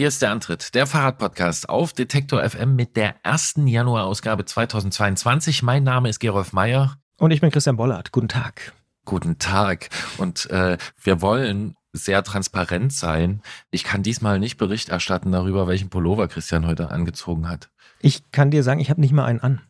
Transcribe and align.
Hier 0.00 0.08
ist 0.08 0.22
der 0.22 0.30
Antritt, 0.30 0.74
der 0.74 0.86
Fahrradpodcast 0.86 1.68
auf 1.68 1.92
Detektor 1.92 2.42
FM 2.42 2.74
mit 2.74 2.96
der 2.96 3.16
ersten 3.22 3.66
Januar-Ausgabe 3.66 4.46
2022. 4.46 5.62
Mein 5.62 5.84
Name 5.84 6.08
ist 6.08 6.20
Gerolf 6.20 6.54
Meyer. 6.54 6.96
Und 7.18 7.32
ich 7.32 7.42
bin 7.42 7.50
Christian 7.50 7.76
Bollert. 7.76 8.10
Guten 8.10 8.28
Tag. 8.28 8.72
Guten 9.04 9.36
Tag. 9.36 9.90
Und 10.16 10.48
äh, 10.48 10.78
wir 11.02 11.20
wollen 11.20 11.76
sehr 11.92 12.22
transparent 12.22 12.94
sein. 12.94 13.42
Ich 13.70 13.84
kann 13.84 14.02
diesmal 14.02 14.38
nicht 14.38 14.56
Bericht 14.56 14.88
erstatten 14.88 15.32
darüber, 15.32 15.68
welchen 15.68 15.90
Pullover 15.90 16.28
Christian 16.28 16.66
heute 16.66 16.90
angezogen 16.90 17.46
hat. 17.46 17.68
Ich 18.00 18.30
kann 18.30 18.50
dir 18.50 18.62
sagen, 18.62 18.80
ich 18.80 18.88
habe 18.88 19.02
nicht 19.02 19.12
mal 19.12 19.26
einen 19.26 19.40
an. 19.40 19.60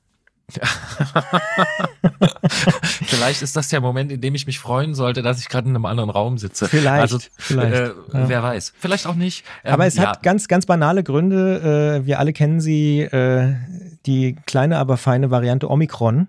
vielleicht 2.49 3.43
ist 3.43 3.57
das 3.57 3.69
der 3.69 3.81
Moment, 3.81 4.11
in 4.13 4.21
dem 4.21 4.35
ich 4.35 4.47
mich 4.47 4.59
freuen 4.59 4.95
sollte, 4.95 5.23
dass 5.23 5.41
ich 5.41 5.49
gerade 5.49 5.69
in 5.69 5.75
einem 5.75 5.87
anderen 5.87 6.11
Raum 6.11 6.39
sitze. 6.39 6.69
Vielleicht. 6.69 7.03
Also, 7.03 7.19
vielleicht. 7.37 7.75
Äh, 7.75 7.87
ja. 8.13 8.29
Wer 8.29 8.43
weiß. 8.43 8.73
Vielleicht 8.79 9.07
auch 9.07 9.15
nicht. 9.15 9.45
Ähm, 9.65 9.75
aber 9.75 9.87
es 9.87 9.97
ja. 9.97 10.09
hat 10.09 10.23
ganz, 10.23 10.49
ganz 10.49 10.67
banale 10.67 11.03
Gründe. 11.03 12.01
Äh, 12.03 12.07
wir 12.07 12.19
alle 12.19 12.33
kennen 12.33 12.61
sie, 12.61 13.01
äh, 13.01 13.55
die 14.07 14.37
kleine, 14.47 14.79
aber 14.79 14.97
feine 14.97 15.31
Variante 15.31 15.71
Omikron. 15.71 16.29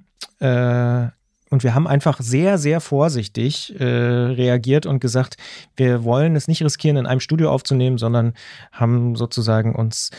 Und 1.51 1.63
wir 1.63 1.75
haben 1.75 1.85
einfach 1.85 2.21
sehr, 2.21 2.57
sehr 2.57 2.79
vorsichtig 2.79 3.77
äh, 3.77 3.83
reagiert 3.83 4.85
und 4.85 5.01
gesagt, 5.01 5.35
wir 5.75 6.05
wollen 6.05 6.37
es 6.37 6.47
nicht 6.47 6.63
riskieren, 6.63 6.95
in 6.95 7.05
einem 7.05 7.19
Studio 7.19 7.51
aufzunehmen, 7.51 7.97
sondern 7.97 8.33
haben 8.71 9.17
sozusagen 9.17 9.75
uns 9.75 10.11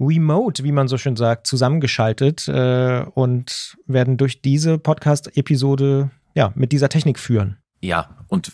remote, 0.00 0.64
wie 0.64 0.72
man 0.72 0.88
so 0.88 0.96
schön 0.96 1.14
sagt, 1.14 1.46
zusammengeschaltet 1.46 2.48
äh, 2.48 3.04
und 3.14 3.76
werden 3.86 4.16
durch 4.16 4.40
diese 4.40 4.78
Podcast-Episode 4.78 6.10
ja 6.34 6.52
mit 6.54 6.72
dieser 6.72 6.88
Technik 6.88 7.18
führen. 7.18 7.58
Ja, 7.82 8.24
und 8.28 8.50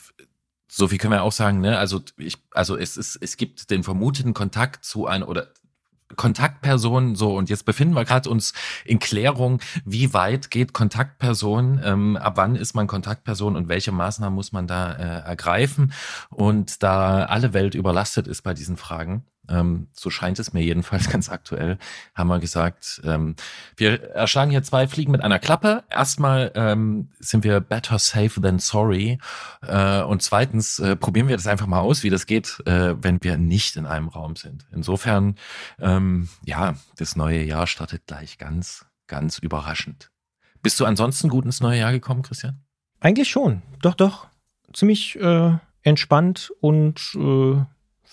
so 0.69 0.89
viel 0.89 0.99
können 0.99 1.13
wir 1.13 1.23
auch 1.23 1.31
sagen, 1.31 1.61
ne? 1.61 1.79
Also 1.79 2.03
ich, 2.19 2.37
also 2.51 2.77
es 2.77 2.97
ist, 2.97 3.17
es 3.21 3.37
gibt 3.37 3.71
den 3.71 3.85
vermuteten 3.85 4.35
Kontakt 4.35 4.85
zu 4.85 5.07
einer 5.07 5.29
oder 5.29 5.51
Kontaktpersonen 6.17 7.17
so 7.17 7.37
und 7.37 7.51
jetzt 7.51 7.65
befinden 7.65 7.95
wir 7.95 8.05
gerade 8.05 8.29
uns 8.29 8.53
in 8.85 8.99
Klärung, 8.99 9.61
wie 9.85 10.13
weit 10.13 10.51
geht 10.51 10.73
Kontaktperson, 10.73 11.81
ähm, 11.83 12.17
ab 12.17 12.37
wann 12.37 12.57
ist 12.57 12.75
man 12.75 12.87
Kontaktperson 12.87 13.57
und 13.57 13.69
welche 13.69 13.93
Maßnahmen 13.93 14.35
muss 14.35 14.53
man 14.53 14.67
da 14.67 14.93
äh, 14.93 15.27
ergreifen. 15.27 15.93
Und 16.31 16.83
da 16.83 17.25
alle 17.25 17.53
Welt 17.53 17.75
überlastet 17.75 18.27
ist 18.27 18.43
bei 18.43 18.55
diesen 18.55 18.77
Fragen, 18.77 19.25
ähm, 19.49 19.89
so 19.93 20.11
scheint 20.11 20.39
es 20.39 20.53
mir 20.53 20.63
jedenfalls 20.63 21.09
ganz 21.11 21.29
aktuell, 21.29 21.79
haben 22.15 22.29
wir 22.29 22.39
gesagt, 22.39 23.01
ähm, 23.05 23.37
wir 23.77 24.11
erschlagen 24.11 24.51
hier 24.51 24.63
zwei 24.63 24.89
Fliegen 24.89 25.13
mit 25.13 25.23
einer 25.23 25.39
Klappe. 25.39 25.85
Erstmal 25.91 26.53
ähm, 26.55 27.11
sind 27.19 27.45
wir 27.45 27.61
better 27.61 27.99
safe 27.99 28.41
than 28.41 28.59
sorry. 28.59 29.19
Äh, 29.63 30.03
und 30.03 30.23
zweitens 30.23 30.79
äh, 30.79 30.97
probieren 30.97 31.29
wir 31.29 31.37
das 31.37 31.47
einfach 31.47 31.67
mal 31.67 31.81
aus, 31.81 32.03
wie 32.03 32.11
das 32.11 32.27
geht, 32.27 32.61
äh, 32.67 32.95
wenn 33.03 33.23
wir 33.23 33.37
nicht 33.37 33.77
in 33.77 33.87
einem 33.87 34.09
Raum 34.09 34.37
sind. 34.37 34.67
Insofern, 34.73 35.37
ähm, 35.79 36.29
ja, 36.45 36.75
das 36.97 37.17
neue 37.17 37.43
Jahr 37.43 37.67
startet 37.67 38.07
gleich 38.07 38.39
ganz, 38.39 38.87
ganz 39.07 39.39
überraschend. 39.39 40.11
Bist 40.63 40.81
du 40.81 40.87
ansonsten 40.87 41.29
gut 41.29 41.45
ins 41.45 41.61
neue 41.61 41.81
Jahr 41.81 41.93
gekommen, 41.93 42.23
Christian? 42.23 42.63
Eigentlich 43.01 43.29
schon. 43.29 43.61
Doch, 43.83 43.95
doch. 43.95 44.29
Ziemlich 44.73 45.21
äh, 45.21 45.59
entspannt 45.83 46.53
und 46.61 47.15
äh, 47.15 47.63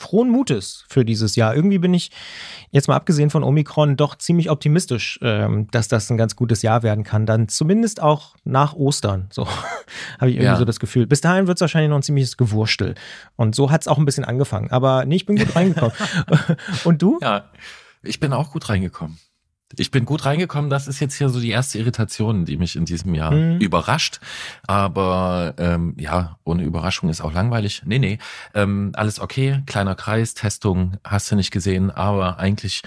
frohen 0.01 0.29
Mutes 0.29 0.85
für 0.89 1.05
dieses 1.05 1.35
Jahr. 1.35 1.55
Irgendwie 1.55 1.77
bin 1.77 1.93
ich, 1.93 2.11
jetzt 2.71 2.87
mal 2.87 2.95
abgesehen 2.95 3.29
von 3.29 3.43
Omikron, 3.43 3.95
doch 3.95 4.15
ziemlich 4.15 4.49
optimistisch, 4.49 5.19
ähm, 5.21 5.67
dass 5.71 5.87
das 5.87 6.09
ein 6.09 6.17
ganz 6.17 6.35
gutes 6.35 6.61
Jahr 6.61 6.83
werden 6.83 7.03
kann. 7.03 7.25
Dann 7.25 7.47
zumindest 7.47 8.01
auch 8.01 8.35
nach 8.43 8.73
Ostern. 8.73 9.27
So 9.31 9.47
habe 10.19 10.29
ich 10.29 10.37
irgendwie 10.37 10.45
ja. 10.45 10.57
so 10.57 10.65
das 10.65 10.79
Gefühl. 10.79 11.07
Bis 11.07 11.21
dahin 11.21 11.47
wird 11.47 11.57
es 11.57 11.61
wahrscheinlich 11.61 11.89
noch 11.89 11.97
ein 11.97 12.03
ziemliches 12.03 12.37
Gewurstel. 12.37 12.95
Und 13.35 13.55
so 13.55 13.71
hat 13.71 13.81
es 13.81 13.87
auch 13.87 13.97
ein 13.97 14.05
bisschen 14.05 14.25
angefangen. 14.25 14.71
Aber 14.71 15.05
nee, 15.05 15.15
ich 15.15 15.25
bin 15.25 15.37
gut 15.37 15.55
reingekommen. 15.55 15.93
Und 16.83 17.01
du? 17.01 17.19
Ja, 17.21 17.49
ich 18.03 18.19
bin 18.19 18.33
auch 18.33 18.51
gut 18.51 18.67
reingekommen. 18.69 19.17
Ich 19.77 19.91
bin 19.91 20.05
gut 20.05 20.25
reingekommen. 20.25 20.69
Das 20.69 20.87
ist 20.87 20.99
jetzt 20.99 21.15
hier 21.15 21.29
so 21.29 21.39
die 21.39 21.49
erste 21.49 21.79
Irritation, 21.79 22.45
die 22.45 22.57
mich 22.57 22.75
in 22.75 22.85
diesem 22.85 23.13
Jahr 23.15 23.31
mhm. 23.31 23.59
überrascht. 23.59 24.19
Aber 24.67 25.53
ähm, 25.57 25.95
ja, 25.97 26.37
ohne 26.43 26.63
Überraschung 26.63 27.09
ist 27.09 27.21
auch 27.21 27.33
langweilig. 27.33 27.83
Nee, 27.85 27.99
nee. 27.99 28.19
Ähm, 28.53 28.91
alles 28.95 29.19
okay, 29.19 29.63
kleiner 29.65 29.95
Kreis, 29.95 30.33
Testung, 30.33 30.97
hast 31.03 31.31
du 31.31 31.35
nicht 31.35 31.51
gesehen, 31.51 31.91
aber 31.91 32.39
eigentlich 32.39 32.81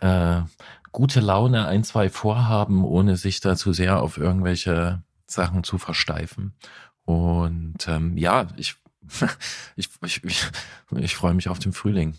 äh, 0.00 0.40
gute 0.92 1.20
Laune, 1.20 1.66
ein, 1.66 1.84
zwei 1.84 2.08
Vorhaben, 2.08 2.84
ohne 2.84 3.16
sich 3.16 3.40
da 3.40 3.56
zu 3.56 3.72
sehr 3.72 4.00
auf 4.00 4.16
irgendwelche 4.16 5.02
Sachen 5.26 5.64
zu 5.64 5.78
versteifen. 5.78 6.54
Und 7.04 7.86
ähm, 7.88 8.16
ja, 8.16 8.46
ich, 8.56 8.76
ich, 9.76 9.88
ich, 10.02 10.24
ich, 10.24 10.46
ich 10.96 11.14
freue 11.14 11.34
mich 11.34 11.48
auf 11.48 11.58
den 11.58 11.72
Frühling. 11.72 12.14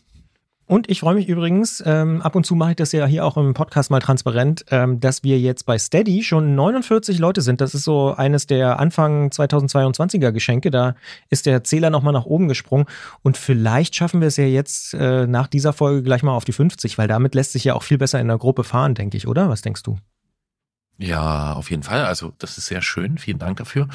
Und 0.68 0.90
ich 0.90 1.00
freue 1.00 1.14
mich 1.14 1.30
übrigens, 1.30 1.84
ähm, 1.86 2.24
ab 2.24 2.36
und 2.36 2.44
zu 2.44 2.56
mache 2.56 2.72
ich 2.72 2.76
das 2.76 2.92
ja 2.92 3.06
hier 3.06 3.24
auch 3.24 3.38
im 3.38 3.54
Podcast 3.54 3.92
mal 3.92 4.00
transparent, 4.00 4.66
ähm, 4.72 5.00
dass 5.00 5.24
wir 5.24 5.40
jetzt 5.40 5.68
bei 5.68 5.78
Steady 5.78 6.24
schon 6.24 6.56
49 6.56 7.20
Leute 7.20 7.42
sind. 7.42 7.62
Das 7.62 7.76
ist 7.76 7.84
so 7.84 8.16
eines 8.16 8.48
der 8.48 8.80
Anfang 8.80 9.30
2022er 9.30 10.32
Geschenke. 10.32 10.72
Da 10.72 10.96
ist 11.30 11.46
der 11.46 11.64
Zähler 11.64 11.92
nochmal 11.92 12.14
nach 12.14 12.26
oben 12.26 12.48
gesprungen. 12.48 12.86
Und 13.22 13.38
vielleicht 13.38 13.96
schaffen 13.96 14.22
wir 14.22 14.28
es 14.28 14.38
ja 14.38 14.46
jetzt 14.46 14.96
äh, 14.96 15.28
nach 15.28 15.48
dieser 15.48 15.72
Folge 15.72 16.02
gleich 16.02 16.24
mal 16.24 16.34
auf 16.34 16.46
die 16.46 16.54
50, 16.54 16.98
weil 16.98 17.08
damit 17.08 17.36
lässt 17.36 17.52
sich 17.52 17.64
ja 17.64 17.76
auch 17.76 17.84
viel 17.84 18.00
besser 18.00 18.20
in 18.20 18.28
der 18.28 18.40
Gruppe 18.40 18.64
fahren, 18.64 18.96
denke 18.96 19.18
ich, 19.18 19.28
oder? 19.28 19.50
Was 19.50 19.62
denkst 19.62 19.84
du? 19.84 19.98
Ja, 20.98 21.54
auf 21.54 21.70
jeden 21.70 21.84
Fall. 21.84 22.06
Also 22.06 22.34
das 22.40 22.58
ist 22.58 22.66
sehr 22.68 22.82
schön. 22.82 23.20
Vielen 23.20 23.38
Dank 23.38 23.58
dafür. 23.58 23.88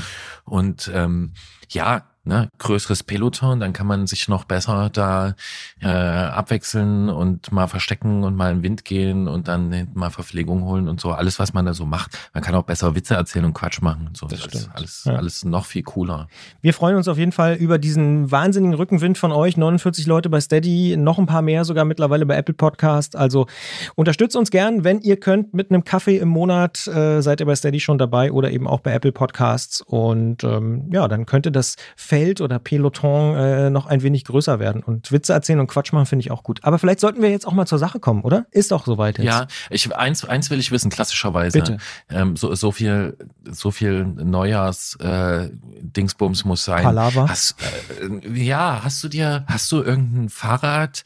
Und 0.44 0.90
ähm, 0.94 1.32
ja, 1.70 2.09
ne, 2.24 2.48
größeres 2.58 3.02
Peloton, 3.02 3.60
dann 3.60 3.72
kann 3.72 3.86
man 3.86 4.06
sich 4.06 4.28
noch 4.28 4.44
besser 4.44 4.90
da 4.92 5.34
äh, 5.80 5.86
abwechseln 5.88 7.08
und 7.08 7.50
mal 7.52 7.66
verstecken 7.66 8.24
und 8.24 8.36
mal 8.36 8.50
in 8.50 8.58
den 8.58 8.62
Wind 8.62 8.84
gehen 8.84 9.26
und 9.28 9.48
dann 9.48 9.88
mal 9.94 10.10
Verpflegung 10.10 10.64
holen 10.64 10.88
und 10.88 11.00
so. 11.00 11.12
Alles, 11.12 11.38
was 11.38 11.54
man 11.54 11.64
da 11.64 11.74
so 11.74 11.86
macht. 11.86 12.18
Man 12.34 12.42
kann 12.42 12.54
auch 12.54 12.64
besser 12.64 12.94
Witze 12.94 13.14
erzählen 13.14 13.44
und 13.44 13.54
Quatsch 13.54 13.80
machen 13.80 14.08
und 14.08 14.16
so. 14.16 14.26
Das, 14.26 14.40
das 14.40 14.54
ist 14.54 14.70
alles, 14.74 15.04
ja. 15.04 15.14
alles 15.14 15.44
noch 15.44 15.64
viel 15.64 15.82
cooler. 15.82 16.28
Wir 16.60 16.74
freuen 16.74 16.96
uns 16.96 17.08
auf 17.08 17.18
jeden 17.18 17.32
Fall 17.32 17.54
über 17.54 17.78
diesen 17.78 18.30
wahnsinnigen 18.30 18.74
Rückenwind 18.74 19.16
von 19.16 19.32
euch. 19.32 19.56
49 19.56 20.06
Leute 20.06 20.28
bei 20.28 20.40
Steady, 20.40 20.96
noch 20.96 21.18
ein 21.18 21.26
paar 21.26 21.42
mehr 21.42 21.64
sogar 21.64 21.84
mittlerweile 21.84 22.26
bei 22.26 22.36
Apple 22.36 22.54
Podcast. 22.54 23.16
Also 23.16 23.46
unterstützt 23.94 24.36
uns 24.36 24.50
gern, 24.50 24.84
wenn 24.84 25.00
ihr 25.00 25.18
könnt, 25.18 25.54
mit 25.54 25.70
einem 25.70 25.84
Kaffee 25.84 26.18
im 26.18 26.28
Monat 26.28 26.86
äh, 26.86 27.22
seid 27.22 27.40
ihr 27.40 27.46
bei 27.46 27.56
Steady 27.56 27.80
schon 27.80 27.98
dabei 27.98 28.32
oder 28.32 28.50
eben 28.50 28.66
auch 28.66 28.80
bei 28.80 28.92
Apple 28.92 29.12
Podcasts. 29.12 29.80
Und 29.80 30.44
ähm, 30.44 30.90
ja, 30.92 31.08
dann 31.08 31.26
könnte 31.26 31.50
das 31.50 31.76
Feld 32.10 32.40
oder 32.40 32.58
Peloton 32.58 33.36
äh, 33.36 33.70
noch 33.70 33.86
ein 33.86 34.02
wenig 34.02 34.24
größer 34.24 34.58
werden. 34.58 34.82
Und 34.82 35.12
Witze 35.12 35.32
erzählen 35.32 35.60
und 35.60 35.68
Quatsch 35.68 35.92
machen 35.92 36.06
finde 36.06 36.24
ich 36.24 36.32
auch 36.32 36.42
gut. 36.42 36.58
Aber 36.64 36.76
vielleicht 36.80 36.98
sollten 36.98 37.22
wir 37.22 37.30
jetzt 37.30 37.46
auch 37.46 37.52
mal 37.52 37.66
zur 37.66 37.78
Sache 37.78 38.00
kommen, 38.00 38.22
oder? 38.22 38.46
Ist 38.50 38.72
doch 38.72 38.84
soweit 38.84 39.18
jetzt. 39.18 39.28
Ja, 39.28 39.46
ich, 39.70 39.94
eins, 39.94 40.24
eins 40.24 40.50
will 40.50 40.58
ich 40.58 40.72
wissen, 40.72 40.90
klassischerweise. 40.90 41.56
Bitte. 41.56 41.78
Ähm, 42.08 42.34
so, 42.34 42.52
so 42.56 42.72
viel, 42.72 43.16
so 43.48 43.70
viel 43.70 44.04
Neujahrs 44.04 44.96
äh, 44.96 45.50
Dingsbums 45.52 46.44
muss 46.44 46.64
sein. 46.64 46.82
Palava. 46.82 47.28
Hast, 47.28 47.54
äh, 48.02 48.42
ja, 48.42 48.80
hast 48.82 49.04
du 49.04 49.08
dir, 49.08 49.44
hast 49.46 49.70
du 49.70 49.80
irgendein 49.80 50.30
Fahrrad, 50.30 51.04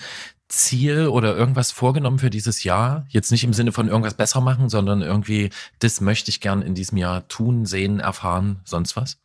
Ziel 0.49 1.09
oder 1.09 1.37
irgendwas 1.37 1.71
vorgenommen 1.71 2.19
für 2.19 2.31
dieses 2.31 2.65
Jahr? 2.65 3.05
Jetzt 3.11 3.31
nicht 3.31 3.45
im 3.45 3.53
Sinne 3.53 3.73
von 3.73 3.89
irgendwas 3.89 4.15
besser 4.15 4.41
machen, 4.41 4.71
sondern 4.71 5.03
irgendwie, 5.03 5.51
das 5.81 6.01
möchte 6.01 6.31
ich 6.31 6.41
gern 6.41 6.63
in 6.63 6.75
diesem 6.75 6.97
Jahr 6.97 7.29
tun, 7.29 7.67
sehen, 7.67 8.01
erfahren, 8.01 8.61
sonst 8.65 8.97
was? 8.97 9.19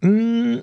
Mm, 0.00 0.58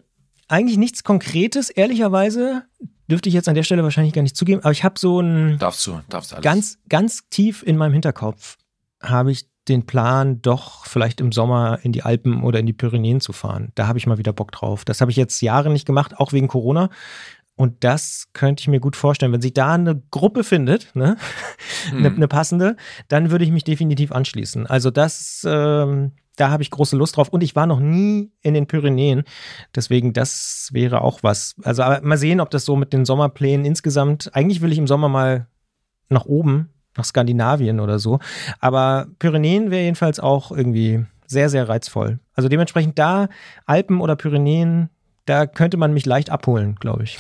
eigentlich 0.48 0.78
nichts 0.78 1.04
Konkretes, 1.04 1.70
ehrlicherweise. 1.70 2.64
Dürfte 3.10 3.30
ich 3.30 3.36
jetzt 3.36 3.50
an 3.50 3.56
der 3.56 3.64
Stelle 3.64 3.84
wahrscheinlich 3.84 4.14
gar 4.14 4.22
nicht 4.22 4.38
zugeben, 4.38 4.62
aber 4.62 4.72
ich 4.72 4.84
habe 4.84 4.98
so 4.98 5.20
ein. 5.20 5.58
Darfst 5.60 5.86
du, 5.88 6.00
darfst 6.10 6.32
du 6.32 6.36
alles. 6.36 6.44
Ganz, 6.44 6.78
ganz 6.90 7.30
tief 7.30 7.64
in 7.64 7.78
meinem 7.78 7.94
Hinterkopf 7.94 8.58
habe 9.02 9.32
ich 9.32 9.48
den 9.68 9.86
Plan, 9.86 10.42
doch 10.42 10.86
vielleicht 10.86 11.22
im 11.22 11.32
Sommer 11.32 11.80
in 11.84 11.92
die 11.92 12.04
Alpen 12.04 12.44
oder 12.44 12.60
in 12.60 12.66
die 12.66 12.74
Pyrenäen 12.74 13.22
zu 13.22 13.34
fahren. 13.34 13.72
Da 13.76 13.88
habe 13.88 13.98
ich 13.98 14.08
mal 14.08 14.18
wieder 14.18 14.34
Bock 14.34 14.52
drauf. 14.52 14.84
Das 14.86 15.02
habe 15.02 15.12
ich 15.12 15.18
jetzt 15.18 15.42
Jahre 15.42 15.70
nicht 15.70 15.86
gemacht, 15.86 16.18
auch 16.18 16.34
wegen 16.34 16.48
Corona. 16.48 16.90
Und 17.56 17.84
das 17.84 18.30
könnte 18.34 18.62
ich 18.62 18.68
mir 18.68 18.80
gut 18.80 18.96
vorstellen. 18.96 19.32
Wenn 19.32 19.42
sich 19.42 19.54
da 19.54 19.74
eine 19.74 20.02
Gruppe 20.12 20.44
findet, 20.44 20.96
ne? 20.96 21.18
Eine, 21.92 22.12
eine, 22.12 22.28
passende, 22.30 22.78
dann 23.10 23.30
würde 23.30 23.44
ich 23.44 23.52
mich 23.52 23.66
definitiv 23.66 24.14
anschließen. 24.14 24.66
Also 24.68 24.90
das, 24.90 25.46
ähm, 25.46 26.14
da 26.36 26.50
habe 26.50 26.64
ich 26.64 26.72
große 26.72 26.96
Lust 26.96 27.18
drauf. 27.18 27.30
Und 27.30 27.44
ich 27.44 27.56
war 27.56 27.66
noch 27.66 27.80
nie 27.80 28.32
in 28.42 28.54
den 28.54 28.68
Pyrenäen. 28.68 29.24
Deswegen, 29.76 30.14
das 30.14 30.70
wäre 30.72 31.02
auch 31.02 31.22
was. 31.22 31.56
Also 31.64 31.84
mal 32.02 32.18
sehen, 32.18 32.40
ob 32.40 32.50
das 32.50 32.66
so 32.66 32.76
mit 32.76 32.94
den 32.94 33.06
Sommerplänen 33.06 33.66
insgesamt. 33.66 34.34
Eigentlich 34.36 34.62
will 34.62 34.72
ich 34.72 34.78
im 34.78 34.88
Sommer 34.88 35.10
mal 35.10 35.48
nach 36.10 36.26
oben, 36.26 36.70
nach 36.98 37.06
Skandinavien 37.06 37.80
oder 37.80 38.00
so. 38.00 38.20
Aber 38.60 39.08
Pyrenäen 39.20 39.72
wäre 39.72 39.84
jedenfalls 39.84 40.20
auch 40.20 40.52
irgendwie 40.52 41.06
sehr, 41.28 41.50
sehr 41.50 41.70
reizvoll. 41.70 42.20
Also 42.34 42.50
dementsprechend 42.50 42.98
da 42.98 43.30
Alpen 43.66 44.02
oder 44.02 44.16
Pyrenäen, 44.16 44.90
da 45.26 45.46
könnte 45.46 45.78
man 45.78 45.94
mich 45.94 46.06
leicht 46.06 46.30
abholen, 46.30 46.76
glaube 46.76 47.04
ich. 47.04 47.18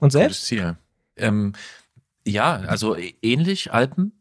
Und 0.00 0.12
selbst? 0.12 0.44
Ziel. 0.44 0.76
Ähm, 1.16 1.54
ja, 2.26 2.56
also 2.56 2.96
ähnlich 3.22 3.72
Alpen. 3.72 4.12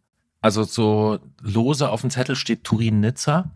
Also 0.42 0.63
so 0.63 1.19
lose 1.42 1.89
auf 1.89 2.01
dem 2.01 2.09
Zettel 2.09 2.36
steht 2.36 2.63
Turin-Nizza. 2.63 3.51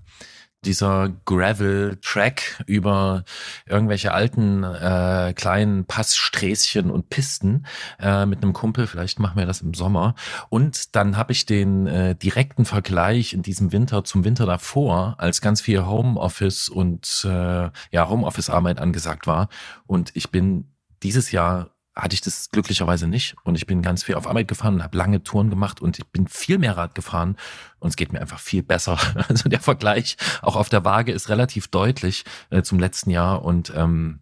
Dieser 0.66 1.10
Gravel-Track 1.26 2.64
über 2.68 3.24
irgendwelche 3.66 4.14
alten 4.14 4.64
äh, 4.64 5.34
kleinen 5.36 5.86
Passsträßchen 5.86 6.92
und 6.92 7.10
Pisten 7.10 7.66
äh, 8.00 8.26
mit 8.26 8.44
einem 8.44 8.54
Kumpel. 8.54 8.88
Vielleicht 8.88 9.20
machen 9.20 9.38
wir 9.38 9.46
das 9.46 9.62
im 9.62 9.74
Sommer. 9.74 10.16
Und 10.50 10.96
dann 10.96 11.16
habe 11.16 11.32
ich 11.32 11.46
den 11.46 11.88
äh, 11.88 12.16
direkten 12.16 12.66
Vergleich 12.66 13.34
in 13.34 13.42
diesem 13.42 13.72
Winter 13.72 14.04
zum 14.04 14.26
Winter 14.26 14.46
davor, 14.46 15.16
als 15.18 15.42
ganz 15.42 15.62
viel 15.62 15.86
Homeoffice 15.86 16.70
und 16.70 17.26
äh, 17.26 17.70
ja 17.92 18.10
Homeoffice-Arbeit 18.10 18.80
angesagt 18.80 19.28
war. 19.28 19.50
Und 19.88 20.12
ich 20.16 20.30
bin 20.30 20.74
dieses 21.04 21.32
Jahr 21.32 21.70
hatte 22.02 22.14
ich 22.14 22.22
das 22.22 22.50
glücklicherweise 22.52 23.08
nicht 23.08 23.36
und 23.44 23.56
ich 23.56 23.66
bin 23.66 23.82
ganz 23.82 24.04
viel 24.04 24.16
auf 24.16 24.28
Arbeit 24.28 24.48
gefahren, 24.48 24.84
habe 24.84 24.98
lange 24.98 25.24
Touren 25.24 25.50
gemacht 25.50 25.82
und 25.82 26.00
ich 26.00 26.06
bin 26.08 26.28
viel 26.28 26.58
mehr 26.58 26.78
Rad 26.78 26.96
gefahren 26.96 27.36
und 27.80 27.90
es 27.90 27.96
geht 27.96 28.14
mir 28.14 28.22
einfach 28.22 28.40
viel 28.40 28.64
besser. 28.64 28.98
Also 29.30 29.50
der 29.50 29.60
Vergleich 29.60 30.18
auch 30.42 30.56
auf 30.56 30.70
der 30.70 30.86
Waage 30.86 31.12
ist 31.12 31.30
relativ 31.30 31.68
deutlich 31.68 32.26
äh, 32.50 32.64
zum 32.64 32.80
letzten 32.80 33.12
Jahr 33.12 33.44
und 33.44 33.72
ähm, 33.76 34.22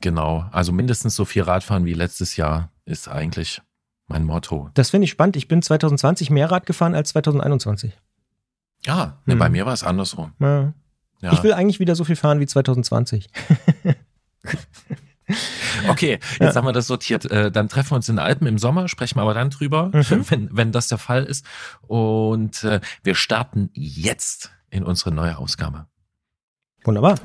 genau, 0.00 0.46
also 0.52 0.72
mindestens 0.72 1.14
so 1.14 1.24
viel 1.24 1.42
Radfahren 1.42 1.84
wie 1.84 1.94
letztes 1.94 2.36
Jahr 2.36 2.70
ist 2.84 3.08
eigentlich 3.08 3.62
mein 4.08 4.24
Motto. 4.24 4.70
Das 4.74 4.90
finde 4.90 5.04
ich 5.04 5.10
spannend. 5.10 5.36
Ich 5.36 5.48
bin 5.48 5.62
2020 5.62 6.30
mehr 6.30 6.50
Rad 6.50 6.66
gefahren 6.66 6.94
als 6.94 7.10
2021. 7.10 7.96
Ja, 8.84 9.18
ne, 9.24 9.32
hm. 9.32 9.38
bei 9.38 9.48
mir 9.48 9.66
war 9.66 9.72
es 9.72 9.82
andersrum. 9.82 10.32
Ja. 10.38 10.74
Ja. 11.20 11.32
Ich 11.32 11.42
will 11.42 11.54
eigentlich 11.54 11.80
wieder 11.80 11.96
so 11.96 12.04
viel 12.04 12.16
fahren 12.16 12.40
wie 12.40 12.46
2020. 12.46 13.30
Okay, 15.88 16.18
jetzt 16.40 16.40
ja. 16.40 16.54
haben 16.54 16.64
wir 16.64 16.72
das 16.72 16.86
sortiert. 16.86 17.30
Äh, 17.30 17.50
dann 17.50 17.68
treffen 17.68 17.90
wir 17.90 17.96
uns 17.96 18.08
in 18.08 18.16
den 18.16 18.24
Alpen 18.24 18.46
im 18.46 18.58
Sommer, 18.58 18.88
sprechen 18.88 19.18
wir 19.18 19.22
aber 19.22 19.34
dann 19.34 19.50
drüber, 19.50 19.90
mhm. 19.92 20.24
wenn, 20.30 20.48
wenn 20.52 20.72
das 20.72 20.88
der 20.88 20.98
Fall 20.98 21.24
ist. 21.24 21.44
Und 21.82 22.64
äh, 22.64 22.80
wir 23.02 23.14
starten 23.14 23.70
jetzt 23.74 24.52
in 24.70 24.84
unsere 24.84 25.12
neue 25.12 25.36
Ausgabe. 25.36 25.86
Wunderbar. 26.84 27.16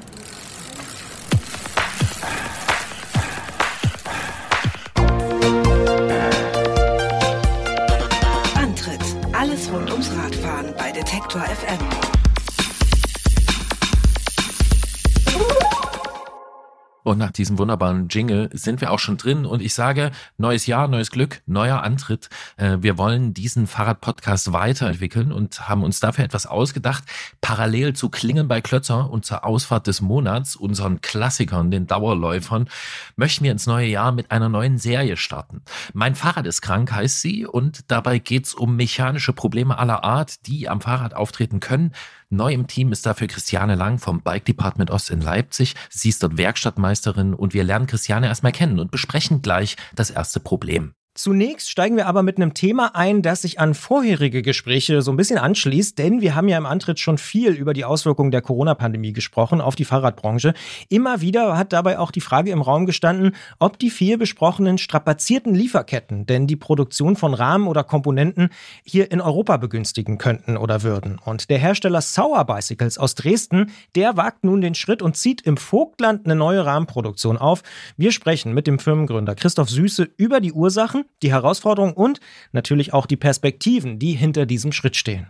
Und 17.12 17.18
nach 17.18 17.32
diesem 17.32 17.58
wunderbaren 17.58 18.08
Jingle 18.08 18.50
sind 18.54 18.80
wir 18.80 18.90
auch 18.90 19.00
schon 19.00 19.18
drin. 19.18 19.46
Und 19.46 19.62
ich 19.62 19.74
sage, 19.74 20.12
neues 20.38 20.66
Jahr, 20.66 20.88
neues 20.88 21.12
Glück, 21.12 21.42
neuer 21.46 21.84
Antritt. 21.84 22.30
Äh, 22.56 22.78
wir 22.80 22.98
wollen 22.98 23.34
diesen 23.34 23.68
Fahrradpodcast 23.68 24.54
weiterentwickeln 24.54 25.34
und 25.34 25.68
haben 25.68 25.84
uns 25.84 26.00
dafür 26.00 26.24
etwas 26.24 26.46
ausgedacht. 26.46 27.04
Parallel 27.42 27.98
zu 27.98 28.08
Klingen 28.08 28.48
bei 28.48 28.62
Klötzer 28.62 29.10
und 29.10 29.26
zur 29.26 29.44
Ausfahrt 29.44 29.88
des 29.88 30.00
Monats, 30.00 30.56
unseren 30.56 31.02
Klassikern, 31.02 31.70
den 31.70 31.86
Dauerläufern, 31.86 32.70
möchten 33.18 33.44
wir 33.44 33.52
ins 33.52 33.68
neue 33.68 33.88
Jahr 33.88 34.14
mit 34.14 34.32
einer 34.32 34.48
neuen 34.48 34.78
Serie 34.78 35.18
starten. 35.18 35.64
Mein 35.92 36.16
Fahrrad 36.16 36.48
ist 36.48 36.62
krank, 36.62 36.94
heißt 36.94 37.20
sie. 37.20 37.46
Und 37.46 37.92
dabei 37.92 38.20
geht's 38.20 38.54
um 38.54 38.78
mechanische 38.78 39.34
Probleme 39.34 39.78
aller 39.78 40.06
Art, 40.06 40.48
die 40.48 40.70
am 40.70 40.80
Fahrrad 40.80 41.14
auftreten 41.14 41.60
können 41.60 41.92
Neu 42.34 42.54
im 42.54 42.66
Team 42.66 42.94
ist 42.94 43.06
dafür 43.06 43.28
Christiane 43.28 43.76
Lang 43.76 44.00
vom 44.00 44.22
Bike 44.22 44.46
Department 44.46 44.90
Ost 44.90 45.10
in 45.10 45.20
Leipzig. 45.20 45.76
Sie 45.90 46.08
ist 46.08 46.24
dort 46.24 46.38
Werkstattmeisterin 46.38 47.34
und 47.34 47.54
wir 47.54 47.66
lernen 47.66 47.88
Christiane 47.88 48.28
erstmal 48.28 48.54
kennen 48.54 48.80
und 48.80 48.90
besprechen 48.90 49.42
gleich 49.42 49.76
das 49.96 50.12
erste 50.12 50.40
Problem. 50.40 50.94
Zunächst 51.22 51.70
steigen 51.70 51.98
wir 51.98 52.08
aber 52.08 52.24
mit 52.24 52.38
einem 52.38 52.56
Thema 52.56 52.96
ein, 52.96 53.22
das 53.22 53.44
sich 53.44 53.60
an 53.60 53.76
vorherige 53.76 54.42
Gespräche 54.42 55.04
so 55.04 55.12
ein 55.12 55.18
bisschen 55.18 55.38
anschließt, 55.38 56.00
denn 56.00 56.20
wir 56.20 56.34
haben 56.34 56.48
ja 56.48 56.58
im 56.58 56.66
Antritt 56.66 57.00
schon 57.00 57.20
viel 57.20 57.52
über 57.52 57.76
die 57.76 57.86
Auswirkungen 57.86 58.32
der 58.32 58.42
Corona-Pandemie 58.42 59.14
gesprochen 59.14 59.62
auf 59.62 59.76
die 59.76 59.86
Fahrradbranche. 59.86 60.56
Immer 60.90 61.22
wieder 61.22 61.60
hat 61.60 61.74
dabei 61.74 62.00
auch 62.00 62.10
die 62.10 62.22
Frage 62.22 62.50
im 62.50 62.64
Raum 62.64 62.88
gestanden, 62.88 63.36
ob 63.60 63.78
die 63.78 63.92
viel 63.92 64.18
besprochenen 64.18 64.80
strapazierten 64.80 65.54
Lieferketten 65.54 66.26
denn 66.26 66.48
die 66.48 66.56
Produktion 66.56 67.16
von 67.16 67.36
Rahmen 67.36 67.68
oder 67.68 67.84
Komponenten 67.84 68.50
hier 68.84 69.12
in 69.12 69.22
Europa 69.22 69.58
begünstigen 69.58 70.18
könnten 70.18 70.58
oder 70.58 70.82
würden. 70.82 71.20
Und 71.24 71.52
der 71.52 71.60
Hersteller 71.60 72.02
Sauer 72.02 72.46
Bicycles 72.46 72.98
aus 72.98 73.14
Dresden, 73.14 73.70
der 73.94 74.18
wagt 74.18 74.44
nun 74.44 74.62
den 74.62 74.74
Schritt 74.74 75.04
und 75.04 75.16
zieht 75.16 75.42
im 75.42 75.58
Vogtland 75.58 76.26
eine 76.26 76.36
neue 76.36 76.66
Rahmenproduktion 76.66 77.38
auf. 77.38 77.62
Wir 77.96 78.12
sprechen 78.12 78.56
mit 78.56 78.66
dem 78.66 78.80
Firmengründer 78.80 79.36
Christoph 79.36 79.70
Süße 79.70 80.10
über 80.18 80.40
die 80.40 80.54
Ursachen 80.54 81.06
die 81.22 81.32
Herausforderungen 81.32 81.94
und 81.94 82.20
natürlich 82.52 82.94
auch 82.94 83.06
die 83.06 83.18
Perspektiven, 83.18 84.00
die 84.00 84.14
hinter 84.14 84.46
diesem 84.46 84.72
Schritt 84.72 84.96
stehen. 84.96 85.28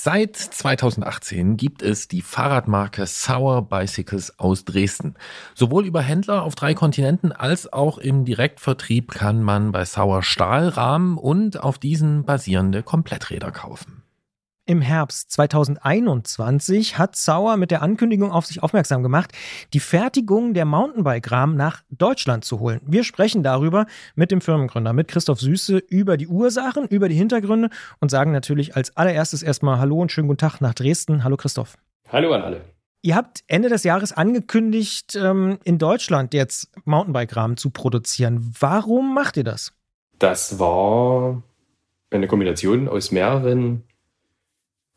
Seit 0.00 0.36
2018 0.36 1.56
gibt 1.56 1.82
es 1.82 2.06
die 2.06 2.22
Fahrradmarke 2.22 3.04
Sour 3.04 3.68
Bicycles 3.68 4.38
aus 4.38 4.64
Dresden. 4.64 5.16
Sowohl 5.56 5.86
über 5.86 6.00
Händler 6.00 6.44
auf 6.44 6.54
drei 6.54 6.74
Kontinenten 6.74 7.32
als 7.32 7.72
auch 7.72 7.98
im 7.98 8.24
Direktvertrieb 8.24 9.10
kann 9.10 9.42
man 9.42 9.72
bei 9.72 9.84
Sauer 9.84 10.22
Stahlrahmen 10.22 11.18
und 11.18 11.60
auf 11.60 11.78
diesen 11.78 12.24
basierende 12.24 12.84
Kompletträder 12.84 13.50
kaufen. 13.50 13.97
Im 14.68 14.82
Herbst 14.82 15.30
2021 15.30 16.98
hat 16.98 17.16
Sauer 17.16 17.56
mit 17.56 17.70
der 17.70 17.80
Ankündigung 17.80 18.30
auf 18.30 18.44
sich 18.44 18.62
aufmerksam 18.62 19.02
gemacht, 19.02 19.32
die 19.72 19.80
Fertigung 19.80 20.52
der 20.52 20.66
Mountainbike-Rahmen 20.66 21.56
nach 21.56 21.80
Deutschland 21.88 22.44
zu 22.44 22.60
holen. 22.60 22.82
Wir 22.84 23.02
sprechen 23.02 23.42
darüber 23.42 23.86
mit 24.14 24.30
dem 24.30 24.42
Firmengründer, 24.42 24.92
mit 24.92 25.08
Christoph 25.08 25.40
Süße, 25.40 25.78
über 25.78 26.18
die 26.18 26.26
Ursachen, 26.26 26.86
über 26.86 27.08
die 27.08 27.14
Hintergründe 27.14 27.70
und 28.00 28.10
sagen 28.10 28.30
natürlich 28.30 28.76
als 28.76 28.94
allererstes 28.94 29.42
erstmal 29.42 29.78
Hallo 29.78 30.02
und 30.02 30.12
schönen 30.12 30.28
guten 30.28 30.36
Tag 30.36 30.60
nach 30.60 30.74
Dresden. 30.74 31.24
Hallo 31.24 31.38
Christoph. 31.38 31.78
Hallo 32.12 32.34
an 32.34 32.42
alle. 32.42 32.60
Ihr 33.00 33.16
habt 33.16 33.44
Ende 33.46 33.70
des 33.70 33.84
Jahres 33.84 34.12
angekündigt, 34.12 35.16
ähm, 35.16 35.58
in 35.64 35.78
Deutschland 35.78 36.34
jetzt 36.34 36.70
Mountainbike-Rahmen 36.84 37.56
zu 37.56 37.70
produzieren. 37.70 38.54
Warum 38.60 39.14
macht 39.14 39.38
ihr 39.38 39.44
das? 39.44 39.72
Das 40.18 40.58
war 40.58 41.42
eine 42.10 42.26
Kombination 42.26 42.86
aus 42.86 43.12
mehreren 43.12 43.84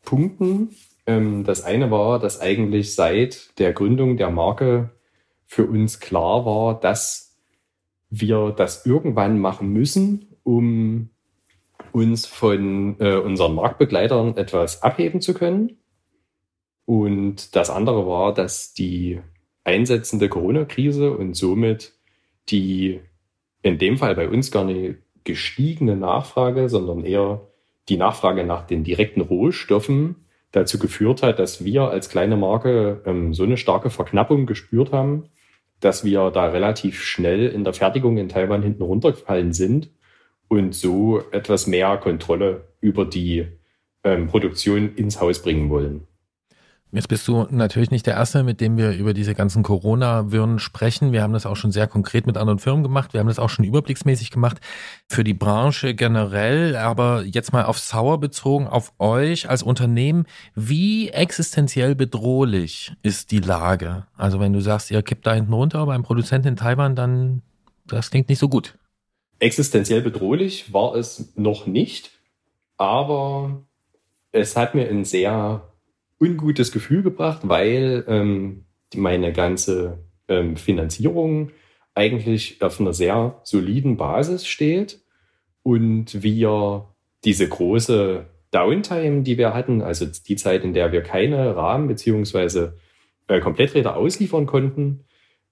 Punkten. 0.02 0.76
Ähm, 1.06 1.44
das 1.44 1.62
eine 1.62 1.90
war, 1.90 2.18
dass 2.18 2.40
eigentlich 2.40 2.94
seit 2.94 3.58
der 3.58 3.72
Gründung 3.72 4.16
der 4.16 4.30
Marke 4.30 4.90
für 5.46 5.66
uns 5.66 6.00
klar 6.00 6.44
war, 6.46 6.78
dass 6.78 7.36
wir 8.10 8.50
das 8.50 8.86
irgendwann 8.86 9.38
machen 9.38 9.72
müssen, 9.72 10.36
um 10.42 11.10
uns 11.92 12.26
von 12.26 12.96
äh, 13.00 13.16
unseren 13.16 13.54
Marktbegleitern 13.54 14.36
etwas 14.36 14.82
abheben 14.82 15.20
zu 15.20 15.34
können. 15.34 15.78
Und 16.84 17.54
das 17.54 17.70
andere 17.70 18.06
war, 18.06 18.34
dass 18.34 18.74
die 18.74 19.20
einsetzende 19.64 20.28
Corona-Krise 20.28 21.16
und 21.16 21.34
somit 21.34 21.92
die 22.48 23.00
in 23.62 23.78
dem 23.78 23.96
Fall 23.98 24.14
bei 24.14 24.28
uns 24.28 24.50
gar 24.50 24.64
nicht 24.64 24.98
gestiegene 25.24 25.96
Nachfrage, 25.96 26.68
sondern 26.68 27.04
eher 27.04 27.48
die 27.88 27.96
Nachfrage 27.96 28.44
nach 28.44 28.66
den 28.66 28.84
direkten 28.84 29.20
Rohstoffen 29.20 30.16
dazu 30.52 30.78
geführt 30.78 31.22
hat, 31.22 31.38
dass 31.38 31.64
wir 31.64 31.84
als 31.84 32.08
kleine 32.08 32.36
Marke 32.36 33.02
ähm, 33.06 33.34
so 33.34 33.42
eine 33.42 33.56
starke 33.56 33.90
Verknappung 33.90 34.46
gespürt 34.46 34.92
haben, 34.92 35.24
dass 35.80 36.04
wir 36.04 36.30
da 36.30 36.46
relativ 36.46 37.02
schnell 37.02 37.48
in 37.48 37.64
der 37.64 37.72
Fertigung 37.72 38.18
in 38.18 38.28
Taiwan 38.28 38.62
hinten 38.62 38.82
runtergefallen 38.82 39.52
sind 39.52 39.90
und 40.48 40.74
so 40.74 41.22
etwas 41.32 41.66
mehr 41.66 41.96
Kontrolle 41.96 42.68
über 42.80 43.04
die 43.04 43.46
ähm, 44.04 44.28
Produktion 44.28 44.94
ins 44.94 45.20
Haus 45.20 45.42
bringen 45.42 45.70
wollen. 45.70 46.06
Jetzt 46.94 47.08
bist 47.08 47.26
du 47.26 47.46
natürlich 47.48 47.90
nicht 47.90 48.06
der 48.06 48.16
Erste, 48.16 48.42
mit 48.42 48.60
dem 48.60 48.76
wir 48.76 48.92
über 48.92 49.14
diese 49.14 49.34
ganzen 49.34 49.62
Corona-Wirren 49.62 50.58
sprechen. 50.58 51.10
Wir 51.10 51.22
haben 51.22 51.32
das 51.32 51.46
auch 51.46 51.56
schon 51.56 51.72
sehr 51.72 51.86
konkret 51.86 52.26
mit 52.26 52.36
anderen 52.36 52.58
Firmen 52.58 52.82
gemacht. 52.82 53.14
Wir 53.14 53.20
haben 53.20 53.28
das 53.28 53.38
auch 53.38 53.48
schon 53.48 53.64
überblicksmäßig 53.64 54.30
gemacht 54.30 54.58
für 55.08 55.24
die 55.24 55.32
Branche 55.32 55.94
generell. 55.94 56.76
Aber 56.76 57.22
jetzt 57.22 57.50
mal 57.54 57.64
auf 57.64 57.78
Sauer 57.78 58.20
bezogen, 58.20 58.66
auf 58.66 58.92
euch 58.98 59.48
als 59.48 59.62
Unternehmen. 59.62 60.26
Wie 60.54 61.08
existenziell 61.08 61.94
bedrohlich 61.94 62.92
ist 63.02 63.30
die 63.30 63.40
Lage? 63.40 64.06
Also 64.18 64.38
wenn 64.38 64.52
du 64.52 64.60
sagst, 64.60 64.90
ihr 64.90 65.00
kippt 65.02 65.26
da 65.26 65.32
hinten 65.32 65.54
runter 65.54 65.86
beim 65.86 66.02
Produzenten 66.02 66.48
in 66.48 66.56
Taiwan, 66.56 66.94
dann 66.94 67.40
das 67.86 68.10
klingt 68.10 68.28
nicht 68.28 68.38
so 68.38 68.50
gut. 68.50 68.76
Existenziell 69.38 70.02
bedrohlich 70.02 70.74
war 70.74 70.94
es 70.94 71.32
noch 71.36 71.66
nicht, 71.66 72.10
aber 72.76 73.62
es 74.30 74.56
hat 74.56 74.74
mir 74.74 74.90
ein 74.90 75.06
sehr 75.06 75.71
ungutes 76.22 76.70
Gefühl 76.70 77.02
gebracht, 77.02 77.40
weil 77.42 78.04
ähm, 78.06 78.66
meine 78.94 79.32
ganze 79.32 79.98
ähm, 80.28 80.56
Finanzierung 80.56 81.50
eigentlich 81.94 82.62
auf 82.62 82.80
einer 82.80 82.92
sehr 82.92 83.40
soliden 83.42 83.96
Basis 83.96 84.46
steht 84.46 85.00
und 85.62 86.22
wir 86.22 86.88
diese 87.24 87.48
große 87.48 88.26
Downtime, 88.52 89.22
die 89.22 89.36
wir 89.36 89.52
hatten, 89.52 89.82
also 89.82 90.06
die 90.06 90.36
Zeit, 90.36 90.64
in 90.64 90.74
der 90.74 90.92
wir 90.92 91.02
keine 91.02 91.56
Rahmen 91.56 91.88
beziehungsweise 91.88 92.78
äh, 93.26 93.40
Kompletträder 93.40 93.96
ausliefern 93.96 94.46
konnten, 94.46 95.04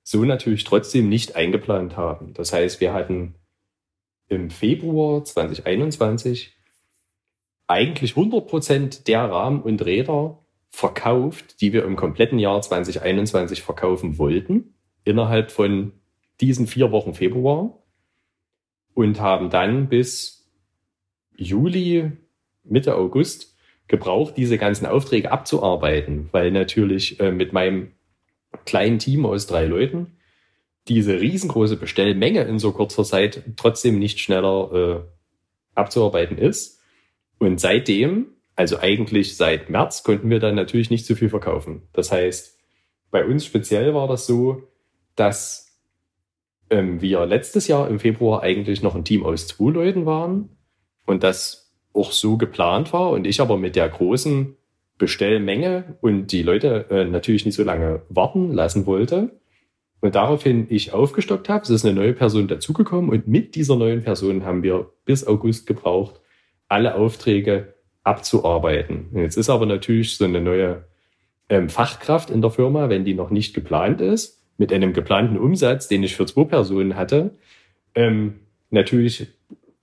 so 0.03 0.25
natürlich 0.25 0.65
trotzdem 0.65 1.09
nicht 1.09 1.37
eingeplant 1.37 1.97
haben. 1.97 2.33
Das 2.35 2.53
heißt, 2.53 2.81
wir 2.81 2.93
hatten 2.93 3.35
im 4.29 4.51
Februar 4.51 5.25
2021 5.25 6.57
eigentlich 7.67 8.17
100 8.17 8.47
Prozent 8.47 9.09
der 9.09 9.31
Rahmen 9.31 9.63
und 9.63 9.85
Räder 9.85 10.40
verkauft, 10.71 11.61
die 11.61 11.73
wir 11.73 11.85
im 11.85 11.97
kompletten 11.97 12.39
Jahr 12.39 12.61
2021 12.63 13.63
verkaufen 13.63 14.19
wollten, 14.19 14.75
innerhalb 15.05 15.51
von 15.51 15.93
diesen 16.41 16.67
vier 16.67 16.91
Wochen 16.91 17.15
Februar 17.15 17.83
und 18.95 19.21
haben 19.21 19.51
dann 19.51 19.89
bis 19.89 20.51
Juli, 21.37 22.13
Mitte 22.65 22.95
August 22.97 23.57
gebraucht, 23.89 24.35
diese 24.37 24.57
ganzen 24.57 24.87
Aufträge 24.87 25.33
abzuarbeiten, 25.33 26.29
weil 26.33 26.51
natürlich 26.51 27.19
äh, 27.21 27.33
mit 27.33 27.53
meinem 27.53 27.93
kleinen 28.65 28.99
Team 28.99 29.27
aus 29.27 29.47
drei 29.47 29.67
Leuten 29.67 30.19
diese 30.89 31.21
riesengroße 31.21 31.77
Bestellmenge 31.77 32.43
in 32.43 32.59
so 32.59 32.73
kurzer 32.73 33.05
Zeit 33.05 33.43
trotzdem 33.57 33.99
nicht 33.99 34.21
schneller 34.21 34.73
äh, 34.73 35.01
abzuarbeiten 35.75 36.39
ist. 36.39 36.81
Und 37.39 37.61
seitdem, 37.61 38.27
also 38.61 38.79
eigentlich 38.79 39.39
seit 39.39 39.71
März, 39.71 40.03
konnten 40.03 40.29
wir 40.29 40.39
dann 40.39 40.55
natürlich 40.55 40.91
nicht 40.91 41.07
so 41.07 41.15
viel 41.15 41.31
verkaufen. 41.31 41.81
Das 41.95 42.13
heißt, 42.13 42.59
bei 43.11 43.25
uns 43.25 43.47
speziell 43.47 43.95
war 43.95 44.07
das 44.07 44.27
so, 44.27 44.69
dass 45.17 45.81
ähm, 46.69 47.01
wir 47.01 47.25
letztes 47.25 47.69
Jahr 47.69 47.89
im 47.89 47.99
Februar 47.99 48.43
eigentlich 48.43 48.83
noch 48.83 48.95
ein 48.95 49.07
Team 49.07 49.25
aus 49.25 49.47
zwei 49.47 49.71
Leuten 49.71 50.05
waren 50.05 50.51
und 51.07 51.23
das 51.23 51.73
auch 51.95 52.13
so 52.13 52.37
geplant 52.37 52.93
war 52.93 53.13
und 53.13 53.27
ich 53.27 53.41
aber 53.41 53.57
mit 53.57 53.77
der 53.77 53.89
großen 53.89 54.59
Bestellmenge 54.99 55.97
und 56.03 56.31
die 56.31 56.43
Leute 56.43 56.85
äh, 56.91 57.07
natürlich 57.07 57.47
nicht 57.47 57.55
so 57.55 57.65
lange 57.65 58.03
warten 58.11 58.53
lassen 58.53 58.85
wollte. 58.85 59.41
Und 60.03 60.17
daraufhin 60.17 60.67
ich 60.69 60.93
aufgestockt 60.93 61.49
habe, 61.49 61.63
es 61.63 61.71
ist 61.71 61.87
eine 61.87 61.95
neue 61.95 62.13
Person 62.13 62.47
dazugekommen 62.47 63.09
und 63.09 63.27
mit 63.27 63.55
dieser 63.55 63.77
neuen 63.77 64.03
Person 64.03 64.45
haben 64.45 64.63
wir 64.63 64.93
bis 65.07 65.27
August 65.27 65.67
gebraucht, 65.67 66.21
alle 66.69 66.95
Aufträge 66.95 67.80
abzuarbeiten. 68.05 69.11
Jetzt 69.15 69.37
ist 69.37 69.51
aber 69.51 69.67
natürlich 69.67 70.17
so 70.17 70.25
eine 70.25 70.41
neue 70.41 70.85
ähm, 71.49 71.69
Fachkraft 71.69 72.31
in 72.31 72.41
der 72.41 72.51
Firma, 72.51 72.89
wenn 72.89 73.05
die 73.05 73.15
noch 73.15 73.31
nicht 73.31 73.55
geplant 73.55 74.01
ist, 74.01 74.43
mit 74.57 74.73
einem 74.73 74.93
geplanten 74.93 75.39
Umsatz, 75.39 75.89
den 75.89 76.03
ich 76.03 76.17
für 76.17 76.27
zwei 76.27 76.45
Personen 76.45 76.97
hatte, 76.97 77.37
ähm, 77.95 78.41
natürlich 78.71 79.29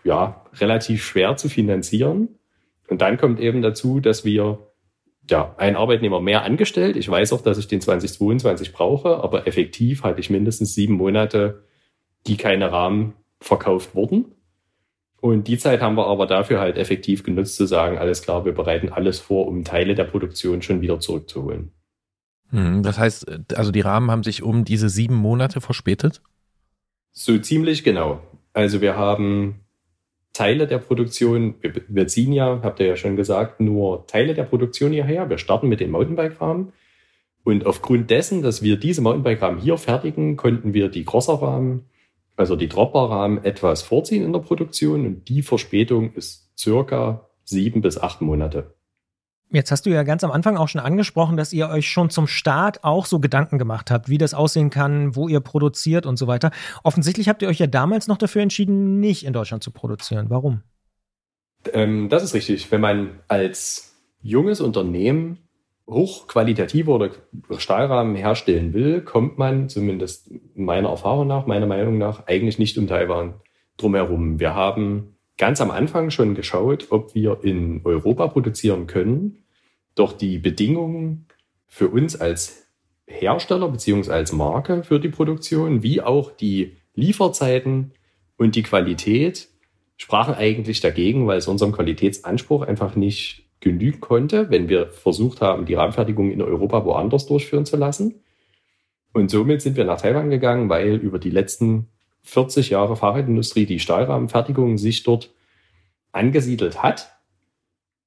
ja 0.03 0.45
relativ 0.53 1.03
schwer 1.03 1.35
zu 1.35 1.49
finanzieren. 1.49 2.29
Und 2.87 3.01
dann 3.01 3.17
kommt 3.17 3.39
eben 3.39 3.61
dazu, 3.61 3.99
dass 3.99 4.23
wir 4.23 4.59
ja, 5.29 5.53
ein 5.57 5.75
Arbeitnehmer 5.75 6.21
mehr 6.21 6.43
angestellt. 6.43 6.95
Ich 6.95 7.09
weiß 7.09 7.33
auch, 7.33 7.41
dass 7.41 7.57
ich 7.57 7.67
den 7.67 7.81
2022 7.81 8.71
brauche, 8.71 9.17
aber 9.17 9.45
effektiv 9.45 10.03
hatte 10.03 10.19
ich 10.19 10.29
mindestens 10.29 10.73
sieben 10.73 10.93
Monate, 10.93 11.63
die 12.27 12.37
keine 12.37 12.71
Rahmen 12.71 13.13
verkauft 13.39 13.93
wurden. 13.93 14.25
Und 15.19 15.47
die 15.47 15.57
Zeit 15.57 15.81
haben 15.81 15.95
wir 15.95 16.07
aber 16.07 16.27
dafür 16.27 16.59
halt 16.59 16.77
effektiv 16.77 17.23
genutzt 17.23 17.55
zu 17.55 17.65
sagen, 17.65 17.97
alles 17.97 18.21
klar, 18.21 18.45
wir 18.45 18.53
bereiten 18.53 18.89
alles 18.89 19.19
vor, 19.19 19.47
um 19.47 19.63
Teile 19.63 19.95
der 19.95 20.03
Produktion 20.03 20.61
schon 20.61 20.81
wieder 20.81 20.99
zurückzuholen. 20.99 21.71
Hm, 22.51 22.83
das 22.83 22.97
heißt, 22.97 23.55
also 23.55 23.71
die 23.71 23.81
Rahmen 23.81 24.11
haben 24.11 24.23
sich 24.23 24.43
um 24.43 24.63
diese 24.63 24.89
sieben 24.89 25.15
Monate 25.15 25.59
verspätet? 25.59 26.21
So 27.11 27.37
ziemlich 27.39 27.83
genau. 27.83 28.21
Also 28.53 28.79
wir 28.79 28.95
haben 28.95 29.61
Teile 30.33 30.67
der 30.67 30.77
Produktion, 30.77 31.55
wir 31.87 32.07
ziehen 32.07 32.31
ja, 32.31 32.59
habt 32.61 32.79
ihr 32.79 32.85
ja 32.85 32.95
schon 32.95 33.15
gesagt, 33.15 33.59
nur 33.59 34.05
Teile 34.05 34.35
der 34.35 34.43
Produktion 34.43 34.91
hierher. 34.91 35.29
Wir 35.29 35.39
starten 35.39 35.67
mit 35.67 35.79
den 35.79 35.89
Mountainbike-Rahmen. 35.89 36.73
Und 37.43 37.65
aufgrund 37.65 38.11
dessen, 38.11 38.43
dass 38.43 38.61
wir 38.61 38.77
diese 38.77 39.01
Mountainbike-Rahmen 39.01 39.59
hier 39.59 39.77
fertigen, 39.77 40.37
konnten 40.37 40.75
wir 40.75 40.89
die 40.89 41.05
Crosser-Rahmen, 41.05 41.85
also 42.37 42.55
die 42.55 42.69
Dropper-Rahmen, 42.69 43.43
etwas 43.43 43.81
vorziehen 43.81 44.23
in 44.23 44.31
der 44.31 44.39
Produktion. 44.39 45.05
Und 45.05 45.27
die 45.27 45.41
Verspätung 45.41 46.13
ist 46.13 46.57
circa 46.57 47.29
sieben 47.43 47.81
bis 47.81 47.97
acht 47.97 48.21
Monate. 48.21 48.75
Jetzt 49.49 49.71
hast 49.71 49.85
du 49.85 49.89
ja 49.89 50.03
ganz 50.03 50.25
am 50.25 50.31
Anfang 50.31 50.57
auch 50.57 50.67
schon 50.67 50.81
angesprochen, 50.81 51.37
dass 51.37 51.53
ihr 51.53 51.69
euch 51.69 51.87
schon 51.89 52.09
zum 52.09 52.27
Start 52.27 52.83
auch 52.83 53.05
so 53.05 53.19
Gedanken 53.19 53.57
gemacht 53.57 53.91
habt, 53.91 54.09
wie 54.09 54.17
das 54.17 54.33
aussehen 54.33 54.69
kann, 54.69 55.15
wo 55.15 55.29
ihr 55.29 55.39
produziert 55.39 56.05
und 56.05 56.17
so 56.17 56.27
weiter. 56.27 56.51
Offensichtlich 56.83 57.29
habt 57.29 57.41
ihr 57.41 57.47
euch 57.47 57.59
ja 57.59 57.67
damals 57.67 58.07
noch 58.07 58.17
dafür 58.17 58.41
entschieden, 58.41 58.99
nicht 58.99 59.25
in 59.25 59.31
Deutschland 59.31 59.63
zu 59.63 59.71
produzieren. 59.71 60.29
Warum? 60.29 60.63
Ähm, 61.71 62.09
das 62.09 62.23
ist 62.23 62.33
richtig. 62.33 62.69
Wenn 62.71 62.81
man 62.81 63.19
als 63.29 63.95
junges 64.21 64.59
Unternehmen 64.59 65.46
hochqualitative 65.87 66.91
oder 66.91 67.11
Stahlrahmen 67.57 68.15
herstellen 68.15 68.73
will, 68.73 69.01
kommt 69.01 69.37
man 69.37 69.69
zumindest 69.69 70.31
meiner 70.55 70.89
Erfahrung 70.89 71.27
nach, 71.27 71.47
meiner 71.47 71.65
Meinung 71.65 71.97
nach, 71.97 72.27
eigentlich 72.27 72.59
nicht 72.59 72.77
um 72.77 72.87
Taiwan 72.87 73.35
drumherum. 73.77 74.39
Wir 74.39 74.53
haben 74.53 75.15
ganz 75.37 75.61
am 75.61 75.71
Anfang 75.71 76.09
schon 76.09 76.35
geschaut, 76.35 76.87
ob 76.89 77.15
wir 77.15 77.39
in 77.43 77.81
Europa 77.83 78.27
produzieren 78.27 78.87
können. 78.87 79.43
Doch 79.95 80.13
die 80.13 80.39
Bedingungen 80.39 81.27
für 81.67 81.87
uns 81.87 82.19
als 82.19 82.67
Hersteller 83.05 83.69
beziehungsweise 83.69 84.15
als 84.15 84.31
Marke 84.33 84.83
für 84.83 84.99
die 84.99 85.09
Produktion, 85.09 85.83
wie 85.83 86.01
auch 86.01 86.31
die 86.31 86.77
Lieferzeiten 86.93 87.93
und 88.37 88.55
die 88.55 88.63
Qualität 88.63 89.47
sprachen 89.95 90.35
eigentlich 90.35 90.81
dagegen, 90.81 91.27
weil 91.27 91.37
es 91.37 91.47
unserem 91.47 91.71
Qualitätsanspruch 91.71 92.63
einfach 92.63 92.95
nicht 92.95 93.46
genügen 93.59 93.99
konnte, 93.99 94.49
wenn 94.49 94.69
wir 94.69 94.87
versucht 94.87 95.41
haben, 95.41 95.65
die 95.65 95.73
Rahmenfertigung 95.73 96.31
in 96.31 96.41
Europa 96.41 96.85
woanders 96.85 97.25
durchführen 97.25 97.65
zu 97.65 97.77
lassen. 97.77 98.21
Und 99.13 99.31
somit 99.31 99.61
sind 99.61 99.77
wir 99.77 99.85
nach 99.85 100.01
Taiwan 100.01 100.29
gegangen, 100.29 100.69
weil 100.69 100.95
über 100.95 101.17
die 101.17 101.31
letzten 101.31 101.87
40 102.23 102.69
Jahre 102.69 102.95
Fahrradindustrie 102.95 103.65
die 103.65 103.79
Stahlrahmenfertigung 103.79 104.77
sich 104.77 105.03
dort 105.03 105.33
angesiedelt 106.11 106.83
hat. 106.83 107.11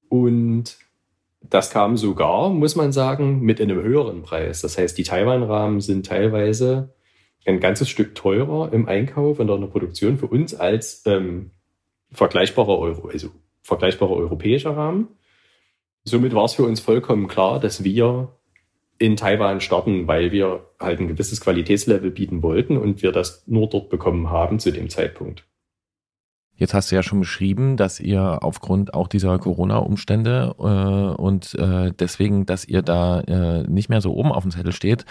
Und 0.09 0.77
das 1.41 1.71
kam 1.71 1.97
sogar, 1.97 2.49
muss 2.49 2.75
man 2.75 2.91
sagen, 2.91 3.41
mit 3.41 3.59
einem 3.59 3.81
höheren 3.81 4.21
Preis. 4.21 4.61
Das 4.61 4.77
heißt, 4.77 4.97
die 4.97 5.03
Taiwan-Rahmen 5.03 5.81
sind 5.81 6.05
teilweise 6.05 6.93
ein 7.45 7.59
ganzes 7.59 7.89
Stück 7.89 8.13
teurer 8.13 8.71
im 8.71 8.87
Einkauf 8.87 9.39
und 9.39 9.49
in 9.49 9.61
der 9.61 9.67
Produktion 9.67 10.17
für 10.17 10.27
uns 10.27 10.53
als 10.53 11.03
ähm, 11.07 11.51
vergleichbarer 12.11 12.77
Euro, 12.77 13.07
also 13.07 13.29
vergleichbarer 13.63 14.11
europäischer 14.11 14.77
Rahmen. 14.77 15.07
Somit 16.03 16.33
war 16.33 16.45
es 16.45 16.53
für 16.53 16.63
uns 16.63 16.79
vollkommen 16.79 17.27
klar, 17.27 17.59
dass 17.59 17.83
wir 17.83 18.29
in 18.97 19.15
Taiwan 19.15 19.61
starten, 19.61 20.07
weil 20.07 20.31
wir 20.31 20.67
halt 20.79 20.99
ein 20.99 21.07
gewisses 21.07 21.41
Qualitätslevel 21.41 22.11
bieten 22.11 22.43
wollten 22.43 22.77
und 22.77 23.01
wir 23.01 23.11
das 23.11 23.43
nur 23.47 23.67
dort 23.67 23.89
bekommen 23.89 24.29
haben 24.29 24.59
zu 24.59 24.71
dem 24.71 24.89
Zeitpunkt. 24.89 25.45
Jetzt 26.55 26.75
hast 26.75 26.91
du 26.91 26.95
ja 26.95 27.01
schon 27.01 27.21
beschrieben, 27.21 27.75
dass 27.75 27.99
ihr 27.99 28.43
aufgrund 28.43 28.93
auch 28.93 29.07
dieser 29.07 29.39
Corona-Umstände 29.39 30.53
äh, 30.59 31.19
und 31.19 31.55
äh, 31.55 31.91
deswegen, 31.97 32.45
dass 32.45 32.65
ihr 32.65 32.83
da 32.83 33.21
äh, 33.21 33.63
nicht 33.63 33.89
mehr 33.89 34.01
so 34.01 34.13
oben 34.13 34.31
auf 34.31 34.43
dem 34.43 34.51
Zettel 34.51 34.71
steht 34.71 35.05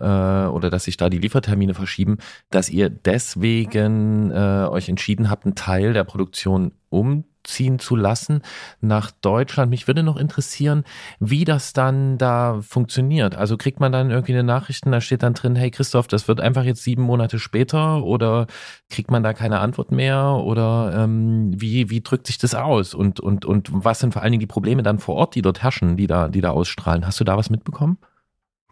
äh, 0.00 0.04
oder 0.04 0.70
dass 0.70 0.84
sich 0.84 0.96
da 0.96 1.10
die 1.10 1.18
Liefertermine 1.18 1.74
verschieben, 1.74 2.16
dass 2.48 2.70
ihr 2.70 2.88
deswegen 2.88 4.30
äh, 4.30 4.66
euch 4.70 4.88
entschieden 4.88 5.28
habt, 5.28 5.44
einen 5.44 5.54
Teil 5.54 5.92
der 5.92 6.04
Produktion 6.04 6.72
um 6.88 7.24
ziehen 7.44 7.78
zu 7.78 7.96
lassen 7.96 8.42
nach 8.80 9.10
Deutschland. 9.10 9.70
Mich 9.70 9.86
würde 9.86 10.02
noch 10.02 10.16
interessieren, 10.16 10.84
wie 11.20 11.44
das 11.44 11.72
dann 11.72 12.18
da 12.18 12.60
funktioniert. 12.62 13.34
Also 13.36 13.56
kriegt 13.56 13.80
man 13.80 13.92
dann 13.92 14.10
irgendwie 14.10 14.32
eine 14.32 14.42
Nachricht, 14.42 14.86
da 14.86 15.00
steht 15.00 15.22
dann 15.22 15.34
drin, 15.34 15.56
hey 15.56 15.70
Christoph, 15.70 16.06
das 16.08 16.28
wird 16.28 16.40
einfach 16.40 16.64
jetzt 16.64 16.82
sieben 16.82 17.02
Monate 17.02 17.38
später 17.38 18.02
oder 18.02 18.46
kriegt 18.90 19.10
man 19.10 19.22
da 19.22 19.32
keine 19.32 19.60
Antwort 19.60 19.92
mehr 19.92 20.40
oder 20.44 20.92
ähm, 20.96 21.52
wie, 21.54 21.90
wie 21.90 22.00
drückt 22.00 22.26
sich 22.26 22.38
das 22.38 22.54
aus 22.54 22.94
und, 22.94 23.20
und, 23.20 23.44
und 23.44 23.68
was 23.72 24.00
sind 24.00 24.12
vor 24.12 24.22
allen 24.22 24.32
Dingen 24.32 24.40
die 24.40 24.46
Probleme 24.46 24.82
dann 24.82 24.98
vor 24.98 25.16
Ort, 25.16 25.34
die 25.34 25.42
dort 25.42 25.62
herrschen, 25.62 25.96
die 25.96 26.06
da, 26.06 26.28
die 26.28 26.40
da 26.40 26.50
ausstrahlen? 26.50 27.06
Hast 27.06 27.20
du 27.20 27.24
da 27.24 27.36
was 27.36 27.50
mitbekommen? 27.50 27.98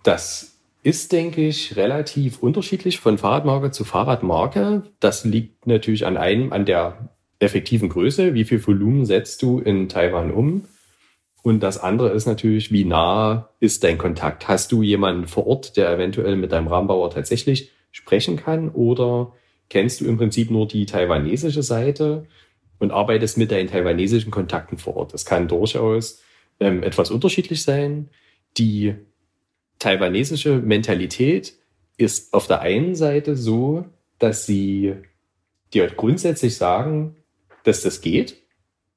Das 0.02 0.59
ist, 0.83 1.12
denke 1.12 1.47
ich, 1.47 1.76
relativ 1.76 2.43
unterschiedlich 2.43 2.99
von 2.99 3.19
Fahrradmarke 3.19 3.71
zu 3.71 3.85
Fahrradmarke. 3.85 4.83
Das 4.99 5.25
liegt 5.25 5.67
natürlich 5.67 6.07
an 6.07 6.17
einem, 6.17 6.52
an 6.52 6.64
der 6.64 7.11
effektiven 7.42 7.88
Größe, 7.88 8.34
wie 8.34 8.44
viel 8.44 8.64
Volumen 8.64 9.04
setzt 9.04 9.42
du 9.42 9.58
in 9.58 9.88
Taiwan 9.88 10.30
um? 10.30 10.64
Und 11.42 11.61
das 11.61 11.78
andere 11.78 12.11
ist 12.11 12.26
natürlich, 12.26 12.70
wie 12.70 12.84
nah 12.84 13.50
ist 13.58 13.82
dein 13.82 13.99
Kontakt? 13.99 14.46
Hast 14.46 14.70
du 14.70 14.82
jemanden 14.82 15.26
vor 15.26 15.46
Ort, 15.49 15.76
der 15.76 15.90
eventuell 15.90 16.37
mit 16.37 16.52
deinem 16.52 16.68
Rahmenbauer 16.68 17.11
tatsächlich 17.11 17.72
sprechen 17.90 18.37
kann? 18.37 18.68
Oder 18.68 19.32
kennst 19.68 20.00
du 20.00 20.04
im 20.06 20.18
Prinzip 20.18 20.52
nur 20.52 20.68
die 20.68 20.87
taiwanesische 20.87 21.64
Seite 21.64 22.26
und 22.78 22.92
arbeitest 22.92 23.38
mit 23.38 23.50
deinen 23.50 23.68
taiwanesischen 23.68 24.30
Kontakten 24.30 24.78
vor 24.78 24.96
Ort? 24.96 25.14
Das 25.14 25.25
kann 25.25 25.49
durchaus 25.49 26.22
ähm, 26.61 26.84
etwas 26.84 27.11
unterschiedlich 27.11 27.64
sein. 27.64 28.08
Die 28.56 28.94
taiwanesische 29.80 30.58
Mentalität 30.58 31.54
ist 31.96 32.32
auf 32.34 32.46
der 32.46 32.61
einen 32.61 32.94
Seite 32.94 33.34
so, 33.34 33.84
dass 34.20 34.46
sie 34.46 34.94
dir 35.75 35.88
grundsätzlich 35.88 36.56
sagen, 36.56 37.16
dass 37.64 37.83
das 37.83 38.00
geht, 38.00 38.37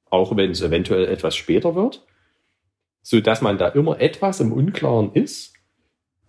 auch 0.10 0.36
wenn 0.36 0.52
es 0.52 0.62
eventuell 0.62 1.06
etwas 1.06 1.36
später 1.36 1.76
wird, 1.76 2.06
so 3.02 3.20
dass 3.20 3.42
man 3.42 3.58
da 3.58 3.68
immer 3.70 4.00
etwas 4.00 4.40
im 4.40 4.52
Unklaren 4.52 5.12
ist. 5.14 5.54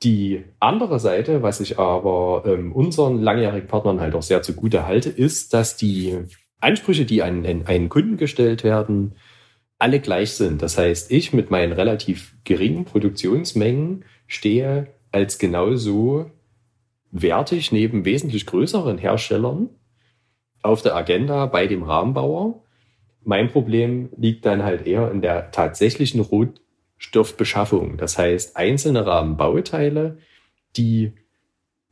Die 0.03 0.45
andere 0.61 1.01
Seite, 1.01 1.43
was 1.43 1.61
ich 1.61 1.79
aber 1.79 2.45
ähm, 2.47 2.73
unseren 2.73 3.23
langjährigen 3.23 3.67
Partnern 3.67 4.01
halt 4.01 4.15
auch 4.15 4.23
sehr 4.23 4.43
zugute 4.43 4.87
halte, 4.87 5.09
ist, 5.09 5.55
dass 5.55 5.77
die 5.77 6.19
Ansprüche, 6.61 7.07
die 7.07 7.23
an, 7.23 7.47
an 7.47 7.67
einen 7.67 7.89
Kunden 7.89 8.19
gestellt 8.19 8.63
werden, 8.63 9.15
alle 9.79 10.01
gleich 10.01 10.33
sind. 10.33 10.63
Das 10.63 10.79
heißt, 10.79 11.11
ich 11.11 11.33
mit 11.33 11.51
meinen 11.51 11.73
relativ 11.73 12.37
geringen 12.45 12.85
Produktionsmengen 12.85 14.05
stehe 14.27 14.89
als 15.13 15.39
genauso 15.39 16.31
wertig 17.11 17.73
neben 17.73 18.05
wesentlich 18.05 18.47
größeren 18.47 18.99
Herstellern 18.99 19.71
auf 20.67 20.83
der 20.83 20.95
Agenda 20.95 21.47
bei 21.47 21.67
dem 21.67 21.83
Rahmenbauer. 21.83 22.63
Mein 23.25 23.51
Problem 23.51 24.11
liegt 24.17 24.47
dann 24.47 24.63
halt 24.63 24.87
eher 24.87 25.11
in 25.11 25.23
der 25.23 25.51
tatsächlichen 25.51 26.21
Rohstoffbeschaffung. 26.21 27.97
Das 27.97 28.19
heißt, 28.19 28.57
einzelne 28.57 29.07
Rahmenbauteile, 29.07 30.19
die 30.77 31.13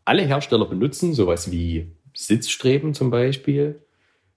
alle 0.05 0.23
Hersteller 0.23 0.67
benutzen, 0.67 1.15
sowas 1.15 1.51
wie 1.51 1.93
Sitzstreben 2.13 2.95
zum 2.95 3.11
Beispiel, 3.11 3.85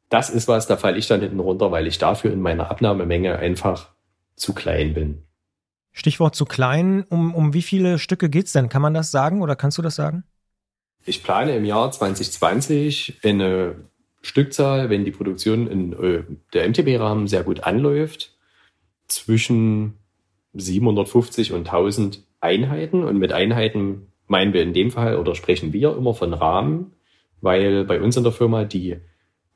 das 0.09 0.29
ist 0.29 0.47
was, 0.47 0.67
da 0.67 0.77
falle 0.77 0.97
ich 0.97 1.07
dann 1.07 1.21
hinten 1.21 1.39
runter, 1.39 1.71
weil 1.71 1.87
ich 1.87 1.97
dafür 1.97 2.31
in 2.31 2.41
meiner 2.41 2.71
Abnahmemenge 2.71 3.37
einfach 3.37 3.89
zu 4.35 4.53
klein 4.53 4.93
bin. 4.93 5.23
Stichwort 5.91 6.35
zu 6.35 6.45
klein, 6.45 7.03
um, 7.09 7.33
um 7.33 7.53
wie 7.53 7.61
viele 7.61 7.99
Stücke 7.99 8.29
geht's 8.29 8.53
denn? 8.53 8.69
Kann 8.69 8.81
man 8.81 8.93
das 8.93 9.11
sagen 9.11 9.41
oder 9.41 9.55
kannst 9.55 9.77
du 9.77 9.81
das 9.81 9.95
sagen? 9.95 10.23
Ich 11.05 11.23
plane 11.23 11.55
im 11.55 11.65
Jahr 11.65 11.91
2020 11.91 13.21
eine 13.23 13.75
Stückzahl, 14.21 14.89
wenn 14.89 15.05
die 15.05 15.11
Produktion 15.11 15.67
in 15.67 15.93
äh, 15.93 16.23
der 16.53 16.69
MTB-Rahmen 16.69 17.27
sehr 17.27 17.43
gut 17.43 17.63
anläuft, 17.63 18.35
zwischen 19.07 19.93
750 20.53 21.53
und 21.53 21.67
1000 21.67 22.23
Einheiten. 22.41 23.03
Und 23.03 23.17
mit 23.17 23.31
Einheiten 23.31 24.07
meinen 24.27 24.53
wir 24.53 24.63
in 24.63 24.73
dem 24.73 24.91
Fall 24.91 25.17
oder 25.17 25.35
sprechen 25.35 25.73
wir 25.73 25.95
immer 25.95 26.13
von 26.13 26.33
Rahmen, 26.33 26.93
weil 27.41 27.85
bei 27.85 28.01
uns 28.01 28.17
in 28.17 28.23
der 28.23 28.31
Firma 28.31 28.65
die 28.65 28.97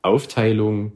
Aufteilung 0.01 0.93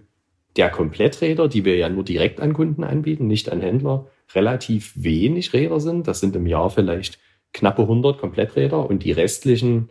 der 0.56 0.70
Kompletträder, 0.70 1.48
die 1.48 1.66
wir 1.66 1.76
ja 1.76 1.90
nur 1.90 2.04
direkt 2.04 2.40
an 2.40 2.54
Kunden 2.54 2.84
anbieten, 2.84 3.28
nicht 3.28 3.52
an 3.52 3.62
Händler, 3.62 4.08
relativ 4.34 4.94
wenig 4.96 5.54
Räder 5.54 5.80
sind. 5.80 6.08
Das 6.08 6.22
sind 6.22 6.36
im 6.36 6.48
Jahr 6.48 6.70
vielleicht 6.70 7.20
knappe 7.54 7.84
100 7.84 8.18
Kompletträder 8.18 8.90
und 8.90 9.04
die 9.04 9.12
restlichen 9.12 9.90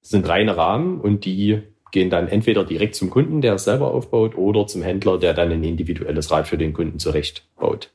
sind 0.00 0.28
reine 0.28 0.56
Rahmen 0.56 1.00
und 1.00 1.24
die 1.24 1.62
gehen 1.90 2.10
dann 2.10 2.28
entweder 2.28 2.64
direkt 2.64 2.94
zum 2.94 3.10
Kunden, 3.10 3.40
der 3.40 3.54
es 3.54 3.64
selber 3.64 3.92
aufbaut, 3.92 4.36
oder 4.36 4.66
zum 4.66 4.82
Händler, 4.82 5.18
der 5.18 5.34
dann 5.34 5.50
ein 5.50 5.64
individuelles 5.64 6.30
Rad 6.30 6.48
für 6.48 6.58
den 6.58 6.72
Kunden 6.72 6.98
zurechtbaut 6.98 7.90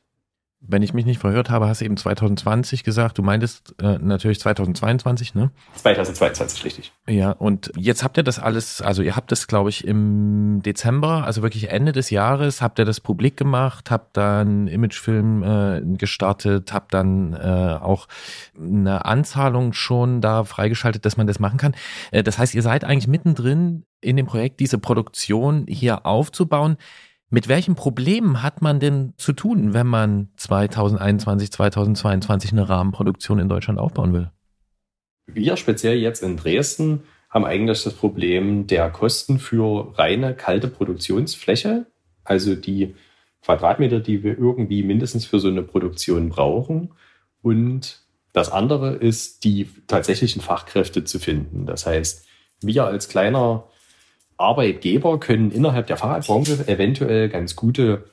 wenn 0.68 0.82
ich 0.82 0.94
mich 0.94 1.06
nicht 1.06 1.20
verhört 1.20 1.50
habe, 1.50 1.68
hast 1.68 1.80
du 1.80 1.84
eben 1.84 1.96
2020 1.96 2.84
gesagt. 2.84 3.18
Du 3.18 3.22
meintest 3.22 3.74
äh, 3.80 3.98
natürlich 3.98 4.40
2022, 4.40 5.34
ne? 5.34 5.50
2022, 5.74 6.64
richtig. 6.64 6.92
Ja, 7.08 7.30
und 7.32 7.72
jetzt 7.76 8.02
habt 8.02 8.16
ihr 8.16 8.22
das 8.22 8.38
alles, 8.38 8.80
also 8.80 9.02
ihr 9.02 9.16
habt 9.16 9.32
das, 9.32 9.46
glaube 9.46 9.70
ich, 9.70 9.86
im 9.86 10.60
Dezember, 10.64 11.24
also 11.24 11.42
wirklich 11.42 11.70
Ende 11.70 11.92
des 11.92 12.10
Jahres, 12.10 12.62
habt 12.62 12.78
ihr 12.78 12.84
das 12.84 13.00
publik 13.00 13.36
gemacht, 13.36 13.90
habt 13.90 14.16
dann 14.16 14.66
Imagefilm 14.68 15.42
äh, 15.42 15.80
gestartet, 15.96 16.72
habt 16.72 16.94
dann 16.94 17.34
äh, 17.34 17.78
auch 17.80 18.08
eine 18.58 19.04
Anzahlung 19.04 19.72
schon 19.72 20.20
da 20.20 20.44
freigeschaltet, 20.44 21.04
dass 21.04 21.16
man 21.16 21.26
das 21.26 21.38
machen 21.38 21.58
kann. 21.58 21.74
Äh, 22.10 22.22
das 22.22 22.38
heißt, 22.38 22.54
ihr 22.54 22.62
seid 22.62 22.84
eigentlich 22.84 23.08
mittendrin 23.08 23.84
in 24.00 24.16
dem 24.16 24.26
Projekt, 24.26 24.60
diese 24.60 24.78
Produktion 24.78 25.66
hier 25.68 26.06
aufzubauen. 26.06 26.76
Mit 27.28 27.48
welchen 27.48 27.74
Problemen 27.74 28.42
hat 28.42 28.62
man 28.62 28.78
denn 28.78 29.12
zu 29.16 29.32
tun, 29.32 29.74
wenn 29.74 29.86
man 29.86 30.28
2021, 30.36 31.50
2022 31.50 32.52
eine 32.52 32.68
Rahmenproduktion 32.68 33.40
in 33.40 33.48
Deutschland 33.48 33.80
aufbauen 33.80 34.12
will? 34.12 34.30
Wir 35.26 35.56
speziell 35.56 35.98
jetzt 35.98 36.22
in 36.22 36.36
Dresden 36.36 37.02
haben 37.28 37.44
eigentlich 37.44 37.82
das 37.82 37.94
Problem 37.94 38.68
der 38.68 38.90
Kosten 38.90 39.40
für 39.40 39.98
reine 39.98 40.34
kalte 40.34 40.68
Produktionsfläche, 40.68 41.86
also 42.22 42.54
die 42.54 42.94
Quadratmeter, 43.42 44.00
die 44.00 44.22
wir 44.22 44.38
irgendwie 44.38 44.82
mindestens 44.84 45.26
für 45.26 45.40
so 45.40 45.48
eine 45.48 45.62
Produktion 45.62 46.28
brauchen. 46.28 46.94
Und 47.42 48.02
das 48.32 48.50
andere 48.50 48.94
ist, 48.94 49.44
die 49.44 49.68
tatsächlichen 49.86 50.42
Fachkräfte 50.42 51.04
zu 51.04 51.18
finden. 51.18 51.66
Das 51.66 51.86
heißt, 51.86 52.24
wir 52.62 52.84
als 52.84 53.08
kleiner 53.08 53.64
Arbeitgeber 54.36 55.18
können 55.18 55.50
innerhalb 55.50 55.86
der 55.86 55.96
Fahrradbranche 55.96 56.68
eventuell 56.68 57.28
ganz 57.28 57.56
gute 57.56 58.10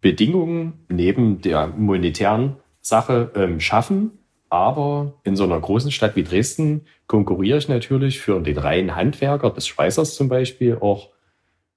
Bedingungen 0.00 0.84
neben 0.88 1.40
der 1.40 1.68
monetären 1.68 2.56
Sache 2.80 3.30
ähm, 3.34 3.60
schaffen. 3.60 4.18
Aber 4.50 5.14
in 5.24 5.34
so 5.34 5.44
einer 5.44 5.58
großen 5.58 5.90
Stadt 5.90 6.14
wie 6.16 6.22
Dresden 6.22 6.82
konkurriere 7.06 7.58
ich 7.58 7.68
natürlich 7.68 8.20
für 8.20 8.40
den 8.40 8.58
reinen 8.58 8.94
Handwerker 8.94 9.50
des 9.50 9.66
Schweißers 9.66 10.14
zum 10.14 10.28
Beispiel 10.28 10.78
auch 10.80 11.08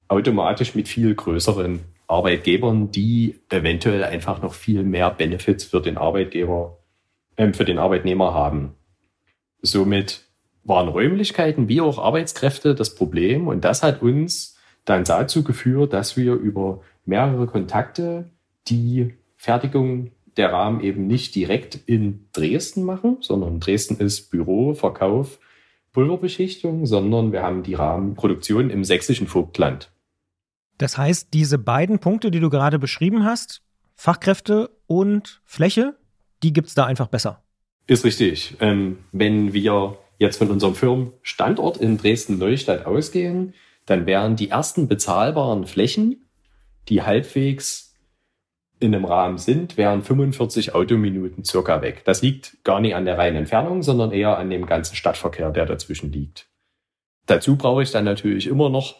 automatisch 0.08 0.76
mit 0.76 0.88
viel 0.88 1.16
größeren 1.16 1.80
Arbeitgebern, 2.08 2.92
die 2.92 3.40
eventuell 3.50 4.04
einfach 4.04 4.42
noch 4.42 4.54
viel 4.54 4.84
mehr 4.84 5.10
Benefits 5.10 5.66
für 5.66 5.82
den 5.82 5.98
Arbeitgeber, 5.98 6.78
äh, 7.36 7.52
für 7.54 7.66
den 7.66 7.80
Arbeitnehmer 7.80 8.34
haben. 8.34 8.76
Somit 9.62 10.27
waren 10.68 10.90
Räumlichkeiten 10.90 11.70
wie 11.70 11.82
auch 11.82 11.98
Arbeitskräfte 11.98 12.76
das 12.76 12.94
Problem. 12.94 13.48
Und 13.48 13.64
das 13.64 13.84
hat 13.84 14.02
uns 14.02 14.58
dann 14.86 15.04
dazu 15.04 15.44
geführt, 15.44 15.94
dass 15.94 16.18
wir 16.18 16.34
über 16.34 16.82
mehrere 17.06 17.48
Kontakte 17.48 18.30
die 18.68 19.14
Fertigung 19.38 20.12
der 20.36 20.52
Rahmen 20.52 20.82
eben 20.82 21.08
nicht 21.08 21.34
direkt 21.36 21.76
in 21.88 22.28
Dresden 22.34 22.84
machen, 22.84 23.18
sondern 23.22 23.60
Dresden 23.60 23.98
ist 23.98 24.30
Büro, 24.30 24.74
Verkauf, 24.74 25.40
Pulverbeschichtung, 25.94 26.86
sondern 26.86 27.32
wir 27.32 27.42
haben 27.42 27.64
die 27.64 27.74
Rahmenproduktion 27.74 28.70
im 28.70 28.84
sächsischen 28.84 29.28
Vogtland. 29.28 29.92
Das 30.78 30.98
heißt, 30.98 31.34
diese 31.34 31.58
beiden 31.58 32.00
Punkte, 32.00 32.30
die 32.30 32.40
du 32.40 32.50
gerade 32.50 32.78
beschrieben 32.78 33.24
hast, 33.24 33.64
Fachkräfte 33.96 34.70
und 34.86 35.42
Fläche, 35.44 35.96
die 36.44 36.54
gibt 36.54 36.68
es 36.68 36.76
da 36.76 36.86
einfach 36.86 37.08
besser. 37.08 37.42
Ist 37.88 38.06
richtig. 38.06 38.58
Ähm, 38.60 39.00
wenn 39.12 39.54
wir 39.54 39.98
jetzt 40.18 40.38
von 40.38 40.50
unserem 40.50 40.76
Firmenstandort 40.76 41.78
in 41.78 41.98
Dresden-Neustadt 41.98 42.86
ausgehen, 42.86 43.54
dann 43.86 44.06
wären 44.06 44.36
die 44.36 44.50
ersten 44.50 44.88
bezahlbaren 44.88 45.66
Flächen, 45.66 46.28
die 46.90 47.04
halbwegs 47.04 47.88
in 48.80 48.94
einem 48.94 49.06
Rahmen 49.06 49.38
sind, 49.38 49.78
wären 49.78 50.04
45 50.04 50.76
Autominuten 50.76 51.44
circa 51.44 51.82
weg. 51.82 52.04
Das 52.06 52.22
liegt 52.22 52.64
gar 52.64 52.80
nicht 52.80 52.96
an 52.96 53.06
der 53.06 53.18
reinen 53.18 53.38
Entfernung, 53.38 53.82
sondern 53.82 54.12
eher 54.12 54.38
an 54.38 54.50
dem 54.50 54.66
ganzen 54.68 54.96
Stadtverkehr, 54.96 55.50
der 55.52 55.66
dazwischen 55.66 56.12
liegt. 56.12 56.48
Dazu 57.26 57.58
brauche 57.58 57.82
ich 57.82 57.92
dann 57.92 58.06
natürlich 58.06 58.48
immer 58.48 58.70
noch 58.70 58.96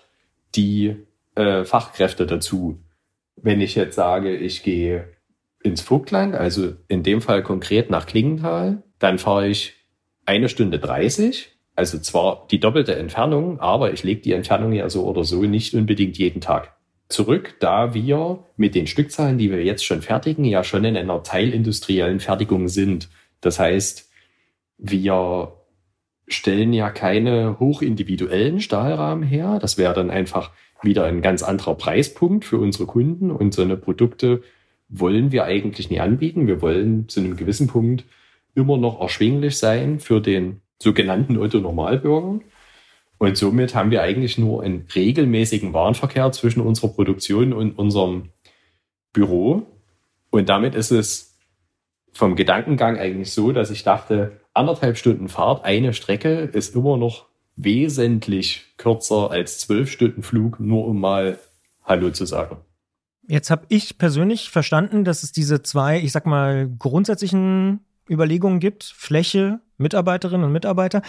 die 0.56 0.96
äh, 1.36 1.64
Fachkräfte 1.64 2.26
dazu. 2.26 2.80
Wenn 3.36 3.62
ich 3.62 3.76
jetzt 3.76 3.96
sage, 3.96 4.36
ich 4.36 4.64
gehe 4.64 5.10
ins 5.62 5.82
Vogtland, 5.82 6.34
also 6.34 6.74
in 6.88 7.04
dem 7.04 7.22
Fall 7.22 7.44
konkret 7.44 7.92
nach 7.92 8.08
Klingenthal, 8.08 8.84
dann 9.00 9.20
fahre 9.20 9.48
ich 9.48 9.77
eine 10.28 10.50
Stunde 10.50 10.78
30. 10.78 11.50
Also 11.76 12.00
zwar 12.00 12.48
die 12.52 12.60
doppelte 12.60 12.96
Entfernung, 12.96 13.60
aber 13.60 13.94
ich 13.94 14.04
lege 14.04 14.22
die 14.22 14.34
Entfernung 14.34 14.74
ja 14.74 14.90
so 14.90 15.06
oder 15.06 15.24
so 15.24 15.44
nicht 15.44 15.74
unbedingt 15.74 16.18
jeden 16.18 16.42
Tag 16.42 16.76
zurück, 17.10 17.56
da 17.60 17.94
wir 17.94 18.44
mit 18.58 18.76
den 18.76 18.88
Stückzahlen, 18.88 19.38
die 19.38 19.50
wir 19.50 19.64
jetzt 19.64 19.86
schon 19.86 20.02
fertigen, 20.02 20.44
ja 20.44 20.64
schon 20.64 20.84
in 20.84 20.98
einer 20.98 21.24
teilindustriellen 21.24 22.20
Fertigung 22.20 22.68
sind. 22.68 23.10
Das 23.42 23.60
heißt, 23.60 24.10
wir 24.78 25.54
stellen 26.28 26.74
ja 26.74 26.90
keine 26.90 27.60
hochindividuellen 27.60 28.60
Stahlrahmen 28.60 29.24
her. 29.24 29.60
Das 29.62 29.78
wäre 29.78 29.94
dann 29.94 30.10
einfach 30.10 30.52
wieder 30.82 31.06
ein 31.06 31.22
ganz 31.22 31.44
anderer 31.44 31.76
Preispunkt 31.76 32.44
für 32.44 32.58
unsere 32.58 32.86
Kunden 32.86 33.32
und 33.32 33.54
so 33.54 33.62
eine 33.62 33.78
Produkte 33.78 34.42
wollen 34.90 35.32
wir 35.32 35.46
eigentlich 35.46 35.90
nie 35.90 36.00
anbieten. 36.00 36.48
Wir 36.48 36.62
wollen 36.62 37.08
zu 37.08 37.20
einem 37.20 37.38
gewissen 37.38 37.68
Punkt 37.68 38.04
immer 38.58 38.78
noch 38.78 39.00
erschwinglich 39.00 39.58
sein 39.58 40.00
für 40.00 40.20
den 40.20 40.62
sogenannten 40.80 41.38
Otto-Normalbürger. 41.38 42.40
Und 43.20 43.38
somit 43.38 43.74
haben 43.74 43.92
wir 43.92 44.02
eigentlich 44.02 44.38
nur 44.38 44.64
einen 44.64 44.88
regelmäßigen 44.94 45.74
Warenverkehr 45.74 46.32
zwischen 46.32 46.62
unserer 46.62 46.90
Produktion 46.90 47.54
und 47.54 47.78
unserem 47.78 48.30
Büro. 49.14 49.64
Und 50.30 50.50
damit 50.50 50.76
ist 50.76 50.92
es 50.92 51.36
vom 52.14 52.36
Gedankengang 52.36 52.98
eigentlich 52.98 53.32
so, 53.32 53.52
dass 53.52 53.72
ich 53.72 53.84
dachte, 53.84 54.42
anderthalb 54.54 54.98
Stunden 54.98 55.30
Fahrt, 55.30 55.64
eine 55.64 55.94
Strecke 55.94 56.50
ist 56.54 56.76
immer 56.76 56.98
noch 56.98 57.28
wesentlich 57.56 58.66
kürzer 58.78 59.32
als 59.32 59.60
zwölf 59.60 59.92
Stunden 59.92 60.24
Flug, 60.24 60.60
nur 60.60 60.86
um 60.86 61.00
mal 61.00 61.40
Hallo 61.84 62.12
zu 62.12 62.26
sagen. 62.26 62.58
Jetzt 63.28 63.50
habe 63.50 63.66
ich 63.70 63.98
persönlich 63.98 64.50
verstanden, 64.50 65.04
dass 65.04 65.24
es 65.24 65.32
diese 65.32 65.62
zwei, 65.62 66.00
ich 66.00 66.12
sag 66.12 66.26
mal, 66.26 66.70
grundsätzlichen 66.80 67.82
Überlegungen 68.10 68.60
gibt, 68.60 68.84
Fläche, 68.84 69.60
Mitarbeiterinnen 69.78 70.46
und 70.46 70.52
Mitarbeiter. 70.52 71.02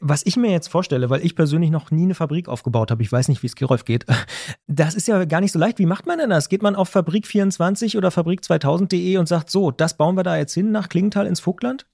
Was 0.00 0.24
ich 0.24 0.36
mir 0.36 0.50
jetzt 0.50 0.68
vorstelle, 0.68 1.10
weil 1.10 1.24
ich 1.24 1.36
persönlich 1.36 1.70
noch 1.70 1.90
nie 1.90 2.04
eine 2.04 2.14
Fabrik 2.14 2.48
aufgebaut 2.48 2.90
habe, 2.90 3.02
ich 3.02 3.12
weiß 3.12 3.28
nicht, 3.28 3.42
wie 3.42 3.46
es 3.46 3.56
Gerolf 3.56 3.84
geht, 3.84 4.06
das 4.66 4.94
ist 4.94 5.08
ja 5.08 5.24
gar 5.24 5.40
nicht 5.40 5.52
so 5.52 5.58
leicht. 5.58 5.78
Wie 5.78 5.86
macht 5.86 6.06
man 6.06 6.18
denn 6.18 6.30
das? 6.30 6.48
Geht 6.48 6.62
man 6.62 6.76
auf 6.76 6.94
Fabrik24 6.94 7.96
oder 7.96 8.08
Fabrik2000.de 8.08 9.16
und 9.18 9.28
sagt, 9.28 9.50
so, 9.50 9.70
das 9.70 9.96
bauen 9.96 10.16
wir 10.16 10.22
da 10.22 10.36
jetzt 10.36 10.54
hin 10.54 10.70
nach 10.70 10.88
Klingenthal 10.88 11.26
ins 11.26 11.40
Vogtland? 11.40 11.86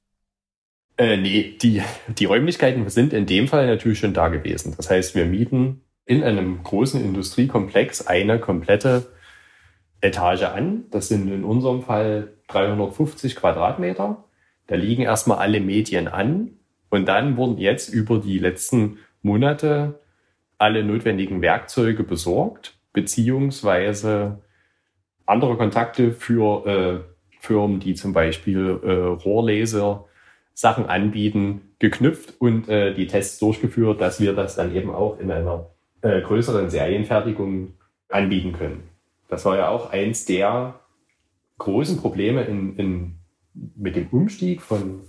Äh, 0.97 1.17
nee, 1.17 1.57
die, 1.61 1.83
die 2.09 2.25
Räumlichkeiten 2.27 2.89
sind 2.91 3.13
in 3.13 3.27
dem 3.27 3.49
Fall 3.49 3.67
natürlich 3.67 3.99
schon 3.99 4.13
da 4.13 4.29
gewesen. 4.29 4.75
Das 4.77 4.91
heißt, 4.91 5.15
wir 5.15 5.25
mieten 5.25 5.83
in 6.05 6.23
einem 6.23 6.63
großen 6.63 7.01
Industriekomplex 7.01 8.07
eine 8.07 8.39
komplette 8.39 9.07
Etage 10.01 10.43
an. 10.43 10.85
Das 10.91 11.09
sind 11.09 11.31
in 11.33 11.45
unserem 11.45 11.83
Fall 11.83 12.33
350 12.49 13.37
Quadratmeter. 13.37 14.25
Da 14.71 14.77
liegen 14.77 15.03
erstmal 15.03 15.39
alle 15.39 15.61
Medien 15.61 16.07
an. 16.07 16.53
Und 16.91 17.07
dann 17.07 17.37
wurden 17.37 17.59
jetzt 17.59 17.93
über 17.93 18.19
die 18.19 18.39
letzten 18.39 18.99
Monate 19.21 19.99
alle 20.59 20.85
notwendigen 20.85 21.43
Werkzeuge 21.43 22.05
besorgt, 22.05 22.79
beziehungsweise 22.93 24.39
andere 25.27 25.57
Kontakte 25.57 26.13
für 26.13 26.67
äh, 26.67 27.01
Firmen, 27.41 27.81
die 27.81 27.95
zum 27.95 28.13
Beispiel 28.13 28.79
äh, 28.85 28.93
Rohrlaser 28.93 30.07
Sachen 30.55 30.87
anbieten, 30.87 31.73
geknüpft 31.81 32.35
und 32.39 32.69
äh, 32.69 32.95
die 32.95 33.09
Tests 33.09 33.41
durchgeführt, 33.41 34.01
dass 34.01 34.21
wir 34.21 34.35
das 34.35 34.55
dann 34.55 34.75
eben 34.75 34.91
auch 34.91 35.19
in 35.19 35.33
einer 35.33 35.71
äh, 36.03 36.21
größeren 36.21 36.71
Serienfertigung 36.71 37.75
anbieten 38.09 38.53
können. 38.53 38.85
Das 39.29 39.45
war 39.45 39.57
ja 39.57 39.69
auch 39.69 39.91
eins 39.91 40.27
der 40.27 40.79
großen 41.59 41.99
Probleme 41.99 42.43
in, 42.45 42.77
in, 42.77 43.20
mit 43.77 43.97
dem 43.97 44.09
Umstieg 44.09 44.63
von 44.63 45.03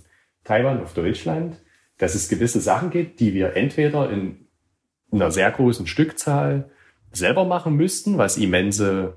Taiwan 0.44 0.82
auf 0.82 0.94
Deutschland, 0.94 1.60
dass 1.98 2.14
es 2.14 2.28
gewisse 2.28 2.60
Sachen 2.60 2.90
gibt, 2.90 3.20
die 3.20 3.34
wir 3.34 3.56
entweder 3.56 4.10
in 4.10 4.48
einer 5.10 5.30
sehr 5.30 5.50
großen 5.50 5.86
Stückzahl 5.86 6.70
selber 7.12 7.44
machen 7.44 7.76
müssten, 7.76 8.18
was 8.18 8.38
immense 8.38 9.16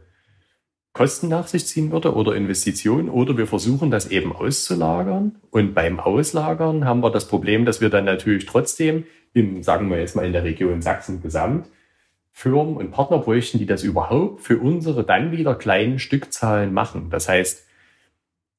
Kosten 0.94 1.28
nach 1.28 1.48
sich 1.48 1.66
ziehen 1.66 1.92
würde 1.92 2.16
oder 2.16 2.36
Investitionen, 2.36 3.10
oder 3.10 3.38
wir 3.38 3.48
versuchen 3.48 3.92
das 3.92 4.08
eben 4.08 4.32
auszulagern. 4.32 5.36
Und 5.52 5.74
beim 5.74 6.00
Auslagern 6.00 6.86
haben 6.86 7.02
wir 7.02 7.12
das 7.12 7.28
Problem, 7.28 7.66
dass 7.66 7.82
wir 7.82 7.90
dann 7.90 8.06
natürlich 8.06 8.46
trotzdem 8.46 9.06
in, 9.34 9.62
sagen 9.64 9.90
wir 9.90 10.00
jetzt 10.00 10.16
mal 10.16 10.26
in 10.26 10.32
der 10.32 10.46
Region 10.46 10.82
Sachsen 10.82 11.22
gesamt, 11.22 11.68
Firmen 12.32 12.78
und 12.78 12.92
Partner 12.92 13.18
bräuchten, 13.18 13.60
die 13.60 13.66
das 13.66 13.84
überhaupt 13.84 14.42
für 14.42 14.58
unsere 14.58 15.04
dann 15.04 15.32
wieder 15.32 15.56
kleinen 15.56 16.00
Stückzahlen 16.00 16.74
machen. 16.74 17.10
Das 17.10 17.28
heißt, 17.28 17.65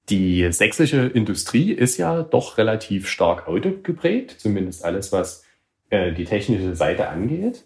die 0.09 0.51
sächsische 0.53 1.07
Industrie 1.07 1.73
ist 1.73 1.97
ja 1.97 2.23
doch 2.23 2.59
relativ 2.59 3.09
stark 3.09 3.49
autogeprägt, 3.49 4.41
zumindest 4.41 4.85
alles, 4.85 5.13
was 5.13 5.45
äh, 5.91 6.13
die 6.13 6.25
technische 6.25 6.77
Seite 6.77 7.09
angeht. 7.09 7.65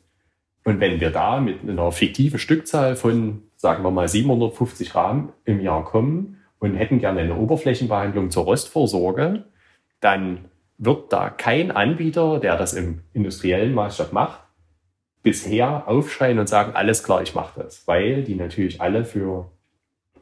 Und 0.65 0.81
wenn 0.81 1.01
wir 1.01 1.11
da 1.11 1.41
mit 1.41 1.63
einer 1.63 1.91
fiktiven 1.93 2.39
Stückzahl 2.39 2.97
von, 2.97 3.43
sagen 3.57 3.83
wir 3.83 3.91
mal, 3.91 4.09
750 4.09 4.95
Rahmen 4.95 5.33
im 5.45 5.61
Jahr 5.61 5.85
kommen 5.85 6.39
und 6.59 6.77
hätten 6.77 6.99
gerne 6.99 7.21
eine 7.21 7.37
Oberflächenbehandlung 7.37 8.31
zur 8.31 8.45
Rostvorsorge, 8.45 9.45
dann 10.01 10.47
wird 10.79 11.13
da 11.13 11.29
kein 11.29 11.71
Anbieter, 11.71 12.41
der 12.41 12.57
das 12.57 12.73
im 12.73 13.03
industriellen 13.13 13.75
Maßstab 13.75 14.13
macht, 14.13 14.41
bisher 15.23 15.87
aufschreien 15.87 16.39
und 16.39 16.49
sagen, 16.49 16.73
alles 16.75 17.03
klar, 17.03 17.23
ich 17.23 17.35
mache 17.35 17.63
das. 17.63 17.87
Weil 17.87 18.23
die 18.23 18.35
natürlich 18.35 18.81
alle 18.81 19.05
für 19.05 19.51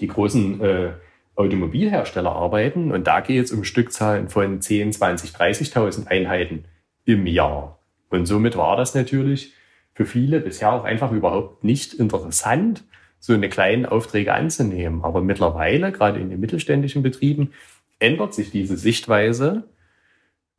die 0.01 0.09
großen 0.09 0.61
äh, 0.61 0.91
Automobilhersteller 1.39 2.33
arbeiten 2.33 2.91
und 2.91 3.07
da 3.07 3.21
geht 3.21 3.45
es 3.45 3.53
um 3.53 3.63
Stückzahlen 3.65 4.29
von 4.29 4.61
10, 4.61 4.93
20, 4.93 5.31
30.000 5.31 6.09
Einheiten 6.09 6.65
im 7.05 7.27
Jahr. 7.27 7.79
Und 8.11 8.27
somit 8.27 8.57
war 8.57 8.77
das 8.77 8.95
natürlich 8.95 9.53
für 9.95 10.05
viele 10.05 10.41
bisher 10.41 10.73
auch 10.73 10.83
einfach 10.85 11.13
überhaupt 11.13 11.63
nicht 11.65 11.95
interessant, 11.95 12.85
so 13.21 13.33
eine 13.33 13.49
kleinen 13.49 13.87
Aufträge 13.87 14.35
anzunehmen. 14.35 15.05
Aber 15.05 15.21
mittlerweile, 15.21 15.93
gerade 15.93 16.19
in 16.21 16.31
den 16.31 16.41
mittelständischen 16.41 17.03
Betrieben, 17.03 17.53
ändert 17.99 18.33
sich 18.35 18.51
diese 18.51 18.77
Sichtweise, 18.77 19.65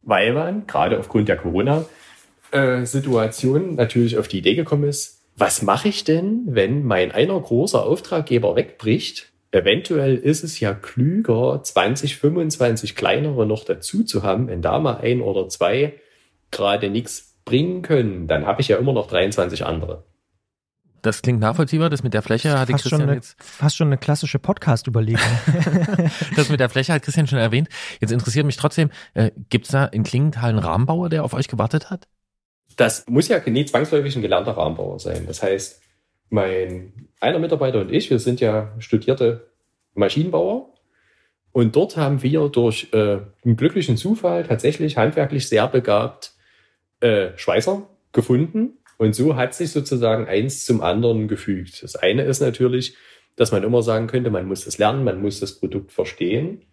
weil 0.02 0.34
man 0.34 0.66
gerade 0.68 1.00
aufgrund 1.00 1.30
der 1.30 1.38
Corona-Situation 1.38 3.76
natürlich 3.76 4.18
auf 4.18 4.28
die 4.28 4.40
Idee 4.40 4.56
gekommen 4.56 4.86
ist, 4.86 5.22
was 5.36 5.62
mache 5.62 5.90
ich 5.90 6.04
denn, 6.04 6.46
wenn 6.48 6.84
mein 6.86 7.12
einer 7.12 7.40
großer 7.40 7.84
Auftraggeber 7.84 8.56
wegbricht 8.58 9.29
eventuell 9.52 10.16
ist 10.16 10.44
es 10.44 10.60
ja 10.60 10.74
klüger, 10.74 11.62
20, 11.64 12.18
25 12.18 12.96
kleinere 12.96 13.46
noch 13.46 13.64
dazu 13.64 14.04
zu 14.04 14.24
haben, 14.24 14.48
wenn 14.48 14.62
da 14.62 14.80
mal 14.80 14.98
ein 14.98 15.22
oder 15.22 15.48
zwei 15.50 15.94
gerade 16.52 16.90
nichts 16.90 17.38
bringen 17.46 17.82
können, 17.82 18.28
dann 18.28 18.46
habe 18.46 18.62
ich 18.62 18.68
ja 18.68 18.78
immer 18.78 18.94
noch 18.94 19.08
23 19.08 19.66
andere. 19.66 20.04
Das 21.02 21.22
klingt 21.22 21.40
nachvollziehbar. 21.40 21.90
Das 21.90 22.04
mit 22.04 22.14
der 22.14 22.22
Fläche 22.22 22.60
hatte 22.60 22.74
fast 22.74 22.84
Christian 22.84 23.02
schon 23.02 23.10
eine, 23.10 23.18
jetzt. 23.18 23.42
Fast 23.42 23.78
schon 23.78 23.88
eine 23.88 23.98
klassische 23.98 24.38
Podcast-Überlegung. 24.38 25.22
das 26.36 26.50
mit 26.50 26.60
der 26.60 26.70
Fläche 26.70 26.94
hat 26.94 27.04
Christian 27.04 27.28
schon 27.28 27.40
erwähnt. 27.40 27.70
Jetzt 28.02 28.12
interessiert 28.12 28.46
mich 28.46 28.58
trotzdem, 28.58 28.90
äh, 29.14 29.32
gibt 29.50 29.66
es 29.66 29.72
da 29.72 29.86
in 29.86 30.04
Klingenthal 30.04 30.50
einen 30.50 30.60
Rahmenbauer, 30.60 31.10
der 31.10 31.24
auf 31.24 31.34
euch 31.34 31.48
gewartet 31.48 31.90
hat? 31.90 32.08
Das 32.76 33.06
muss 33.08 33.28
ja 33.28 33.40
nie 33.46 33.66
zwangsläufig 33.66 34.16
ein 34.16 34.22
gelernter 34.22 34.52
Rahmenbauer 34.52 35.00
sein. 35.00 35.26
Das 35.26 35.42
heißt, 35.42 35.82
mein 36.30 37.10
einer 37.20 37.40
Mitarbeiter 37.40 37.82
und 37.82 37.92
ich, 37.92 38.10
wir 38.10 38.20
sind 38.20 38.40
ja 38.40 38.74
studierte 38.80 39.50
Maschinenbauer. 39.94 40.74
Und 41.52 41.76
dort 41.76 41.98
haben 41.98 42.22
wir 42.22 42.48
durch 42.50 42.90
äh, 42.94 43.20
einen 43.44 43.58
glücklichen 43.58 43.98
Zufall 43.98 44.44
tatsächlich 44.44 44.98
handwerklich 44.98 45.50
sehr 45.50 45.68
begabt 45.68 46.34
äh, 47.02 47.30
Schweißer 47.36 47.90
gefunden. 48.14 48.78
Und 48.98 49.16
so 49.16 49.36
hat 49.36 49.54
sich 49.54 49.72
sozusagen 49.72 50.28
eins 50.28 50.66
zum 50.66 50.82
anderen 50.82 51.28
gefügt. 51.28 51.82
Das 51.84 51.96
eine 51.96 52.24
ist 52.24 52.42
natürlich, 52.42 52.96
dass 53.36 53.52
man 53.52 53.64
immer 53.64 53.82
sagen 53.82 54.08
könnte, 54.08 54.30
man 54.30 54.46
muss 54.46 54.66
das 54.66 54.78
lernen, 54.78 55.04
man 55.04 55.22
muss 55.22 55.40
das 55.40 55.60
Produkt 55.60 55.92
verstehen. 55.92 56.66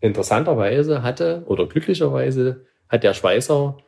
Interessanterweise 0.00 1.02
hatte 1.02 1.44
oder 1.46 1.66
glücklicherweise 1.66 2.66
hat 2.88 3.04
der 3.04 3.14
Schweißer 3.14 3.78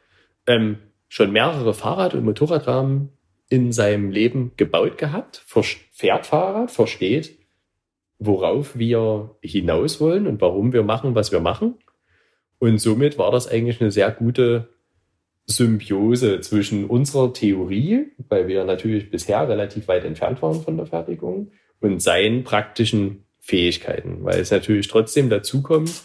ähm, 0.47 0.79
schon 1.09 1.33
mehrere 1.33 1.75
Fahrrad- 1.75 2.15
und 2.15 2.25
Motorradrahmen 2.25 3.11
in 3.51 3.73
seinem 3.73 4.11
Leben 4.11 4.53
gebaut 4.57 4.97
gehabt, 4.97 5.45
fährt 5.93 6.27
Fahrrad, 6.27 6.71
versteht, 6.71 7.37
worauf 8.19 8.79
wir 8.79 9.37
hinaus 9.43 10.01
wollen 10.01 10.27
und 10.27 10.41
warum 10.41 10.73
wir 10.73 10.83
machen, 10.83 11.15
was 11.15 11.33
wir 11.33 11.41
machen. 11.41 11.75
Und 12.59 12.79
somit 12.79 13.19
war 13.19 13.31
das 13.31 13.49
eigentlich 13.49 13.81
eine 13.81 13.91
sehr 13.91 14.11
gute 14.11 14.69
Symbiose 15.47 16.41
zwischen 16.41 16.87
unserer 16.87 17.33
Theorie, 17.33 18.13
weil 18.29 18.47
wir 18.47 18.65
natürlich 18.65 19.11
bisher 19.11 19.49
relativ 19.49 19.89
weit 19.89 20.05
entfernt 20.05 20.41
waren 20.43 20.63
von 20.63 20.77
der 20.77 20.87
Fertigung, 20.87 21.51
und 21.81 22.01
seinen 22.01 22.45
praktischen 22.45 23.25
Fähigkeiten, 23.41 24.23
weil 24.23 24.39
es 24.39 24.51
natürlich 24.51 24.87
trotzdem 24.89 25.31
dazu 25.31 25.63
kommt, 25.63 26.03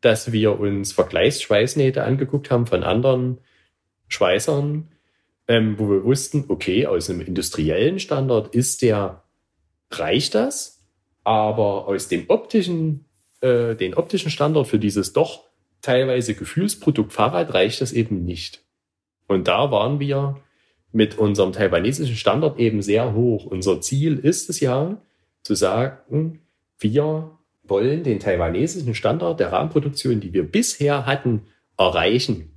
dass 0.00 0.32
wir 0.32 0.58
uns 0.58 0.92
Vergleichsschweißnähte 0.92 2.02
angeguckt 2.02 2.50
haben 2.50 2.66
von 2.66 2.82
anderen 2.82 3.38
Schweißern, 4.08 4.88
ähm, 5.48 5.78
wo 5.78 5.90
wir 5.90 6.04
wussten, 6.04 6.44
okay, 6.48 6.86
aus 6.86 7.08
einem 7.08 7.22
industriellen 7.22 7.98
Standard 7.98 8.54
ist 8.54 8.82
der, 8.82 9.24
reicht 9.90 10.34
das, 10.34 10.84
aber 11.24 11.88
aus 11.88 12.08
dem 12.08 12.26
optischen, 12.28 13.06
äh, 13.40 13.74
den 13.74 13.94
optischen 13.94 14.30
Standard 14.30 14.66
für 14.66 14.78
dieses 14.78 15.14
doch 15.14 15.44
teilweise 15.80 16.34
Gefühlsprodukt 16.34 17.12
Fahrrad 17.12 17.54
reicht 17.54 17.80
das 17.80 17.92
eben 17.92 18.24
nicht. 18.24 18.62
Und 19.26 19.48
da 19.48 19.70
waren 19.70 20.00
wir 20.00 20.40
mit 20.92 21.18
unserem 21.18 21.52
taiwanesischen 21.52 22.16
Standard 22.16 22.58
eben 22.58 22.82
sehr 22.82 23.14
hoch. 23.14 23.46
Unser 23.46 23.80
Ziel 23.80 24.18
ist 24.18 24.50
es 24.50 24.60
ja, 24.60 25.00
zu 25.42 25.54
sagen, 25.54 26.40
wir 26.78 27.38
wollen 27.62 28.02
den 28.02 28.20
taiwanesischen 28.20 28.94
Standard 28.94 29.40
der 29.40 29.52
Rahmenproduktion, 29.52 30.20
die 30.20 30.32
wir 30.32 30.50
bisher 30.50 31.06
hatten, 31.06 31.42
erreichen. 31.76 32.52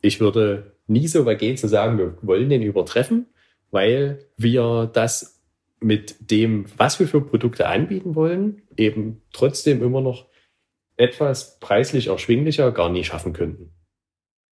Ich 0.00 0.20
würde 0.20 0.71
nie 0.86 1.08
so 1.08 1.24
weit 1.26 1.38
gehen 1.38 1.56
zu 1.56 1.68
sagen, 1.68 1.98
wir 1.98 2.16
wollen 2.22 2.48
den 2.48 2.62
übertreffen, 2.62 3.26
weil 3.70 4.26
wir 4.36 4.90
das 4.92 5.42
mit 5.80 6.30
dem, 6.30 6.66
was 6.76 7.00
wir 7.00 7.08
für 7.08 7.20
Produkte 7.20 7.68
anbieten 7.68 8.14
wollen, 8.14 8.62
eben 8.76 9.22
trotzdem 9.32 9.82
immer 9.82 10.00
noch 10.00 10.26
etwas 10.96 11.58
preislich 11.58 12.08
erschwinglicher 12.08 12.70
gar 12.72 12.88
nicht 12.88 13.06
schaffen 13.06 13.32
könnten. 13.32 13.72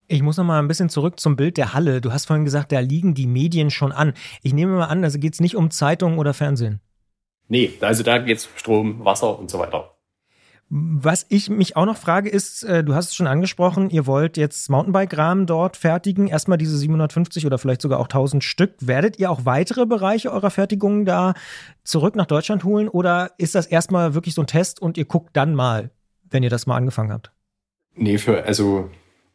Ich 0.09 0.23
muss 0.23 0.37
noch 0.37 0.45
mal 0.45 0.59
ein 0.59 0.67
bisschen 0.67 0.89
zurück 0.89 1.21
zum 1.21 1.37
Bild 1.37 1.57
der 1.57 1.73
Halle. 1.73 2.01
Du 2.01 2.13
hast 2.13 2.27
vorhin 2.27 2.45
gesagt, 2.45 2.73
da 2.73 2.81
liegen 2.81 3.15
die 3.15 3.29
Medien 3.29 3.71
schon 3.71 3.93
an. 3.93 4.15
Ich 4.43 4.53
nehme 4.53 4.73
mal 4.73 4.87
an, 4.87 5.05
also 5.05 5.21
geht 5.21 5.35
es 5.35 5.41
nicht 5.41 5.55
um 5.55 5.71
Zeitungen 5.71 6.19
oder 6.19 6.35
Fernsehen. 6.35 6.81
Nee, 7.47 7.73
also 7.81 8.03
da 8.03 8.19
geht 8.19 8.39
es 8.39 8.49
Strom, 8.57 9.05
Wasser 9.05 9.39
und 9.39 9.51
so 9.51 9.61
weiter. 9.61 9.97
Was 10.73 11.27
ich 11.29 11.51
mich 11.51 11.77
auch 11.77 11.85
noch 11.85 11.97
frage, 11.97 12.31
ist, 12.31 12.63
äh, 12.63 12.85
du 12.85 12.95
hast 12.95 13.09
es 13.09 13.17
schon 13.17 13.27
angesprochen, 13.27 13.91
ihr 13.91 14.07
wollt 14.07 14.37
jetzt 14.37 14.71
Mountainbike-Rahmen 14.71 15.47
dort 15.47 15.77
fertigen. 15.77 16.29
Erstmal 16.29 16.59
diese 16.59 16.79
750 16.79 17.45
oder 17.45 17.59
vielleicht 17.59 17.83
sogar 17.83 17.99
auch 17.99 18.07
1000 18.07 18.45
Stück. 18.45 18.75
Werdet 18.79 19.19
ihr 19.19 19.33
auch 19.33 19.45
weitere 19.45 19.85
Bereiche 19.85 20.31
eurer 20.31 20.51
Fertigung 20.51 21.05
da 21.05 21.35
zurück 21.83 22.15
nach 22.15 22.27
Deutschland 22.27 22.63
holen 22.63 22.89
oder 22.89 23.33
ist 23.37 23.57
das 23.57 23.67
erstmal 23.67 24.15
wirklich 24.15 24.35
so 24.35 24.43
ein 24.43 24.47
Test 24.47 24.81
und 24.81 24.97
ihr 24.97 25.07
guckt 25.07 25.31
dann 25.33 25.57
mal, 25.57 25.91
wenn 26.31 26.45
ihr 26.45 26.51
das 26.51 26.69
mal 26.69 26.77
angefangen 26.77 27.13
habt? 27.13 27.33
Nee, 27.97 28.19
für, 28.19 28.45
also 28.45 28.89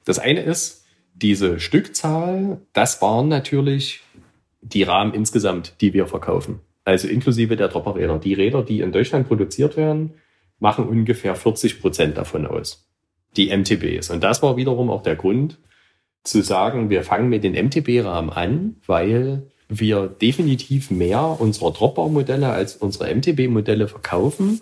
das 0.05 0.19
eine 0.19 0.39
ist, 0.39 0.85
diese 1.15 1.59
Stückzahl, 1.59 2.61
das 2.71 3.01
waren 3.01 3.27
natürlich 3.27 4.03
die 4.61 4.83
Rahmen 4.83 5.13
insgesamt, 5.13 5.75
die 5.81 5.93
wir 5.93 6.07
verkaufen. 6.07 6.61
Also 6.85 7.09
inklusive 7.09 7.57
der 7.57 7.67
Dropperräder. 7.67 8.19
Die 8.19 8.33
Räder, 8.33 8.63
die 8.63 8.79
in 8.79 8.93
Deutschland 8.93 9.27
produziert 9.27 9.75
werden, 9.75 10.13
machen 10.59 10.87
ungefähr 10.87 11.35
40 11.35 11.81
Prozent 11.81 12.17
davon 12.17 12.45
aus. 12.45 12.87
Die 13.35 13.55
MTBs. 13.55 14.09
Und 14.09 14.23
das 14.23 14.41
war 14.41 14.57
wiederum 14.57 14.89
auch 14.89 15.03
der 15.03 15.15
Grund 15.15 15.59
zu 16.23 16.41
sagen, 16.41 16.89
wir 16.89 17.03
fangen 17.03 17.29
mit 17.29 17.43
den 17.43 17.53
MTB-Rahmen 17.53 18.29
an, 18.31 18.77
weil 18.85 19.51
wir 19.67 20.07
definitiv 20.07 20.91
mehr 20.91 21.37
unserer 21.39 21.71
Dropbar-Modelle 21.71 22.49
als 22.49 22.75
unsere 22.75 23.13
MTB-Modelle 23.13 23.87
verkaufen 23.87 24.61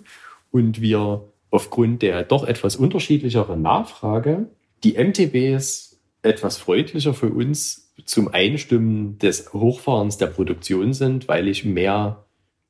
und 0.50 0.80
wir 0.80 1.22
aufgrund 1.50 2.02
der 2.02 2.24
doch 2.24 2.44
etwas 2.44 2.76
unterschiedlicheren 2.76 3.62
Nachfrage 3.62 4.48
die 4.82 4.94
MTBs 4.98 6.00
etwas 6.22 6.56
freundlicher 6.56 7.14
für 7.14 7.28
uns 7.28 7.92
zum 8.06 8.28
Einstimmen 8.28 9.18
des 9.18 9.52
Hochfahrens 9.52 10.16
der 10.16 10.26
Produktion 10.26 10.92
sind, 10.92 11.28
weil 11.28 11.48
ich 11.48 11.64
mehr 11.64 12.24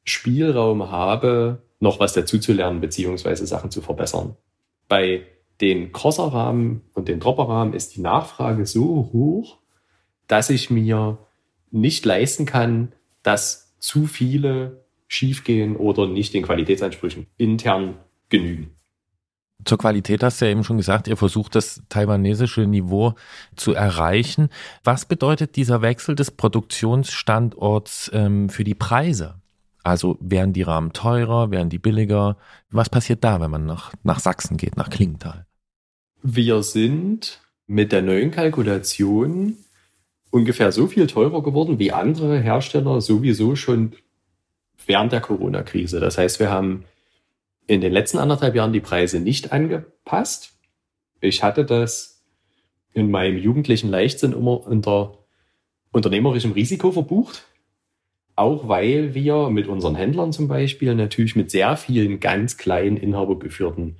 Spielraum 0.04 0.90
habe, 0.90 1.62
noch 1.84 2.00
was 2.00 2.14
dazuzulernen 2.14 2.80
beziehungsweise 2.80 3.46
Sachen 3.46 3.70
zu 3.70 3.80
verbessern. 3.80 4.36
Bei 4.88 5.22
den 5.60 5.92
Crosser-Rahmen 5.92 6.80
und 6.94 7.06
den 7.06 7.20
Dropper-Rahmen 7.20 7.74
ist 7.74 7.94
die 7.94 8.00
Nachfrage 8.00 8.66
so 8.66 9.10
hoch, 9.12 9.58
dass 10.26 10.50
ich 10.50 10.70
mir 10.70 11.18
nicht 11.70 12.04
leisten 12.04 12.46
kann, 12.46 12.92
dass 13.22 13.76
zu 13.78 14.06
viele 14.06 14.84
schiefgehen 15.06 15.76
oder 15.76 16.08
nicht 16.08 16.34
den 16.34 16.42
Qualitätsansprüchen 16.42 17.26
intern 17.36 17.98
genügen. 18.30 18.74
Zur 19.64 19.78
Qualität 19.78 20.22
hast 20.22 20.40
du 20.40 20.46
ja 20.46 20.50
eben 20.50 20.64
schon 20.64 20.76
gesagt, 20.76 21.06
ihr 21.06 21.16
versucht 21.16 21.54
das 21.54 21.82
taiwanesische 21.88 22.66
Niveau 22.66 23.14
zu 23.56 23.72
erreichen. 23.74 24.48
Was 24.82 25.04
bedeutet 25.04 25.56
dieser 25.56 25.82
Wechsel 25.82 26.14
des 26.14 26.30
Produktionsstandorts 26.30 28.10
ähm, 28.12 28.48
für 28.48 28.64
die 28.64 28.74
Preise? 28.74 29.36
Also 29.84 30.16
werden 30.20 30.54
die 30.54 30.62
Rahmen 30.62 30.92
teurer, 30.92 31.50
werden 31.50 31.68
die 31.68 31.78
billiger? 31.78 32.38
Was 32.70 32.88
passiert 32.88 33.22
da, 33.22 33.40
wenn 33.40 33.50
man 33.50 33.66
nach, 33.66 33.92
nach 34.02 34.18
Sachsen 34.18 34.56
geht, 34.56 34.76
nach 34.76 34.88
Klingenthal? 34.88 35.46
Wir 36.22 36.62
sind 36.62 37.40
mit 37.66 37.92
der 37.92 38.02
neuen 38.02 38.30
Kalkulation 38.30 39.56
ungefähr 40.30 40.72
so 40.72 40.86
viel 40.86 41.06
teurer 41.06 41.42
geworden 41.42 41.78
wie 41.78 41.92
andere 41.92 42.40
Hersteller 42.40 43.00
sowieso 43.00 43.56
schon 43.56 43.92
während 44.86 45.12
der 45.12 45.20
Corona-Krise. 45.20 46.00
Das 46.00 46.18
heißt, 46.18 46.40
wir 46.40 46.50
haben 46.50 46.86
in 47.66 47.80
den 47.80 47.92
letzten 47.92 48.18
anderthalb 48.18 48.54
Jahren 48.54 48.72
die 48.72 48.80
Preise 48.80 49.20
nicht 49.20 49.52
angepasst. 49.52 50.58
Ich 51.20 51.42
hatte 51.42 51.64
das 51.64 52.24
in 52.92 53.10
meinem 53.10 53.36
jugendlichen 53.36 53.90
Leichtsinn 53.90 54.32
immer 54.32 54.66
unter 54.66 55.18
unternehmerischem 55.92 56.52
Risiko 56.52 56.90
verbucht. 56.90 57.44
Auch 58.36 58.68
weil 58.68 59.14
wir 59.14 59.50
mit 59.50 59.68
unseren 59.68 59.94
Händlern 59.94 60.32
zum 60.32 60.48
Beispiel 60.48 60.94
natürlich 60.94 61.36
mit 61.36 61.50
sehr 61.50 61.76
vielen 61.76 62.18
ganz 62.18 62.56
kleinen 62.56 62.96
inhabergeführten 62.96 63.96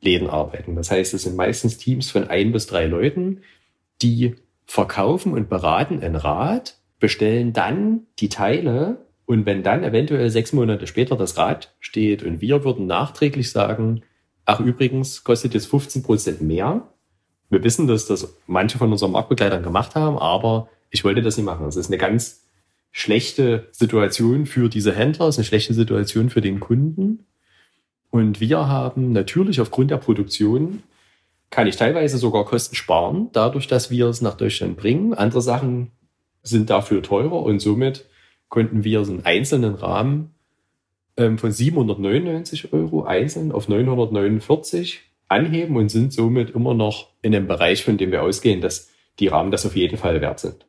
Läden 0.00 0.28
arbeiten. 0.28 0.74
Das 0.76 0.90
heißt, 0.90 1.12
es 1.14 1.22
sind 1.22 1.36
meistens 1.36 1.78
Teams 1.78 2.10
von 2.10 2.28
ein 2.28 2.52
bis 2.52 2.66
drei 2.66 2.86
Leuten, 2.86 3.42
die 4.02 4.36
verkaufen 4.66 5.32
und 5.32 5.48
beraten 5.48 6.00
ein 6.02 6.16
Rad, 6.16 6.78
bestellen 6.98 7.52
dann 7.52 8.06
die 8.18 8.28
Teile 8.28 9.04
und 9.26 9.46
wenn 9.46 9.62
dann 9.62 9.84
eventuell 9.84 10.30
sechs 10.30 10.52
Monate 10.52 10.86
später 10.86 11.16
das 11.16 11.36
Rad 11.36 11.74
steht 11.80 12.22
und 12.22 12.40
wir 12.40 12.64
würden 12.64 12.86
nachträglich 12.86 13.50
sagen, 13.50 14.02
ach 14.44 14.60
übrigens 14.60 15.24
kostet 15.24 15.54
es 15.54 15.66
15 15.66 16.02
Prozent 16.02 16.40
mehr. 16.42 16.88
Wir 17.50 17.62
wissen, 17.62 17.86
dass 17.86 18.06
das 18.06 18.36
manche 18.46 18.78
von 18.78 18.90
unseren 18.92 19.12
Marktbegleitern 19.12 19.62
gemacht 19.62 19.94
haben, 19.94 20.18
aber 20.18 20.68
ich 20.90 21.04
wollte 21.04 21.22
das 21.22 21.36
nicht 21.36 21.46
machen. 21.46 21.64
Das 21.64 21.76
ist 21.76 21.88
eine 21.88 21.98
ganz 21.98 22.43
schlechte 22.96 23.66
Situation 23.72 24.46
für 24.46 24.68
diese 24.68 24.94
Händler, 24.94 25.26
es 25.26 25.34
ist 25.34 25.40
eine 25.40 25.46
schlechte 25.46 25.74
Situation 25.74 26.30
für 26.30 26.40
den 26.40 26.60
Kunden. 26.60 27.26
Und 28.10 28.38
wir 28.38 28.68
haben 28.68 29.10
natürlich 29.10 29.60
aufgrund 29.60 29.90
der 29.90 29.96
Produktion 29.96 30.84
kann 31.50 31.66
ich 31.66 31.74
teilweise 31.76 32.18
sogar 32.18 32.44
Kosten 32.44 32.76
sparen, 32.76 33.30
dadurch, 33.32 33.66
dass 33.66 33.90
wir 33.90 34.06
es 34.06 34.22
nach 34.22 34.36
Deutschland 34.36 34.76
bringen. 34.76 35.12
Andere 35.12 35.42
Sachen 35.42 35.90
sind 36.42 36.70
dafür 36.70 37.02
teurer 37.02 37.42
und 37.42 37.58
somit 37.58 38.06
konnten 38.48 38.84
wir 38.84 39.04
so 39.04 39.12
einen 39.12 39.24
einzelnen 39.24 39.74
Rahmen 39.74 40.32
ähm, 41.16 41.36
von 41.36 41.50
799 41.50 42.72
Euro 42.72 43.02
einzeln 43.04 43.50
auf 43.50 43.68
949 43.68 45.00
anheben 45.26 45.76
und 45.76 45.88
sind 45.88 46.12
somit 46.12 46.50
immer 46.50 46.74
noch 46.74 47.08
in 47.22 47.32
dem 47.32 47.48
Bereich, 47.48 47.82
von 47.82 47.98
dem 47.98 48.12
wir 48.12 48.22
ausgehen, 48.22 48.60
dass 48.60 48.90
die 49.18 49.26
Rahmen 49.26 49.50
das 49.50 49.66
auf 49.66 49.74
jeden 49.74 49.96
Fall 49.96 50.20
wert 50.20 50.38
sind. 50.38 50.64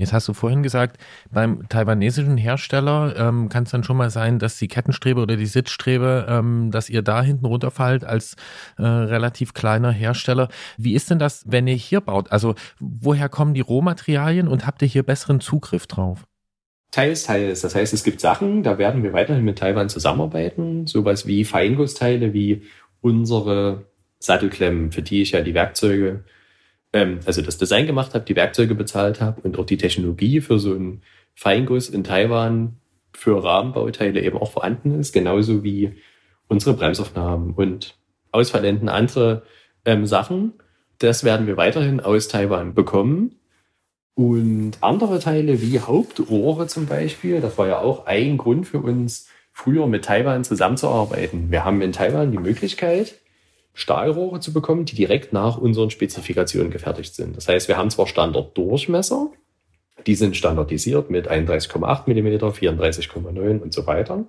Jetzt 0.00 0.14
hast 0.14 0.26
du 0.28 0.32
vorhin 0.32 0.62
gesagt, 0.62 0.96
beim 1.30 1.68
taiwanesischen 1.68 2.38
Hersteller 2.38 3.14
ähm, 3.18 3.50
kann 3.50 3.64
es 3.64 3.70
dann 3.70 3.84
schon 3.84 3.98
mal 3.98 4.08
sein, 4.08 4.38
dass 4.38 4.56
die 4.56 4.66
Kettenstrebe 4.66 5.20
oder 5.20 5.36
die 5.36 5.44
Sitzstrebe, 5.44 6.24
ähm, 6.26 6.70
dass 6.70 6.88
ihr 6.88 7.02
da 7.02 7.22
hinten 7.22 7.44
runterfallt 7.44 8.02
als 8.02 8.34
äh, 8.78 8.82
relativ 8.82 9.52
kleiner 9.52 9.90
Hersteller. 9.92 10.48
Wie 10.78 10.94
ist 10.94 11.10
denn 11.10 11.18
das, 11.18 11.44
wenn 11.46 11.66
ihr 11.66 11.74
hier 11.74 12.00
baut? 12.00 12.32
Also 12.32 12.54
woher 12.78 13.28
kommen 13.28 13.52
die 13.52 13.60
Rohmaterialien 13.60 14.48
und 14.48 14.66
habt 14.66 14.80
ihr 14.80 14.88
hier 14.88 15.02
besseren 15.02 15.40
Zugriff 15.40 15.86
drauf? 15.86 16.24
Teils, 16.92 17.24
teils. 17.24 17.60
Das 17.60 17.74
heißt, 17.74 17.92
es 17.92 18.02
gibt 18.02 18.22
Sachen, 18.22 18.62
da 18.62 18.78
werden 18.78 19.02
wir 19.02 19.12
weiterhin 19.12 19.44
mit 19.44 19.58
Taiwan 19.58 19.90
zusammenarbeiten. 19.90 20.86
Sowas 20.86 21.26
wie 21.26 21.44
Feingussteile, 21.44 22.32
wie 22.32 22.62
unsere 23.02 23.84
Sattelklemmen, 24.18 24.92
für 24.92 25.02
die 25.02 25.20
ich 25.20 25.32
ja 25.32 25.42
die 25.42 25.54
Werkzeuge, 25.54 26.24
ähm, 26.92 27.20
also 27.24 27.42
das 27.42 27.58
Design 27.58 27.86
gemacht 27.86 28.14
habe, 28.14 28.24
die 28.24 28.36
Werkzeuge 28.36 28.74
bezahlt 28.74 29.20
habe 29.20 29.40
und 29.42 29.58
auch 29.58 29.66
die 29.66 29.76
Technologie 29.76 30.40
für 30.40 30.58
so 30.58 30.74
einen 30.74 31.02
Feinguss 31.34 31.88
in 31.88 32.04
Taiwan 32.04 32.76
für 33.12 33.42
Rahmenbauteile 33.42 34.20
eben 34.20 34.38
auch 34.38 34.52
vorhanden 34.52 34.98
ist, 34.98 35.12
genauso 35.12 35.62
wie 35.62 35.94
unsere 36.48 36.74
Bremsaufnahmen 36.74 37.52
und 37.54 37.96
Ausfallenden 38.32 38.88
andere 38.88 39.42
ähm, 39.84 40.06
Sachen. 40.06 40.54
Das 40.98 41.24
werden 41.24 41.46
wir 41.46 41.56
weiterhin 41.56 42.00
aus 42.00 42.28
Taiwan 42.28 42.74
bekommen. 42.74 43.36
Und 44.14 44.72
andere 44.80 45.18
Teile 45.18 45.62
wie 45.62 45.80
Hauptrohre 45.80 46.66
zum 46.66 46.86
Beispiel, 46.86 47.40
das 47.40 47.56
war 47.56 47.68
ja 47.68 47.78
auch 47.78 48.06
ein 48.06 48.36
Grund 48.36 48.66
für 48.66 48.80
uns, 48.80 49.28
früher 49.52 49.86
mit 49.86 50.04
Taiwan 50.04 50.44
zusammenzuarbeiten. 50.44 51.50
Wir 51.50 51.64
haben 51.64 51.82
in 51.82 51.92
Taiwan 51.92 52.30
die 52.30 52.38
Möglichkeit, 52.38 53.19
Stahlrohre 53.80 54.40
zu 54.40 54.52
bekommen, 54.52 54.84
die 54.84 54.94
direkt 54.94 55.32
nach 55.32 55.56
unseren 55.56 55.90
Spezifikationen 55.90 56.70
gefertigt 56.70 57.14
sind. 57.14 57.36
Das 57.36 57.48
heißt, 57.48 57.68
wir 57.68 57.76
haben 57.76 57.90
zwar 57.90 58.06
Standarddurchmesser, 58.06 59.30
die 60.06 60.14
sind 60.14 60.36
standardisiert 60.36 61.10
mit 61.10 61.30
31,8 61.30 62.08
mm, 62.08 62.44
34,9 62.44 63.58
und 63.60 63.72
so 63.72 63.86
weiter, 63.86 64.26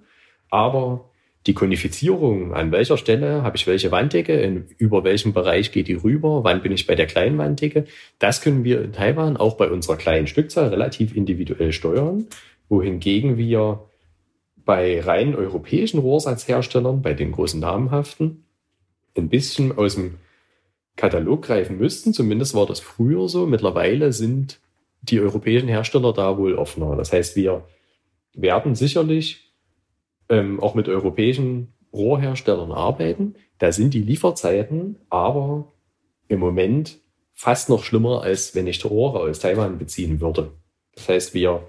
aber 0.50 1.06
die 1.48 1.54
Konifizierung, 1.54 2.54
an 2.54 2.72
welcher 2.72 2.98
Stelle 2.98 3.42
habe 3.42 3.58
ich 3.58 3.66
welche 3.66 3.92
Wanddecke, 3.92 4.40
in, 4.40 4.68
über 4.78 5.04
welchem 5.04 5.34
Bereich 5.34 5.72
geht 5.72 5.88
die 5.88 5.96
rüber, 5.96 6.44
wann 6.44 6.62
bin 6.62 6.72
ich 6.72 6.86
bei 6.86 6.96
der 6.96 7.08
kleinen 7.08 7.38
Wanddecke, 7.38 7.86
das 8.20 8.42
können 8.42 8.64
wir 8.64 8.82
in 8.84 8.94
Taiwan 8.94 9.38
auch 9.38 9.58
bei 9.58 9.70
unserer 9.70 9.98
kleinen 9.98 10.28
Stückzahl 10.28 10.68
relativ 10.68 11.16
individuell 11.16 11.74
steuern, 11.74 12.28
wohingegen 12.70 13.38
wir 13.38 13.86
bei 14.64 15.02
rein 15.02 15.36
europäischen 15.36 16.00
Rohrsatzherstellern, 16.00 17.02
bei 17.02 17.14
den 17.16 17.32
großen 17.32 17.60
namhaften, 17.60 18.46
ein 19.17 19.30
bisschen 19.30 19.78
aus 19.78 19.95
dem 19.95 20.17
Katalog 20.95 21.43
greifen 21.43 21.78
müssten. 21.78 22.13
Zumindest 22.13 22.54
war 22.54 22.65
das 22.65 22.80
früher 22.80 23.28
so. 23.28 23.45
Mittlerweile 23.45 24.13
sind 24.13 24.60
die 25.02 25.19
europäischen 25.19 25.67
Hersteller 25.67 26.13
da 26.13 26.38
wohl 26.38 26.56
offener. 26.56 26.95
Das 26.95 27.12
heißt, 27.12 27.36
wir 27.36 27.65
werden 28.34 28.76
sicherlich 28.76 29.52
ähm, 30.30 30.60
auch 30.60 30.76
mit 30.76 30.88
europäischen 30.88 31.74
Rohrherstellern 31.93 32.71
arbeiten. 32.71 33.36
Da 33.58 33.71
sind 33.71 33.93
die 33.93 34.02
Lieferzeiten 34.02 34.97
aber 35.10 35.71
im 36.28 36.39
Moment 36.39 37.00
fast 37.34 37.69
noch 37.69 37.84
schlimmer, 37.84 38.21
als 38.21 38.56
wenn 38.56 38.67
ich 38.67 38.86
Rohre 38.86 39.19
aus 39.19 39.39
Taiwan 39.39 39.78
beziehen 39.78 40.21
würde. 40.21 40.52
Das 40.95 41.10
heißt, 41.10 41.34
wir 41.34 41.63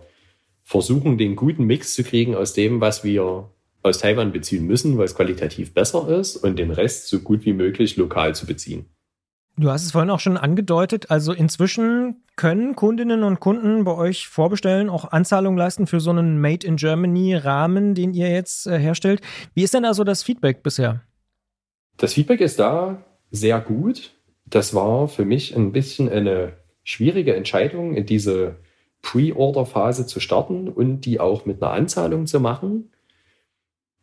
versuchen 0.62 1.18
den 1.18 1.37
guten 1.37 1.64
Mix 1.64 1.94
zu 1.94 2.05
kriegen 2.05 2.35
aus 2.35 2.52
dem, 2.52 2.81
was 2.81 3.05
wir 3.05 3.50
aus 3.83 3.99
Taiwan 3.99 4.33
beziehen 4.33 4.66
müssen, 4.66 4.97
weil 4.99 5.05
es 5.05 5.14
qualitativ 5.14 5.75
besser 5.75 6.09
ist 6.09 6.37
und 6.37 6.59
den 6.59 6.71
Rest 6.71 7.09
so 7.09 7.21
gut 7.21 7.45
wie 7.45 7.53
möglich 7.53 7.97
lokal 7.97 8.35
zu 8.35 8.47
beziehen. 8.47 8.87
Du 9.59 9.71
hast 9.71 9.85
es 9.85 9.92
vorhin 9.92 10.11
auch 10.11 10.21
schon 10.21 10.38
angedeutet. 10.38 11.11
Also 11.11 11.33
inzwischen 11.33 12.23
können 12.37 12.75
Kundinnen 12.75 13.23
und 13.23 13.40
Kunden 13.40 13.85
bei 13.85 13.95
euch 13.95 14.29
vorbestellen, 14.29 14.88
auch 14.88 15.12
Anzahlungen 15.12 15.59
leisten 15.59 15.87
für 15.87 16.01
so 16.01 16.11
einen 16.11 16.40
Made 16.40 16.66
in 16.66 16.77
Germany 16.77 17.35
Rahmen, 17.35 17.95
den 17.95 18.14
ihr 18.14 18.31
jetzt 18.31 18.66
äh, 18.66 18.79
herstellt. 18.79 19.21
Wie 19.55 19.62
ist 19.62 19.75
denn 19.75 19.85
also 19.85 20.05
das 20.05 20.23
Feedback 20.23 20.62
bisher? 20.62 21.03
Das 21.99 22.14
Feedback 22.14 22.40
ist 22.40 22.59
da 22.59 23.05
sehr 23.31 23.61
gut. 23.61 24.12
Das 24.47 24.75
war 24.75 25.09
für 25.09 25.25
mich 25.25 25.55
ein 25.55 25.73
bisschen 25.73 26.09
eine 26.09 26.55
schwierige 26.83 27.37
Entscheidung, 27.37 27.95
in 27.95 28.07
diese 28.07 28.57
Pre-Order-Phase 29.03 30.07
zu 30.07 30.21
starten 30.21 30.68
und 30.68 31.03
die 31.03 31.21
auch 31.21 31.45
mit 31.45 31.62
einer 31.62 31.73
Anzahlung 31.73 32.27
zu 32.27 32.40
machen. 32.40 32.90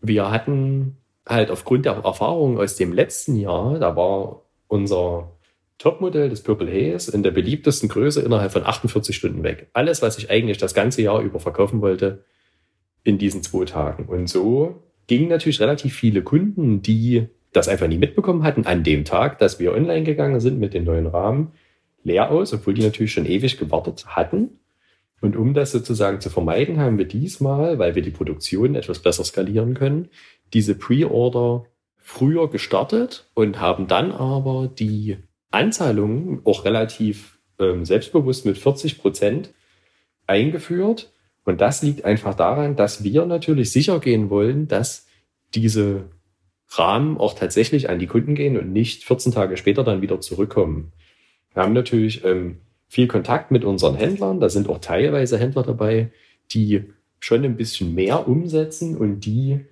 Wir 0.02 0.32
hatten 0.32 0.98
halt 1.28 1.52
aufgrund 1.52 1.86
der 1.86 1.94
Erfahrung 1.94 2.60
aus 2.60 2.76
dem 2.76 2.94
letzten 2.94 3.36
Jahr, 3.36 3.80
da 3.80 3.96
war 3.96 4.44
unser 4.68 5.32
Topmodell 5.78 6.30
des 6.30 6.44
Purple 6.44 6.70
Haze 6.72 7.12
in 7.12 7.24
der 7.24 7.32
beliebtesten 7.32 7.88
Größe 7.88 8.22
innerhalb 8.22 8.52
von 8.52 8.66
48 8.66 9.16
Stunden 9.16 9.44
weg. 9.44 9.70
Alles, 9.74 10.02
was 10.02 10.18
ich 10.18 10.30
eigentlich 10.30 10.58
das 10.58 10.74
ganze 10.74 11.02
Jahr 11.02 11.22
über 11.22 11.40
verkaufen 11.40 11.82
wollte, 11.82 12.26
in 13.04 13.18
diesen 13.18 13.44
zwei 13.44 13.66
Tagen. 13.66 14.06
Und 14.06 14.28
so 14.28 14.84
gingen 15.08 15.30
natürlich 15.30 15.62
relativ 15.62 15.96
viele 15.96 16.22
Kunden, 16.22 16.82
die 16.82 17.28
das 17.54 17.68
einfach 17.68 17.88
nie 17.88 17.98
mitbekommen 17.98 18.44
hatten, 18.44 18.66
an 18.66 18.84
dem 18.84 19.06
Tag, 19.06 19.40
dass 19.40 19.60
wir 19.60 19.74
online 19.74 20.04
gegangen 20.04 20.40
sind 20.40 20.60
mit 20.60 20.74
den 20.74 20.84
neuen 20.84 21.08
Rahmen, 21.08 21.54
leer 22.04 22.30
aus, 22.30 22.54
obwohl 22.54 22.74
die 22.74 22.84
natürlich 22.84 23.14
schon 23.14 23.26
ewig 23.26 23.58
gewartet 23.58 24.06
hatten. 24.08 24.59
Und 25.22 25.36
um 25.36 25.54
das 25.54 25.72
sozusagen 25.72 26.22
zu 26.22 26.30
vermeiden, 26.30 26.80
haben 26.80 26.98
wir 26.98 27.06
diesmal, 27.06 27.78
weil 27.78 27.96
wir 27.96 28.02
die 28.02 28.12
Produktion 28.12 28.76
etwas 28.76 29.00
besser 29.00 29.24
skalieren 29.24 29.74
können, 29.74 30.10
diese 30.54 30.76
Pre-Order 30.76 31.66
früher 31.98 32.50
gestartet 32.50 33.30
und 33.34 33.60
haben 33.60 33.88
dann 33.88 34.12
aber 34.12 34.68
die 34.68 35.18
Anzahlungen 35.52 36.42
auch 36.46 36.66
relativ 36.66 37.40
ähm, 37.60 37.86
selbstbewusst 37.86 38.46
mit 38.46 38.58
40 38.58 39.00
Prozent 39.00 39.54
eingeführt. 40.26 41.12
Und 41.44 41.62
das 41.62 41.82
liegt 41.84 42.06
einfach 42.06 42.36
daran, 42.36 42.76
dass 42.76 43.04
wir 43.04 43.26
natürlich 43.26 43.72
sicher 43.72 44.00
gehen 44.00 44.30
wollen, 44.30 44.68
dass 44.68 45.08
diese 45.54 46.10
Rahmen 46.70 47.18
auch 47.18 47.34
tatsächlich 47.34 47.90
an 47.90 48.00
die 48.00 48.08
Kunden 48.08 48.36
gehen 48.36 48.58
und 48.58 48.72
nicht 48.72 49.04
14 49.04 49.32
Tage 49.32 49.58
später 49.58 49.84
dann 49.84 50.02
wieder 50.02 50.22
zurückkommen. 50.22 50.94
Wir 51.54 51.64
haben 51.64 51.74
natürlich 51.74 52.24
ähm, 52.24 52.62
viel 52.90 53.08
Kontakt 53.08 53.52
mit 53.52 53.64
unseren 53.64 53.96
Händlern. 53.96 54.40
Da 54.40 54.50
sind 54.50 54.68
auch 54.68 54.80
teilweise 54.80 55.38
Händler 55.38 55.64
dabei, 55.64 56.12
die 56.52 56.92
schon 57.20 57.46
ein 57.46 57.56
bisschen 57.56 57.94
mehr 57.94 58.28
umsetzen 58.28 58.98
und 58.98 59.22
die 59.22 59.66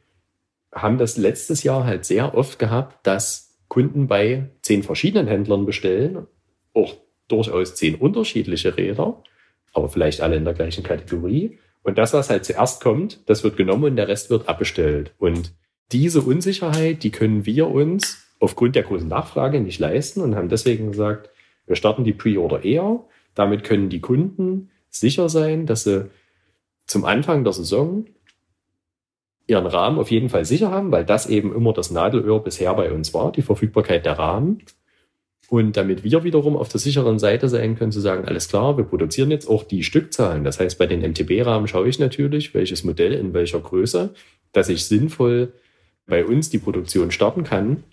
haben 0.72 0.98
das 0.98 1.18
letztes 1.18 1.64
Jahr 1.64 1.86
halt 1.86 2.06
sehr 2.06 2.36
oft 2.36 2.60
gehabt, 2.60 3.06
dass 3.08 3.58
Kunden 3.68 4.08
bei 4.08 4.50
zehn 4.62 4.84
verschiedenen 4.84 5.28
Händlern 5.28 5.66
bestellen, 5.66 6.28
auch 6.74 6.96
durchaus 7.28 7.76
zehn 7.76 7.96
unterschiedliche 7.96 8.78
Räder, 8.78 9.22
aber 9.74 9.90
vielleicht 9.90 10.22
alle 10.22 10.36
in 10.36 10.46
der 10.46 10.54
gleichen 10.54 10.84
Kategorie. 10.84 11.58
Und 11.84 11.98
das, 11.98 12.14
was 12.14 12.30
halt 12.30 12.46
zuerst 12.46 12.82
kommt, 12.82 13.22
das 13.28 13.44
wird 13.44 13.58
genommen 13.58 13.86
und 13.86 13.96
der 13.96 14.08
Rest 14.08 14.30
wird 14.30 14.48
abbestellt. 14.48 15.14
Und 15.18 15.54
diese 15.92 16.22
Unsicherheit, 16.22 17.04
die 17.04 17.12
können 17.12 17.46
wir 17.46 17.68
uns 17.68 18.28
aufgrund 18.40 18.76
der 18.76 18.84
großen 18.84 19.08
Nachfrage 19.08 19.60
nicht 19.62 19.80
leisten 19.80 20.22
und 20.22 20.36
haben 20.36 20.50
deswegen 20.50 20.92
gesagt, 20.92 21.30
wir 21.68 21.76
starten 21.76 22.04
die 22.04 22.14
Pre-Order 22.14 22.64
eher. 22.64 23.04
Damit 23.36 23.64
können 23.64 23.90
die 23.90 24.02
Kunden 24.02 24.72
sicher 24.90 25.30
sein, 25.30 25.66
dass 25.66 25.84
sie 25.84 26.10
zum 26.88 27.06
Anfang 27.06 27.44
der 27.44 27.54
Saison 27.54 28.06
ihren 29.46 29.68
Rahmen 29.68 30.00
auf 30.00 30.10
jeden 30.12 30.30
Fall 30.30 30.46
sicher 30.46 30.72
haben, 30.72 30.92
weil 30.92 31.06
das 31.06 31.28
eben 31.28 31.56
immer 31.56 31.74
das 31.74 31.92
Nadelöhr 31.92 32.44
bisher 32.44 32.74
bei 32.74 32.92
uns 32.92 33.14
war, 33.14 33.32
die 33.32 33.42
Verfügbarkeit 33.42 34.06
der 34.06 34.18
Rahmen. 34.18 34.64
Und 35.50 35.78
damit 35.78 36.04
wir 36.04 36.26
wiederum 36.26 36.58
auf 36.58 36.68
der 36.68 36.82
sicheren 36.82 37.20
Seite 37.20 37.48
sein 37.48 37.78
können, 37.78 37.94
zu 37.94 38.02
sagen, 38.02 38.26
alles 38.26 38.50
klar, 38.50 38.76
wir 38.76 38.84
produzieren 38.84 39.32
jetzt 39.32 39.48
auch 39.48 39.64
die 39.64 39.84
Stückzahlen. 39.84 40.44
Das 40.44 40.60
heißt, 40.60 40.78
bei 40.78 40.88
den 40.88 41.02
MTB-Rahmen 41.02 41.70
schaue 41.70 41.88
ich 41.88 42.00
natürlich, 42.00 42.54
welches 42.54 42.84
Modell 42.84 43.14
in 43.14 43.34
welcher 43.34 43.62
Größe, 43.62 44.14
dass 44.52 44.68
ich 44.68 44.86
sinnvoll 44.86 45.54
bei 46.06 46.26
uns 46.26 46.50
die 46.50 46.58
Produktion 46.58 47.12
starten 47.12 47.46
kann, 47.46 47.84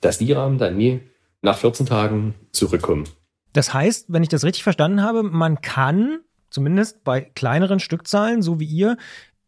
dass 0.00 0.18
die 0.18 0.32
Rahmen 0.32 0.58
dann 0.58 0.76
nie 0.76 1.00
nach 1.42 1.58
14 1.58 1.86
Tagen 1.86 2.34
zurückkommen. 2.52 3.04
Das 3.52 3.74
heißt, 3.74 4.06
wenn 4.08 4.22
ich 4.22 4.28
das 4.28 4.44
richtig 4.44 4.62
verstanden 4.62 5.02
habe, 5.02 5.22
man 5.22 5.60
kann 5.60 6.20
zumindest 6.48 7.04
bei 7.04 7.20
kleineren 7.20 7.80
Stückzahlen, 7.80 8.42
so 8.42 8.60
wie 8.60 8.64
ihr, 8.64 8.96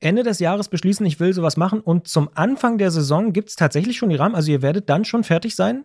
Ende 0.01 0.23
des 0.23 0.39
Jahres 0.39 0.69
beschließen, 0.69 1.07
ich 1.07 1.21
will 1.21 1.33
sowas 1.33 1.57
machen 1.57 1.81
und 1.81 2.09
zum 2.09 2.29
Anfang 2.35 2.77
der 2.77 2.91
Saison 2.91 3.33
gibt 3.33 3.49
es 3.51 3.57
tatsächlich 3.57 3.97
schon 3.97 4.11
die 4.11 4.17
Rahmen, 4.17 4.35
also 4.35 4.51
ihr 4.51 4.61
werdet 4.61 4.91
dann 4.91 5.05
schon 5.05 5.25
fertig 5.25 5.57
sein? 5.57 5.85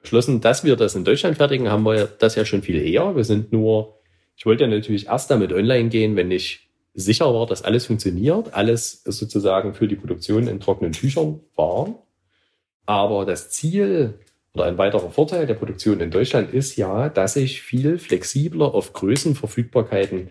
Beschlossen, 0.00 0.42
dass 0.42 0.64
wir 0.64 0.76
das 0.76 0.94
in 0.94 1.04
Deutschland 1.04 1.38
fertigen, 1.38 1.70
haben 1.70 1.84
wir 1.84 2.06
das 2.06 2.34
ja 2.34 2.44
schon 2.44 2.60
viel 2.60 2.76
eher. 2.76 3.16
Wir 3.16 3.24
sind 3.24 3.52
nur, 3.52 4.00
ich 4.36 4.44
wollte 4.44 4.64
ja 4.64 4.70
natürlich 4.70 5.06
erst 5.06 5.30
damit 5.30 5.50
online 5.52 5.88
gehen, 5.88 6.14
wenn 6.14 6.30
ich 6.30 6.68
sicher 6.92 7.32
war, 7.32 7.46
dass 7.46 7.62
alles 7.62 7.86
funktioniert, 7.86 8.52
alles 8.52 9.02
sozusagen 9.04 9.72
für 9.72 9.88
die 9.88 9.96
Produktion 9.96 10.46
in 10.46 10.60
trockenen 10.60 10.92
Tüchern 10.92 11.40
war. 11.56 12.02
Aber 12.84 13.24
das 13.24 13.50
Ziel 13.50 14.18
oder 14.54 14.66
ein 14.66 14.78
weiterer 14.78 15.10
Vorteil 15.10 15.46
der 15.46 15.54
Produktion 15.54 16.00
in 16.00 16.10
Deutschland 16.10 16.54
ist 16.54 16.76
ja, 16.76 17.08
dass 17.08 17.36
ich 17.36 17.60
viel 17.60 17.98
flexibler 17.98 18.72
auf 18.72 18.92
Größenverfügbarkeiten 18.92 20.30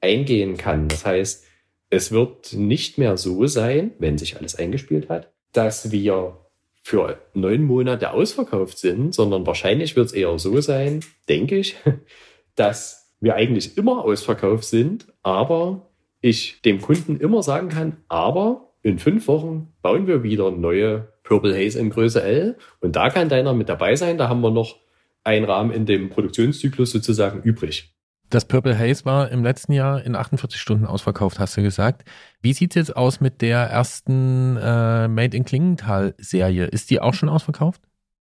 eingehen 0.00 0.56
kann. 0.58 0.88
Das 0.88 1.06
heißt, 1.06 1.46
es 1.88 2.12
wird 2.12 2.52
nicht 2.52 2.98
mehr 2.98 3.16
so 3.16 3.46
sein, 3.46 3.92
wenn 3.98 4.18
sich 4.18 4.36
alles 4.36 4.54
eingespielt 4.54 5.08
hat, 5.08 5.32
dass 5.52 5.90
wir 5.90 6.38
für 6.82 7.18
neun 7.32 7.62
Monate 7.62 8.10
ausverkauft 8.10 8.76
sind, 8.78 9.14
sondern 9.14 9.46
wahrscheinlich 9.46 9.96
wird 9.96 10.06
es 10.06 10.12
eher 10.12 10.38
so 10.38 10.60
sein, 10.60 11.00
denke 11.28 11.56
ich, 11.56 11.76
dass 12.56 13.14
wir 13.20 13.36
eigentlich 13.36 13.78
immer 13.78 14.04
ausverkauft 14.04 14.64
sind, 14.64 15.06
aber 15.22 15.90
ich 16.20 16.60
dem 16.62 16.80
Kunden 16.80 17.18
immer 17.18 17.42
sagen 17.42 17.68
kann, 17.68 17.98
aber 18.08 18.72
in 18.82 18.98
fünf 18.98 19.28
Wochen 19.28 19.72
bauen 19.80 20.06
wir 20.06 20.22
wieder 20.22 20.50
neue 20.50 21.11
Purple 21.22 21.54
Haze 21.54 21.78
in 21.78 21.90
Größe 21.90 22.22
L 22.22 22.56
und 22.80 22.96
da 22.96 23.10
kann 23.10 23.28
deiner 23.28 23.54
mit 23.54 23.68
dabei 23.68 23.96
sein. 23.96 24.18
Da 24.18 24.28
haben 24.28 24.40
wir 24.40 24.50
noch 24.50 24.76
einen 25.24 25.44
Rahmen 25.44 25.70
in 25.70 25.86
dem 25.86 26.10
Produktionszyklus 26.10 26.90
sozusagen 26.90 27.42
übrig. 27.42 27.94
Das 28.32 28.46
Purple 28.46 28.78
Haze 28.78 29.04
war 29.04 29.30
im 29.30 29.44
letzten 29.44 29.72
Jahr 29.72 30.02
in 30.02 30.16
48 30.16 30.58
Stunden 30.58 30.86
ausverkauft, 30.86 31.38
hast 31.38 31.56
du 31.56 31.62
gesagt. 31.62 32.08
Wie 32.40 32.54
sieht 32.54 32.70
es 32.70 32.76
jetzt 32.76 32.96
aus 32.96 33.20
mit 33.20 33.42
der 33.42 33.58
ersten 33.58 34.56
äh, 34.56 35.06
Made 35.06 35.36
in 35.36 35.44
Klingenthal-Serie? 35.44 36.64
Ist 36.64 36.90
die 36.90 37.00
auch 37.00 37.12
schon 37.12 37.28
ausverkauft? 37.28 37.82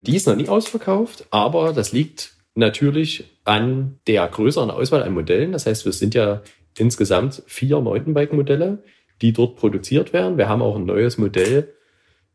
Die 0.01 0.17
ist 0.17 0.27
noch 0.27 0.37
nicht 0.37 0.49
ausverkauft, 0.49 1.27
aber 1.31 1.75
das 1.75 1.93
liegt 1.93 2.35
natürlich 2.55 3.25
an 3.45 4.01
der 4.07 4.27
größeren 4.27 4.71
Auswahl 4.71 5.03
an 5.03 5.13
Modellen. 5.13 5.53
Das 5.53 5.67
heißt, 5.67 5.85
wir 5.85 5.93
sind 5.93 6.15
ja 6.15 6.41
insgesamt 6.79 7.43
vier 7.47 7.79
Mountainbike-Modelle, 7.81 8.83
die 9.21 9.35
dort 9.35 9.57
produziert 9.57 10.15
werden. 10.15 10.39
Wir 10.39 10.49
haben 10.49 10.63
auch 10.63 10.77
ein 10.77 10.87
neues 10.87 11.19
Modell 11.19 11.75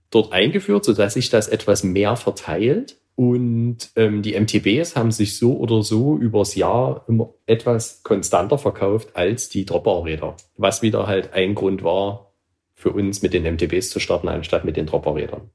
dort 0.09 0.31
eingeführt, 0.31 0.85
sodass 0.85 1.13
sich 1.13 1.29
das 1.29 1.47
etwas 1.47 1.83
mehr 1.83 2.15
verteilt. 2.15 2.97
Und 3.15 3.91
ähm, 3.95 4.21
die 4.21 4.37
MTBs 4.37 4.97
haben 4.97 5.11
sich 5.11 5.37
so 5.37 5.57
oder 5.57 5.83
so 5.83 6.17
übers 6.17 6.55
Jahr 6.55 7.05
immer 7.07 7.33
etwas 7.45 8.03
konstanter 8.03 8.57
verkauft 8.57 9.15
als 9.15 9.47
die 9.47 9.65
Dropperräder. 9.65 10.35
Was 10.57 10.81
wieder 10.81 11.07
halt 11.07 11.33
ein 11.33 11.55
Grund 11.55 11.81
war, 11.83 12.33
für 12.73 12.91
uns 12.91 13.21
mit 13.21 13.33
den 13.33 13.43
MTBs 13.43 13.89
zu 13.89 13.99
starten, 13.99 14.27
anstatt 14.27 14.65
mit 14.65 14.75
den 14.75 14.85
Dropperrädern. 14.85 15.49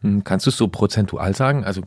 Hm, 0.00 0.24
kannst 0.24 0.46
du 0.46 0.50
es 0.50 0.56
so 0.56 0.68
prozentual 0.68 1.34
sagen? 1.36 1.64
Also 1.64 1.82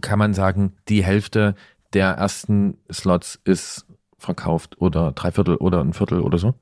kann 0.00 0.18
man 0.18 0.32
sagen, 0.32 0.76
die 0.88 1.04
Hälfte 1.04 1.56
der 1.92 2.12
ersten 2.12 2.78
Slots 2.90 3.40
ist 3.44 3.84
verkauft 4.16 4.80
oder 4.80 5.12
drei 5.12 5.32
Viertel 5.32 5.56
oder 5.56 5.80
ein 5.80 5.92
Viertel 5.92 6.20
oder 6.20 6.38
so? 6.38 6.54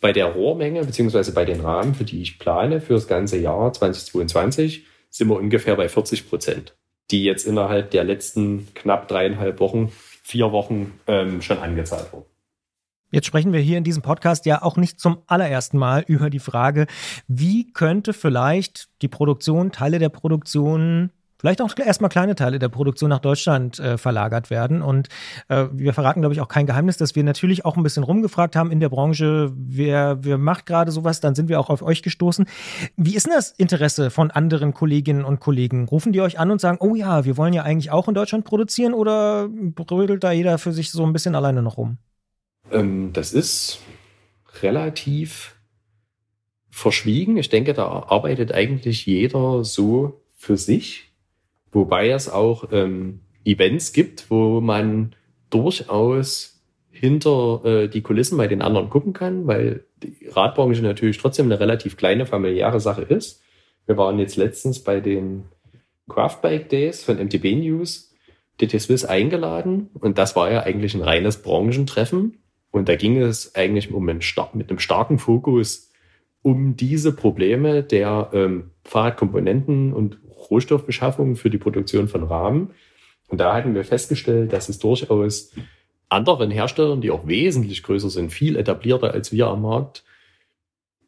Bei 0.00 0.12
der 0.12 0.26
Rohrmenge 0.26 0.84
beziehungsweise 0.84 1.32
bei 1.32 1.44
den 1.44 1.60
Rahmen, 1.60 1.94
für 1.94 2.04
die 2.04 2.22
ich 2.22 2.38
plane 2.38 2.80
für 2.80 2.94
das 2.94 3.08
ganze 3.08 3.38
Jahr 3.38 3.72
2022, 3.72 4.86
sind 5.10 5.28
wir 5.28 5.36
ungefähr 5.36 5.76
bei 5.76 5.88
40 5.88 6.28
Prozent 6.28 6.74
die 7.10 7.24
jetzt 7.24 7.46
innerhalb 7.46 7.90
der 7.90 8.04
letzten 8.04 8.68
knapp 8.74 9.08
dreieinhalb 9.08 9.60
Wochen, 9.60 9.90
vier 10.22 10.52
Wochen 10.52 10.98
ähm, 11.06 11.42
schon 11.42 11.58
angezahlt 11.58 12.12
wurden. 12.12 12.26
Jetzt 13.10 13.26
sprechen 13.26 13.54
wir 13.54 13.60
hier 13.60 13.78
in 13.78 13.84
diesem 13.84 14.02
Podcast 14.02 14.44
ja 14.44 14.60
auch 14.60 14.76
nicht 14.76 15.00
zum 15.00 15.22
allerersten 15.26 15.78
Mal 15.78 16.04
über 16.06 16.28
die 16.28 16.40
Frage, 16.40 16.86
wie 17.26 17.72
könnte 17.72 18.12
vielleicht 18.12 18.90
die 19.00 19.08
Produktion, 19.08 19.72
Teile 19.72 19.98
der 19.98 20.10
Produktion 20.10 21.10
vielleicht 21.38 21.62
auch 21.62 21.72
erstmal 21.78 22.10
kleine 22.10 22.34
Teile 22.34 22.58
der 22.58 22.68
Produktion 22.68 23.10
nach 23.10 23.20
Deutschland 23.20 23.78
äh, 23.78 23.96
verlagert 23.96 24.50
werden. 24.50 24.82
Und 24.82 25.08
äh, 25.48 25.66
wir 25.72 25.94
verraten, 25.94 26.20
glaube 26.20 26.34
ich, 26.34 26.40
auch 26.40 26.48
kein 26.48 26.66
Geheimnis, 26.66 26.96
dass 26.96 27.14
wir 27.14 27.24
natürlich 27.24 27.64
auch 27.64 27.76
ein 27.76 27.82
bisschen 27.82 28.02
rumgefragt 28.02 28.56
haben 28.56 28.70
in 28.70 28.80
der 28.80 28.88
Branche, 28.88 29.52
wer, 29.54 30.18
wer 30.22 30.38
macht 30.38 30.66
gerade 30.66 30.90
sowas, 30.90 31.20
dann 31.20 31.34
sind 31.34 31.48
wir 31.48 31.60
auch 31.60 31.70
auf 31.70 31.82
euch 31.82 32.02
gestoßen. 32.02 32.46
Wie 32.96 33.14
ist 33.14 33.26
denn 33.26 33.34
das 33.34 33.52
Interesse 33.52 34.10
von 34.10 34.30
anderen 34.30 34.74
Kolleginnen 34.74 35.24
und 35.24 35.40
Kollegen? 35.40 35.86
Rufen 35.86 36.12
die 36.12 36.20
euch 36.20 36.38
an 36.38 36.50
und 36.50 36.60
sagen, 36.60 36.78
oh 36.80 36.94
ja, 36.94 37.24
wir 37.24 37.36
wollen 37.36 37.52
ja 37.52 37.62
eigentlich 37.62 37.90
auch 37.90 38.08
in 38.08 38.14
Deutschland 38.14 38.44
produzieren 38.44 38.94
oder 38.94 39.48
brödelt 39.48 40.24
da 40.24 40.32
jeder 40.32 40.58
für 40.58 40.72
sich 40.72 40.90
so 40.90 41.04
ein 41.04 41.12
bisschen 41.12 41.34
alleine 41.34 41.62
noch 41.62 41.76
rum? 41.76 41.98
Ähm, 42.70 43.12
das 43.12 43.32
ist 43.32 43.80
relativ 44.62 45.54
verschwiegen. 46.70 47.36
Ich 47.36 47.48
denke, 47.48 47.74
da 47.74 47.86
arbeitet 47.86 48.52
eigentlich 48.52 49.06
jeder 49.06 49.64
so 49.64 50.22
für 50.36 50.56
sich 50.56 51.07
Wobei 51.72 52.10
es 52.10 52.28
auch 52.28 52.68
ähm, 52.72 53.20
Events 53.44 53.92
gibt, 53.92 54.30
wo 54.30 54.60
man 54.60 55.14
durchaus 55.50 56.60
hinter 56.90 57.64
äh, 57.64 57.88
die 57.88 58.02
Kulissen 58.02 58.36
bei 58.36 58.48
den 58.48 58.62
anderen 58.62 58.90
gucken 58.90 59.12
kann, 59.12 59.46
weil 59.46 59.84
die 60.02 60.28
Radbranche 60.28 60.82
natürlich 60.82 61.18
trotzdem 61.18 61.46
eine 61.46 61.60
relativ 61.60 61.96
kleine 61.96 62.26
familiäre 62.26 62.80
Sache 62.80 63.02
ist. 63.02 63.42
Wir 63.86 63.96
waren 63.96 64.18
jetzt 64.18 64.36
letztens 64.36 64.82
bei 64.82 65.00
den 65.00 65.44
Craftbike 66.08 66.68
Days 66.68 67.04
von 67.04 67.16
MTB 67.16 67.56
News, 67.56 68.14
DT 68.60 68.80
Swiss 68.80 69.04
eingeladen 69.04 69.90
und 69.94 70.18
das 70.18 70.34
war 70.34 70.50
ja 70.50 70.62
eigentlich 70.62 70.94
ein 70.94 71.02
reines 71.02 71.42
Branchentreffen 71.42 72.38
und 72.70 72.88
da 72.88 72.96
ging 72.96 73.20
es 73.20 73.54
eigentlich 73.54 73.92
um 73.92 74.08
einen, 74.08 74.20
mit 74.54 74.70
einem 74.70 74.78
starken 74.78 75.18
Fokus 75.18 75.90
um 76.42 76.76
diese 76.76 77.14
Probleme 77.14 77.82
der 77.82 78.30
ähm, 78.32 78.70
Fahrradkomponenten 78.84 79.92
und 79.92 80.18
Rohstoffbeschaffung 80.50 81.36
für 81.36 81.50
die 81.50 81.58
Produktion 81.58 82.08
von 82.08 82.24
Rahmen. 82.24 82.70
Und 83.28 83.38
da 83.38 83.54
hatten 83.54 83.74
wir 83.74 83.84
festgestellt, 83.84 84.52
dass 84.52 84.68
es 84.68 84.78
durchaus 84.78 85.52
anderen 86.08 86.50
Herstellern, 86.50 87.00
die 87.00 87.10
auch 87.10 87.26
wesentlich 87.26 87.82
größer 87.82 88.10
sind, 88.10 88.32
viel 88.32 88.56
etablierter 88.56 89.12
als 89.12 89.32
wir 89.32 89.48
am 89.48 89.62
Markt, 89.62 90.04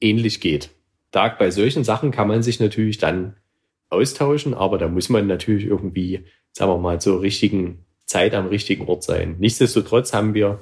ähnlich 0.01 0.41
geht. 0.41 0.71
Da 1.11 1.29
bei 1.29 1.51
solchen 1.51 1.85
Sachen 1.85 2.11
kann 2.11 2.29
man 2.29 2.43
sich 2.43 2.61
natürlich 2.61 2.99
dann 2.99 3.37
austauschen, 3.89 4.55
aber 4.55 4.79
da 4.79 4.89
muss 4.89 5.09
man 5.09 5.27
natürlich 5.27 5.65
irgendwie, 5.65 6.25
sagen 6.53 6.71
wir 6.71 6.79
mal, 6.79 7.01
zur 7.01 7.23
richtigen 7.23 7.85
Zeit 8.05 8.35
am 8.35 8.47
richtigen 8.47 8.87
Ort 8.87 9.03
sein. 9.03 9.37
Nichtsdestotrotz 9.39 10.13
haben 10.13 10.35
wir 10.35 10.61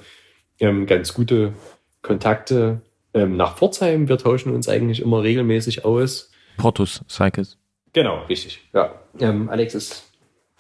ähm, 0.61 0.87
ganz 0.87 1.15
gute 1.15 1.55
Kontakte 2.03 2.83
ähm, 3.15 3.37
nach 3.37 3.57
Pforzheim. 3.57 4.09
Wir 4.09 4.19
tauschen 4.19 4.55
uns 4.55 4.69
eigentlich 4.69 5.01
immer 5.01 5.23
regelmäßig 5.23 5.85
aus. 5.85 6.31
Portus 6.57 7.03
Cycles. 7.09 7.59
Genau, 7.93 8.25
richtig. 8.25 8.61
Ja. 8.73 8.95
Ähm, 9.19 9.49
Alex 9.49 9.75
ist 9.75 10.13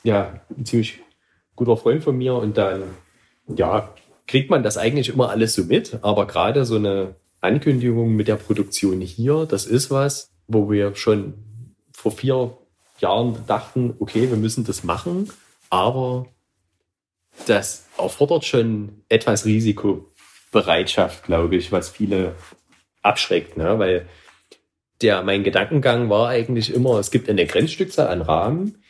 ja 0.02 0.40
ein 0.56 0.64
ziemlich 0.64 1.00
guter 1.56 1.76
Freund 1.76 2.02
von 2.02 2.16
mir 2.16 2.34
und 2.34 2.56
dann 2.56 2.82
ja, 3.48 3.94
kriegt 4.26 4.50
man 4.50 4.62
das 4.62 4.76
eigentlich 4.76 5.08
immer 5.08 5.30
alles 5.30 5.54
so 5.54 5.64
mit, 5.64 5.98
aber 6.02 6.26
gerade 6.26 6.64
so 6.64 6.76
eine 6.76 7.16
Ankündigung 7.40 8.14
mit 8.14 8.28
der 8.28 8.36
Produktion 8.36 9.00
hier, 9.00 9.46
das 9.46 9.66
ist 9.66 9.90
was, 9.90 10.30
wo 10.46 10.70
wir 10.70 10.94
schon 10.94 11.34
vor 11.92 12.12
vier 12.12 12.56
Jahren 13.00 13.44
dachten, 13.46 13.94
okay, 13.98 14.28
wir 14.28 14.36
müssen 14.36 14.64
das 14.64 14.84
machen, 14.84 15.30
aber 15.70 16.26
das 17.46 17.86
erfordert 17.96 18.44
schon 18.44 19.02
etwas 19.08 19.44
Risikobereitschaft, 19.44 21.24
glaube 21.24 21.56
ich, 21.56 21.72
was 21.72 21.88
viele 21.88 22.34
abschreckt, 23.02 23.56
ne? 23.56 23.78
weil 23.78 24.08
der, 25.02 25.22
mein 25.22 25.44
Gedankengang 25.44 26.10
war 26.10 26.28
eigentlich 26.28 26.74
immer, 26.74 26.98
es 26.98 27.10
gibt 27.10 27.28
eine 27.28 27.46
Grenzstückzahl 27.46 28.08
an 28.08 28.22
Rahmen, 28.22 28.82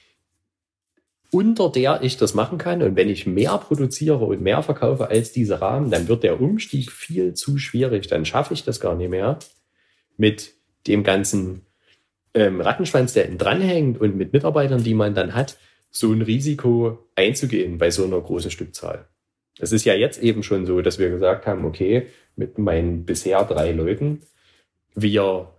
unter 1.30 1.70
der 1.70 2.00
ich 2.02 2.16
das 2.16 2.34
machen 2.34 2.59
kann. 2.59 2.82
Und 2.82 2.96
wenn 2.96 3.11
ich 3.11 3.26
mehr 3.26 3.59
produziere 3.59 4.24
und 4.24 4.40
mehr 4.40 4.62
verkaufe 4.62 5.09
als 5.09 5.32
diese 5.32 5.61
Rahmen, 5.61 5.90
dann 5.90 6.09
wird 6.09 6.22
der 6.22 6.40
Umstieg 6.40 6.90
viel 6.90 7.34
zu 7.34 7.59
schwierig. 7.59 8.06
Dann 8.06 8.24
schaffe 8.24 8.54
ich 8.54 8.64
das 8.64 8.80
gar 8.80 8.94
nicht 8.94 9.11
mehr 9.11 9.38
mit 10.16 10.54
dem 10.86 11.04
ganzen 11.04 11.66
ähm, 12.34 12.61
Rattenschwanz, 12.61 13.12
der 13.12 13.28
dranhängt 13.28 14.00
und 14.00 14.16
mit 14.16 14.32
Mitarbeitern, 14.32 14.82
die 14.82 14.94
man 14.94 15.14
dann 15.14 15.34
hat, 15.34 15.59
so 15.90 16.12
ein 16.12 16.22
Risiko 16.22 16.98
einzugehen 17.14 17.78
bei 17.78 17.90
so 17.90 18.04
einer 18.04 18.20
großen 18.20 18.50
Stückzahl. 18.50 19.06
Es 19.59 19.72
ist 19.72 19.84
ja 19.84 19.94
jetzt 19.94 20.22
eben 20.22 20.42
schon 20.42 20.66
so, 20.66 20.80
dass 20.80 20.98
wir 20.98 21.11
gesagt 21.11 21.46
haben, 21.46 21.64
okay, 21.64 22.06
mit 22.36 22.59
meinen 22.59 23.04
bisher 23.04 23.44
drei 23.44 23.72
Leuten, 23.72 24.22
wir 24.94 25.52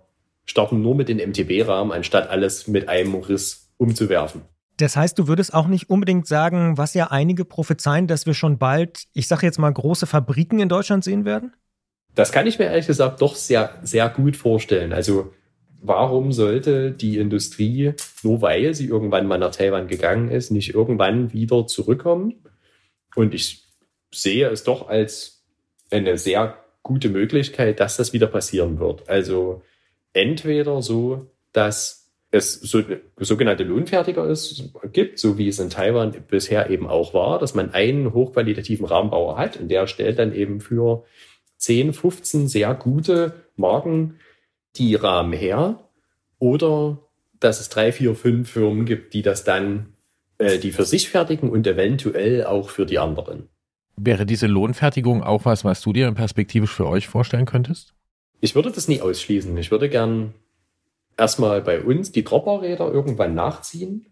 starten 0.50 0.82
nur 0.82 0.96
mit 0.96 1.10
den 1.10 1.18
MTB-Rahmen, 1.18 1.92
anstatt 1.92 2.30
alles 2.30 2.68
mit 2.68 2.90
einem 2.90 3.14
Riss 3.16 3.70
umzuwerfen. 3.78 4.42
Das 4.78 4.96
heißt, 4.96 5.20
du 5.20 5.28
würdest 5.28 5.54
auch 5.54 5.68
nicht 5.68 5.90
unbedingt 5.90 6.26
sagen, 6.26 6.78
was 6.78 6.94
ja 6.96 7.08
einige 7.12 7.46
prophezeien, 7.46 8.08
dass 8.08 8.26
wir 8.26 8.34
schon 8.34 8.58
bald, 8.58 9.04
ich 9.14 9.28
sage 9.28 9.46
jetzt 9.46 9.60
mal, 9.60 9.72
große 9.72 10.08
Fabriken 10.08 10.60
in 10.60 10.70
Deutschland 10.70 11.04
sehen 11.04 11.24
werden? 11.24 11.54
Das 12.16 12.32
kann 12.32 12.48
ich 12.48 12.58
mir 12.58 12.66
ehrlich 12.66 12.88
gesagt 12.88 13.22
doch 13.22 13.36
sehr, 13.36 13.78
sehr 13.84 14.10
gut 14.10 14.36
vorstellen. 14.36 14.92
Also 14.92 15.34
warum 15.82 16.32
sollte 16.32 16.92
die 16.92 17.20
Industrie, 17.20 17.94
nur 18.24 18.42
weil 18.42 18.74
sie 18.74 18.88
irgendwann 18.88 19.28
mal 19.28 19.38
nach 19.38 19.56
Taiwan 19.56 19.88
gegangen 19.88 20.30
ist, 20.30 20.50
nicht 20.50 20.74
irgendwann 20.74 21.32
wieder 21.32 21.68
zurückkommen? 21.68 22.34
Und 23.16 23.36
ich 23.36 23.68
sehe 24.12 24.50
es 24.50 24.64
doch 24.64 24.90
als 24.90 25.44
eine 25.92 26.18
sehr 26.18 26.56
gute 26.82 27.10
Möglichkeit, 27.10 27.80
dass 27.80 27.98
das 27.98 28.14
wieder 28.14 28.28
passieren 28.28 28.80
wird. 28.80 29.08
Also 29.10 29.62
entweder 30.14 30.82
so, 30.82 31.32
dass 31.52 32.00
es 32.32 32.54
so, 32.54 32.84
sogenannte 33.18 33.64
Lohnfertiger 33.64 34.28
ist, 34.28 34.72
gibt, 34.94 35.18
so 35.18 35.38
wie 35.38 35.48
es 35.48 35.60
in 35.60 35.70
Taiwan 35.70 36.14
bisher 36.28 36.70
eben 36.70 36.88
auch 36.88 37.14
war, 37.14 37.40
dass 37.40 37.56
man 37.56 37.74
einen 37.74 38.14
hochqualitativen 38.14 38.86
Rahmenbauer 38.86 39.38
hat 39.38 39.58
und 39.58 39.70
der 39.70 39.88
stellt 39.88 40.20
dann 40.20 40.34
eben 40.34 40.62
für 40.62 41.06
10, 41.58 41.94
15 41.94 42.48
sehr 42.48 42.74
gute 42.76 43.34
Marken 43.56 44.20
die 44.76 44.96
Rahmen 44.96 45.34
her. 45.34 45.90
Oder 46.38 47.00
dass 47.40 47.60
es 47.60 47.70
drei, 47.70 47.92
vier, 47.92 48.16
fünf 48.16 48.50
Firmen 48.50 48.86
gibt, 48.86 49.14
die 49.14 49.22
das 49.22 49.44
dann, 49.44 49.94
äh, 50.38 50.58
die 50.60 50.72
für 50.72 50.86
sich 50.86 51.10
fertigen 51.10 51.50
und 51.50 51.68
eventuell 51.68 52.46
auch 52.46 52.70
für 52.70 52.86
die 52.86 53.00
anderen. 53.00 53.50
Wäre 53.98 54.26
diese 54.26 54.48
Lohnfertigung 54.48 55.24
auch 55.24 55.46
was, 55.46 55.66
was 55.66 55.82
du 55.82 55.92
dir 55.92 56.10
perspektivisch 56.12 56.72
für 56.72 56.88
euch 56.88 57.08
vorstellen 57.08 57.46
könntest? 57.46 57.94
Ich 58.42 58.56
würde 58.56 58.72
das 58.72 58.88
nie 58.88 59.02
ausschließen. 59.02 59.56
Ich 59.58 59.72
würde 59.72 59.90
gern 59.90 60.34
erstmal 61.18 61.62
bei 61.62 61.82
uns 61.82 62.12
die 62.12 62.24
Dropperräder 62.24 62.92
irgendwann 62.92 63.36
nachziehen. 63.36 64.08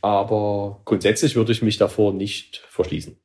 Aber 0.00 0.80
grundsätzlich 0.84 1.36
würde 1.36 1.52
ich 1.52 1.62
mich 1.62 1.78
davor 1.78 2.12
nicht 2.12 2.64
verschließen. 2.68 3.16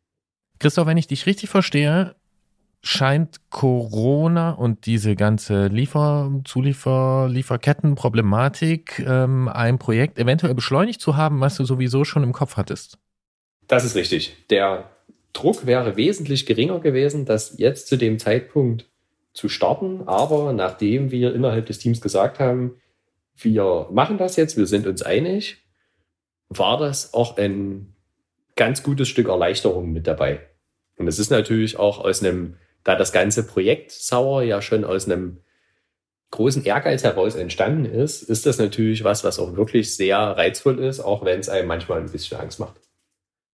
Christoph, 0.59 0.87
wenn 0.87 0.97
ich 0.97 1.07
dich 1.07 1.25
richtig 1.25 1.49
verstehe, 1.49 2.15
scheint 2.81 3.49
Corona 3.49 4.51
und 4.51 4.85
diese 4.85 5.15
ganze 5.15 5.67
Liefer-, 5.67 6.31
Zuliefer-, 6.45 7.27
Lieferkettenproblematik 7.29 8.99
ähm, 9.05 9.47
ein 9.47 9.77
Projekt 9.77 10.17
eventuell 10.17 10.55
beschleunigt 10.55 11.01
zu 11.01 11.15
haben, 11.15 11.39
was 11.41 11.57
du 11.57 11.65
sowieso 11.65 12.03
schon 12.03 12.23
im 12.23 12.33
Kopf 12.33 12.57
hattest. 12.57 12.97
Das 13.67 13.85
ist 13.85 13.95
richtig. 13.95 14.47
Der 14.49 14.89
Druck 15.33 15.65
wäre 15.65 15.95
wesentlich 15.95 16.45
geringer 16.45 16.79
gewesen, 16.79 17.25
das 17.25 17.57
jetzt 17.57 17.87
zu 17.87 17.97
dem 17.97 18.19
Zeitpunkt 18.19 18.90
zu 19.33 19.49
starten. 19.49 20.07
Aber 20.07 20.53
nachdem 20.53 21.11
wir 21.11 21.33
innerhalb 21.33 21.65
des 21.65 21.79
Teams 21.79 22.01
gesagt 22.01 22.39
haben, 22.39 22.75
wir 23.35 23.87
machen 23.91 24.17
das 24.17 24.35
jetzt, 24.35 24.57
wir 24.57 24.67
sind 24.67 24.87
uns 24.87 25.01
einig, 25.01 25.57
war 26.49 26.77
das 26.77 27.13
auch 27.13 27.37
ein 27.37 27.95
ganz 28.55 28.83
gutes 28.83 29.07
Stück 29.07 29.27
Erleichterung 29.27 29.91
mit 29.91 30.07
dabei. 30.07 30.41
Und 30.97 31.07
es 31.07 31.17
ist 31.17 31.31
natürlich 31.31 31.79
auch 31.79 31.99
aus 31.99 32.21
einem, 32.23 32.57
da 32.83 32.95
das 32.95 33.11
ganze 33.11 33.45
Projekt 33.45 33.91
Sauer 33.91 34.43
ja 34.43 34.61
schon 34.61 34.83
aus 34.83 35.05
einem 35.05 35.39
großen 36.31 36.63
Ehrgeiz 36.63 37.03
heraus 37.03 37.35
entstanden 37.35 37.85
ist, 37.85 38.23
ist 38.23 38.45
das 38.45 38.57
natürlich 38.57 39.03
was, 39.03 39.23
was 39.23 39.39
auch 39.39 39.55
wirklich 39.55 39.95
sehr 39.95 40.17
reizvoll 40.17 40.79
ist, 40.79 40.99
auch 40.99 41.25
wenn 41.25 41.39
es 41.39 41.49
einem 41.49 41.67
manchmal 41.67 41.99
ein 41.99 42.11
bisschen 42.11 42.39
Angst 42.39 42.59
macht. 42.59 42.75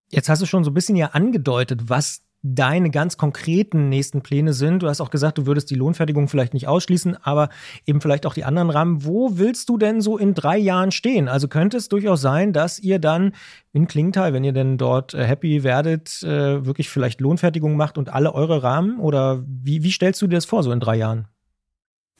Jetzt 0.09 0.29
hast 0.29 0.41
du 0.41 0.45
schon 0.45 0.63
so 0.63 0.71
ein 0.71 0.73
bisschen 0.75 0.95
ja 0.95 1.07
angedeutet, 1.07 1.89
was 1.89 2.21
deine 2.43 2.91
ganz 2.91 3.17
konkreten 3.17 3.89
nächsten 3.89 4.21
Pläne 4.21 4.53
sind. 4.53 4.83
Du 4.83 4.87
hast 4.87 5.01
auch 5.01 5.09
gesagt, 5.09 5.37
du 5.37 5.45
würdest 5.45 5.69
die 5.69 5.75
Lohnfertigung 5.75 6.27
vielleicht 6.27 6.53
nicht 6.53 6.67
ausschließen, 6.67 7.17
aber 7.23 7.49
eben 7.85 7.99
vielleicht 7.99 8.25
auch 8.25 8.33
die 8.33 8.43
anderen 8.43 8.69
Rahmen. 8.69 9.03
Wo 9.03 9.37
willst 9.37 9.69
du 9.69 9.77
denn 9.77 10.01
so 10.01 10.17
in 10.17 10.33
drei 10.33 10.57
Jahren 10.57 10.91
stehen? 10.91 11.27
Also 11.27 11.47
könnte 11.47 11.77
es 11.77 11.89
durchaus 11.89 12.21
sein, 12.21 12.53
dass 12.53 12.79
ihr 12.79 12.99
dann 12.99 13.33
in 13.73 13.87
Klingenthal, 13.87 14.33
wenn 14.33 14.43
ihr 14.43 14.53
denn 14.53 14.77
dort 14.77 15.13
äh, 15.13 15.25
happy 15.25 15.63
werdet, 15.63 16.23
äh, 16.23 16.65
wirklich 16.65 16.89
vielleicht 16.89 17.21
Lohnfertigung 17.21 17.75
macht 17.75 17.97
und 17.97 18.09
alle 18.09 18.33
eure 18.33 18.63
Rahmen? 18.63 18.99
Oder 18.99 19.43
wie, 19.47 19.83
wie 19.83 19.91
stellst 19.91 20.21
du 20.21 20.27
dir 20.27 20.35
das 20.35 20.45
vor, 20.45 20.63
so 20.63 20.71
in 20.71 20.79
drei 20.79 20.95
Jahren? 20.95 21.27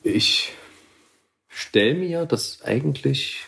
Ich 0.03 0.53
stelle 1.47 1.95
mir 1.95 2.25
das 2.25 2.61
eigentlich 2.63 3.45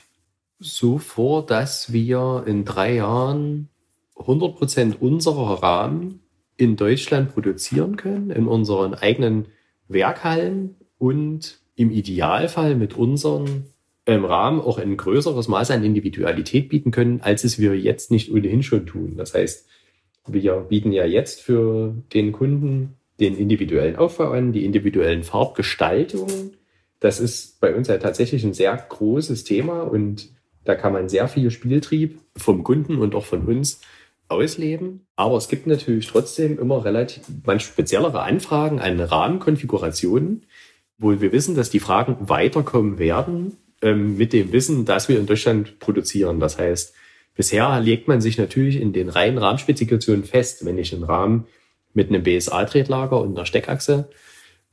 so 0.59 0.97
vor, 0.97 1.45
dass 1.45 1.93
wir 1.93 2.43
in 2.45 2.65
drei 2.65 2.95
Jahren 2.95 3.69
100% 4.15 4.97
unserer 4.97 5.63
Rahmen 5.63 6.21
in 6.59 6.75
Deutschland 6.75 7.33
produzieren 7.33 7.95
können, 7.95 8.31
in 8.31 8.45
unseren 8.45 8.93
eigenen 8.93 9.45
Werkhallen 9.87 10.75
und 10.97 11.59
im 11.77 11.89
Idealfall 11.89 12.75
mit 12.75 12.97
unseren 12.97 13.67
ähm, 14.05 14.25
Rahmen 14.25 14.59
auch 14.59 14.77
ein 14.77 14.97
größeres 14.97 15.47
Maß 15.47 15.71
an 15.71 15.85
Individualität 15.85 16.67
bieten 16.67 16.91
können, 16.91 17.21
als 17.21 17.45
es 17.45 17.59
wir 17.59 17.79
jetzt 17.79 18.11
nicht 18.11 18.29
ohnehin 18.31 18.61
schon 18.61 18.85
tun. 18.85 19.15
Das 19.15 19.33
heißt, 19.33 19.67
wir 20.27 20.55
bieten 20.67 20.91
ja 20.91 21.05
jetzt 21.05 21.41
für 21.41 21.95
den 22.13 22.33
Kunden 22.33 22.95
den 23.21 23.37
individuellen 23.37 23.95
Aufbau 23.95 24.31
an, 24.31 24.51
die 24.51 24.65
individuellen 24.65 25.23
Farbgestaltungen. 25.23 26.57
Das 26.99 27.21
ist 27.21 27.61
bei 27.61 27.73
uns 27.73 27.87
ja 27.87 27.97
tatsächlich 27.99 28.43
ein 28.43 28.53
sehr 28.53 28.75
großes 28.75 29.45
Thema 29.45 29.83
und 29.83 30.29
da 30.65 30.75
kann 30.75 30.91
man 30.91 31.07
sehr 31.07 31.29
viel 31.29 31.51
Spieltrieb 31.51 32.19
vom 32.35 32.65
Kunden 32.65 32.97
und 32.97 33.15
auch 33.15 33.25
von 33.25 33.45
uns 33.45 33.79
ausleben. 34.29 35.07
Aber 35.15 35.37
es 35.37 35.49
gibt 35.49 35.67
natürlich 35.67 36.07
trotzdem 36.07 36.57
immer 36.57 36.85
relativ 36.85 37.23
manch 37.45 37.63
speziellere 37.63 38.21
Anfragen 38.21 38.79
an 38.79 38.99
Rahmenkonfigurationen, 38.99 40.45
wo 40.97 41.19
wir 41.19 41.31
wissen, 41.31 41.55
dass 41.55 41.69
die 41.69 41.79
Fragen 41.79 42.17
weiterkommen 42.29 42.99
werden 42.99 43.57
ähm, 43.81 44.17
mit 44.17 44.33
dem 44.33 44.51
Wissen, 44.51 44.85
dass 44.85 45.09
wir 45.09 45.19
in 45.19 45.25
Deutschland 45.25 45.79
produzieren. 45.79 46.39
Das 46.39 46.57
heißt, 46.57 46.93
bisher 47.35 47.79
legt 47.79 48.07
man 48.07 48.21
sich 48.21 48.37
natürlich 48.37 48.79
in 48.79 48.93
den 48.93 49.09
reinen 49.09 49.37
Rahmenspezifikationen 49.37 50.23
fest, 50.23 50.65
wenn 50.65 50.77
ich 50.77 50.93
einen 50.93 51.03
Rahmen 51.03 51.47
mit 51.93 52.09
einem 52.09 52.23
BSA-Tretlager 52.23 53.19
und 53.19 53.35
einer 53.35 53.45
Steckachse 53.45 54.09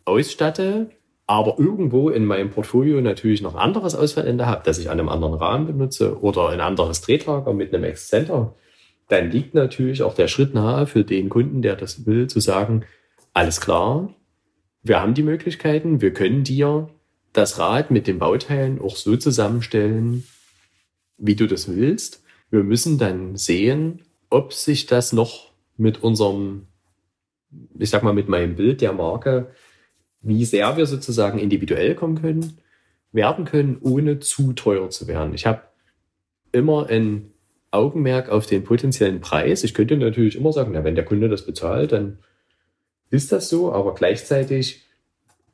ausstatte, 0.05 0.91
aber 1.27 1.59
irgendwo 1.59 2.11
in 2.11 2.25
meinem 2.25 2.51
Portfolio 2.51 3.01
natürlich 3.01 3.43
noch 3.43 3.55
ein 3.55 3.61
anderes 3.61 3.95
Ausfallende 3.95 4.47
habe, 4.47 4.63
das 4.65 4.79
ich 4.79 4.91
an 4.91 5.01
einem 5.01 5.09
anderen 5.09 5.35
Rahmen 5.35 5.67
benutze 5.67 6.21
oder 6.21 6.51
ein 6.51 6.61
anderes 6.61 7.01
Tretlager 7.01 7.53
mit 7.53 7.75
einem 7.75 7.85
Exzenter 7.85 8.55
dann 9.09 9.31
liegt 9.31 9.55
natürlich 9.55 10.03
auch 10.03 10.15
der 10.15 10.29
Schritt 10.29 10.55
nahe 10.55 10.87
für 10.87 11.05
den 11.05 11.29
Kunden, 11.29 11.63
der 11.63 11.77
das 11.77 12.07
will, 12.07 12.27
zu 12.27 12.41
sagen, 12.41 12.85
alles 13.33 13.61
klar, 13.61 14.15
wir 14.83 15.01
haben 15.01 15.15
die 15.15 15.23
Möglichkeiten, 15.23 16.01
wir 16.01 16.13
können 16.13 16.45
dir 16.45 16.89
das 17.33 17.59
Rad 17.59 17.91
mit 17.91 18.07
den 18.07 18.19
Bauteilen 18.19 18.81
auch 18.81 18.97
so 18.97 19.17
zusammenstellen, 19.17 20.25
wie 21.19 21.37
du 21.37 21.47
das 21.47 21.69
willst. 21.75 22.23
Wir 22.51 22.63
müssen 22.63 22.99
dann 22.99 23.37
sehen, 23.37 24.03
ob 24.31 24.53
sich 24.53 24.87
das 24.87 25.13
noch 25.13 25.53
mit 25.77 26.03
unserem, 26.03 26.67
ich 27.79 27.91
sag 27.91 28.03
mal, 28.03 28.15
mit 28.15 28.29
meinem 28.29 28.57
Bild 28.57 28.81
der 28.81 28.93
Marke, 28.93 29.51
wie 30.23 30.45
sehr 30.45 30.77
wir 30.77 30.87
sozusagen 30.87 31.39
individuell 31.39 31.95
kommen 31.95 32.21
können, 32.21 32.59
werden 33.13 33.45
können, 33.45 33.79
ohne 33.81 34.19
zu 34.19 34.53
teuer 34.53 34.91
zu 34.91 35.07
werden. 35.07 35.35
Ich 35.35 35.47
habe 35.47 35.63
immer 36.53 36.89
ein 36.89 37.33
Augenmerk 37.71 38.29
auf 38.29 38.47
den 38.47 38.65
potenziellen 38.65 39.21
Preis. 39.21 39.65
Ich 39.65 39.75
könnte 39.75 39.97
natürlich 39.97 40.37
immer 40.37 40.53
sagen, 40.53 40.73
na, 40.73 40.85
wenn 40.85 40.95
der 40.95 41.05
Kunde 41.05 41.29
das 41.29 41.45
bezahlt, 41.45 41.93
dann 41.93 42.19
ist 43.11 43.33
das 43.33 43.49
so, 43.49 43.73
aber 43.73 43.95
gleichzeitig 43.95 44.85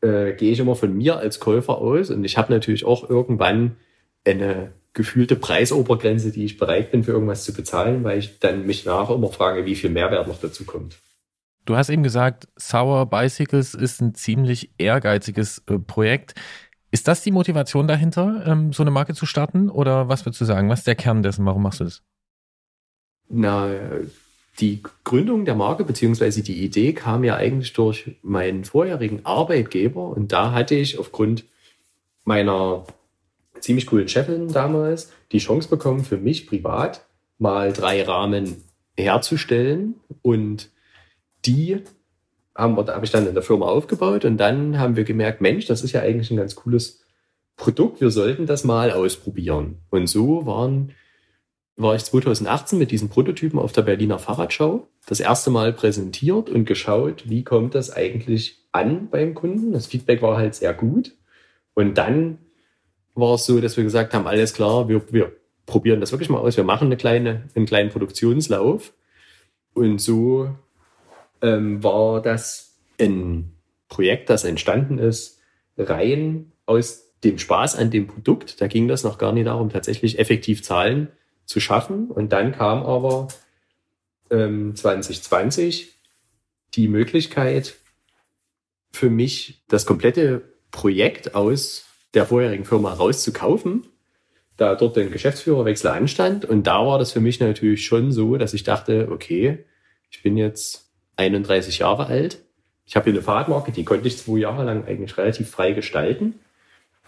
äh, 0.00 0.32
gehe 0.32 0.52
ich 0.52 0.58
immer 0.58 0.74
von 0.74 0.96
mir 0.96 1.18
als 1.18 1.40
Käufer 1.40 1.78
aus 1.78 2.10
und 2.10 2.24
ich 2.24 2.36
habe 2.38 2.52
natürlich 2.52 2.84
auch 2.84 3.08
irgendwann 3.08 3.76
eine 4.24 4.72
gefühlte 4.92 5.36
Preisobergrenze, 5.36 6.32
die 6.32 6.44
ich 6.44 6.58
bereit 6.58 6.90
bin, 6.90 7.02
für 7.02 7.12
irgendwas 7.12 7.44
zu 7.44 7.54
bezahlen, 7.54 8.04
weil 8.04 8.18
ich 8.18 8.38
dann 8.38 8.66
mich 8.66 8.84
nachher 8.84 9.14
immer 9.14 9.28
frage, 9.28 9.64
wie 9.64 9.74
viel 9.74 9.90
Mehrwert 9.90 10.28
noch 10.28 10.40
dazu 10.40 10.64
kommt. 10.64 10.98
Du 11.64 11.76
hast 11.76 11.90
eben 11.90 12.02
gesagt, 12.02 12.48
Sour 12.56 13.06
Bicycles 13.06 13.74
ist 13.74 14.02
ein 14.02 14.14
ziemlich 14.14 14.72
ehrgeiziges 14.78 15.62
äh, 15.68 15.78
Projekt. 15.78 16.34
Ist 16.92 17.08
das 17.08 17.22
die 17.22 17.30
Motivation 17.30 17.88
dahinter, 17.88 18.44
ähm, 18.46 18.74
so 18.74 18.82
eine 18.82 18.90
Marke 18.90 19.14
zu 19.14 19.24
starten? 19.24 19.70
Oder 19.70 20.08
was 20.08 20.26
würdest 20.26 20.42
du 20.42 20.44
sagen? 20.44 20.68
Was 20.68 20.80
ist 20.80 20.86
der 20.86 20.94
Kern 20.94 21.22
dessen? 21.22 21.46
Warum 21.46 21.62
machst 21.62 21.80
du 21.80 21.84
das? 21.84 22.02
Na, 23.30 23.70
die 24.60 24.82
Gründung 25.02 25.46
der 25.46 25.54
Marke 25.54 25.84
beziehungsweise 25.84 26.42
die 26.42 26.62
Idee 26.62 26.92
kam 26.92 27.24
ja 27.24 27.36
eigentlich 27.36 27.72
durch 27.72 28.16
meinen 28.20 28.64
vorherigen 28.64 29.24
Arbeitgeber 29.24 30.06
und 30.10 30.32
da 30.32 30.52
hatte 30.52 30.74
ich 30.74 30.98
aufgrund 30.98 31.46
meiner 32.24 32.84
ziemlich 33.60 33.86
coolen 33.86 34.08
Chefin 34.08 34.48
damals 34.48 35.10
die 35.32 35.38
Chance 35.38 35.70
bekommen, 35.70 36.04
für 36.04 36.18
mich 36.18 36.46
privat 36.46 37.06
mal 37.38 37.72
drei 37.72 38.02
Rahmen 38.02 38.62
herzustellen 38.98 39.94
und 40.20 40.70
die 41.46 41.82
habe 42.54 43.04
ich 43.04 43.10
dann 43.10 43.26
in 43.26 43.34
der 43.34 43.42
Firma 43.42 43.66
aufgebaut 43.66 44.24
und 44.24 44.36
dann 44.36 44.78
haben 44.78 44.96
wir 44.96 45.04
gemerkt, 45.04 45.40
Mensch, 45.40 45.66
das 45.66 45.82
ist 45.82 45.92
ja 45.92 46.02
eigentlich 46.02 46.30
ein 46.30 46.36
ganz 46.36 46.54
cooles 46.54 47.04
Produkt, 47.56 48.00
wir 48.00 48.10
sollten 48.10 48.46
das 48.46 48.64
mal 48.64 48.90
ausprobieren. 48.90 49.78
Und 49.90 50.06
so 50.06 50.46
waren, 50.46 50.92
war 51.76 51.94
ich 51.94 52.04
2018 52.04 52.78
mit 52.78 52.90
diesen 52.90 53.08
Prototypen 53.08 53.58
auf 53.58 53.72
der 53.72 53.82
Berliner 53.82 54.18
Fahrradschau 54.18 54.88
das 55.06 55.20
erste 55.20 55.50
Mal 55.50 55.72
präsentiert 55.72 56.50
und 56.50 56.64
geschaut, 56.64 57.28
wie 57.28 57.44
kommt 57.44 57.74
das 57.74 57.90
eigentlich 57.90 58.62
an 58.72 59.08
beim 59.10 59.34
Kunden. 59.34 59.72
Das 59.72 59.86
Feedback 59.86 60.22
war 60.22 60.36
halt 60.36 60.54
sehr 60.54 60.74
gut. 60.74 61.12
Und 61.74 61.98
dann 61.98 62.38
war 63.14 63.34
es 63.34 63.46
so, 63.46 63.60
dass 63.60 63.76
wir 63.76 63.84
gesagt 63.84 64.14
haben, 64.14 64.26
alles 64.26 64.54
klar, 64.54 64.88
wir, 64.88 65.02
wir 65.12 65.32
probieren 65.66 66.00
das 66.00 66.12
wirklich 66.12 66.30
mal 66.30 66.38
aus. 66.38 66.56
Wir 66.56 66.64
machen 66.64 66.86
eine 66.86 66.96
kleine, 66.96 67.48
einen 67.54 67.66
kleinen 67.66 67.90
Produktionslauf. 67.90 68.92
Und 69.74 70.00
so 70.00 70.50
ähm, 71.42 71.82
war 71.82 72.22
das 72.22 72.78
ein 72.98 73.52
Projekt, 73.88 74.30
das 74.30 74.44
entstanden 74.44 74.98
ist, 74.98 75.40
rein 75.76 76.52
aus 76.64 77.12
dem 77.24 77.38
Spaß 77.38 77.76
an 77.76 77.90
dem 77.90 78.06
Produkt. 78.06 78.60
Da 78.60 78.66
ging 78.66 78.88
das 78.88 79.04
noch 79.04 79.18
gar 79.18 79.32
nicht 79.32 79.46
darum, 79.46 79.68
tatsächlich 79.68 80.18
effektiv 80.18 80.62
Zahlen 80.62 81.08
zu 81.44 81.60
schaffen. 81.60 82.10
Und 82.10 82.32
dann 82.32 82.52
kam 82.52 82.82
aber 82.82 83.28
ähm, 84.30 84.74
2020 84.74 85.92
die 86.74 86.88
Möglichkeit 86.88 87.74
für 88.90 89.10
mich, 89.10 89.64
das 89.68 89.86
komplette 89.86 90.42
Projekt 90.70 91.34
aus 91.34 91.86
der 92.14 92.26
vorherigen 92.26 92.64
Firma 92.64 92.92
rauszukaufen, 92.92 93.86
da 94.56 94.74
dort 94.74 94.96
ein 94.98 95.10
Geschäftsführerwechsel 95.10 95.90
anstand. 95.90 96.44
Und 96.44 96.66
da 96.66 96.86
war 96.86 96.98
das 96.98 97.12
für 97.12 97.20
mich 97.20 97.40
natürlich 97.40 97.84
schon 97.84 98.12
so, 98.12 98.36
dass 98.36 98.54
ich 98.54 98.64
dachte, 98.64 99.08
okay, 99.10 99.64
ich 100.10 100.22
bin 100.22 100.36
jetzt 100.36 100.91
31 101.16 101.78
Jahre 101.78 102.06
alt. 102.06 102.38
Ich 102.84 102.96
habe 102.96 103.04
hier 103.04 103.14
eine 103.14 103.22
Fahrradmarke, 103.22 103.72
die 103.72 103.84
konnte 103.84 104.08
ich 104.08 104.18
zwei 104.18 104.38
Jahre 104.38 104.64
lang 104.64 104.86
eigentlich 104.86 105.16
relativ 105.16 105.50
frei 105.50 105.72
gestalten, 105.72 106.40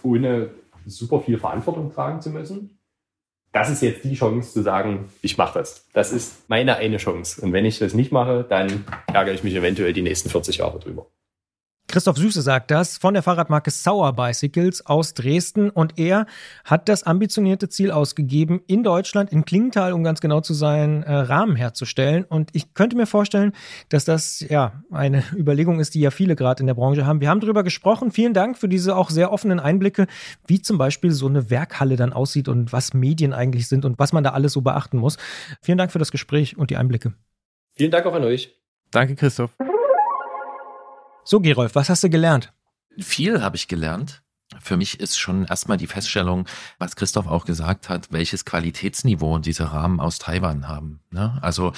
ohne 0.02 0.50
super 0.86 1.20
viel 1.20 1.38
Verantwortung 1.38 1.92
tragen 1.92 2.20
zu 2.20 2.30
müssen. 2.30 2.78
Das 3.52 3.70
ist 3.70 3.82
jetzt 3.82 4.02
die 4.04 4.14
Chance 4.14 4.52
zu 4.52 4.62
sagen, 4.62 5.12
ich 5.22 5.38
mache 5.38 5.60
das. 5.60 5.86
Das 5.92 6.12
ist 6.12 6.48
meine 6.48 6.76
eine 6.76 6.96
Chance. 6.96 7.40
Und 7.40 7.52
wenn 7.52 7.64
ich 7.64 7.78
das 7.78 7.94
nicht 7.94 8.10
mache, 8.10 8.44
dann 8.48 8.84
ärgere 9.06 9.32
ich 9.32 9.44
mich 9.44 9.54
eventuell 9.54 9.92
die 9.92 10.02
nächsten 10.02 10.28
40 10.28 10.58
Jahre 10.58 10.80
drüber. 10.80 11.06
Christoph 11.86 12.16
Süße 12.16 12.42
sagt 12.42 12.70
das 12.70 12.96
von 12.98 13.14
der 13.14 13.22
Fahrradmarke 13.22 13.70
Sauer 13.70 14.14
Bicycles 14.14 14.84
aus 14.86 15.14
Dresden 15.14 15.70
und 15.70 15.98
er 15.98 16.26
hat 16.64 16.88
das 16.88 17.04
ambitionierte 17.04 17.68
Ziel 17.68 17.90
ausgegeben, 17.90 18.62
in 18.66 18.82
Deutschland, 18.82 19.30
in 19.30 19.44
Klingenthal, 19.44 19.92
um 19.92 20.02
ganz 20.02 20.20
genau 20.20 20.40
zu 20.40 20.54
sein, 20.54 21.02
äh, 21.02 21.12
Rahmen 21.12 21.56
herzustellen. 21.56 22.24
Und 22.24 22.50
ich 22.52 22.74
könnte 22.74 22.96
mir 22.96 23.06
vorstellen, 23.06 23.52
dass 23.90 24.04
das 24.04 24.40
ja 24.40 24.82
eine 24.90 25.22
Überlegung 25.36 25.78
ist, 25.78 25.94
die 25.94 26.00
ja 26.00 26.10
viele 26.10 26.36
gerade 26.36 26.62
in 26.62 26.66
der 26.66 26.74
Branche 26.74 27.06
haben. 27.06 27.20
Wir 27.20 27.28
haben 27.28 27.40
darüber 27.40 27.62
gesprochen. 27.62 28.10
Vielen 28.10 28.34
Dank 28.34 28.56
für 28.56 28.68
diese 28.68 28.96
auch 28.96 29.10
sehr 29.10 29.30
offenen 29.30 29.60
Einblicke, 29.60 30.06
wie 30.46 30.60
zum 30.60 30.78
Beispiel 30.78 31.12
so 31.12 31.26
eine 31.26 31.50
Werkhalle 31.50 31.96
dann 31.96 32.12
aussieht 32.12 32.48
und 32.48 32.72
was 32.72 32.94
Medien 32.94 33.32
eigentlich 33.32 33.68
sind 33.68 33.84
und 33.84 33.98
was 33.98 34.12
man 34.12 34.24
da 34.24 34.30
alles 34.30 34.52
so 34.52 34.62
beachten 34.62 34.98
muss. 34.98 35.16
Vielen 35.60 35.78
Dank 35.78 35.92
für 35.92 35.98
das 35.98 36.10
Gespräch 36.10 36.56
und 36.56 36.70
die 36.70 36.76
Einblicke. 36.76 37.12
Vielen 37.76 37.90
Dank 37.90 38.06
auch 38.06 38.14
an 38.14 38.24
euch. 38.24 38.54
Danke, 38.90 39.16
Christoph. 39.16 39.54
So, 41.24 41.40
Gerolf, 41.40 41.74
was 41.74 41.88
hast 41.88 42.04
du 42.04 42.10
gelernt? 42.10 42.52
Viel 42.98 43.42
habe 43.42 43.56
ich 43.56 43.66
gelernt. 43.66 44.22
Für 44.60 44.76
mich 44.76 45.00
ist 45.00 45.18
schon 45.18 45.46
erstmal 45.46 45.78
die 45.78 45.86
Feststellung, 45.86 46.46
was 46.78 46.96
Christoph 46.96 47.26
auch 47.26 47.46
gesagt 47.46 47.88
hat, 47.88 48.12
welches 48.12 48.44
Qualitätsniveau 48.44 49.38
diese 49.38 49.72
Rahmen 49.72 50.00
aus 50.00 50.18
Taiwan 50.18 50.68
haben. 50.68 51.00
Ne? 51.10 51.38
Also 51.40 51.72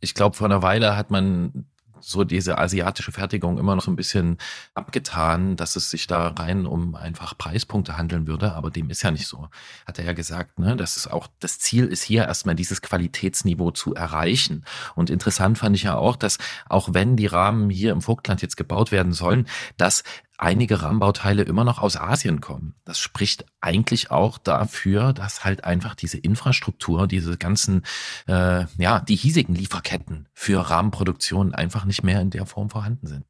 ich 0.00 0.14
glaube, 0.14 0.34
vor 0.34 0.46
einer 0.46 0.62
Weile 0.62 0.96
hat 0.96 1.10
man 1.10 1.66
so 2.06 2.22
diese 2.22 2.58
asiatische 2.58 3.10
Fertigung 3.10 3.58
immer 3.58 3.74
noch 3.74 3.82
so 3.82 3.90
ein 3.90 3.96
bisschen 3.96 4.38
abgetan, 4.74 5.56
dass 5.56 5.74
es 5.74 5.90
sich 5.90 6.06
da 6.06 6.28
rein 6.28 6.64
um 6.64 6.94
einfach 6.94 7.36
Preispunkte 7.36 7.98
handeln 7.98 8.28
würde, 8.28 8.52
aber 8.52 8.70
dem 8.70 8.90
ist 8.90 9.02
ja 9.02 9.10
nicht 9.10 9.26
so. 9.26 9.48
Hat 9.86 9.98
er 9.98 10.04
ja 10.04 10.12
gesagt, 10.12 10.58
ne? 10.58 10.76
Das 10.76 10.96
ist 10.96 11.08
auch, 11.08 11.26
das 11.40 11.58
Ziel 11.58 11.86
ist 11.86 12.04
hier 12.04 12.24
erstmal 12.24 12.54
dieses 12.54 12.80
Qualitätsniveau 12.80 13.72
zu 13.72 13.94
erreichen. 13.94 14.64
Und 14.94 15.10
interessant 15.10 15.58
fand 15.58 15.74
ich 15.74 15.82
ja 15.82 15.96
auch, 15.96 16.14
dass 16.14 16.38
auch 16.68 16.90
wenn 16.92 17.16
die 17.16 17.26
Rahmen 17.26 17.70
hier 17.70 17.90
im 17.90 18.02
Vogtland 18.02 18.40
jetzt 18.40 18.56
gebaut 18.56 18.92
werden 18.92 19.12
sollen, 19.12 19.48
dass 19.76 20.04
einige 20.38 20.82
Rahmenbauteile 20.82 21.42
immer 21.42 21.64
noch 21.64 21.80
aus 21.80 21.96
Asien 21.96 22.40
kommen. 22.40 22.74
Das 22.84 22.98
spricht 22.98 23.46
eigentlich 23.60 24.10
auch 24.10 24.38
dafür, 24.38 25.12
dass 25.12 25.44
halt 25.44 25.64
einfach 25.64 25.94
diese 25.94 26.18
Infrastruktur, 26.18 27.06
diese 27.06 27.36
ganzen, 27.36 27.82
äh, 28.26 28.64
ja, 28.78 29.00
die 29.00 29.16
hiesigen 29.16 29.54
Lieferketten 29.54 30.28
für 30.32 30.70
Rahmenproduktion 30.70 31.54
einfach 31.54 31.84
nicht 31.84 32.02
mehr 32.02 32.20
in 32.20 32.30
der 32.30 32.46
Form 32.46 32.70
vorhanden 32.70 33.06
sind. 33.06 33.24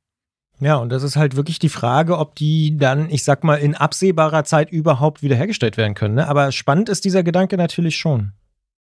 Ja, 0.59 0.77
und 0.77 0.89
das 0.89 1.03
ist 1.03 1.17
halt 1.17 1.37
wirklich 1.37 1.59
die 1.59 1.69
Frage, 1.69 2.17
ob 2.17 2.35
die 2.35 2.79
dann, 2.79 3.11
ich 3.11 3.25
sag 3.25 3.45
mal, 3.45 3.57
in 3.57 3.75
absehbarer 3.75 4.45
Zeit 4.45 4.71
überhaupt 4.71 5.23
wiederhergestellt 5.23 5.77
werden 5.77 5.95
können. 5.95 6.15
Ne? 6.15 6.29
Aber 6.29 6.51
spannend 6.51 6.89
ist 6.89 7.05
dieser 7.05 7.23
Gedanke 7.23 7.59
natürlich 7.59 7.97
schon. 7.97 8.33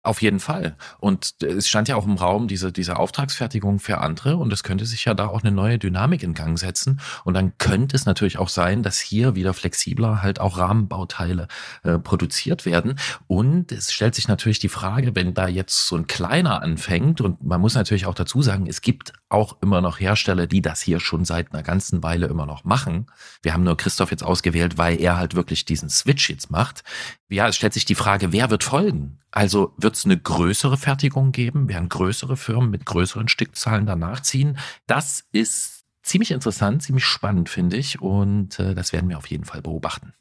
Auf 0.06 0.22
jeden 0.22 0.38
Fall. 0.38 0.76
Und 1.00 1.42
es 1.42 1.66
stand 1.68 1.88
ja 1.88 1.96
auch 1.96 2.06
im 2.06 2.14
Raum 2.14 2.46
diese, 2.46 2.70
diese 2.70 2.96
Auftragsfertigung 2.96 3.80
für 3.80 3.98
andere 3.98 4.36
und 4.36 4.52
es 4.52 4.62
könnte 4.62 4.86
sich 4.86 5.04
ja 5.04 5.14
da 5.14 5.26
auch 5.26 5.42
eine 5.42 5.50
neue 5.50 5.80
Dynamik 5.80 6.22
in 6.22 6.32
Gang 6.32 6.56
setzen. 6.56 7.00
Und 7.24 7.34
dann 7.34 7.58
könnte 7.58 7.96
es 7.96 8.06
natürlich 8.06 8.38
auch 8.38 8.48
sein, 8.48 8.84
dass 8.84 9.00
hier 9.00 9.34
wieder 9.34 9.52
flexibler 9.52 10.22
halt 10.22 10.38
auch 10.38 10.58
Rahmenbauteile 10.58 11.48
äh, 11.82 11.98
produziert 11.98 12.66
werden. 12.66 13.00
Und 13.26 13.72
es 13.72 13.92
stellt 13.92 14.14
sich 14.14 14.28
natürlich 14.28 14.60
die 14.60 14.68
Frage, 14.68 15.16
wenn 15.16 15.34
da 15.34 15.48
jetzt 15.48 15.88
so 15.88 15.96
ein 15.96 16.06
kleiner 16.06 16.62
anfängt 16.62 17.20
und 17.20 17.42
man 17.42 17.60
muss 17.60 17.74
natürlich 17.74 18.06
auch 18.06 18.14
dazu 18.14 18.42
sagen, 18.42 18.68
es 18.68 18.82
gibt 18.82 19.12
auch 19.28 19.56
immer 19.60 19.80
noch 19.80 19.98
Hersteller, 19.98 20.46
die 20.46 20.62
das 20.62 20.80
hier 20.80 21.00
schon 21.00 21.24
seit 21.24 21.52
einer 21.52 21.62
ganzen 21.62 22.02
Weile 22.02 22.26
immer 22.26 22.46
noch 22.46 22.64
machen. 22.64 23.06
Wir 23.42 23.52
haben 23.52 23.64
nur 23.64 23.76
Christoph 23.76 24.10
jetzt 24.10 24.22
ausgewählt, 24.22 24.78
weil 24.78 25.00
er 25.00 25.16
halt 25.16 25.34
wirklich 25.34 25.64
diesen 25.64 25.88
Switch 25.88 26.30
jetzt 26.30 26.50
macht. 26.50 26.84
Ja, 27.28 27.48
es 27.48 27.56
stellt 27.56 27.72
sich 27.72 27.84
die 27.84 27.96
Frage, 27.96 28.32
wer 28.32 28.50
wird 28.50 28.62
folgen? 28.62 29.18
Also 29.32 29.74
wird 29.76 29.96
es 29.96 30.04
eine 30.04 30.18
größere 30.18 30.76
Fertigung 30.76 31.32
geben? 31.32 31.68
Werden 31.68 31.88
größere 31.88 32.36
Firmen 32.36 32.70
mit 32.70 32.86
größeren 32.86 33.28
Stückzahlen 33.28 33.86
danach 33.86 34.20
ziehen? 34.20 34.58
Das 34.86 35.24
ist 35.32 35.84
ziemlich 36.02 36.30
interessant, 36.30 36.82
ziemlich 36.82 37.04
spannend, 37.04 37.48
finde 37.48 37.76
ich. 37.76 38.00
Und 38.00 38.58
äh, 38.60 38.74
das 38.74 38.92
werden 38.92 39.08
wir 39.08 39.18
auf 39.18 39.26
jeden 39.26 39.44
Fall 39.44 39.60
beobachten. 39.60 40.14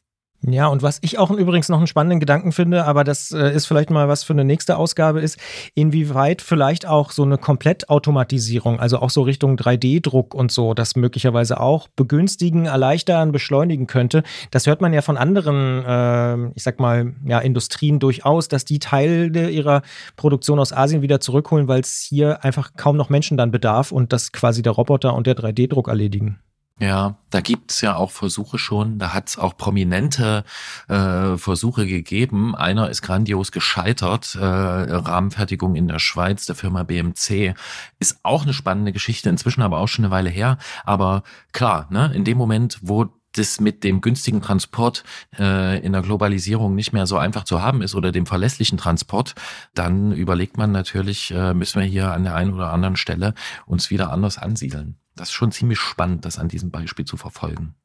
Ja, 0.48 0.68
und 0.68 0.84
was 0.84 1.00
ich 1.02 1.18
auch 1.18 1.32
übrigens 1.32 1.70
noch 1.70 1.80
einen 1.80 1.88
spannenden 1.88 2.20
Gedanken 2.20 2.52
finde, 2.52 2.86
aber 2.86 3.04
das 3.04 3.32
äh, 3.32 3.52
ist 3.52 3.66
vielleicht 3.66 3.90
mal 3.90 4.08
was 4.08 4.24
für 4.24 4.34
eine 4.34 4.46
nächste 4.46 4.78
Ausgabe, 4.78 5.22
ist, 5.22 5.40
inwieweit 5.74 6.42
vielleicht 6.42 6.86
auch 6.86 7.12
so 7.12 7.24
eine 7.24 7.40
Komplettautomatisierung, 7.40 8.80
also 8.80 9.00
auch 9.00 9.10
so 9.10 9.24
Richtung 9.24 9.56
3D-Druck 9.56 10.36
und 10.36 10.52
so, 10.52 10.76
das 10.76 10.96
möglicherweise 10.96 11.60
auch 11.60 11.88
begünstigen, 11.88 12.66
erleichtern, 12.66 13.32
beschleunigen 13.32 13.88
könnte. 13.88 14.22
Das 14.52 14.68
hört 14.68 14.82
man 14.82 14.94
ja 14.94 15.02
von 15.02 15.18
anderen, 15.18 15.84
äh, 15.84 16.52
ich 16.56 16.64
sag 16.64 16.80
mal, 16.80 17.14
ja, 17.26 17.40
Industrien 17.40 18.00
durchaus, 18.00 18.48
dass 18.48 18.66
die 18.66 18.80
Teile 18.80 19.50
ihrer 19.50 19.82
Produktion 20.16 20.60
aus 20.60 20.74
Asien 20.74 21.02
wieder 21.02 21.20
zurückholen, 21.20 21.68
weil 21.68 21.82
es 21.82 22.06
hier 22.08 22.44
einfach 22.44 22.74
kaum 22.78 22.98
noch 22.98 23.10
Menschen 23.10 23.38
dann 23.38 23.50
bedarf 23.50 23.92
und 23.92 24.14
das 24.14 24.32
quasi 24.32 24.62
der 24.62 24.74
Roboter 24.74 25.16
und 25.16 25.26
der 25.26 25.36
3D-Druck 25.36 25.88
erledigen. 25.88 26.40
Ja, 26.78 27.16
da 27.30 27.40
gibt's 27.40 27.80
ja 27.80 27.96
auch 27.96 28.12
Versuche 28.12 28.58
schon. 28.58 29.00
Da 29.00 29.14
hat's 29.14 29.38
auch 29.38 29.56
prominente 29.56 30.44
äh, 30.90 31.38
Versuche 31.38 31.88
gegeben. 31.88 32.54
Einer 32.54 32.90
ist 32.90 33.02
grandios 33.02 33.54
gescheitert. 33.54 34.36
Äh, 34.36 34.44
Rahmenfertigung 34.44 35.76
in 35.76 35.88
der 35.88 36.00
Schweiz 36.00 36.46
der 36.46 36.56
Firma 36.56 36.84
BMC 36.84 37.54
ist 38.00 38.20
auch 38.24 38.44
eine 38.44 38.54
spannende 38.54 38.92
Geschichte, 38.92 39.30
inzwischen 39.30 39.62
aber 39.62 39.78
auch 39.78 39.88
schon 39.88 40.04
eine 40.04 40.12
Weile 40.12 40.30
her. 40.30 40.58
Aber 40.84 41.24
klar, 41.54 41.88
ne, 41.92 42.12
in 42.14 42.26
dem 42.26 42.38
Moment, 42.38 42.80
wo 42.82 43.06
das 43.38 43.60
mit 43.60 43.84
dem 43.84 44.02
günstigen 44.02 44.42
Transport 44.42 45.04
äh, 45.38 45.80
in 45.84 45.94
der 45.94 46.02
Globalisierung 46.02 46.76
nicht 46.76 46.94
mehr 46.94 47.08
so 47.08 47.18
einfach 47.18 47.44
zu 47.44 47.62
haben 47.62 47.82
ist 47.82 47.96
oder 47.96 48.12
dem 48.12 48.26
verlässlichen 48.26 48.78
Transport, 48.78 49.36
dann 49.74 50.12
überlegt 50.12 50.58
man 50.58 50.72
natürlich, 50.72 51.32
äh, 51.32 51.54
müssen 51.54 51.82
wir 51.82 51.88
hier 51.88 52.12
an 52.12 52.24
der 52.24 52.36
einen 52.36 52.54
oder 52.54 52.72
anderen 52.72 52.96
Stelle 52.96 53.34
uns 53.66 53.90
wieder 53.90 54.12
anders 54.12 54.38
ansiedeln. 54.38 54.98
Das 55.16 55.30
ist 55.30 55.34
schon 55.34 55.52
ziemlich 55.52 55.80
spannend, 55.80 56.26
das 56.26 56.40
an 56.40 56.50
diesem 56.50 56.72
Beispiel 56.72 57.06
zu 57.06 57.18
verfolgen. 57.18 57.76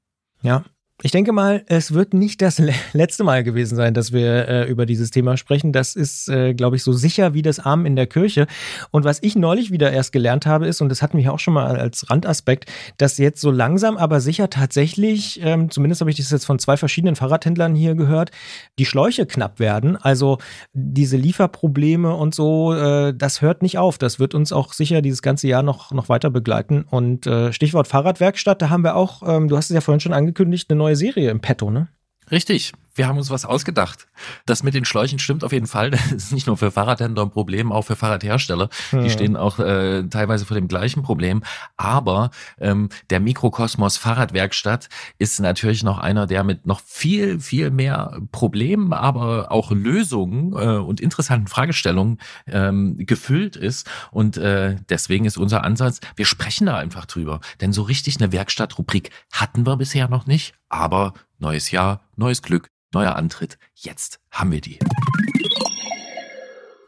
Ja, 0.43 0.65
ich 1.03 1.13
denke 1.13 1.33
mal, 1.33 1.63
es 1.67 1.95
wird 1.95 2.13
nicht 2.13 2.43
das 2.43 2.61
letzte 2.93 3.25
Mal 3.25 3.43
gewesen 3.43 3.77
sein, 3.77 3.95
dass 3.95 4.13
wir 4.13 4.49
äh, 4.49 4.71
über 4.71 4.85
dieses 4.85 5.11
Thema 5.11 5.37
sprechen. 5.37 5.73
Das 5.73 5.97
ist, 5.97 6.29
äh, 6.29 6.53
glaube 6.55 6.77
ich, 6.77 6.83
so 6.83 6.93
sicher 6.93 7.33
wie 7.33 7.43
das 7.43 7.59
Arm 7.59 7.87
in 7.87 7.97
der 7.97 8.07
Kirche. 8.07 8.47
Und 8.91 9.05
was 9.05 9.19
ich 9.23 9.37
neulich 9.37 9.71
wieder 9.71 9.91
erst 9.93 10.13
gelernt 10.13 10.47
habe, 10.47 10.67
ist, 10.67 10.81
und 10.81 10.91
das 10.91 11.01
hatten 11.03 11.17
wir 11.19 11.33
auch 11.33 11.39
schon 11.39 11.55
mal 11.55 11.77
als 11.77 12.11
Randaspekt, 12.11 12.71
dass 12.99 13.19
jetzt 13.19 13.41
so 13.41 13.51
langsam, 13.51 13.97
aber 13.97 14.21
sicher 14.21 14.51
tatsächlich, 14.51 15.41
ähm, 15.43 15.71
zumindest 15.71 16.01
habe 16.03 16.11
ich 16.11 16.17
das 16.17 16.31
jetzt 16.31 16.45
von 16.45 16.59
zwei 16.59 16.77
verschiedenen 16.77 17.17
Fahrradhändlern 17.17 17.75
hier 17.75 17.95
gehört, 17.95 18.31
die 18.79 18.85
Schläuche 18.85 19.27
knapp 19.27 19.59
werden. 19.59 19.97
Also 19.97 20.39
diese 20.73 21.17
Lieferprobleme 21.17 22.15
und 22.15 22.35
so, 22.35 22.75
äh, 22.75 23.15
das 23.17 23.41
hört 23.41 23.63
nicht 23.63 23.79
auf. 23.79 23.97
Das 23.97 24.19
wird 24.19 24.35
uns 24.35 24.53
auch 24.53 24.73
sicher 24.75 25.01
dieses 25.01 25.23
ganze 25.23 25.49
Jahr 25.49 25.63
noch, 25.63 25.93
noch 25.93 26.09
weiter 26.09 26.31
begleiten. 26.31 26.85
Und 26.91 27.27
äh, 27.27 27.53
Stichwort 27.53 27.89
Fahrradwerkstatt, 27.89 28.61
da 28.61 28.69
haben 28.69 28.85
wir 28.85 28.97
auch, 28.97 29.23
ähm, 29.27 29.49
du 29.49 29.57
hast 29.57 29.71
es 29.71 29.75
ja 29.75 29.81
vorhin 29.81 30.01
schon 30.01 30.13
angekündigt, 30.13 30.71
eine 30.71 30.79
neue 30.79 30.90
neue 30.91 30.97
Serie 30.97 31.31
im 31.31 31.41
Petto, 31.41 31.71
ne? 31.71 31.89
Richtig. 32.31 32.73
Wir 32.97 33.07
haben 33.07 33.19
uns 33.19 33.31
was 33.31 33.45
ausgedacht. 33.45 34.09
Das 34.47 34.65
mit 34.65 34.75
den 34.75 34.85
Schläuchen 34.85 35.21
stimmt 35.21 35.45
auf 35.45 35.53
jeden 35.53 35.69
Fall. 35.69 35.91
Das 36.11 36.25
ist 36.25 36.33
nicht 36.33 36.49
nur 36.49 36.57
für 36.57 36.73
Fahrradhändler 36.73 37.23
ein 37.23 37.31
Problem, 37.31 37.71
auch 37.71 37.83
für 37.83 37.95
Fahrradhersteller. 37.95 38.69
Die 38.93 38.97
hm. 38.97 39.11
stehen 39.11 39.37
auch 39.37 39.59
äh, 39.61 40.03
teilweise 40.09 40.45
vor 40.45 40.57
dem 40.57 40.67
gleichen 40.67 41.03
Problem. 41.03 41.43
Aber 41.77 42.31
ähm, 42.59 42.89
der 43.09 43.21
Mikrokosmos 43.21 43.97
Fahrradwerkstatt 43.97 44.89
ist 45.19 45.41
natürlich 45.41 45.85
noch 45.85 45.99
einer, 45.99 46.27
der 46.27 46.43
mit 46.45 46.67
noch 46.67 46.81
viel, 46.85 47.39
viel 47.39 47.71
mehr 47.71 48.21
Problemen, 48.33 48.93
aber 48.93 49.53
auch 49.53 49.71
Lösungen 49.71 50.53
äh, 50.53 50.79
und 50.79 51.01
interessanten 51.01 51.47
Fragestellungen 51.47 52.19
ähm, 52.47 52.97
gefüllt 52.99 53.57
ist. 53.57 53.89
Und 54.11 54.37
äh, 54.37 54.77
deswegen 54.89 55.25
ist 55.25 55.39
unser 55.39 55.63
Ansatz, 55.63 56.01
wir 56.17 56.27
sprechen 56.27 56.67
da 56.67 56.77
einfach 56.77 57.07
drüber. 57.07 57.41
Denn 57.61 57.73
so 57.73 57.83
richtig 57.83 58.21
eine 58.21 58.33
Werkstattrubrik 58.33 59.11
hatten 59.33 59.65
wir 59.65 59.77
bisher 59.77 60.09
noch 60.09 60.27
nicht. 60.27 60.55
Aber 60.71 61.13
neues 61.39 61.73
Jahr, 61.73 62.01
neues 62.17 62.41
Glück, 62.43 62.71
neuer 62.95 63.17
Antritt. 63.17 63.59
Jetzt 63.75 64.21
haben 64.31 64.53
wir 64.53 64.61
die. 64.61 64.79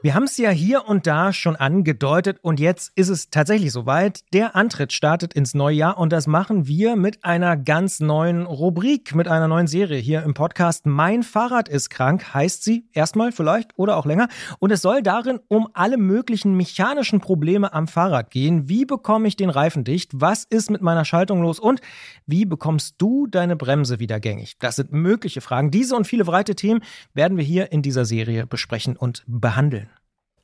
Wir 0.05 0.16
haben 0.16 0.24
es 0.24 0.36
ja 0.36 0.50
hier 0.50 0.88
und 0.88 1.07
da 1.07 1.32
schon 1.32 1.55
angedeutet 1.55 2.40
und 2.42 2.59
jetzt 2.59 2.90
ist 2.96 3.09
es 3.09 3.30
tatsächlich 3.30 3.70
soweit. 3.70 4.24
Der 4.32 4.57
Antritt 4.57 4.92
startet 4.92 5.32
ins 5.32 5.55
neue 5.55 5.76
Jahr 5.76 5.96
und 5.96 6.12
das 6.12 6.26
machen 6.26 6.66
wir 6.66 6.96
mit 6.96 7.24
einer 7.24 7.57
ganz 7.57 8.00
neuen 8.00 8.44
Rubrik, 8.44 9.14
mit 9.14 9.28
einer 9.28 9.46
neuen 9.46 9.68
Serie 9.68 10.00
hier 10.00 10.24
im 10.24 10.34
Podcast. 10.34 10.86
Mein 10.86 11.22
Fahrrad 11.22 11.68
ist 11.68 11.88
krank, 11.88 12.34
heißt 12.34 12.64
sie 12.64 12.88
erstmal 12.92 13.30
vielleicht 13.30 13.78
oder 13.78 13.96
auch 13.96 14.05
länger. 14.05 14.26
Und 14.59 14.72
es 14.72 14.82
soll 14.82 15.05
darin 15.05 15.38
um 15.46 15.68
alle 15.72 15.98
möglichen 15.98 16.57
mechanischen 16.57 17.20
Probleme 17.20 17.72
am 17.72 17.86
Fahrrad 17.86 18.32
gehen. 18.32 18.68
Wie 18.68 18.84
bekomme 18.84 19.28
ich 19.28 19.36
den 19.36 19.50
Reifen 19.50 19.84
dicht? 19.84 20.11
Was 20.14 20.42
ist 20.42 20.68
mit 20.68 20.82
meiner 20.82 21.05
Schaltung 21.05 21.42
los? 21.42 21.61
Und 21.61 21.80
wie 22.26 22.44
bekommst 22.44 22.96
du 22.98 23.28
deine 23.28 23.55
Bremse 23.55 24.00
wieder 24.00 24.18
gängig? 24.18 24.57
Das 24.59 24.74
sind 24.74 24.90
mögliche 24.90 25.40
Fragen. 25.40 25.70
Diese 25.70 25.94
und 25.94 26.09
viele 26.09 26.24
breite 26.24 26.57
Themen 26.57 26.80
werden 27.14 27.38
wir 27.38 27.44
hier 27.44 27.70
in 27.70 27.82
dieser 27.82 28.05
Serie 28.05 28.48
besprechen 28.48 28.96
und 28.96 29.22
behandeln. 29.28 29.91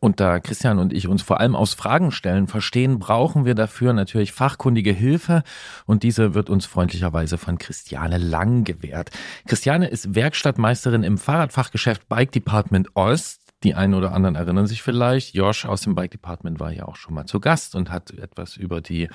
Und 0.00 0.20
da 0.20 0.38
Christian 0.38 0.78
und 0.78 0.92
ich 0.92 1.08
uns 1.08 1.22
vor 1.22 1.40
allem 1.40 1.56
aus 1.56 1.74
Fragen 1.74 2.12
stellen 2.12 2.46
verstehen, 2.46 3.00
brauchen 3.00 3.44
wir 3.44 3.54
dafür 3.54 3.92
natürlich 3.92 4.32
fachkundige 4.32 4.92
Hilfe 4.92 5.42
und 5.86 6.04
diese 6.04 6.34
wird 6.34 6.50
uns 6.50 6.66
freundlicherweise 6.66 7.36
von 7.36 7.58
Christiane 7.58 8.18
Lang 8.18 8.62
gewährt. 8.62 9.10
Christiane 9.46 9.88
ist 9.88 10.14
Werkstattmeisterin 10.14 11.02
im 11.02 11.18
Fahrradfachgeschäft 11.18 12.08
Bike 12.08 12.30
Department 12.30 12.94
Ost 12.94 13.37
die 13.64 13.74
einen 13.74 13.94
oder 13.94 14.12
anderen 14.12 14.36
erinnern 14.36 14.68
sich 14.68 14.82
vielleicht, 14.82 15.34
Josh 15.34 15.66
aus 15.66 15.80
dem 15.80 15.96
Bike 15.96 16.12
Department 16.12 16.60
war 16.60 16.72
ja 16.72 16.84
auch 16.84 16.94
schon 16.94 17.14
mal 17.14 17.26
zu 17.26 17.40
Gast 17.40 17.74
und 17.74 17.90
hat 17.90 18.12
etwas 18.12 18.56
über 18.56 18.80
die 18.80 19.08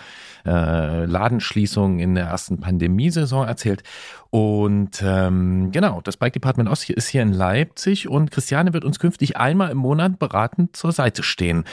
äh, 0.45 1.05
Ladenschließung 1.05 1.99
in 1.99 2.15
der 2.15 2.25
ersten 2.25 2.59
Pandemiesaison 2.59 3.47
erzählt. 3.47 3.83
Und 4.31 5.01
ähm, 5.01 5.71
genau, 5.71 6.01
das 6.01 6.17
Bike 6.17 6.33
Department 6.33 6.69
Ost 6.69 6.89
ist 6.89 7.07
hier 7.07 7.21
in 7.21 7.31
Leipzig 7.31 8.09
und 8.09 8.31
Christiane 8.31 8.73
wird 8.73 8.83
uns 8.83 8.99
künftig 8.99 9.37
einmal 9.37 9.71
im 9.71 9.77
Monat 9.77 10.19
beratend 10.19 10.75
zur 10.75 10.91
Seite 10.91 11.23
stehen. 11.23 11.63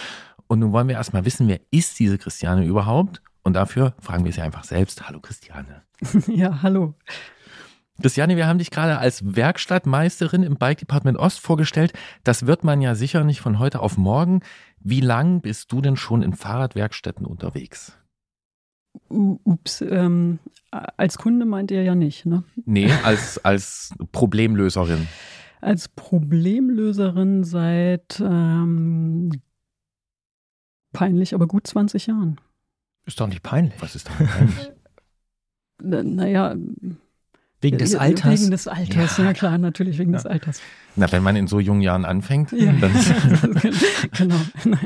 Und 0.47 0.61
nun 0.61 0.73
wollen 0.73 0.89
wir 0.89 0.95
erstmal 0.95 1.25
wissen, 1.25 1.49
wer 1.49 1.61
ist 1.71 1.99
diese 1.99 2.19
Christiane 2.19 2.65
überhaupt? 2.65 3.21
Und 3.43 3.55
dafür 3.55 3.95
fragen 4.01 4.25
wir 4.25 4.33
sie 4.33 4.43
einfach 4.43 4.65
selbst. 4.65 5.09
Hallo 5.09 5.21
Christiane. 5.21 5.83
Ja, 6.29 6.63
hallo. 6.63 6.95
Christiane, 8.01 8.37
wir 8.37 8.47
haben 8.47 8.59
dich 8.59 8.71
gerade 8.71 8.99
als 8.99 9.37
Werkstattmeisterin 9.37 10.43
im 10.43 10.57
Bike 10.57 10.79
Department 10.79 11.19
Ost 11.19 11.41
vorgestellt. 11.41 11.93
Das 12.25 12.47
wird 12.47 12.65
man 12.65 12.81
ja 12.81 12.95
sicher 12.95 13.25
nicht 13.25 13.41
von 13.41 13.59
heute 13.59 13.81
auf 13.81 13.99
morgen. 13.99 14.41
Wie 14.81 15.01
lang 15.01 15.41
bist 15.41 15.73
du 15.73 15.81
denn 15.81 15.97
schon 15.97 16.23
in 16.23 16.33
Fahrradwerkstätten 16.33 17.27
unterwegs? 17.27 17.97
Ups, 19.09 19.83
ähm, 19.83 20.39
als 20.71 21.19
Kunde 21.19 21.45
meint 21.45 21.71
ihr 21.71 21.83
ja 21.83 21.95
nicht, 21.95 22.27
ne? 22.27 22.45
Nee, 22.65 22.91
als, 23.05 23.45
als 23.45 23.95
Problemlöserin. 24.13 25.07
Als 25.61 25.89
Problemlöserin 25.89 27.45
seit 27.45 28.21
ähm, 28.21 29.31
peinlich, 30.93 31.35
aber 31.35 31.47
gut 31.47 31.67
20 31.67 32.07
Jahren. 32.07 32.41
Ist 33.05 33.21
doch 33.21 33.27
nicht 33.29 33.43
peinlich. 33.43 33.81
Was 33.81 33.95
ist 33.95 34.09
da 34.09 34.13
peinlich? 34.13 34.73
naja, 36.17 36.57
Wegen 37.63 37.79
des 37.79 37.95
Alters? 37.95 38.41
Wegen 38.41 38.51
des 38.51 38.67
Alters, 38.69 39.19
ja, 39.19 39.25
ja 39.25 39.33
klar, 39.35 39.59
natürlich 39.59 39.99
wegen 39.99 40.13
ja. 40.13 40.19
des 40.19 40.27
Alters. 40.27 40.61
Na, 40.97 41.11
wenn 41.13 41.23
man 41.23 41.37
in 41.37 41.47
so 41.47 41.61
jungen 41.61 41.83
Jahren 41.83 42.05
anfängt, 42.05 42.53
ja. 42.53 42.73
dann. 42.73 42.93
genau. 44.17 44.41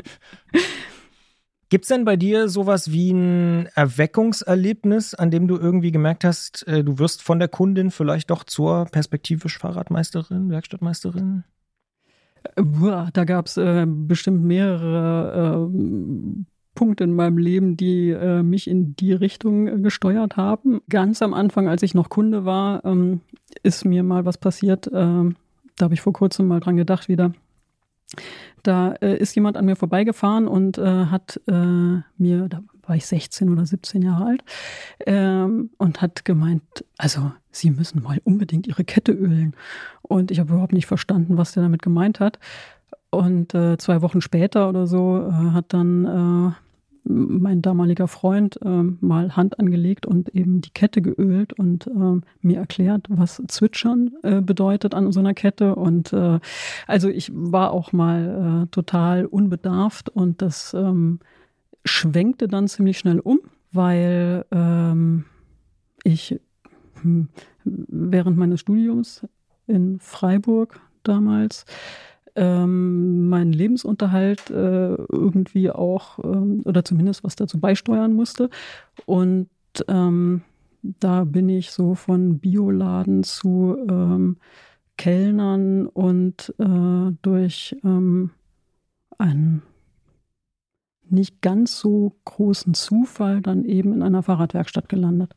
Gibt 1.69 1.85
es 1.85 1.89
denn 1.89 2.05
bei 2.05 2.15
dir 2.15 2.47
sowas 2.47 2.91
wie 2.91 3.11
ein 3.11 3.67
Erweckungserlebnis, 3.75 5.15
an 5.15 5.31
dem 5.31 5.47
du 5.47 5.57
irgendwie 5.57 5.91
gemerkt 5.91 6.23
hast, 6.23 6.67
äh, 6.67 6.83
du 6.83 6.99
wirst 6.99 7.23
von 7.23 7.39
der 7.39 7.47
Kundin 7.47 7.91
vielleicht 7.91 8.29
doch 8.29 8.43
zur 8.43 8.85
perspektivisch 8.85 9.57
Fahrradmeisterin, 9.57 10.49
Werkstattmeisterin? 10.49 11.43
Da 12.55 13.23
gab 13.25 13.47
es 13.47 13.57
äh, 13.57 13.87
bestimmt 13.87 14.43
mehrere 14.43 15.67
äh, 15.67 16.45
Punkte 16.75 17.05
in 17.05 17.13
meinem 17.13 17.37
Leben, 17.37 17.77
die 17.77 18.11
äh, 18.11 18.43
mich 18.43 18.69
in 18.69 18.95
die 18.95 19.13
Richtung 19.13 19.67
äh, 19.67 19.79
gesteuert 19.79 20.37
haben. 20.37 20.81
Ganz 20.89 21.21
am 21.21 21.33
Anfang, 21.33 21.67
als 21.67 21.81
ich 21.81 21.95
noch 21.95 22.09
Kunde 22.09 22.45
war, 22.45 22.85
ähm, 22.85 23.21
ist 23.63 23.85
mir 23.85 24.03
mal 24.03 24.25
was 24.25 24.37
passiert. 24.37 24.87
Äh, 24.87 24.91
da 24.91 25.33
habe 25.81 25.93
ich 25.93 26.01
vor 26.01 26.13
kurzem 26.13 26.47
mal 26.47 26.59
dran 26.59 26.77
gedacht 26.77 27.07
wieder. 27.09 27.33
Da 28.63 28.93
äh, 28.93 29.17
ist 29.17 29.35
jemand 29.35 29.57
an 29.57 29.65
mir 29.65 29.75
vorbeigefahren 29.75 30.47
und 30.47 30.77
äh, 30.77 31.05
hat 31.05 31.39
äh, 31.47 31.51
mir, 32.17 32.47
da 32.49 32.61
war 32.87 32.95
ich 32.95 33.05
16 33.05 33.49
oder 33.51 33.65
17 33.65 34.01
Jahre 34.01 34.25
alt, 34.25 34.43
ähm, 35.05 35.71
und 35.77 36.01
hat 36.01 36.25
gemeint, 36.25 36.63
also 36.97 37.31
Sie 37.51 37.71
müssen 37.71 38.03
mal 38.03 38.19
unbedingt 38.23 38.67
Ihre 38.67 38.83
Kette 38.83 39.11
ölen. 39.11 39.55
Und 40.01 40.29
ich 40.29 40.39
habe 40.39 40.53
überhaupt 40.53 40.73
nicht 40.73 40.87
verstanden, 40.87 41.37
was 41.37 41.53
der 41.53 41.63
damit 41.63 41.81
gemeint 41.81 42.19
hat. 42.19 42.39
Und 43.11 43.53
äh, 43.53 43.77
zwei 43.77 44.01
Wochen 44.01 44.19
später 44.19 44.67
oder 44.67 44.87
so 44.87 45.25
äh, 45.29 45.51
hat 45.51 45.73
dann 45.73 46.05
äh, 46.05 46.64
mein 47.07 47.61
damaliger 47.61 48.07
Freund 48.07 48.59
äh, 48.63 48.83
mal 48.99 49.35
Hand 49.35 49.59
angelegt 49.59 50.05
und 50.05 50.29
eben 50.29 50.61
die 50.61 50.71
Kette 50.71 51.01
geölt 51.01 51.53
und 51.53 51.87
äh, 51.87 52.21
mir 52.41 52.57
erklärt, 52.57 53.07
was 53.09 53.41
Zwitschern 53.47 54.11
äh, 54.23 54.41
bedeutet 54.41 54.93
an 54.95 55.11
so 55.11 55.19
einer 55.19 55.33
Kette. 55.33 55.75
Und 55.75 56.13
äh, 56.13 56.39
also 56.87 57.09
ich 57.09 57.31
war 57.33 57.71
auch 57.71 57.93
mal 57.93 58.63
äh, 58.63 58.67
total 58.71 59.25
unbedarft 59.25 60.09
und 60.09 60.41
das 60.41 60.73
ähm, 60.73 61.19
schwenkte 61.85 62.47
dann 62.47 62.67
ziemlich 62.67 62.97
schnell 62.97 63.19
um, 63.19 63.39
weil 63.71 64.45
ähm, 64.51 65.25
ich 66.03 66.39
hm, 67.01 67.29
während 67.63 68.37
meines 68.37 68.61
Studiums 68.61 69.27
in 69.67 69.99
Freiburg 69.99 70.79
damals 71.03 71.65
ähm, 72.35 73.29
meinen 73.29 73.53
Lebensunterhalt 73.53 74.49
äh, 74.49 74.95
irgendwie 74.95 75.71
auch 75.71 76.19
ähm, 76.23 76.61
oder 76.65 76.83
zumindest 76.83 77.23
was 77.23 77.35
dazu 77.35 77.59
beisteuern 77.59 78.13
musste. 78.13 78.49
Und 79.05 79.49
ähm, 79.87 80.41
da 80.81 81.23
bin 81.23 81.49
ich 81.49 81.71
so 81.71 81.95
von 81.95 82.39
Bioladen 82.39 83.23
zu 83.23 83.77
ähm, 83.89 84.37
Kellnern 84.97 85.87
und 85.87 86.53
äh, 86.59 87.11
durch 87.21 87.75
ähm, 87.83 88.31
einen 89.17 89.61
nicht 91.09 91.41
ganz 91.41 91.79
so 91.79 92.15
großen 92.25 92.73
Zufall 92.73 93.41
dann 93.41 93.63
eben 93.65 93.93
in 93.93 94.01
einer 94.01 94.23
Fahrradwerkstatt 94.23 94.89
gelandet. 94.89 95.35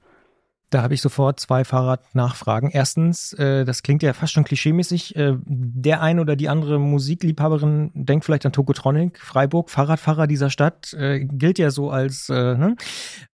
Da 0.71 0.83
habe 0.83 0.95
ich 0.95 1.01
sofort 1.01 1.41
zwei 1.41 1.65
Fahrradnachfragen. 1.65 2.71
Erstens, 2.71 3.33
äh, 3.33 3.65
das 3.65 3.83
klingt 3.83 4.03
ja 4.03 4.13
fast 4.13 4.35
schon 4.35 4.45
klischeemäßig. 4.45 5.17
Äh, 5.17 5.37
der 5.45 6.03
eine 6.03 6.21
oder 6.21 6.37
die 6.37 6.49
andere 6.49 6.79
Musikliebhaberin 6.79 7.91
denkt 7.95 8.27
vielleicht 8.27 8.45
an 8.45 8.53
Tokotronic, 8.53 9.19
Freiburg, 9.19 9.71
Fahrradfahrer 9.71 10.27
dieser 10.27 10.51
Stadt, 10.51 10.93
äh, 10.95 11.21
gilt 11.25 11.59
ja 11.59 11.71
so 11.71 11.91
als. 11.91 12.29
Äh, 12.29 12.57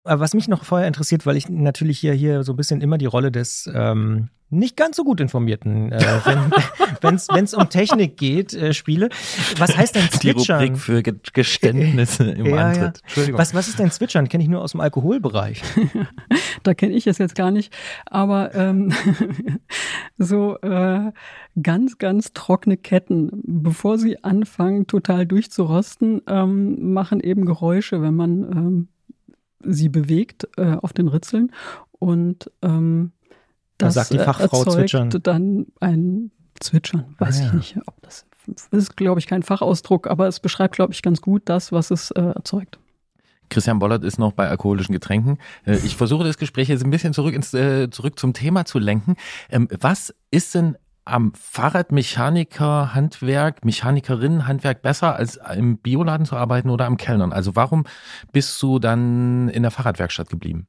ne? 0.05 0.19
was 0.19 0.33
mich 0.33 0.47
noch 0.47 0.63
vorher 0.63 0.87
interessiert, 0.87 1.25
weil 1.25 1.37
ich 1.37 1.49
natürlich 1.49 1.99
hier, 1.99 2.13
hier 2.13 2.43
so 2.43 2.53
ein 2.53 2.57
bisschen 2.57 2.81
immer 2.81 2.97
die 2.97 3.05
Rolle 3.05 3.31
des 3.31 3.69
ähm, 3.73 4.29
nicht 4.51 4.75
ganz 4.75 4.97
so 4.97 5.03
gut 5.03 5.21
informierten, 5.21 5.93
äh, 5.93 6.01
wenn 7.01 7.43
es 7.43 7.53
um 7.53 7.69
Technik 7.69 8.17
geht, 8.17 8.53
äh, 8.53 8.73
spiele. 8.73 9.09
Was 9.57 9.75
heißt 9.75 9.95
denn 9.95 10.09
Zwitschern? 10.11 10.59
Die 10.59 10.65
Rubrik 10.65 10.77
für 10.77 11.03
Geständnisse 11.33 12.25
im 12.31 12.45
ja, 12.47 12.57
Antritt. 12.57 12.97
Ja. 12.97 13.03
Entschuldigung. 13.03 13.39
Was, 13.39 13.53
was 13.53 13.69
ist 13.69 13.79
denn 13.79 13.91
Zwitschern? 13.91 14.27
Kenne 14.27 14.43
ich 14.43 14.49
nur 14.49 14.61
aus 14.61 14.71
dem 14.71 14.81
Alkoholbereich. 14.81 15.63
da 16.63 16.73
kenne 16.73 16.93
ich 16.93 17.07
es 17.07 17.17
jetzt 17.17 17.35
gar 17.35 17.49
nicht. 17.49 17.73
Aber 18.05 18.53
ähm, 18.53 18.93
so 20.17 20.57
äh, 20.57 21.11
ganz, 21.61 21.97
ganz 21.97 22.33
trockene 22.33 22.75
Ketten, 22.75 23.29
bevor 23.45 23.97
sie 23.97 24.21
anfangen, 24.21 24.85
total 24.85 25.25
durchzurosten, 25.25 26.23
ähm, 26.27 26.91
machen 26.91 27.21
eben 27.21 27.45
Geräusche, 27.45 28.01
wenn 28.01 28.15
man 28.15 28.43
ähm, 28.43 28.87
sie 29.65 29.89
bewegt 29.89 30.47
äh, 30.57 30.75
auf 30.81 30.93
den 30.93 31.07
Ritzeln. 31.07 31.51
Und 31.91 32.51
ähm, 32.61 33.11
das 33.77 33.95
sagt 33.95 34.13
die 34.13 34.19
Fachfrau 34.19 34.59
erzeugt 34.59 34.89
zwitschern. 34.89 35.09
dann 35.23 35.65
ein 35.79 36.31
Zwitschern. 36.59 37.15
Weiß 37.17 37.39
ah, 37.39 37.43
ja. 37.43 37.47
ich 37.47 37.53
nicht, 37.53 37.87
ob 37.87 38.01
das, 38.01 38.25
das 38.47 38.67
ist, 38.71 38.97
glaube 38.97 39.19
ich, 39.19 39.27
kein 39.27 39.43
Fachausdruck, 39.43 40.07
aber 40.07 40.27
es 40.27 40.39
beschreibt, 40.39 40.75
glaube 40.75 40.93
ich, 40.93 41.01
ganz 41.01 41.21
gut 41.21 41.43
das, 41.45 41.71
was 41.71 41.91
es 41.91 42.11
äh, 42.11 42.21
erzeugt. 42.21 42.79
Christian 43.49 43.79
Bollert 43.79 44.03
ist 44.03 44.17
noch 44.17 44.31
bei 44.31 44.47
alkoholischen 44.47 44.93
Getränken. 44.93 45.37
Äh, 45.65 45.77
ich 45.77 45.95
versuche 45.95 46.23
das 46.23 46.37
Gespräch 46.37 46.69
jetzt 46.69 46.83
ein 46.83 46.89
bisschen 46.89 47.13
zurück, 47.13 47.35
ins, 47.35 47.53
äh, 47.53 47.89
zurück 47.89 48.17
zum 48.17 48.33
Thema 48.33 48.65
zu 48.65 48.79
lenken. 48.79 49.15
Ähm, 49.49 49.67
was 49.79 50.15
ist 50.31 50.55
denn 50.55 50.77
am 51.05 51.33
Fahrradmechaniker 51.33 52.93
Handwerk, 52.93 53.65
Mechanikerin 53.65 54.47
Handwerk 54.47 54.81
besser 54.81 55.15
als 55.15 55.39
im 55.55 55.77
Bioladen 55.77 56.25
zu 56.25 56.35
arbeiten 56.35 56.69
oder 56.69 56.85
am 56.85 56.97
Kellnern? 56.97 57.33
Also 57.33 57.55
warum 57.55 57.85
bist 58.31 58.61
du 58.61 58.79
dann 58.79 59.49
in 59.49 59.63
der 59.63 59.71
Fahrradwerkstatt 59.71 60.29
geblieben? 60.29 60.67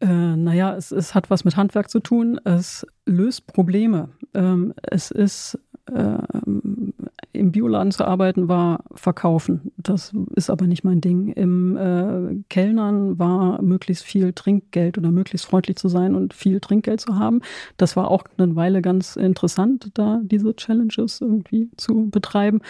Äh, 0.00 0.06
naja, 0.06 0.74
es, 0.74 0.90
es 0.90 1.14
hat 1.14 1.30
was 1.30 1.44
mit 1.44 1.56
Handwerk 1.56 1.88
zu 1.88 2.00
tun. 2.00 2.40
Es 2.44 2.84
löst 3.06 3.46
Probleme. 3.46 4.08
Ähm, 4.34 4.74
es 4.82 5.12
ist 5.12 5.58
ähm, 5.88 6.92
im 7.32 7.52
Bioladen 7.52 7.92
zu 7.92 8.04
arbeiten 8.04 8.48
war 8.48 8.82
verkaufen. 8.94 9.72
Das 9.76 10.12
ist 10.36 10.50
aber 10.50 10.66
nicht 10.66 10.82
mein 10.84 11.00
Ding. 11.00 11.32
Im 11.32 11.76
äh, 11.76 12.42
Kellnern 12.48 13.18
war 13.18 13.60
möglichst 13.62 14.04
viel 14.04 14.32
Trinkgeld 14.32 14.98
oder 14.98 15.10
möglichst 15.10 15.46
freundlich 15.46 15.76
zu 15.76 15.88
sein 15.88 16.14
und 16.14 16.34
viel 16.34 16.60
Trinkgeld 16.60 17.00
zu 17.00 17.18
haben. 17.18 17.40
Das 17.78 17.96
war 17.96 18.10
auch 18.10 18.24
eine 18.36 18.54
Weile 18.54 18.82
ganz 18.82 19.16
interessant, 19.16 19.90
da 19.94 20.20
diese 20.22 20.54
Challenges 20.54 21.22
irgendwie 21.22 21.70
zu 21.76 22.10
betreiben. 22.10 22.60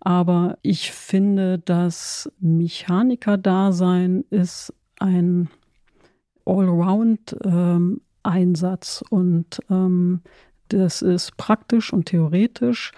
Aber 0.00 0.56
ich 0.62 0.92
finde, 0.92 1.58
das 1.58 2.32
Mechaniker-Dasein 2.40 4.24
ist 4.30 4.72
ein 4.98 5.50
Allround-Einsatz 6.46 9.04
ähm, 9.04 9.18
und 9.18 9.60
ähm, 9.68 10.22
das 10.68 11.02
ist 11.02 11.36
praktisch 11.36 11.92
und 11.92 12.06
theoretisch 12.06 12.92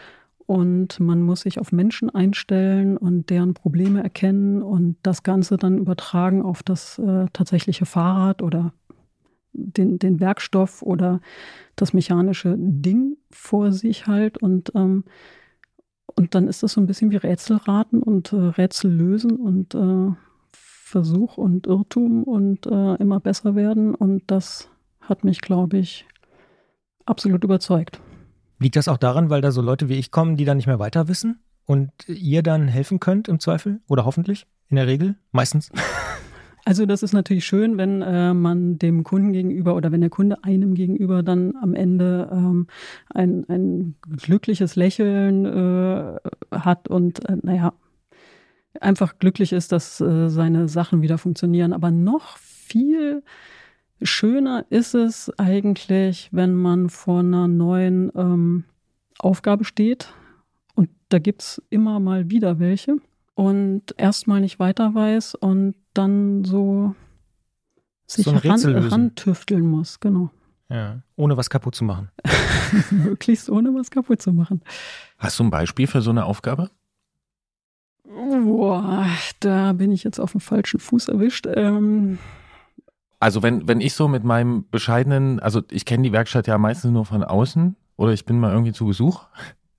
und 0.48 0.98
man 0.98 1.20
muss 1.20 1.42
sich 1.42 1.58
auf 1.58 1.72
Menschen 1.72 2.08
einstellen 2.08 2.96
und 2.96 3.28
deren 3.28 3.52
Probleme 3.52 4.02
erkennen 4.02 4.62
und 4.62 4.96
das 5.02 5.22
Ganze 5.22 5.58
dann 5.58 5.76
übertragen 5.76 6.40
auf 6.40 6.62
das 6.62 6.98
äh, 6.98 7.26
tatsächliche 7.34 7.84
Fahrrad 7.84 8.40
oder 8.40 8.72
den, 9.52 9.98
den 9.98 10.20
Werkstoff 10.20 10.80
oder 10.80 11.20
das 11.76 11.92
mechanische 11.92 12.56
Ding 12.56 13.18
vor 13.30 13.72
sich 13.72 14.06
halt 14.06 14.38
und 14.38 14.72
ähm, 14.74 15.04
und 16.14 16.34
dann 16.34 16.48
ist 16.48 16.62
das 16.62 16.72
so 16.72 16.80
ein 16.80 16.86
bisschen 16.86 17.10
wie 17.10 17.16
Rätselraten 17.16 18.02
und 18.02 18.32
äh, 18.32 18.36
Rätsel 18.36 18.90
lösen 18.90 19.36
und 19.36 19.74
äh, 19.74 20.16
Versuch 20.50 21.36
und 21.36 21.66
Irrtum 21.66 22.24
und 22.24 22.66
äh, 22.66 22.94
immer 22.94 23.20
besser 23.20 23.54
werden. 23.54 23.94
Und 23.94 24.22
das 24.28 24.70
hat 25.02 25.22
mich, 25.22 25.42
glaube 25.42 25.76
ich, 25.76 26.06
absolut 27.04 27.44
überzeugt. 27.44 28.00
Liegt 28.58 28.76
das 28.76 28.88
auch 28.88 28.96
daran, 28.96 29.30
weil 29.30 29.40
da 29.40 29.52
so 29.52 29.62
Leute 29.62 29.88
wie 29.88 29.94
ich 29.94 30.10
kommen, 30.10 30.36
die 30.36 30.44
dann 30.44 30.56
nicht 30.56 30.66
mehr 30.66 30.78
weiter 30.78 31.08
wissen 31.08 31.40
und 31.64 31.90
ihr 32.08 32.42
dann 32.42 32.68
helfen 32.68 32.98
könnt 33.00 33.28
im 33.28 33.40
Zweifel? 33.40 33.80
Oder 33.88 34.04
hoffentlich? 34.04 34.46
In 34.68 34.76
der 34.76 34.86
Regel? 34.86 35.16
Meistens? 35.32 35.70
Also 36.64 36.84
das 36.84 37.02
ist 37.02 37.14
natürlich 37.14 37.46
schön, 37.46 37.78
wenn 37.78 38.02
äh, 38.02 38.34
man 38.34 38.78
dem 38.78 39.02
Kunden 39.02 39.32
gegenüber 39.32 39.74
oder 39.74 39.90
wenn 39.90 40.02
der 40.02 40.10
Kunde 40.10 40.44
einem 40.44 40.74
gegenüber 40.74 41.22
dann 41.22 41.56
am 41.56 41.74
Ende 41.74 42.28
ähm, 42.30 42.66
ein, 43.08 43.48
ein 43.48 43.94
glückliches 44.18 44.76
Lächeln 44.76 45.46
äh, 45.46 46.16
hat 46.54 46.88
und 46.88 47.26
äh, 47.26 47.36
naja, 47.40 47.72
einfach 48.82 49.18
glücklich 49.18 49.54
ist, 49.54 49.72
dass 49.72 49.98
äh, 50.02 50.28
seine 50.28 50.68
Sachen 50.68 51.00
wieder 51.00 51.16
funktionieren. 51.16 51.72
Aber 51.72 51.90
noch 51.90 52.36
viel 52.36 53.22
schöner 54.02 54.64
ist 54.70 54.94
es 54.94 55.30
eigentlich, 55.38 56.28
wenn 56.32 56.54
man 56.54 56.88
vor 56.88 57.20
einer 57.20 57.48
neuen 57.48 58.12
ähm, 58.14 58.64
Aufgabe 59.18 59.64
steht. 59.64 60.12
Und 60.74 60.90
da 61.08 61.18
gibt 61.18 61.42
es 61.42 61.62
immer 61.70 62.00
mal 62.00 62.30
wieder 62.30 62.58
welche. 62.58 62.96
Und 63.34 63.94
erstmal 63.96 64.40
nicht 64.40 64.58
weiter 64.58 64.94
weiß 64.94 65.36
und 65.36 65.74
dann 65.94 66.44
so 66.44 66.94
sich 68.06 68.24
so 68.24 68.32
ran, 68.32 68.60
rantüfteln 68.60 69.66
muss, 69.66 70.00
genau. 70.00 70.30
Ja, 70.70 71.00
ohne 71.16 71.36
was 71.36 71.48
kaputt 71.48 71.74
zu 71.74 71.84
machen. 71.84 72.10
Möglichst 72.90 73.48
ohne 73.48 73.72
was 73.74 73.90
kaputt 73.90 74.20
zu 74.20 74.32
machen. 74.32 74.62
Hast 75.18 75.38
du 75.38 75.44
ein 75.44 75.50
Beispiel 75.50 75.86
für 75.86 76.02
so 76.02 76.10
eine 76.10 76.24
Aufgabe? 76.24 76.70
Boah, 78.04 79.06
da 79.40 79.72
bin 79.72 79.92
ich 79.92 80.02
jetzt 80.04 80.18
auf 80.18 80.32
dem 80.32 80.40
falschen 80.40 80.80
Fuß 80.80 81.08
erwischt. 81.08 81.46
Ähm 81.54 82.18
also 83.20 83.42
wenn, 83.42 83.66
wenn 83.68 83.80
ich 83.80 83.94
so 83.94 84.08
mit 84.08 84.24
meinem 84.24 84.68
bescheidenen, 84.70 85.40
also 85.40 85.62
ich 85.70 85.84
kenne 85.84 86.04
die 86.04 86.12
Werkstatt 86.12 86.46
ja 86.46 86.58
meistens 86.58 86.92
nur 86.92 87.04
von 87.04 87.24
außen 87.24 87.76
oder 87.96 88.12
ich 88.12 88.24
bin 88.24 88.38
mal 88.38 88.52
irgendwie 88.52 88.72
zu 88.72 88.86
Besuch 88.86 89.26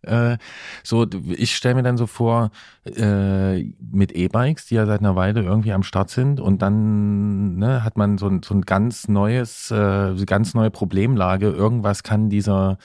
äh, 0.03 0.37
so, 0.83 1.05
ich 1.27 1.55
stelle 1.55 1.75
mir 1.75 1.83
dann 1.83 1.97
so 1.97 2.07
vor, 2.07 2.51
äh, 2.85 3.63
mit 3.91 4.13
E-Bikes, 4.13 4.67
die 4.67 4.75
ja 4.75 4.85
seit 4.85 5.01
einer 5.01 5.15
Weile 5.15 5.41
irgendwie 5.43 5.73
am 5.73 5.83
Start 5.83 6.09
sind 6.09 6.39
und 6.39 6.61
dann 6.61 7.57
ne, 7.57 7.83
hat 7.83 7.97
man 7.97 8.17
so 8.17 8.27
ein, 8.27 8.41
so 8.43 8.53
ein 8.53 8.61
ganz 8.61 9.07
neues, 9.07 9.71
äh, 9.71 10.15
ganz 10.25 10.53
neue 10.53 10.71
Problemlage. 10.71 11.49
Irgendwas 11.49 12.03
kann 12.03 12.29
dieser, 12.29 12.77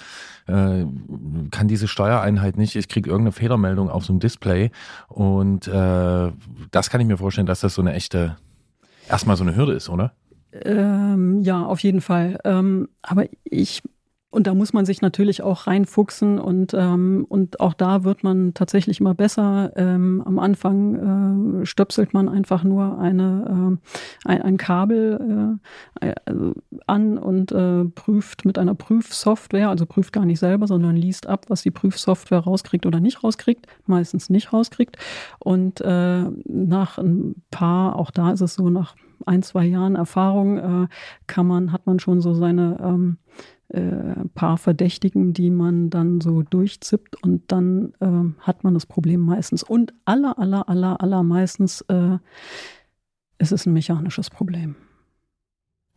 äh, 0.47 0.85
kann 1.51 1.69
diese 1.69 1.89
Steuereinheit 1.89 2.57
nicht. 2.57 2.75
Ich 2.75 2.89
kriege 2.89 3.09
irgendeine 3.09 3.33
Fehlermeldung 3.33 3.91
auf 3.91 4.05
so 4.05 4.13
einem 4.13 4.21
Display 4.21 4.71
und 5.09 5.69
äh, 5.69 6.33
das 6.71 6.91
kann 6.91 7.01
ich 7.01 7.07
mir 7.07 7.19
vorstellen, 7.19 7.47
dass 7.47 7.61
das 7.61 7.75
so 7.75 7.83
eine 7.83 7.95
echte, 7.95 8.37
erstmal 9.09 9.37
so 9.37 9.45
eine 9.45 9.55
Hürde 9.55 9.73
ist, 9.73 9.89
oder? 9.89 10.13
Ähm, 10.63 11.43
ja, 11.43 11.65
auf 11.65 11.81
jeden 11.81 12.01
Fall. 12.01 12.39
Ähm, 12.45 12.89
aber 13.03 13.27
ich 13.45 13.83
und 14.35 14.49
da 14.49 14.55
muss 14.55 14.73
man 14.73 14.85
sich 14.85 15.01
natürlich 15.01 15.43
auch 15.43 15.69
reinfuchsen 15.69 16.41
und, 16.41 16.75
ähm, 16.75 17.25
und 17.29 17.61
auch 17.61 17.73
da 17.73 18.03
wird 18.03 18.25
man 18.25 18.53
tatsächlich 18.53 18.99
immer 18.99 19.15
besser. 19.15 19.71
Ähm, 19.77 20.23
am 20.27 20.41
Anfang 20.41 21.63
äh, 21.63 21.67
stöpselt 21.67 22.13
man 22.15 22.29
einfach 22.29 22.65
nur 22.65 22.99
eine, 22.99 23.79
äh, 24.27 24.29
ein, 24.29 24.43
ein, 24.43 24.57
Kabel 24.57 25.61
äh, 26.01 26.09
äh, 26.09 26.15
an 26.89 27.17
und 27.17 27.53
äh, 27.53 27.85
prüft 27.85 28.45
mit 28.45 28.59
einer 28.59 28.75
Prüfsoftware, 28.75 29.69
also 29.69 29.87
prüft 29.87 30.13
gar 30.13 30.25
nicht 30.25 30.41
selber, 30.41 30.67
sondern 30.67 30.97
liest 30.97 31.29
ab, 31.29 31.47
was 31.47 31.63
die 31.63 31.71
Prüfsoftware 31.71 32.41
rauskriegt 32.41 32.87
oder 32.87 32.99
nicht 32.99 33.23
rauskriegt, 33.23 33.69
meistens 33.87 34.31
nicht 34.31 34.53
rauskriegt. 34.53 34.97
Und 35.39 35.81
äh, 35.81 36.25
nach 36.45 36.99
ein 36.99 37.37
paar, 37.53 37.97
auch 37.97 38.11
da 38.11 38.33
ist 38.33 38.41
es 38.41 38.55
so, 38.55 38.69
nach 38.69 38.97
ein, 39.27 39.45
zwei 39.45 39.65
Jahren 39.65 39.95
Erfahrung 39.95 40.89
kann 41.27 41.47
man, 41.47 41.73
hat 41.73 41.87
man 41.87 41.99
schon 41.99 42.21
so 42.21 42.35
seine 42.35 42.79
ähm, 42.83 43.17
äh, 43.75 44.29
paar 44.35 44.57
Verdächtigen, 44.57 45.33
die 45.33 45.51
man 45.51 45.91
dann 45.91 46.21
so 46.21 46.43
durchzippt 46.43 47.23
und 47.23 47.43
dann 47.51 47.93
äh, 48.01 48.41
hat 48.41 48.65
man 48.65 48.75
das 48.75 48.87
Problem 48.87 49.21
meistens. 49.21 49.63
Und 49.63 49.93
aller, 50.05 50.39
aller, 50.39 50.69
aller, 50.69 51.01
aller 51.01 51.23
meistens 51.23 51.83
äh, 51.83 52.19
ist 53.39 53.53
es 53.53 53.67
ein 53.67 53.73
mechanisches 53.73 54.31
Problem. 54.31 54.77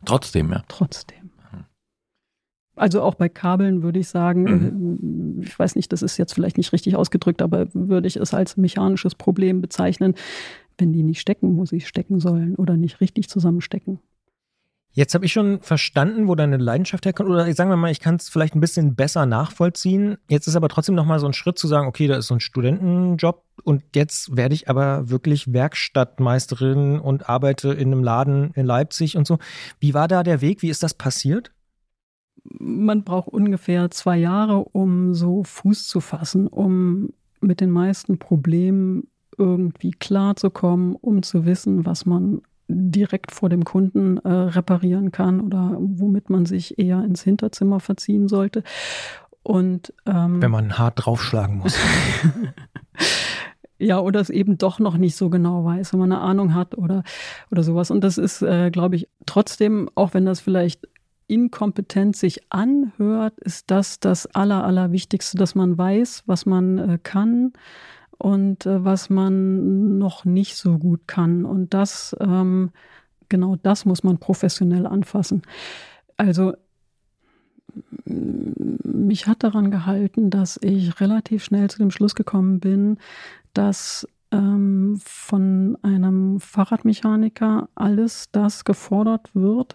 Trotzdem, 0.04 0.50
ja. 0.50 0.62
Trotzdem. 0.68 1.30
Also 2.78 3.02
auch 3.02 3.16
bei 3.16 3.28
Kabeln 3.28 3.82
würde 3.82 3.98
ich 3.98 4.08
sagen, 4.08 4.42
mhm. 4.42 5.40
Äh, 5.40 5.46
ich 5.46 5.58
weiß 5.58 5.76
nicht, 5.76 5.92
das 5.92 6.02
ist 6.02 6.16
jetzt 6.16 6.32
vielleicht 6.32 6.58
nicht 6.58 6.72
richtig 6.72 6.96
ausgedrückt, 6.96 7.42
aber 7.42 7.72
würde 7.74 8.08
ich 8.08 8.16
es 8.16 8.34
als 8.34 8.56
mechanisches 8.56 9.14
Problem 9.14 9.60
bezeichnen, 9.60 10.14
wenn 10.78 10.92
die 10.92 11.02
nicht 11.02 11.20
stecken, 11.20 11.56
wo 11.56 11.64
sie 11.64 11.80
stecken 11.80 12.20
sollen 12.20 12.54
oder 12.56 12.76
nicht 12.76 13.00
richtig 13.00 13.28
zusammenstecken. 13.28 13.98
Jetzt 14.92 15.14
habe 15.14 15.24
ich 15.24 15.32
schon 15.32 15.60
verstanden, 15.60 16.26
wo 16.26 16.34
deine 16.34 16.56
Leidenschaft 16.56 17.06
herkommt. 17.06 17.28
Oder 17.30 17.52
sagen 17.54 17.70
wir 17.70 17.76
mal, 17.76 17.90
ich 17.90 18.00
kann 18.00 18.16
es 18.16 18.28
vielleicht 18.28 18.54
ein 18.54 18.60
bisschen 18.60 18.94
besser 18.96 19.26
nachvollziehen. 19.26 20.16
Jetzt 20.28 20.48
ist 20.48 20.56
aber 20.56 20.68
trotzdem 20.68 20.94
nochmal 20.94 21.20
so 21.20 21.26
ein 21.26 21.34
Schritt 21.34 21.58
zu 21.58 21.68
sagen, 21.68 21.86
okay, 21.86 22.06
da 22.06 22.16
ist 22.16 22.26
so 22.26 22.34
ein 22.34 22.40
Studentenjob 22.40 23.44
und 23.64 23.84
jetzt 23.94 24.36
werde 24.36 24.54
ich 24.54 24.68
aber 24.68 25.08
wirklich 25.10 25.52
Werkstattmeisterin 25.52 26.98
und 26.98 27.28
arbeite 27.28 27.72
in 27.72 27.92
einem 27.92 28.02
Laden 28.02 28.50
in 28.54 28.66
Leipzig 28.66 29.16
und 29.16 29.26
so. 29.26 29.38
Wie 29.78 29.94
war 29.94 30.08
da 30.08 30.22
der 30.22 30.40
Weg? 30.40 30.62
Wie 30.62 30.70
ist 30.70 30.82
das 30.82 30.94
passiert? 30.94 31.52
Man 32.44 33.04
braucht 33.04 33.28
ungefähr 33.28 33.90
zwei 33.90 34.16
Jahre, 34.16 34.64
um 34.64 35.14
so 35.14 35.44
Fuß 35.44 35.86
zu 35.86 36.00
fassen, 36.00 36.46
um 36.46 37.10
mit 37.40 37.60
den 37.60 37.70
meisten 37.70 38.18
Problemen 38.18 39.08
irgendwie 39.36 39.92
klarzukommen, 39.92 40.96
um 40.96 41.22
zu 41.22 41.44
wissen, 41.44 41.86
was 41.86 42.06
man 42.06 42.42
direkt 42.68 43.32
vor 43.32 43.48
dem 43.48 43.64
Kunden 43.64 44.18
äh, 44.18 44.28
reparieren 44.28 45.10
kann 45.10 45.40
oder 45.40 45.76
womit 45.78 46.30
man 46.30 46.46
sich 46.46 46.78
eher 46.78 47.02
ins 47.02 47.22
Hinterzimmer 47.22 47.80
verziehen 47.80 48.28
sollte. 48.28 48.62
Und 49.42 49.94
ähm, 50.06 50.42
wenn 50.42 50.50
man 50.50 50.78
hart 50.78 51.06
draufschlagen 51.06 51.58
muss. 51.58 51.76
ja, 53.78 53.98
oder 53.98 54.20
es 54.20 54.28
eben 54.28 54.58
doch 54.58 54.78
noch 54.78 54.98
nicht 54.98 55.16
so 55.16 55.30
genau 55.30 55.64
weiß, 55.64 55.92
wenn 55.92 56.00
man 56.00 56.12
eine 56.12 56.20
Ahnung 56.20 56.54
hat 56.54 56.76
oder, 56.76 57.02
oder 57.50 57.62
sowas. 57.62 57.90
Und 57.90 58.04
das 58.04 58.18
ist, 58.18 58.42
äh, 58.42 58.70
glaube 58.70 58.96
ich, 58.96 59.08
trotzdem, 59.24 59.88
auch 59.94 60.12
wenn 60.12 60.26
das 60.26 60.40
vielleicht 60.40 60.86
inkompetent 61.28 62.16
sich 62.16 62.40
anhört, 62.50 63.38
ist 63.40 63.70
das 63.70 64.00
das 64.00 64.26
Aller, 64.34 64.64
Allerwichtigste, 64.64 65.38
dass 65.38 65.54
man 65.54 65.78
weiß, 65.78 66.24
was 66.26 66.44
man 66.44 66.78
äh, 66.78 66.98
kann 67.02 67.52
und 68.18 68.66
äh, 68.66 68.84
was 68.84 69.10
man 69.10 69.98
noch 69.98 70.24
nicht 70.24 70.56
so 70.56 70.78
gut 70.78 71.06
kann. 71.06 71.44
Und 71.44 71.72
das, 71.72 72.14
ähm, 72.20 72.70
genau 73.28 73.56
das 73.56 73.84
muss 73.84 74.02
man 74.02 74.18
professionell 74.18 74.86
anfassen. 74.86 75.42
Also 76.16 76.54
mich 78.04 79.26
hat 79.26 79.42
daran 79.44 79.70
gehalten, 79.70 80.30
dass 80.30 80.58
ich 80.60 81.00
relativ 81.00 81.44
schnell 81.44 81.70
zu 81.70 81.78
dem 81.78 81.90
Schluss 81.90 82.14
gekommen 82.14 82.60
bin, 82.60 82.98
dass 83.54 84.06
ähm, 84.32 84.98
von 85.02 85.78
einem 85.82 86.40
Fahrradmechaniker 86.40 87.68
alles 87.74 88.30
das 88.32 88.64
gefordert 88.64 89.30
wird, 89.34 89.74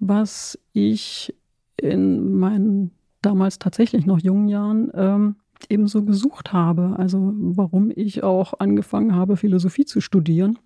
was 0.00 0.58
ich 0.72 1.34
in 1.76 2.34
meinen 2.34 2.92
damals 3.22 3.58
tatsächlich 3.58 4.06
noch 4.06 4.18
jungen 4.18 4.48
Jahren 4.48 4.90
ähm, 4.94 5.36
ebenso 5.68 6.04
gesucht 6.04 6.52
habe. 6.52 6.94
Also 6.98 7.32
warum 7.34 7.92
ich 7.94 8.22
auch 8.22 8.54
angefangen 8.58 9.14
habe, 9.14 9.36
Philosophie 9.36 9.84
zu 9.84 10.00
studieren. 10.00 10.58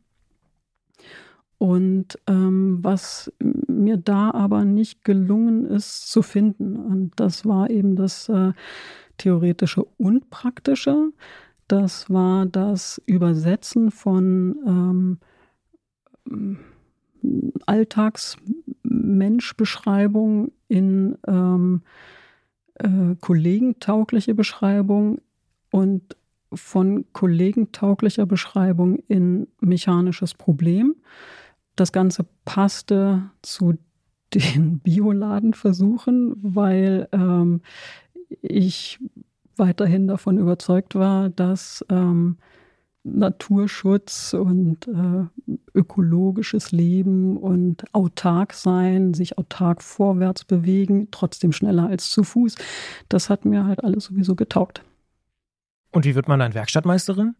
Und 1.58 2.18
ähm, 2.28 2.78
was 2.82 3.32
mir 3.40 3.96
da 3.96 4.30
aber 4.30 4.64
nicht 4.64 5.04
gelungen 5.04 5.66
ist 5.66 6.10
zu 6.10 6.22
finden. 6.22 6.76
Und 6.76 7.12
das 7.16 7.44
war 7.46 7.68
eben 7.68 7.96
das 7.96 8.28
äh, 8.28 8.52
Theoretische 9.16 9.84
und 9.96 10.30
Praktische. 10.30 11.10
Das 11.66 12.08
war 12.08 12.46
das 12.46 13.02
Übersetzen 13.06 13.90
von 13.90 14.56
ähm, 14.66 15.18
Alltagsmenschbeschreibung 17.66 20.52
in 20.68 21.18
ähm, 21.26 21.82
äh, 22.78 23.16
kollegentaugliche 23.20 24.34
Beschreibung 24.34 25.20
und 25.70 26.16
von 26.52 27.04
kollegentauglicher 27.12 28.26
Beschreibung 28.26 28.96
in 29.08 29.48
mechanisches 29.60 30.34
Problem. 30.34 30.96
Das 31.76 31.92
Ganze 31.92 32.26
passte 32.44 33.30
zu 33.42 33.74
den 34.34 34.80
Bioladenversuchen, 34.80 36.34
weil 36.42 37.08
ähm, 37.12 37.62
ich 38.42 38.98
weiterhin 39.56 40.06
davon 40.06 40.38
überzeugt 40.38 40.94
war, 40.94 41.30
dass 41.30 41.84
ähm, 41.88 42.36
Naturschutz 43.16 44.34
und 44.34 44.86
äh, 44.88 45.56
ökologisches 45.74 46.72
Leben 46.72 47.36
und 47.36 47.84
autark 47.94 48.52
sein, 48.52 49.14
sich 49.14 49.38
autark 49.38 49.82
vorwärts 49.82 50.44
bewegen, 50.44 51.08
trotzdem 51.10 51.52
schneller 51.52 51.86
als 51.88 52.10
zu 52.10 52.24
Fuß. 52.24 52.56
Das 53.08 53.30
hat 53.30 53.44
mir 53.44 53.64
halt 53.64 53.84
alles 53.84 54.04
sowieso 54.04 54.34
getaugt. 54.34 54.82
Und 55.92 56.04
wie 56.04 56.14
wird 56.14 56.28
man 56.28 56.40
dann 56.40 56.54
Werkstattmeisterin? 56.54 57.34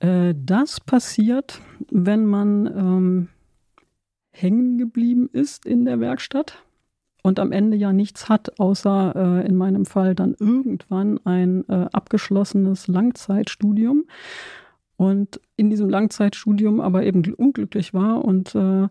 Äh, 0.00 0.34
das 0.36 0.80
passiert, 0.80 1.60
wenn 1.90 2.26
man 2.26 2.66
ähm, 2.66 3.28
hängen 4.30 4.78
geblieben 4.78 5.28
ist 5.32 5.66
in 5.66 5.84
der 5.84 6.00
Werkstatt 6.00 6.64
und 7.22 7.38
am 7.38 7.52
Ende 7.52 7.76
ja 7.76 7.92
nichts 7.92 8.28
hat, 8.28 8.58
außer 8.58 9.14
äh, 9.14 9.46
in 9.46 9.56
meinem 9.56 9.86
Fall 9.86 10.14
dann 10.14 10.34
irgendwann 10.38 11.20
ein 11.24 11.68
äh, 11.68 11.86
abgeschlossenes 11.92 12.88
Langzeitstudium 12.88 14.04
und 15.02 15.40
in 15.56 15.68
diesem 15.68 15.88
Langzeitstudium 15.88 16.80
aber 16.80 17.02
eben 17.02 17.34
unglücklich 17.34 17.92
war 17.92 18.24
und 18.24 18.54
äh, 18.54 18.88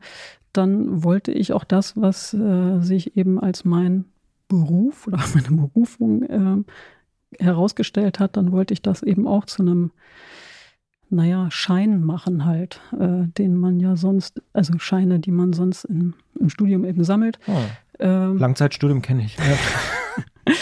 dann 0.51 1.03
wollte 1.03 1.31
ich 1.31 1.53
auch 1.53 1.63
das, 1.63 1.95
was 1.95 2.33
äh, 2.33 2.79
sich 2.81 3.15
eben 3.15 3.39
als 3.39 3.63
mein 3.63 4.05
Beruf 4.49 5.07
oder 5.07 5.19
meine 5.33 5.49
Berufung 5.49 6.23
äh, 6.23 7.43
herausgestellt 7.43 8.19
hat, 8.19 8.35
dann 8.35 8.51
wollte 8.51 8.73
ich 8.73 8.81
das 8.81 9.03
eben 9.03 9.25
auch 9.25 9.45
zu 9.45 9.61
einem, 9.61 9.91
naja, 11.09 11.49
Schein 11.49 12.03
machen 12.03 12.43
halt, 12.45 12.81
äh, 12.99 13.27
den 13.37 13.55
man 13.55 13.79
ja 13.79 13.95
sonst, 13.95 14.41
also 14.51 14.77
Scheine, 14.79 15.19
die 15.19 15.31
man 15.31 15.53
sonst 15.53 15.85
in, 15.85 16.13
im 16.37 16.49
Studium 16.49 16.83
eben 16.83 17.05
sammelt. 17.05 17.39
Oh. 17.47 17.53
Ähm, 17.99 18.37
Langzeitstudium 18.37 19.01
kenne 19.01 19.23
ich. 19.23 19.37
Ja. 19.37 19.43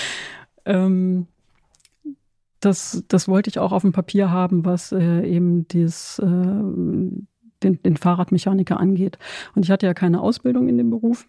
ähm, 0.65 1.25
das, 2.59 3.03
das 3.07 3.27
wollte 3.27 3.49
ich 3.49 3.59
auch 3.59 3.71
auf 3.71 3.83
dem 3.83 3.91
Papier 3.91 4.31
haben, 4.31 4.65
was 4.65 4.91
äh, 4.91 5.21
eben 5.25 5.67
dies, 5.67 6.19
äh, 6.19 6.25
den, 6.25 7.81
den 7.83 7.97
Fahrradmechaniker 7.97 8.79
angeht. 8.79 9.17
Und 9.55 9.63
ich 9.63 9.71
hatte 9.71 9.85
ja 9.85 9.93
keine 9.93 10.21
Ausbildung 10.21 10.67
in 10.67 10.77
dem 10.77 10.89
Beruf. 10.89 11.27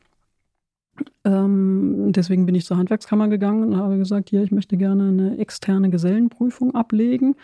Ähm, 1.25 2.13
deswegen 2.13 2.47
bin 2.47 2.55
ich 2.55 2.67
zur 2.67 2.77
Handwerkskammer 2.77 3.29
gegangen 3.29 3.63
und 3.63 3.77
habe 3.77 3.97
gesagt, 3.99 4.31
hier, 4.31 4.43
ich 4.43 4.53
möchte 4.53 4.77
gerne 4.77 5.09
eine 5.09 5.39
externe 5.39 5.91
Gesellenprüfung 5.91 6.75
ablegen. 6.75 7.37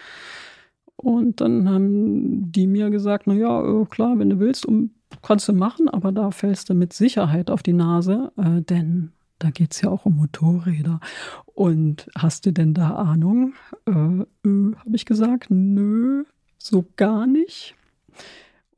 Und 0.97 1.41
dann 1.41 1.69
haben 1.69 2.51
die 2.53 2.67
mir 2.67 2.91
gesagt, 2.91 3.27
na 3.27 3.35
ja, 3.35 3.63
äh, 3.63 3.85
klar, 3.87 4.19
wenn 4.19 4.31
du 4.31 4.39
willst, 4.41 4.67
um, 4.67 4.91
kannst 5.23 5.49
du 5.49 5.53
machen, 5.53 5.89
aber 5.89 6.11
da 6.13 6.31
fällst 6.31 6.71
du 6.71 6.75
mit 6.75 6.93
Sicherheit 6.93 7.51
auf 7.51 7.63
die 7.63 7.75
Nase, 7.75 8.33
äh, 8.37 8.63
denn 8.63 9.13
da 9.39 9.51
geht 9.51 9.73
es 9.73 9.81
ja 9.83 9.91
auch 9.91 10.07
um 10.07 10.17
Motorräder. 10.17 11.01
Und 11.47 12.09
hast 12.17 12.47
du 12.47 12.53
denn 12.53 12.75
da 12.75 12.91
Ahnung? 12.91 13.55
Äh, 13.87 13.91
äh, 13.91 14.75
Habe 14.77 14.95
ich 14.95 15.07
gesagt, 15.07 15.47
nö, 15.51 16.25
so 16.59 16.87
gar 16.97 17.27
nicht. 17.27 17.75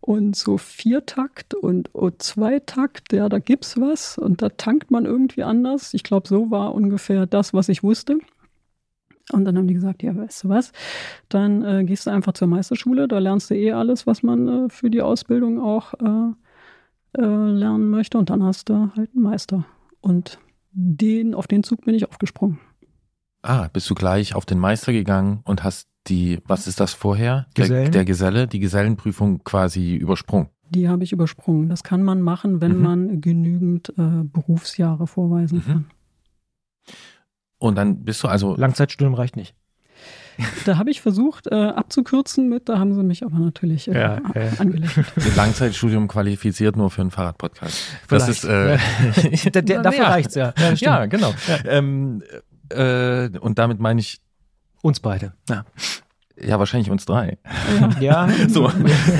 Und 0.01 0.37
so 0.37 0.59
Viertakt 0.59 1.55
und 1.55 1.91
O2-Takt, 1.91 3.13
ja, 3.13 3.29
da 3.29 3.41
gibt's 3.41 3.79
was 3.81 4.17
und 4.17 4.41
da 4.41 4.49
tankt 4.49 4.91
man 4.91 5.05
irgendwie 5.05 5.43
anders. 5.43 5.93
Ich 5.93 6.03
glaube, 6.03 6.29
so 6.29 6.51
war 6.51 6.75
ungefähr 6.75 7.27
das, 7.27 7.53
was 7.53 7.69
ich 7.69 7.83
wusste. 7.83 8.19
Und 9.33 9.45
dann 9.45 9.59
haben 9.59 9.67
die 9.67 9.75
gesagt, 9.75 10.03
ja, 10.03 10.17
weißt 10.17 10.45
du 10.45 10.49
was, 10.49 10.73
dann 11.29 11.63
äh, 11.63 11.85
gehst 11.85 12.07
du 12.07 12.11
einfach 12.11 12.33
zur 12.33 12.49
Meisterschule, 12.49 13.09
da 13.09 13.19
lernst 13.19 13.51
du 13.51 13.55
eh 13.55 13.73
alles, 13.73 14.07
was 14.07 14.23
man 14.23 14.49
äh, 14.49 14.69
für 14.71 14.89
die 14.89 15.03
Ausbildung 15.03 15.61
auch 15.61 15.93
äh, 15.95 17.21
äh 17.21 17.51
lernen 17.51 17.91
möchte 17.91 18.17
und 18.17 18.31
dann 18.31 18.43
hast 18.43 18.71
du 18.71 18.91
halt 18.97 19.11
einen 19.15 19.23
Meister. 19.23 19.67
Und 20.01 20.39
den, 20.73 21.35
auf 21.35 21.47
den 21.47 21.63
Zug 21.63 21.85
bin 21.85 21.95
ich 21.95 22.09
aufgesprungen. 22.09 22.59
Ah, 23.43 23.69
bist 23.73 23.89
du 23.89 23.95
gleich 23.95 24.35
auf 24.35 24.47
den 24.47 24.59
Meister 24.59 24.93
gegangen 24.93 25.41
und 25.45 25.63
hast 25.65 25.89
die, 26.09 26.41
was 26.47 26.67
ist 26.67 26.81
das 26.81 26.93
vorher? 26.93 27.47
Der, 27.57 27.89
der, 27.89 28.05
Geselle, 28.05 28.49
die 28.49 28.59
Gesellenprüfung 28.59 29.45
quasi 29.45 29.95
übersprungen. 29.97 30.49
Die 30.71 30.89
habe 30.89 31.05
ich 31.05 31.13
übersprungen. 31.13 31.69
Das 31.69 31.83
kann 31.83 32.03
man 32.03 32.21
machen, 32.21 32.61
wenn 32.61 32.77
mhm. 32.77 32.83
man 32.83 33.21
genügend 33.21 33.91
äh, 33.91 34.25
Berufsjahre 34.25 35.07
vorweisen 35.07 35.59
mhm. 35.59 35.63
kann. 35.63 35.91
Und 37.59 37.75
dann 37.77 38.05
bist 38.05 38.23
du 38.23 38.29
also. 38.29 38.57
Langzeitstudium 38.57 39.15
reicht 39.15 39.37
nicht. 39.37 39.55
Da 40.65 40.79
habe 40.79 40.91
ich 40.91 41.01
versucht 41.01 41.47
äh, 41.49 41.55
abzukürzen 41.55 42.49
mit, 42.49 42.69
da 42.69 42.79
haben 42.79 42.95
sie 42.95 43.03
mich 43.03 43.25
aber 43.25 43.39
natürlich 43.39 43.89
äh, 43.89 43.95
ja, 43.95 44.21
ja. 44.35 44.49
angelächelt. 44.59 45.07
Langzeitstudium 45.37 46.09
qualifiziert 46.09 46.77
nur 46.77 46.91
für 46.91 47.01
einen 47.01 47.11
Fahrradpodcast. 47.11 47.77
Das 48.09 48.29
ist 48.29 48.45
äh, 48.45 48.79
der, 49.53 49.63
der, 49.63 49.83
dafür 49.83 50.05
ja. 50.05 50.09
reicht's 50.09 50.35
ja. 50.35 50.55
Ja, 50.59 50.75
ja 50.75 51.07
genau. 51.07 51.35
Ähm, 51.65 52.23
äh, 52.71 53.29
und 53.39 53.59
damit 53.59 53.81
meine 53.81 54.01
ich 54.01 54.21
uns 54.83 55.01
beide. 55.01 55.33
Ja. 55.49 55.65
Ja, 56.41 56.59
wahrscheinlich 56.61 56.91
uns 56.91 57.05
drei. 57.05 57.39
Ja. 58.01 58.29
ja. 58.29 58.29
so. 58.49 58.71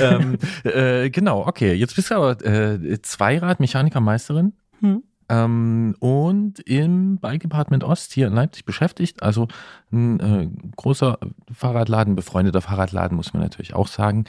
ähm, 0.01 0.37
äh, 0.63 1.09
genau, 1.09 1.45
okay. 1.45 1.73
Jetzt 1.73 1.95
bist 1.95 2.11
du 2.11 2.15
aber 2.15 2.45
äh, 2.45 3.01
Zweirad-Mechanikermeisterin. 3.01 4.53
Hm 4.79 5.03
ähm, 5.29 5.95
und 5.99 6.59
im 6.59 7.17
Bike 7.17 7.41
Department 7.41 7.83
Ost 7.83 8.13
hier 8.13 8.27
in 8.27 8.33
Leipzig 8.33 8.65
beschäftigt. 8.65 9.23
Also 9.23 9.47
ein 9.91 10.19
äh, 10.19 10.49
großer 10.75 11.19
Fahrradladen, 11.51 12.15
befreundeter 12.15 12.61
Fahrradladen, 12.61 13.15
muss 13.15 13.33
man 13.33 13.43
natürlich 13.43 13.73
auch 13.75 13.87
sagen. 13.87 14.25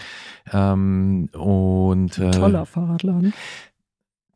Ähm, 0.52 1.28
und 1.32 2.18
äh, 2.18 2.30
Toller 2.30 2.66
Fahrradladen. 2.66 3.32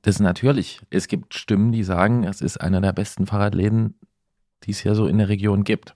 Das 0.03 0.17
ist 0.17 0.21
natürlich. 0.21 0.81
Es 0.91 1.09
gibt 1.09 1.35
Stimmen, 1.35 1.73
die 1.73 1.85
sagen, 1.85 2.25
es 2.25 2.41
ist 2.41 2.59
einer 2.61 2.81
der 2.81 2.93
besten 2.93 3.27
Fahrradläden, 3.27 3.95
die 4.65 4.73
es 4.73 4.81
hier 4.81 4.95
so 4.95 5.07
in 5.07 5.19
der 5.19 5.29
Region 5.29 5.65
gibt. 5.65 5.95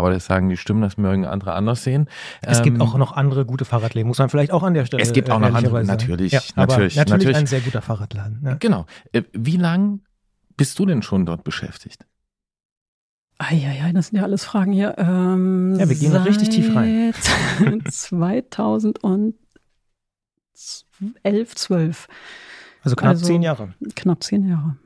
Aber 0.00 0.10
das 0.10 0.24
sagen 0.24 0.48
die 0.48 0.56
Stimmen, 0.56 0.80
das 0.80 0.96
mögen 0.96 1.26
andere 1.26 1.52
anders 1.52 1.84
sehen. 1.84 2.08
Es 2.40 2.58
ähm, 2.58 2.64
gibt 2.64 2.80
auch 2.80 2.96
noch 2.96 3.12
andere 3.12 3.44
gute 3.44 3.66
Fahrradläden, 3.66 4.08
muss 4.08 4.18
man 4.18 4.30
vielleicht 4.30 4.50
auch 4.50 4.62
an 4.62 4.72
der 4.72 4.86
Stelle 4.86 5.02
Es 5.02 5.12
gibt 5.12 5.28
auch 5.28 5.38
noch 5.38 5.52
andere, 5.54 5.84
natürlich, 5.84 6.32
ja, 6.32 6.40
natürlich, 6.56 6.96
natürlich. 6.96 7.10
Natürlich 7.10 7.36
ein 7.36 7.46
sehr 7.46 7.60
guter 7.60 7.82
Fahrradladen. 7.82 8.40
Ja. 8.42 8.54
Genau. 8.54 8.86
Äh, 9.12 9.24
wie 9.34 9.58
lang 9.58 10.00
bist 10.56 10.78
du 10.78 10.86
denn 10.86 11.02
schon 11.02 11.26
dort 11.26 11.44
beschäftigt? 11.44 12.06
Eieiei, 13.36 13.92
das 13.92 14.06
sind 14.06 14.16
ja 14.16 14.24
alles 14.24 14.42
Fragen 14.44 14.72
hier. 14.72 14.94
Ähm, 14.96 15.76
ja, 15.78 15.86
wir 15.86 15.96
gehen 15.96 16.16
richtig 16.16 16.48
tief 16.48 16.74
rein. 16.74 17.12
2002 17.86 19.34
11, 21.22 21.54
12. 21.56 22.08
Also 22.82 22.96
knapp 22.96 23.10
Also- 23.10 23.26
zehn 23.26 23.42
Jahre. 23.42 23.74
Knapp 23.96 24.24
zehn 24.24 24.48
Jahre. 24.48 24.76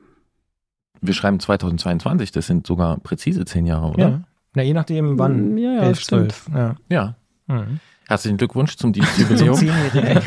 Wir 1.01 1.15
schreiben 1.15 1.39
2022, 1.39 2.33
das 2.33 2.47
sind 2.49 2.67
sogar 2.67 2.99
präzise 2.99 3.45
zehn 3.45 3.67
Jahre, 3.67 3.89
oder? 3.91 4.09
Ja. 4.09 4.21
Na, 4.55 4.62
je 4.62 4.74
nachdem, 4.74 5.18
wann. 5.18 5.57
Ja, 5.59 5.72
ja, 5.74 5.82
Elf, 5.82 6.00
stimmt. 6.00 6.32
zwölf. 6.32 6.57
Ja. 6.57 6.76
Ja. 6.88 7.16
Mhm. 7.46 7.80
Herzlichen 8.07 8.36
Glückwunsch 8.36 8.76
zum 8.76 8.92
Zum 8.92 9.02
Dienstjubiläum. 9.16 9.57
Zehnjährigen. 9.57 10.22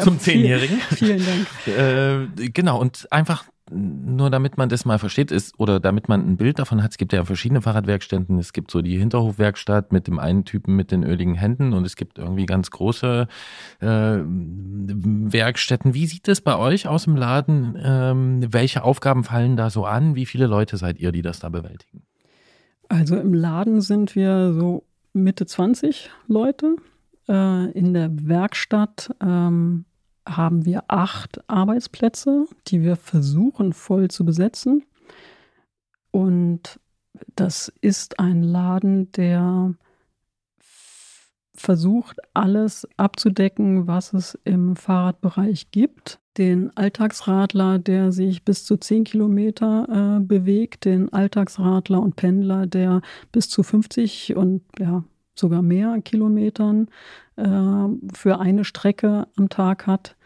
zum 0.00 0.18
Zehnjährigen. 0.18 0.78
Vielen 0.90 1.22
Dank. 1.24 2.28
Äh, 2.38 2.48
genau, 2.50 2.80
und 2.80 3.06
einfach 3.10 3.44
nur 3.72 4.30
damit 4.30 4.58
man 4.58 4.68
das 4.68 4.84
mal 4.84 4.98
versteht, 4.98 5.30
ist, 5.30 5.54
oder 5.58 5.78
damit 5.78 6.08
man 6.08 6.28
ein 6.28 6.36
Bild 6.36 6.58
davon 6.58 6.82
hat, 6.82 6.90
es 6.90 6.98
gibt 6.98 7.12
ja 7.12 7.24
verschiedene 7.24 7.62
Fahrradwerkstätten. 7.62 8.36
Es 8.38 8.52
gibt 8.52 8.72
so 8.72 8.82
die 8.82 8.98
Hinterhofwerkstatt 8.98 9.92
mit 9.92 10.08
dem 10.08 10.18
einen 10.18 10.44
Typen 10.44 10.74
mit 10.74 10.90
den 10.90 11.04
öligen 11.04 11.36
Händen 11.36 11.72
und 11.72 11.86
es 11.86 11.94
gibt 11.94 12.18
irgendwie 12.18 12.46
ganz 12.46 12.72
große 12.72 13.28
äh, 13.80 13.86
Werkstätten. 13.86 15.94
Wie 15.94 16.06
sieht 16.06 16.26
es 16.26 16.40
bei 16.40 16.56
euch 16.56 16.88
aus 16.88 17.06
im 17.06 17.14
Laden? 17.14 17.78
Ähm, 17.80 18.52
welche 18.52 18.82
Aufgaben 18.82 19.22
fallen 19.22 19.56
da 19.56 19.70
so 19.70 19.86
an? 19.86 20.16
Wie 20.16 20.26
viele 20.26 20.46
Leute 20.46 20.76
seid 20.76 20.98
ihr, 20.98 21.12
die 21.12 21.22
das 21.22 21.38
da 21.38 21.48
bewältigen? 21.48 22.02
Also 22.90 23.16
im 23.16 23.34
Laden 23.34 23.80
sind 23.80 24.16
wir 24.16 24.52
so 24.52 24.84
Mitte 25.12 25.46
20 25.46 26.10
Leute. 26.26 26.74
Äh, 27.28 27.70
in 27.70 27.94
der 27.94 28.10
Werkstatt 28.26 29.14
ähm, 29.22 29.84
haben 30.28 30.64
wir 30.64 30.82
acht 30.88 31.40
Arbeitsplätze, 31.48 32.46
die 32.66 32.82
wir 32.82 32.96
versuchen 32.96 33.72
voll 33.72 34.08
zu 34.08 34.24
besetzen. 34.24 34.84
Und 36.10 36.80
das 37.36 37.72
ist 37.80 38.18
ein 38.18 38.42
Laden, 38.42 39.12
der 39.12 39.72
versucht, 41.54 42.18
alles 42.34 42.88
abzudecken, 42.96 43.86
was 43.86 44.12
es 44.12 44.36
im 44.42 44.74
Fahrradbereich 44.74 45.70
gibt. 45.70 46.19
Den 46.38 46.76
Alltagsradler, 46.76 47.78
der 47.78 48.12
sich 48.12 48.44
bis 48.44 48.64
zu 48.64 48.76
10 48.76 49.04
Kilometer 49.04 50.18
äh, 50.18 50.24
bewegt, 50.24 50.84
den 50.84 51.12
Alltagsradler 51.12 52.00
und 52.00 52.16
Pendler, 52.16 52.66
der 52.66 53.02
bis 53.32 53.48
zu 53.48 53.62
50 53.62 54.36
und 54.36 54.62
ja, 54.78 55.04
sogar 55.34 55.62
mehr 55.62 56.00
Kilometern 56.02 56.88
äh, 57.36 57.88
für 58.14 58.38
eine 58.38 58.64
Strecke 58.64 59.26
am 59.36 59.48
Tag 59.48 59.86
hat. 59.86 60.16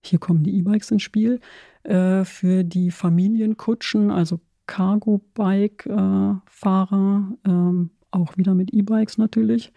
Hier 0.00 0.20
kommen 0.20 0.44
die 0.44 0.56
E-Bikes 0.58 0.92
ins 0.92 1.02
Spiel. 1.02 1.40
Äh, 1.82 2.24
für 2.24 2.64
die 2.64 2.90
Familienkutschen, 2.90 4.10
also 4.10 4.40
Cargo-Bike-Fahrer, 4.66 7.32
ähm, 7.46 7.90
auch 8.10 8.36
wieder 8.36 8.54
mit 8.54 8.72
E-Bikes 8.72 9.18
natürlich. 9.18 9.72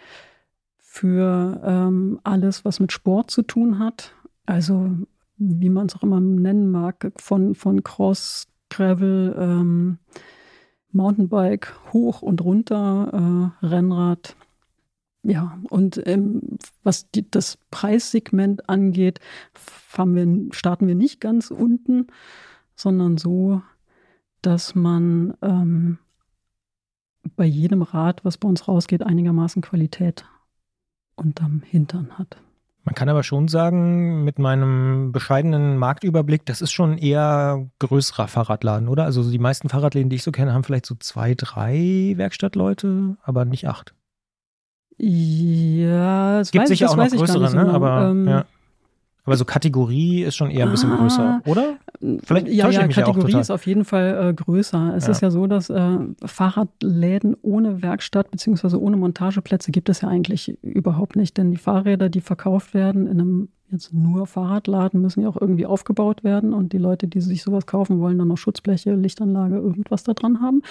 Für 0.78 1.62
ähm, 1.64 2.20
alles, 2.24 2.66
was 2.66 2.80
mit 2.82 2.92
Sport 2.92 3.32
zu 3.32 3.42
tun 3.44 3.80
hat. 3.80 4.14
Also, 4.46 4.90
wie 5.42 5.70
man 5.70 5.88
es 5.88 5.96
auch 5.96 6.04
immer 6.04 6.20
nennen 6.20 6.70
mag, 6.70 7.12
von, 7.18 7.56
von 7.56 7.84
Cross, 7.84 8.48
Gravel, 8.70 9.36
ähm, 9.38 9.98
Mountainbike 10.92 11.74
hoch 11.94 12.22
und 12.22 12.42
runter, 12.42 13.52
äh, 13.62 13.66
Rennrad. 13.66 14.36
Ja, 15.24 15.60
und 15.70 16.02
ähm, 16.08 16.42
was 16.84 17.10
die, 17.12 17.30
das 17.30 17.58
Preissegment 17.70 18.70
angeht, 18.70 19.20
wir, 19.96 20.54
starten 20.54 20.88
wir 20.88 20.96
nicht 20.96 21.20
ganz 21.22 21.52
unten, 21.52 22.08
sondern 22.76 23.18
so, 23.18 23.62
dass 24.42 24.76
man 24.76 25.36
ähm, 25.42 26.00
bei 27.36 27.46
jedem 27.46 27.84
Rad, 27.84 28.26
was 28.26 28.38
bei 28.38 28.48
uns 28.50 28.68
rausgeht, 28.68 29.04
einigermaßen 29.04 29.62
Qualität 29.62 30.26
unterm 31.16 31.62
Hintern 31.62 32.18
hat. 32.18 32.42
Man 32.84 32.96
kann 32.96 33.10
aber 33.10 33.22
schon 33.22 33.48
sagen, 33.48 34.24
mit 34.24 34.40
meinem 34.40 35.12
bescheidenen 35.12 35.78
Marktüberblick, 35.78 36.46
das 36.46 36.62
ist 36.62 36.72
schon 36.72 36.98
eher 36.98 37.70
größerer 37.78 38.28
Fahrradladen, 38.28 38.88
oder? 38.88 39.06
Also 39.06 39.30
die 39.30 39.38
meisten 39.38 39.70
Fahrradläden, 39.70 40.10
die 40.10 40.16
ich 40.16 40.24
so 40.24 40.32
kenne, 40.32 40.54
haben 40.54 40.64
vielleicht 40.64 40.88
so 40.88 40.96
zwei, 40.96 41.36
drei 41.36 42.14
Werkstattleute, 42.16 43.18
aber 43.22 43.46
nicht 43.46 43.68
acht. 43.68 43.94
Ja, 44.98 46.40
es 46.40 46.52
gibt 46.52 46.64
weiß, 46.64 46.70
sicher 46.70 46.86
das 46.86 46.94
auch 46.94 46.98
noch 46.98 47.10
größere, 47.10 47.56
ne? 47.56 47.66
genau. 47.66 47.74
Aber, 47.74 48.10
Ähm, 48.10 48.28
ja. 48.28 48.46
Aber 49.32 49.38
so 49.38 49.46
Kategorie 49.46 50.24
ist 50.24 50.36
schon 50.36 50.52
eher 50.52 50.66
ein 50.66 50.72
bisschen 50.72 50.92
Ah. 50.92 50.98
größer, 50.98 51.42
oder? 51.46 51.78
Vielleicht 52.24 52.48
ja, 52.50 52.70
ja, 52.70 52.82
ja 52.82 52.88
Kategorie 52.88 53.28
total. 53.28 53.42
ist 53.42 53.52
auf 53.52 53.66
jeden 53.66 53.86
Fall 53.86 54.30
äh, 54.30 54.34
größer. 54.34 54.94
Es 54.96 55.06
Ja. 55.06 55.12
ist 55.12 55.22
ja 55.22 55.32
so, 55.32 55.48
dass 55.48 55.70
äh, 55.70 55.98
Fahrradläden 56.26 57.36
ohne 57.42 57.82
Werkstatt 57.82 58.32
beziehungsweise 58.32 58.80
ohne 58.82 58.98
Montageplätze 58.98 59.72
gibt 59.72 59.90
es 59.90 60.02
ja 60.02 60.10
eigentlich 60.10 60.58
überhaupt 60.64 61.16
nicht. 61.16 61.38
Denn 61.38 61.52
die 61.52 61.58
Fahrräder, 61.58 62.10
die 62.10 62.22
verkauft 62.22 62.74
werden 62.74 63.08
in 63.08 63.20
einem 63.22 63.50
jetzt 63.72 63.94
nur 63.94 64.28
Fahrradladen, 64.28 65.00
müssen 65.02 65.22
ja 65.22 65.30
auch 65.30 65.40
irgendwie 65.40 65.66
aufgebaut 65.66 66.24
werden. 66.26 66.54
Und 66.54 66.74
die 66.74 66.78
Leute, 66.78 67.08
die 67.08 67.22
sich 67.22 67.42
sowas 67.44 67.66
kaufen, 67.66 68.00
wollen 68.02 68.18
dann 68.18 68.28
noch 68.28 68.38
Schutzbleche, 68.38 68.94
Lichtanlage, 68.96 69.56
irgendwas 69.56 70.04
da 70.04 70.14
dran 70.14 70.42
haben. 70.42 70.62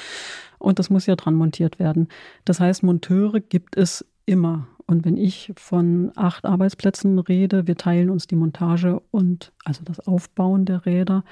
Und 0.58 0.78
das 0.78 0.90
muss 0.90 1.06
ja 1.06 1.16
dran 1.16 1.34
montiert 1.34 1.78
werden. 1.78 2.08
Das 2.44 2.60
heißt, 2.60 2.82
Monteure 2.82 3.40
gibt 3.40 3.76
es 3.76 4.04
immer. 4.26 4.66
Und 4.90 5.04
wenn 5.04 5.16
ich 5.16 5.52
von 5.56 6.10
acht 6.16 6.44
Arbeitsplätzen 6.44 7.20
rede, 7.20 7.68
wir 7.68 7.76
teilen 7.76 8.10
uns 8.10 8.26
die 8.26 8.34
Montage 8.34 9.00
und 9.12 9.52
also 9.64 9.84
das 9.84 10.00
Aufbauen 10.00 10.64
der 10.64 10.84
Räder 10.84 11.22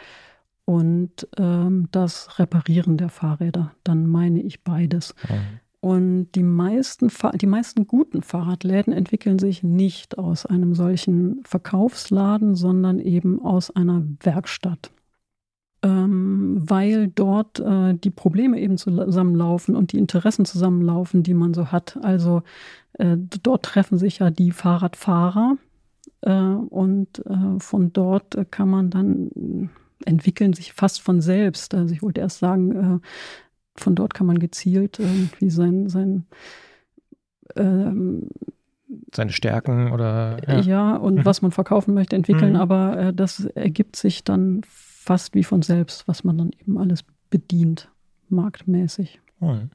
und 0.64 1.26
ähm, 1.36 1.88
das 1.90 2.38
Reparieren 2.38 2.98
der 2.98 3.08
Fahrräder, 3.08 3.72
dann 3.82 4.06
meine 4.06 4.40
ich 4.42 4.62
beides. 4.62 5.12
Und 5.80 6.30
die 6.36 6.44
meisten, 6.44 7.10
die 7.34 7.46
meisten 7.46 7.88
guten 7.88 8.22
Fahrradläden 8.22 8.92
entwickeln 8.92 9.40
sich 9.40 9.64
nicht 9.64 10.18
aus 10.18 10.46
einem 10.46 10.76
solchen 10.76 11.40
Verkaufsladen, 11.42 12.54
sondern 12.54 13.00
eben 13.00 13.42
aus 13.42 13.74
einer 13.74 14.04
Werkstatt. 14.20 14.92
Ähm, 15.82 16.62
weil 16.68 17.08
dort 17.08 17.60
äh, 17.60 17.94
die 17.94 18.10
Probleme 18.10 18.60
eben 18.60 18.78
zusammenlaufen 18.78 19.76
und 19.76 19.92
die 19.92 19.98
Interessen 19.98 20.44
zusammenlaufen, 20.44 21.22
die 21.22 21.34
man 21.34 21.54
so 21.54 21.72
hat. 21.72 21.96
Also 22.02 22.42
dort 22.98 23.64
treffen 23.64 23.98
sich 23.98 24.18
ja 24.18 24.30
die 24.30 24.50
Fahrradfahrer 24.50 25.56
äh, 26.22 26.32
und 26.40 27.24
äh, 27.26 27.58
von 27.60 27.92
dort 27.92 28.34
äh, 28.34 28.44
kann 28.44 28.68
man 28.68 28.90
dann 28.90 29.30
äh, 29.36 29.68
entwickeln 30.04 30.52
sich 30.52 30.72
fast 30.72 31.00
von 31.00 31.20
selbst. 31.20 31.74
Also 31.74 31.94
ich 31.94 32.02
wollte 32.02 32.20
erst 32.20 32.38
sagen, 32.38 33.00
äh, 33.02 33.78
von 33.80 33.94
dort 33.94 34.14
kann 34.14 34.26
man 34.26 34.38
gezielt 34.38 34.98
irgendwie 34.98 35.50
sein, 35.50 35.88
sein 35.88 36.26
ähm, 37.56 38.28
Seine 39.14 39.32
Stärken 39.32 39.92
oder. 39.92 40.38
ja. 40.48 40.60
Ja. 40.60 40.96
und 40.96 41.16
Mhm. 41.16 41.24
was 41.24 41.42
man 41.42 41.50
verkaufen 41.50 41.94
möchte, 41.94 42.16
entwickeln, 42.16 42.52
Mhm. 42.54 42.60
aber 42.60 42.98
äh, 42.98 43.14
das 43.14 43.44
ergibt 43.44 43.96
sich 43.96 44.24
dann 44.24 44.62
fast 44.66 45.34
wie 45.34 45.44
von 45.44 45.62
selbst, 45.62 46.08
was 46.08 46.24
man 46.24 46.38
dann 46.38 46.50
eben 46.60 46.78
alles 46.78 47.04
bedient, 47.30 47.90
marktmäßig. 48.28 49.20
Hm. 49.40 49.70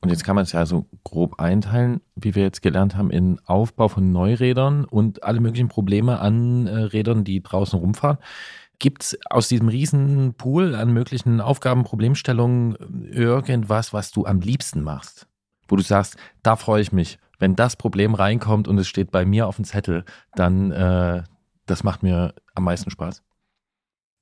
Und 0.00 0.10
jetzt 0.10 0.24
kann 0.24 0.36
man 0.36 0.44
es 0.44 0.52
ja 0.52 0.64
so 0.64 0.86
grob 1.02 1.40
einteilen, 1.40 2.00
wie 2.14 2.34
wir 2.34 2.44
jetzt 2.44 2.62
gelernt 2.62 2.96
haben, 2.96 3.10
in 3.10 3.40
Aufbau 3.46 3.88
von 3.88 4.12
Neurädern 4.12 4.84
und 4.84 5.24
alle 5.24 5.40
möglichen 5.40 5.68
Probleme 5.68 6.20
an 6.20 6.66
äh, 6.66 6.76
Rädern, 6.76 7.24
die 7.24 7.42
draußen 7.42 7.78
rumfahren. 7.78 8.18
Gibt 8.78 9.02
es 9.02 9.18
aus 9.28 9.48
diesem 9.48 9.68
riesen 9.68 10.34
Pool 10.34 10.76
an 10.76 10.92
möglichen 10.92 11.40
Aufgaben, 11.40 11.82
Problemstellungen 11.82 12.76
äh, 13.10 13.16
irgendwas, 13.16 13.92
was 13.92 14.12
du 14.12 14.24
am 14.24 14.40
liebsten 14.40 14.82
machst? 14.82 15.26
Wo 15.66 15.74
du 15.74 15.82
sagst, 15.82 16.16
da 16.44 16.54
freue 16.54 16.82
ich 16.82 16.92
mich. 16.92 17.18
Wenn 17.40 17.56
das 17.56 17.76
Problem 17.76 18.14
reinkommt 18.14 18.68
und 18.68 18.78
es 18.78 18.88
steht 18.88 19.10
bei 19.10 19.24
mir 19.24 19.48
auf 19.48 19.56
dem 19.56 19.64
Zettel, 19.64 20.04
dann 20.34 20.70
äh, 20.70 21.22
das 21.68 21.84
macht 21.84 22.02
mir 22.02 22.34
am 22.54 22.64
meisten 22.64 22.90
Spaß. 22.90 23.22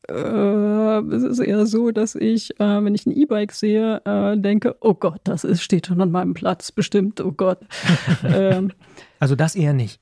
Äh, 0.08 0.98
es 1.14 1.22
ist 1.22 1.38
eher 1.40 1.66
so, 1.66 1.90
dass 1.90 2.14
ich, 2.14 2.58
äh, 2.60 2.84
wenn 2.84 2.94
ich 2.94 3.06
ein 3.06 3.12
E-Bike 3.12 3.52
sehe, 3.52 4.02
äh, 4.04 4.38
denke, 4.38 4.76
oh 4.80 4.94
Gott, 4.94 5.20
das 5.24 5.44
ist, 5.44 5.62
steht 5.62 5.86
schon 5.86 6.00
an 6.00 6.10
meinem 6.10 6.34
Platz, 6.34 6.72
bestimmt, 6.72 7.20
oh 7.20 7.32
Gott. 7.32 7.58
ähm, 8.24 8.72
Also 9.18 9.34
das 9.34 9.56
eher 9.56 9.72
nicht. 9.72 10.00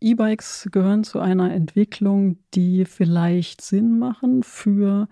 E-Bikes 0.00 0.68
gehören 0.70 1.02
zu 1.02 1.18
einer 1.18 1.52
Entwicklung, 1.52 2.36
die 2.54 2.84
vielleicht 2.84 3.62
Sinn 3.62 3.98
machen 3.98 4.42
für 4.42 5.08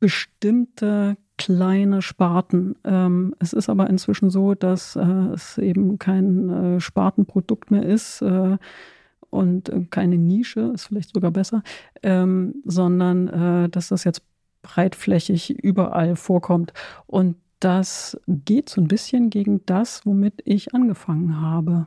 bestimmte 0.00 1.16
kleine 1.36 2.02
Sparten. 2.02 2.74
Ähm, 2.84 3.34
es 3.38 3.52
ist 3.52 3.68
aber 3.68 3.88
inzwischen 3.88 4.28
so, 4.28 4.54
dass 4.54 4.96
äh, 4.96 5.02
es 5.32 5.56
eben 5.56 5.98
kein 5.98 6.48
äh, 6.50 6.80
Spartenprodukt 6.80 7.70
mehr 7.70 7.84
ist 7.84 8.20
äh, 8.22 8.58
und 9.30 9.68
äh, 9.68 9.84
keine 9.90 10.18
Nische, 10.18 10.72
ist 10.74 10.86
vielleicht 10.86 11.14
sogar 11.14 11.30
besser, 11.30 11.62
ähm, 12.02 12.62
sondern 12.64 13.28
äh, 13.28 13.68
dass 13.68 13.88
das 13.88 14.04
jetzt 14.04 14.22
breitflächig 14.62 15.50
überall 15.50 16.16
vorkommt. 16.16 16.72
Und 17.06 17.36
das 17.60 18.18
geht 18.26 18.68
so 18.68 18.80
ein 18.80 18.88
bisschen 18.88 19.30
gegen 19.30 19.64
das, 19.66 20.06
womit 20.06 20.42
ich 20.44 20.74
angefangen 20.74 21.40
habe. 21.40 21.86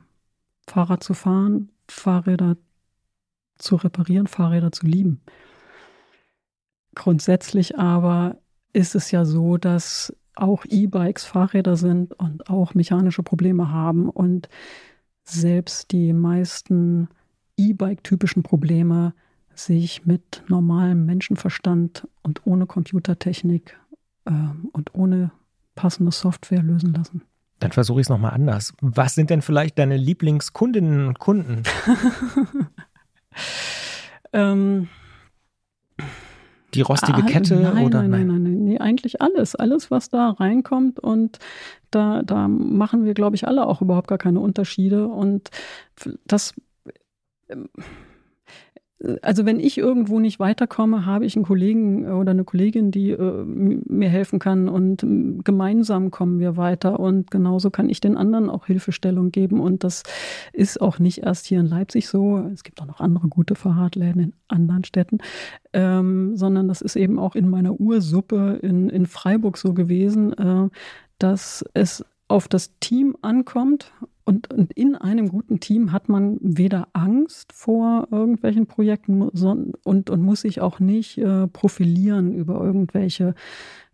Fahrrad 0.67 1.03
zu 1.03 1.13
fahren, 1.13 1.69
Fahrräder 1.87 2.57
zu 3.57 3.75
reparieren, 3.75 4.27
Fahrräder 4.27 4.71
zu 4.71 4.85
lieben. 4.85 5.21
Grundsätzlich 6.95 7.77
aber 7.77 8.37
ist 8.73 8.95
es 8.95 9.11
ja 9.11 9.25
so, 9.25 9.57
dass 9.57 10.13
auch 10.35 10.65
E-Bikes 10.65 11.25
Fahrräder 11.25 11.75
sind 11.75 12.13
und 12.13 12.49
auch 12.49 12.73
mechanische 12.73 13.23
Probleme 13.23 13.69
haben 13.69 14.09
und 14.09 14.49
selbst 15.23 15.91
die 15.91 16.13
meisten 16.13 17.09
E-Bike-typischen 17.69 18.43
Probleme 18.43 19.13
sich 19.53 20.05
mit 20.05 20.43
normalem 20.47 21.05
Menschenverstand 21.05 22.07
und 22.23 22.45
ohne 22.45 22.65
Computertechnik 22.65 23.77
äh, 24.25 24.31
und 24.71 24.95
ohne 24.95 25.31
passende 25.75 26.11
Software 26.11 26.63
lösen 26.63 26.93
lassen. 26.93 27.23
Dann 27.59 27.71
versuche 27.71 28.01
ich 28.01 28.05
es 28.05 28.09
nochmal 28.09 28.33
anders. 28.33 28.73
Was 28.81 29.13
sind 29.13 29.29
denn 29.29 29.41
vielleicht 29.41 29.77
deine 29.77 29.97
Lieblingskundinnen 29.97 31.07
und 31.07 31.19
Kunden? 31.19 31.63
ähm, 34.33 34.87
die 36.73 36.81
rostige 36.81 37.23
ah, 37.23 37.25
Kette 37.25 37.55
nein, 37.55 37.85
oder 37.85 38.01
nein, 38.01 38.11
nein, 38.11 38.27
nein, 38.27 38.43
nein, 38.43 38.63
nee, 38.63 38.77
eigentlich 38.79 39.21
alles, 39.21 39.55
alles, 39.55 39.91
was 39.91 40.09
da 40.09 40.31
reinkommt 40.31 40.99
und 40.99 41.39
da, 41.91 42.23
da 42.23 42.47
machen 42.47 43.03
wir, 43.03 43.13
glaube 43.13 43.35
ich, 43.35 43.47
alle 43.47 43.67
auch 43.67 43.81
überhaupt 43.81 44.07
gar 44.07 44.17
keine 44.17 44.39
Unterschiede 44.39 45.07
und 45.07 45.49
das 46.25 46.53
also 49.21 49.45
wenn 49.45 49.59
ich 49.59 49.77
irgendwo 49.77 50.19
nicht 50.19 50.39
weiterkomme, 50.39 51.05
habe 51.05 51.25
ich 51.25 51.35
einen 51.35 51.45
Kollegen 51.45 52.05
äh, 52.05 52.09
oder 52.09 52.31
eine 52.31 52.43
Kollegin, 52.43 52.91
die 52.91 53.11
äh, 53.11 53.43
mir 53.45 54.09
helfen 54.09 54.39
kann 54.39 54.69
und 54.69 55.03
gemeinsam 55.43 56.11
kommen 56.11 56.39
wir 56.39 56.57
weiter. 56.57 56.99
Und 56.99 57.31
genauso 57.31 57.71
kann 57.71 57.89
ich 57.89 57.99
den 57.99 58.17
anderen 58.17 58.49
auch 58.49 58.67
Hilfestellung 58.67 59.31
geben. 59.31 59.59
Und 59.59 59.83
das 59.83 60.03
ist 60.53 60.81
auch 60.81 60.99
nicht 60.99 61.19
erst 61.19 61.47
hier 61.47 61.59
in 61.59 61.65
Leipzig 61.65 62.07
so, 62.07 62.37
es 62.53 62.63
gibt 62.63 62.81
auch 62.81 62.87
noch 62.87 62.99
andere 62.99 63.27
gute 63.27 63.55
Fahrradläden 63.55 64.21
in 64.21 64.33
anderen 64.47 64.83
Städten, 64.83 65.19
ähm, 65.73 66.35
sondern 66.35 66.67
das 66.67 66.81
ist 66.81 66.95
eben 66.95 67.17
auch 67.17 67.35
in 67.35 67.49
meiner 67.49 67.79
Ursuppe 67.79 68.59
in, 68.61 68.89
in 68.89 69.05
Freiburg 69.05 69.57
so 69.57 69.73
gewesen, 69.73 70.33
äh, 70.33 70.69
dass 71.17 71.65
es 71.73 72.05
auf 72.31 72.47
das 72.47 72.77
Team 72.79 73.15
ankommt 73.21 73.91
und, 74.23 74.53
und, 74.53 74.71
in 74.73 74.95
einem 74.95 75.29
guten 75.29 75.59
Team 75.59 75.91
hat 75.91 76.07
man 76.07 76.37
weder 76.41 76.87
Angst 76.93 77.51
vor 77.51 78.07
irgendwelchen 78.11 78.67
Projekten 78.67 79.21
und, 79.21 80.09
und 80.09 80.21
muss 80.21 80.41
sich 80.41 80.61
auch 80.61 80.79
nicht 80.79 81.17
äh, 81.17 81.47
profilieren 81.47 82.33
über 82.33 82.61
irgendwelche 82.63 83.35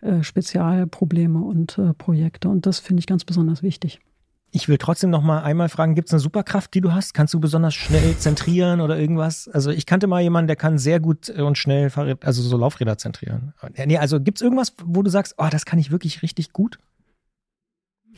äh, 0.02 0.22
Spezialprobleme 0.22 1.40
und 1.40 1.78
äh, 1.78 1.94
Projekte. 1.94 2.50
Und 2.50 2.66
das 2.66 2.80
finde 2.80 3.00
ich 3.00 3.08
ganz 3.08 3.26
besonders 3.26 3.64
wichtig. 3.64 4.00
Ich 4.52 4.70
will 4.70 4.78
trotzdem 4.78 5.10
noch 5.10 5.24
mal 5.24 5.42
einmal 5.42 5.70
fragen, 5.70 5.96
gibt 5.96 6.10
es 6.10 6.14
eine 6.14 6.20
Superkraft, 6.20 6.74
die 6.74 6.82
du 6.82 6.94
hast? 6.94 7.14
Kannst 7.14 7.34
du 7.34 7.40
besonders 7.40 7.74
schnell 7.74 8.16
zentrieren 8.18 8.82
oder 8.82 9.00
irgendwas? 9.00 9.48
Also 9.48 9.72
ich 9.72 9.86
kannte 9.86 10.08
mal 10.08 10.22
jemanden, 10.22 10.48
der 10.48 10.56
kann 10.56 10.78
sehr 10.78 11.00
gut 11.00 11.30
äh, 11.30 11.42
und 11.42 11.58
schnell 11.58 11.92
also 12.22 12.42
so 12.42 12.58
Laufräder 12.58 12.98
zentrieren. 12.98 13.54
Nee, 13.86 13.98
also 13.98 14.20
gibt 14.20 14.38
es 14.38 14.42
irgendwas, 14.42 14.74
wo 14.84 15.02
du 15.02 15.10
sagst, 15.10 15.36
oh, 15.38 15.48
das 15.50 15.66
kann 15.66 15.80
ich 15.80 15.90
wirklich 15.90 16.22
richtig 16.22 16.54
gut? 16.54 16.78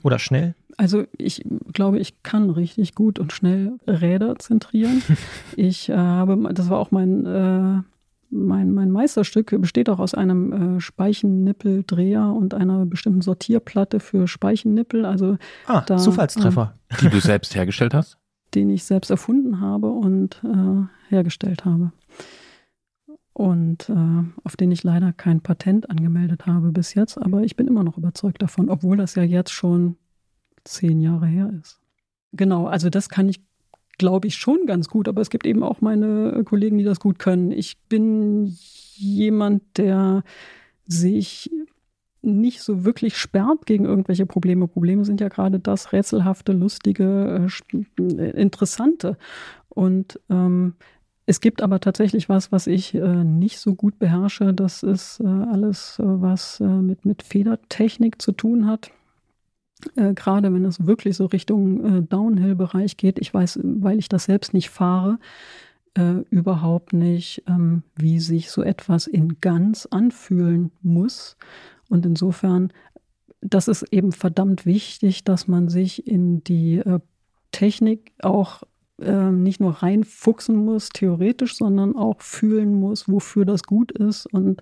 Oder 0.03 0.19
schnell? 0.19 0.55
Also 0.77 1.03
ich 1.17 1.43
glaube, 1.73 1.99
ich 1.99 2.23
kann 2.23 2.49
richtig 2.49 2.95
gut 2.95 3.19
und 3.19 3.33
schnell 3.33 3.73
Räder 3.85 4.37
zentrieren. 4.37 5.01
ich 5.55 5.89
äh, 5.89 5.95
habe, 5.95 6.53
das 6.53 6.69
war 6.69 6.79
auch 6.79 6.91
mein, 6.91 7.25
äh, 7.25 7.81
mein, 8.29 8.71
mein 8.73 8.91
Meisterstück, 8.91 9.53
besteht 9.59 9.89
auch 9.89 9.99
aus 9.99 10.13
einem 10.13 10.77
äh, 10.77 10.79
Speichennippel-Dreher 10.79 12.25
und 12.25 12.53
einer 12.53 12.85
bestimmten 12.85 13.21
Sortierplatte 13.21 13.99
für 13.99 14.27
Speichennippel. 14.27 15.05
Also 15.05 15.37
ah, 15.65 15.81
da, 15.81 15.97
Zufallstreffer. 15.97 16.75
Die 17.01 17.09
du 17.09 17.19
selbst 17.19 17.55
hergestellt 17.55 17.93
hast? 17.93 18.17
Den 18.55 18.69
ich 18.69 18.83
selbst 18.83 19.11
erfunden 19.11 19.59
habe 19.59 19.91
und 19.91 20.41
äh, 20.43 21.13
hergestellt 21.13 21.65
habe. 21.65 21.91
Und 23.39 23.87
äh, 23.87 24.23
auf 24.43 24.57
den 24.57 24.69
ich 24.69 24.83
leider 24.83 25.13
kein 25.13 25.39
Patent 25.39 25.89
angemeldet 25.89 26.45
habe 26.45 26.73
bis 26.73 26.93
jetzt, 26.93 27.17
aber 27.17 27.41
ich 27.43 27.55
bin 27.55 27.67
immer 27.67 27.85
noch 27.85 27.97
überzeugt 27.97 28.41
davon, 28.41 28.69
obwohl 28.69 28.97
das 28.97 29.15
ja 29.15 29.23
jetzt 29.23 29.53
schon 29.53 29.95
zehn 30.65 30.99
Jahre 30.99 31.25
her 31.25 31.49
ist. 31.57 31.79
Genau, 32.33 32.67
also 32.67 32.89
das 32.89 33.07
kann 33.07 33.29
ich, 33.29 33.39
glaube 33.97 34.27
ich, 34.27 34.35
schon 34.35 34.65
ganz 34.65 34.89
gut, 34.89 35.07
aber 35.07 35.21
es 35.21 35.29
gibt 35.29 35.45
eben 35.45 35.63
auch 35.63 35.79
meine 35.79 36.43
Kollegen, 36.43 36.79
die 36.79 36.83
das 36.83 36.99
gut 36.99 37.17
können. 37.17 37.53
Ich 37.53 37.77
bin 37.87 38.57
jemand, 38.97 39.63
der 39.77 40.25
sich 40.85 41.49
nicht 42.21 42.61
so 42.61 42.83
wirklich 42.83 43.15
sperrt 43.15 43.65
gegen 43.65 43.85
irgendwelche 43.85 44.25
Probleme. 44.25 44.67
Probleme 44.67 45.05
sind 45.05 45.21
ja 45.21 45.29
gerade 45.29 45.61
das 45.61 45.93
rätselhafte, 45.93 46.51
lustige, 46.51 47.47
äh, 47.99 48.31
interessante. 48.31 49.17
Und 49.69 50.19
ähm, 50.29 50.73
es 51.29 51.41
gibt 51.41 51.61
aber 51.61 51.79
tatsächlich 51.79 52.27
was, 52.27 52.51
was 52.51 52.65
ich 52.65 52.95
äh, 52.95 53.23
nicht 53.23 53.59
so 53.59 53.75
gut 53.75 53.99
beherrsche. 53.99 54.51
Das 54.51 54.81
ist 54.81 55.19
äh, 55.19 55.27
alles, 55.27 55.99
äh, 55.99 56.03
was 56.03 56.59
äh, 56.59 56.63
mit, 56.63 57.05
mit 57.05 57.21
Federtechnik 57.21 58.19
zu 58.19 58.31
tun 58.31 58.65
hat. 58.65 58.89
Äh, 59.95 60.15
gerade 60.15 60.51
wenn 60.51 60.65
es 60.65 60.87
wirklich 60.87 61.15
so 61.15 61.27
Richtung 61.27 61.85
äh, 61.85 62.01
Downhill-Bereich 62.01 62.97
geht. 62.97 63.19
Ich 63.19 63.31
weiß, 63.31 63.59
weil 63.63 63.99
ich 63.99 64.09
das 64.09 64.23
selbst 64.23 64.53
nicht 64.53 64.69
fahre, 64.71 65.19
überhaupt 66.29 66.93
nicht, 66.93 67.43
ähm, 67.47 67.81
wie 67.95 68.19
sich 68.19 68.51
so 68.51 68.61
etwas 68.61 69.07
in 69.07 69.41
ganz 69.41 69.87
anfühlen 69.87 70.71
muss. 70.81 71.35
Und 71.89 72.05
insofern, 72.05 72.71
das 73.41 73.67
ist 73.67 73.83
eben 73.91 74.11
verdammt 74.11 74.67
wichtig, 74.67 75.23
dass 75.23 75.47
man 75.47 75.67
sich 75.67 76.07
in 76.07 76.43
die 76.43 76.81
Technik 77.51 78.13
auch 78.21 78.61
äh, 79.01 79.31
nicht 79.31 79.59
nur 79.59 79.71
reinfuchsen 79.83 80.55
muss, 80.55 80.89
theoretisch, 80.89 81.55
sondern 81.55 81.95
auch 81.95 82.21
fühlen 82.21 82.73
muss, 82.79 83.07
wofür 83.07 83.45
das 83.45 83.63
gut 83.63 83.91
ist. 83.91 84.25
Und, 84.27 84.61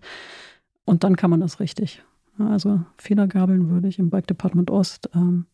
und 0.85 1.03
dann 1.03 1.15
kann 1.15 1.29
man 1.29 1.39
das 1.39 1.59
richtig. 1.59 2.03
Also 2.39 2.81
Federgabeln 2.97 3.69
würde 3.69 3.87
ich 3.87 3.99
im 3.99 4.09
Bike 4.09 4.27
Department 4.27 4.69
Ost 4.69 5.09
ähm, 5.15 5.47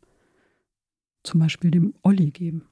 zum 1.23 1.39
Beispiel 1.39 1.71
dem 1.71 1.93
Olli 2.03 2.31
geben. 2.31 2.67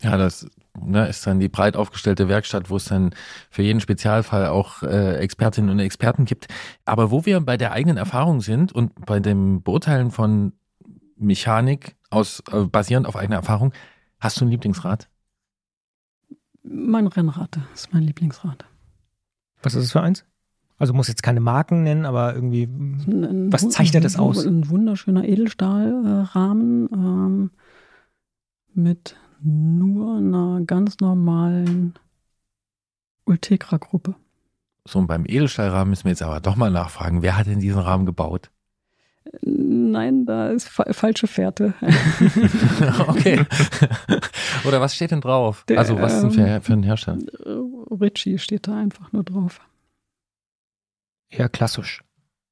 Ja, 0.00 0.16
das 0.16 0.48
ne, 0.80 1.08
ist 1.08 1.26
dann 1.26 1.40
die 1.40 1.48
breit 1.48 1.76
aufgestellte 1.76 2.28
Werkstatt, 2.28 2.70
wo 2.70 2.76
es 2.76 2.84
dann 2.84 3.10
für 3.50 3.62
jeden 3.62 3.80
Spezialfall 3.80 4.46
auch 4.46 4.82
äh, 4.82 5.16
Expertinnen 5.16 5.70
und 5.70 5.80
Experten 5.80 6.24
gibt. 6.24 6.46
Aber 6.84 7.10
wo 7.10 7.26
wir 7.26 7.40
bei 7.40 7.56
der 7.56 7.72
eigenen 7.72 7.96
Erfahrung 7.96 8.40
sind 8.40 8.72
und 8.72 9.04
bei 9.06 9.18
dem 9.20 9.62
Beurteilen 9.62 10.10
von 10.10 10.52
Mechanik 11.16 11.96
aus 12.10 12.42
äh, 12.52 12.64
basierend 12.64 13.06
auf 13.06 13.16
eigener 13.16 13.36
Erfahrung, 13.36 13.72
Hast 14.20 14.40
du 14.40 14.44
ein 14.44 14.48
Lieblingsrad? 14.48 15.08
Mein 16.62 17.06
Rennrad 17.06 17.58
ist 17.72 17.92
mein 17.92 18.02
Lieblingsrad. 18.02 18.64
Was 19.62 19.74
ist 19.74 19.84
das 19.84 19.92
für 19.92 20.02
eins? 20.02 20.24
Also 20.78 20.94
muss 20.94 21.08
jetzt 21.08 21.22
keine 21.22 21.40
Marken 21.40 21.82
nennen, 21.82 22.04
aber 22.04 22.34
irgendwie, 22.34 22.64
ein, 22.64 23.52
was 23.52 23.68
zeichnet 23.68 24.04
das 24.04 24.16
aus? 24.16 24.46
Ein 24.46 24.68
wunderschöner 24.68 25.24
Edelstahlrahmen 25.24 26.88
ähm, 26.92 27.50
mit 28.74 29.16
nur 29.40 30.18
einer 30.18 30.60
ganz 30.64 30.98
normalen 31.00 31.94
Ultegra-Gruppe. 33.24 34.14
So, 34.86 35.00
und 35.00 35.06
beim 35.06 35.26
Edelstahlrahmen 35.26 35.90
müssen 35.90 36.04
wir 36.04 36.12
jetzt 36.12 36.22
aber 36.22 36.40
doch 36.40 36.56
mal 36.56 36.70
nachfragen, 36.70 37.22
wer 37.22 37.36
hat 37.36 37.46
denn 37.46 37.60
diesen 37.60 37.80
Rahmen 37.80 38.06
gebaut? 38.06 38.50
Nein, 39.42 40.24
da 40.26 40.48
ist 40.48 40.68
fa 40.68 40.92
falsche 40.92 41.26
Fährte. 41.26 41.74
okay. 43.08 43.44
Oder 44.66 44.80
was 44.80 44.94
steht 44.94 45.10
denn 45.10 45.20
drauf? 45.20 45.64
Der, 45.68 45.78
also 45.78 46.00
was 46.00 46.14
ist 46.14 46.22
denn 46.22 46.30
für, 46.32 46.46
ähm, 46.46 46.62
für 46.62 46.72
ein 46.72 46.82
Hersteller? 46.82 47.18
Ritchie 47.90 48.38
steht 48.38 48.68
da 48.68 48.78
einfach 48.78 49.12
nur 49.12 49.24
drauf. 49.24 49.60
Eher 51.28 51.48
klassisch. 51.48 52.02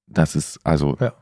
Das 0.07 0.37
ist 0.37 0.61
also. 0.64 0.97
Ja. 1.01 1.14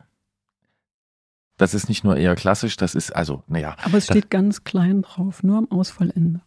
Das 1.57 1.73
ist 1.73 1.89
nicht 1.89 2.03
nur 2.03 2.17
eher 2.17 2.35
klassisch, 2.35 2.77
das 2.77 2.97
ist 2.97 3.15
also, 3.15 3.45
naja. 3.47 3.77
Aber 3.85 3.99
es 3.99 4.07
steht 4.07 4.29
ganz 4.29 4.65
klein 4.65 5.03
drauf, 5.03 5.45
nur 5.45 5.59
am 5.59 5.71
Ausfallende. 5.71 6.41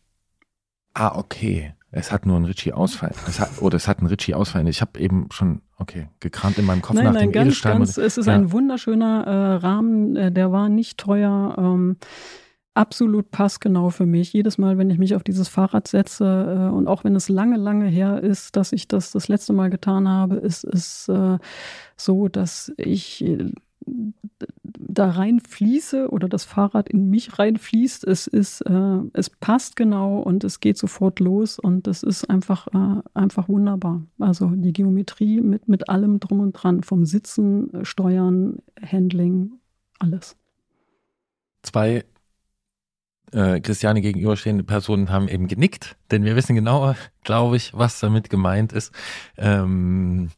Ah, 0.93 1.17
okay. 1.17 1.76
Es 1.91 2.11
hat 2.11 2.25
nur 2.25 2.35
einen 2.35 2.45
Ritchie-Ausfall. 2.45 3.13
Oder 3.61 3.77
es 3.77 3.87
hat 3.87 3.99
einen 3.99 4.07
Ritchie-Ausfall. 4.07 4.67
Ich 4.67 4.81
habe 4.81 4.99
eben 4.99 5.29
schon, 5.31 5.61
okay, 5.77 6.09
gekramt 6.19 6.57
in 6.57 6.65
meinem 6.65 6.81
Kopf 6.81 6.95
nein, 6.95 7.05
nach 7.05 7.13
nein, 7.13 7.29
dem 7.29 7.31
ganz, 7.31 7.45
Edelstein. 7.45 7.77
Ganz, 7.79 7.97
es 7.97 8.17
ist 8.17 8.25
ja. 8.25 8.33
ein 8.33 8.51
wunderschöner 8.51 9.25
äh, 9.25 9.55
Rahmen, 9.55 10.15
äh, 10.15 10.31
der 10.31 10.51
war 10.51 10.67
nicht 10.67 10.97
teuer. 10.97 11.55
Ähm, 11.57 11.97
absolut 12.73 13.31
passgenau 13.31 13.89
für 13.89 14.05
mich. 14.05 14.33
Jedes 14.33 14.57
Mal, 14.57 14.77
wenn 14.77 14.89
ich 14.89 14.99
mich 14.99 15.15
auf 15.15 15.23
dieses 15.23 15.47
Fahrrad 15.47 15.87
setze 15.87 16.69
äh, 16.69 16.73
und 16.73 16.87
auch 16.87 17.03
wenn 17.03 17.15
es 17.15 17.29
lange, 17.29 17.57
lange 17.57 17.87
her 17.87 18.21
ist, 18.21 18.55
dass 18.55 18.71
ich 18.71 18.87
das 18.87 19.11
das 19.11 19.27
letzte 19.27 19.53
Mal 19.53 19.69
getan 19.69 20.07
habe, 20.07 20.35
ist 20.35 20.63
es 20.63 21.09
äh, 21.09 21.37
so, 21.95 22.27
dass 22.27 22.71
ich 22.77 23.25
da 24.63 25.09
reinfließe 25.09 26.09
oder 26.09 26.27
das 26.29 26.43
Fahrrad 26.43 26.89
in 26.89 27.09
mich 27.09 27.37
reinfließt. 27.37 28.03
Es 28.05 28.27
ist, 28.27 28.61
äh, 28.61 28.99
es 29.13 29.29
passt 29.29 29.75
genau 29.75 30.19
und 30.19 30.43
es 30.43 30.59
geht 30.59 30.77
sofort 30.77 31.19
los 31.19 31.59
und 31.59 31.87
es 31.87 32.03
ist 32.03 32.29
einfach, 32.29 32.67
äh, 32.67 33.01
einfach 33.13 33.49
wunderbar. 33.49 34.05
Also 34.19 34.47
die 34.47 34.73
Geometrie 34.73 35.41
mit, 35.41 35.67
mit 35.67 35.89
allem 35.89 36.19
drum 36.19 36.39
und 36.39 36.53
dran, 36.53 36.83
vom 36.83 37.05
Sitzen, 37.05 37.69
Steuern, 37.83 38.57
Handling, 38.81 39.53
alles. 39.99 40.35
Zwei 41.63 42.05
äh, 43.31 43.59
Christiane 43.59 44.01
gegenüberstehende 44.01 44.63
Personen 44.63 45.09
haben 45.09 45.27
eben 45.27 45.47
genickt, 45.47 45.97
denn 46.11 46.23
wir 46.23 46.35
wissen 46.35 46.55
genau, 46.55 46.95
glaube 47.23 47.57
ich, 47.57 47.73
was 47.73 47.99
damit 47.99 48.29
gemeint 48.29 48.71
ist. 48.71 48.93
Ähm, 49.37 50.29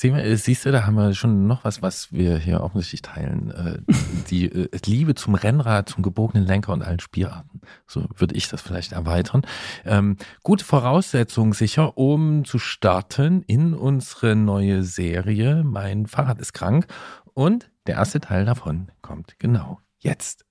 wir, 0.00 0.36
siehst 0.36 0.66
du, 0.66 0.72
da 0.72 0.84
haben 0.84 0.96
wir 0.96 1.14
schon 1.14 1.46
noch 1.46 1.64
was, 1.64 1.82
was 1.82 2.12
wir 2.12 2.38
hier 2.38 2.60
offensichtlich 2.62 3.02
teilen. 3.02 3.50
Äh, 3.50 3.92
die 4.30 4.46
äh, 4.46 4.68
Liebe 4.84 5.14
zum 5.14 5.34
Rennrad, 5.34 5.88
zum 5.88 6.02
gebogenen 6.02 6.46
Lenker 6.46 6.72
und 6.72 6.82
allen 6.82 7.00
Spielarten. 7.00 7.60
so 7.86 8.06
würde 8.16 8.34
ich 8.34 8.48
das 8.48 8.60
vielleicht 8.60 8.92
erweitern. 8.92 9.42
Ähm, 9.84 10.16
gute 10.42 10.64
Voraussetzung 10.64 11.54
sicher, 11.54 11.96
um 11.96 12.44
zu 12.44 12.58
starten 12.58 13.42
in 13.42 13.74
unsere 13.74 14.34
neue 14.34 14.82
Serie. 14.82 15.62
Mein 15.64 16.06
Fahrrad 16.06 16.40
ist 16.40 16.52
krank. 16.52 16.86
Und 17.34 17.70
der 17.86 17.96
erste 17.96 18.20
Teil 18.20 18.44
davon 18.44 18.90
kommt 19.00 19.38
genau 19.38 19.80
jetzt. 20.00 20.44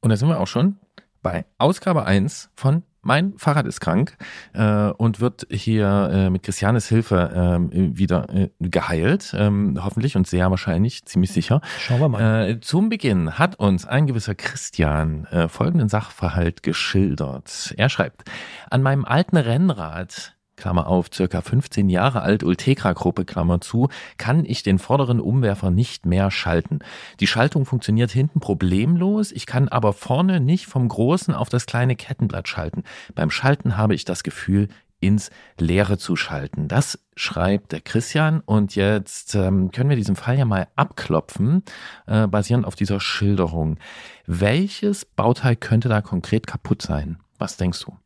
Und 0.00 0.10
da 0.10 0.16
sind 0.16 0.28
wir 0.28 0.40
auch 0.40 0.46
schon 0.46 0.78
bei 1.22 1.44
Ausgabe 1.58 2.04
1 2.04 2.50
von 2.54 2.82
mein 3.02 3.32
Fahrrad 3.38 3.66
ist 3.66 3.80
krank 3.80 4.16
äh, 4.52 4.90
und 4.90 5.20
wird 5.20 5.46
hier 5.50 6.10
äh, 6.12 6.30
mit 6.30 6.42
Christianes 6.42 6.86
Hilfe 6.86 7.68
äh, 7.72 7.96
wieder 7.96 8.26
geheilt, 8.58 9.34
ähm, 9.38 9.78
hoffentlich 9.82 10.16
und 10.16 10.26
sehr 10.26 10.50
wahrscheinlich, 10.50 11.06
ziemlich 11.06 11.32
sicher. 11.32 11.62
Schauen 11.78 12.00
wir 12.00 12.08
mal. 12.10 12.50
Äh, 12.50 12.60
zum 12.60 12.90
Beginn 12.90 13.38
hat 13.38 13.58
uns 13.58 13.86
ein 13.86 14.06
gewisser 14.06 14.34
Christian 14.34 15.24
äh, 15.26 15.48
folgenden 15.48 15.88
Sachverhalt 15.88 16.62
geschildert. 16.62 17.72
Er 17.78 17.88
schreibt, 17.88 18.30
an 18.68 18.82
meinem 18.82 19.06
alten 19.06 19.38
Rennrad 19.38 20.36
Klammer 20.60 20.86
auf, 20.86 21.08
circa 21.12 21.40
15 21.40 21.88
Jahre 21.88 22.22
alt, 22.22 22.44
Ultegra-Gruppe, 22.44 23.24
Klammer 23.24 23.60
zu, 23.60 23.88
kann 24.18 24.44
ich 24.44 24.62
den 24.62 24.78
vorderen 24.78 25.18
Umwerfer 25.18 25.70
nicht 25.70 26.06
mehr 26.06 26.30
schalten. 26.30 26.80
Die 27.18 27.26
Schaltung 27.26 27.64
funktioniert 27.64 28.10
hinten 28.10 28.40
problemlos, 28.40 29.32
ich 29.32 29.46
kann 29.46 29.68
aber 29.68 29.92
vorne 29.92 30.38
nicht 30.38 30.66
vom 30.66 30.86
großen 30.86 31.34
auf 31.34 31.48
das 31.48 31.66
kleine 31.66 31.96
Kettenblatt 31.96 32.46
schalten. 32.46 32.84
Beim 33.14 33.30
Schalten 33.30 33.76
habe 33.76 33.94
ich 33.94 34.04
das 34.04 34.22
Gefühl, 34.22 34.68
ins 35.00 35.30
Leere 35.58 35.98
zu 35.98 36.14
schalten. 36.14 36.68
Das 36.68 36.98
schreibt 37.16 37.72
der 37.72 37.80
Christian 37.80 38.40
und 38.40 38.76
jetzt 38.76 39.34
ähm, 39.34 39.70
können 39.70 39.88
wir 39.88 39.96
diesen 39.96 40.16
Fall 40.16 40.38
ja 40.38 40.44
mal 40.44 40.68
abklopfen, 40.76 41.64
äh, 42.06 42.26
basierend 42.26 42.66
auf 42.66 42.74
dieser 42.74 43.00
Schilderung. 43.00 43.78
Welches 44.26 45.06
Bauteil 45.06 45.56
könnte 45.56 45.88
da 45.88 46.02
konkret 46.02 46.46
kaputt 46.46 46.82
sein? 46.82 47.18
Was 47.38 47.56
denkst 47.56 47.84
du? 47.84 47.96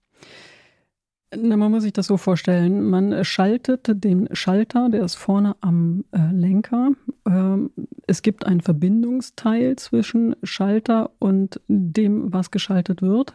Na, 1.37 1.57
man 1.57 1.71
muss 1.71 1.83
sich 1.83 1.93
das 1.93 2.07
so 2.07 2.17
vorstellen. 2.17 2.89
Man 2.89 3.25
schaltet 3.25 4.05
den 4.05 4.29
Schalter, 4.33 4.89
der 4.89 5.05
ist 5.05 5.17
vorne 5.17 5.57
am 5.61 6.05
äh, 6.13 6.33
Lenker. 6.33 6.93
Ähm, 7.27 7.71
es 8.07 8.23
gibt 8.23 8.47
ein 8.47 8.61
Verbindungsteil 8.61 9.77
zwischen 9.77 10.37
Schalter 10.43 11.11
und 11.19 11.61
dem, 11.69 12.33
was 12.33 12.51
geschaltet 12.51 13.03
wird. 13.03 13.35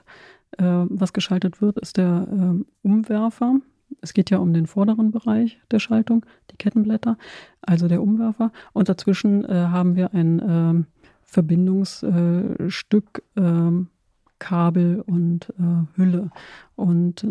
Äh, 0.58 0.64
was 0.64 1.14
geschaltet 1.14 1.62
wird, 1.62 1.78
ist 1.80 1.98
der 1.98 2.28
äh, 2.32 2.88
Umwerfer. 2.88 3.60
Es 4.02 4.14
geht 4.14 4.30
ja 4.30 4.38
um 4.38 4.54
den 4.54 4.68
vorderen 4.68 5.12
Bereich 5.12 5.60
der 5.72 5.80
Schaltung, 5.80 6.26
die 6.52 6.58
Kettenblätter, 6.58 7.18
also 7.62 7.88
der 7.88 8.02
Umwerfer. 8.02 8.52
Und 8.74 8.88
dazwischen 8.88 9.46
äh, 9.46 9.54
haben 9.54 9.96
wir 9.96 10.14
ein 10.14 10.42
ähm, 10.48 10.86
Verbindungsstück. 11.24 13.24
Ähm, 13.36 13.88
Kabel 14.40 15.04
und 15.06 15.54
äh, 15.60 15.98
Hülle. 15.98 16.32
Und 16.76 17.28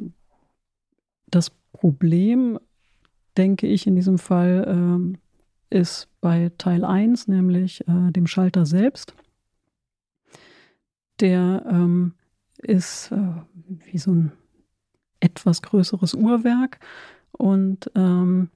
das 1.30 1.50
Problem, 1.72 2.58
denke 3.36 3.66
ich, 3.66 3.86
in 3.86 3.96
diesem 3.96 4.18
Fall 4.18 4.64
ähm, 4.68 5.18
ist 5.70 6.08
bei 6.20 6.50
Teil 6.58 6.84
1, 6.84 7.28
nämlich 7.28 7.86
äh, 7.86 8.10
dem 8.10 8.26
Schalter 8.26 8.66
selbst. 8.66 9.14
Der 11.20 11.64
ähm, 11.68 12.14
ist 12.58 13.12
äh, 13.12 13.32
wie 13.90 13.98
so 13.98 14.12
ein 14.12 14.32
etwas 15.20 15.62
größeres 15.62 16.14
Uhrwerk 16.14 16.78
und 17.32 17.90
ähm, 17.94 18.50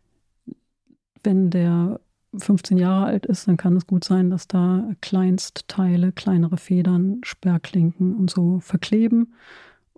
wenn 1.25 1.51
der 1.51 2.01
15 2.37 2.79
Jahre 2.79 3.07
alt 3.07 3.27
ist, 3.27 3.47
dann 3.47 3.57
kann 3.57 3.77
es 3.77 3.87
gut 3.87 4.05
sein, 4.05 4.31
dass 4.31 4.49
da 4.49 4.89
Kleinstteile, 5.01 6.13
kleinere 6.13 6.57
Federn, 6.57 7.21
Sperrklinken 7.23 8.17
und 8.17 8.31
so 8.31 8.61
verkleben. 8.61 9.35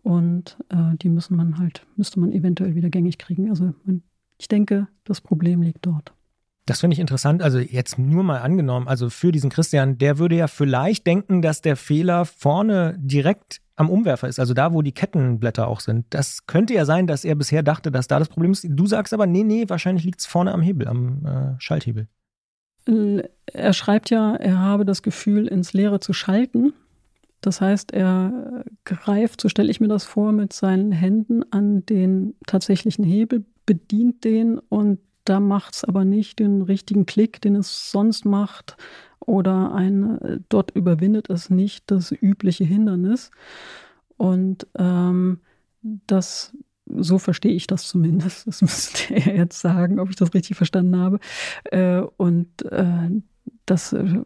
Und 0.04 0.58
äh, 0.68 0.96
die 1.00 1.08
müssen 1.08 1.34
man 1.34 1.58
halt, 1.58 1.86
müsste 1.96 2.20
man 2.20 2.30
eventuell 2.30 2.74
wieder 2.74 2.90
gängig 2.90 3.16
kriegen. 3.16 3.48
Also 3.48 3.72
man, 3.84 4.02
ich 4.38 4.48
denke, 4.48 4.86
das 5.04 5.22
Problem 5.22 5.62
liegt 5.62 5.86
dort. 5.86 6.12
Das 6.66 6.80
finde 6.80 6.94
ich 6.94 7.00
interessant. 7.00 7.42
Also 7.42 7.58
jetzt 7.58 7.98
nur 7.98 8.22
mal 8.22 8.40
angenommen, 8.40 8.86
also 8.86 9.08
für 9.08 9.32
diesen 9.32 9.48
Christian, 9.48 9.96
der 9.96 10.18
würde 10.18 10.36
ja 10.36 10.46
vielleicht 10.46 11.06
denken, 11.06 11.40
dass 11.40 11.62
der 11.62 11.76
Fehler 11.76 12.26
vorne 12.26 12.96
direkt 12.98 13.62
am 13.76 13.90
Umwerfer 13.90 14.28
ist, 14.28 14.38
also 14.38 14.54
da, 14.54 14.72
wo 14.72 14.82
die 14.82 14.92
Kettenblätter 14.92 15.66
auch 15.66 15.80
sind. 15.80 16.06
Das 16.10 16.46
könnte 16.46 16.74
ja 16.74 16.84
sein, 16.84 17.06
dass 17.06 17.24
er 17.24 17.34
bisher 17.34 17.62
dachte, 17.62 17.90
dass 17.90 18.06
da 18.06 18.18
das 18.18 18.28
Problem 18.28 18.52
ist. 18.52 18.66
Du 18.68 18.86
sagst 18.86 19.12
aber, 19.12 19.26
nee, 19.26 19.42
nee, 19.42 19.64
wahrscheinlich 19.68 20.04
liegt 20.04 20.20
es 20.20 20.26
vorne 20.26 20.52
am 20.52 20.62
Hebel, 20.62 20.86
am 20.86 21.26
äh, 21.26 21.60
Schalthebel. 21.60 22.06
Er 23.46 23.72
schreibt 23.72 24.10
ja, 24.10 24.36
er 24.36 24.58
habe 24.58 24.84
das 24.84 25.02
Gefühl, 25.02 25.46
ins 25.46 25.72
Leere 25.72 26.00
zu 26.00 26.12
schalten. 26.12 26.74
Das 27.44 27.60
heißt, 27.60 27.92
er 27.92 28.64
greift, 28.84 29.42
so 29.42 29.50
stelle 29.50 29.70
ich 29.70 29.78
mir 29.78 29.88
das 29.88 30.04
vor, 30.04 30.32
mit 30.32 30.54
seinen 30.54 30.92
Händen 30.92 31.42
an 31.52 31.84
den 31.84 32.34
tatsächlichen 32.46 33.04
Hebel, 33.04 33.44
bedient 33.66 34.24
den 34.24 34.58
und 34.58 34.98
da 35.26 35.40
macht 35.40 35.74
es 35.74 35.84
aber 35.84 36.06
nicht 36.06 36.38
den 36.38 36.62
richtigen 36.62 37.04
Klick, 37.04 37.42
den 37.42 37.54
es 37.54 37.90
sonst 37.90 38.24
macht, 38.24 38.78
oder 39.20 39.74
ein, 39.74 40.42
dort 40.48 40.70
überwindet 40.70 41.28
es 41.28 41.50
nicht 41.50 41.90
das 41.90 42.12
übliche 42.12 42.64
Hindernis. 42.64 43.30
Und 44.16 44.66
ähm, 44.78 45.40
das, 45.82 46.56
so 46.86 47.18
verstehe 47.18 47.52
ich 47.52 47.66
das 47.66 47.86
zumindest. 47.88 48.46
Das 48.46 48.62
müsste 48.62 49.14
er 49.16 49.36
jetzt 49.36 49.60
sagen, 49.60 50.00
ob 50.00 50.08
ich 50.08 50.16
das 50.16 50.32
richtig 50.32 50.56
verstanden 50.56 50.96
habe. 50.96 51.18
Äh, 51.64 52.00
und 52.16 52.62
äh, 52.70 53.10
das 53.66 53.92
äh, 53.92 54.22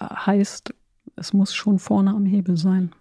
heißt, 0.00 0.74
es 1.14 1.32
muss 1.32 1.54
schon 1.54 1.78
vorne 1.78 2.10
am 2.10 2.26
Hebel 2.26 2.56
sein. 2.56 2.92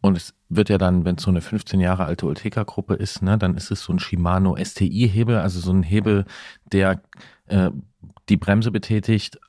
Und 0.00 0.18
es 0.18 0.34
wird 0.50 0.68
ja 0.68 0.76
dann, 0.76 1.06
wenn 1.06 1.16
es 1.16 1.22
so 1.22 1.30
eine 1.30 1.40
15 1.40 1.80
Jahre 1.80 2.04
alte 2.04 2.26
Ulteca-Gruppe 2.26 2.94
ist, 2.94 3.22
ne, 3.22 3.38
dann 3.38 3.54
ist 3.56 3.70
es 3.70 3.82
so 3.82 3.92
ein 3.92 3.98
Shimano 3.98 4.54
STI-Hebel, 4.62 5.38
also 5.38 5.60
so 5.60 5.72
ein 5.72 5.82
Hebel, 5.82 6.26
der 6.70 7.00
äh, 7.46 7.70
die 8.28 8.36
Bremse 8.36 8.70
betätigt, 8.70 9.40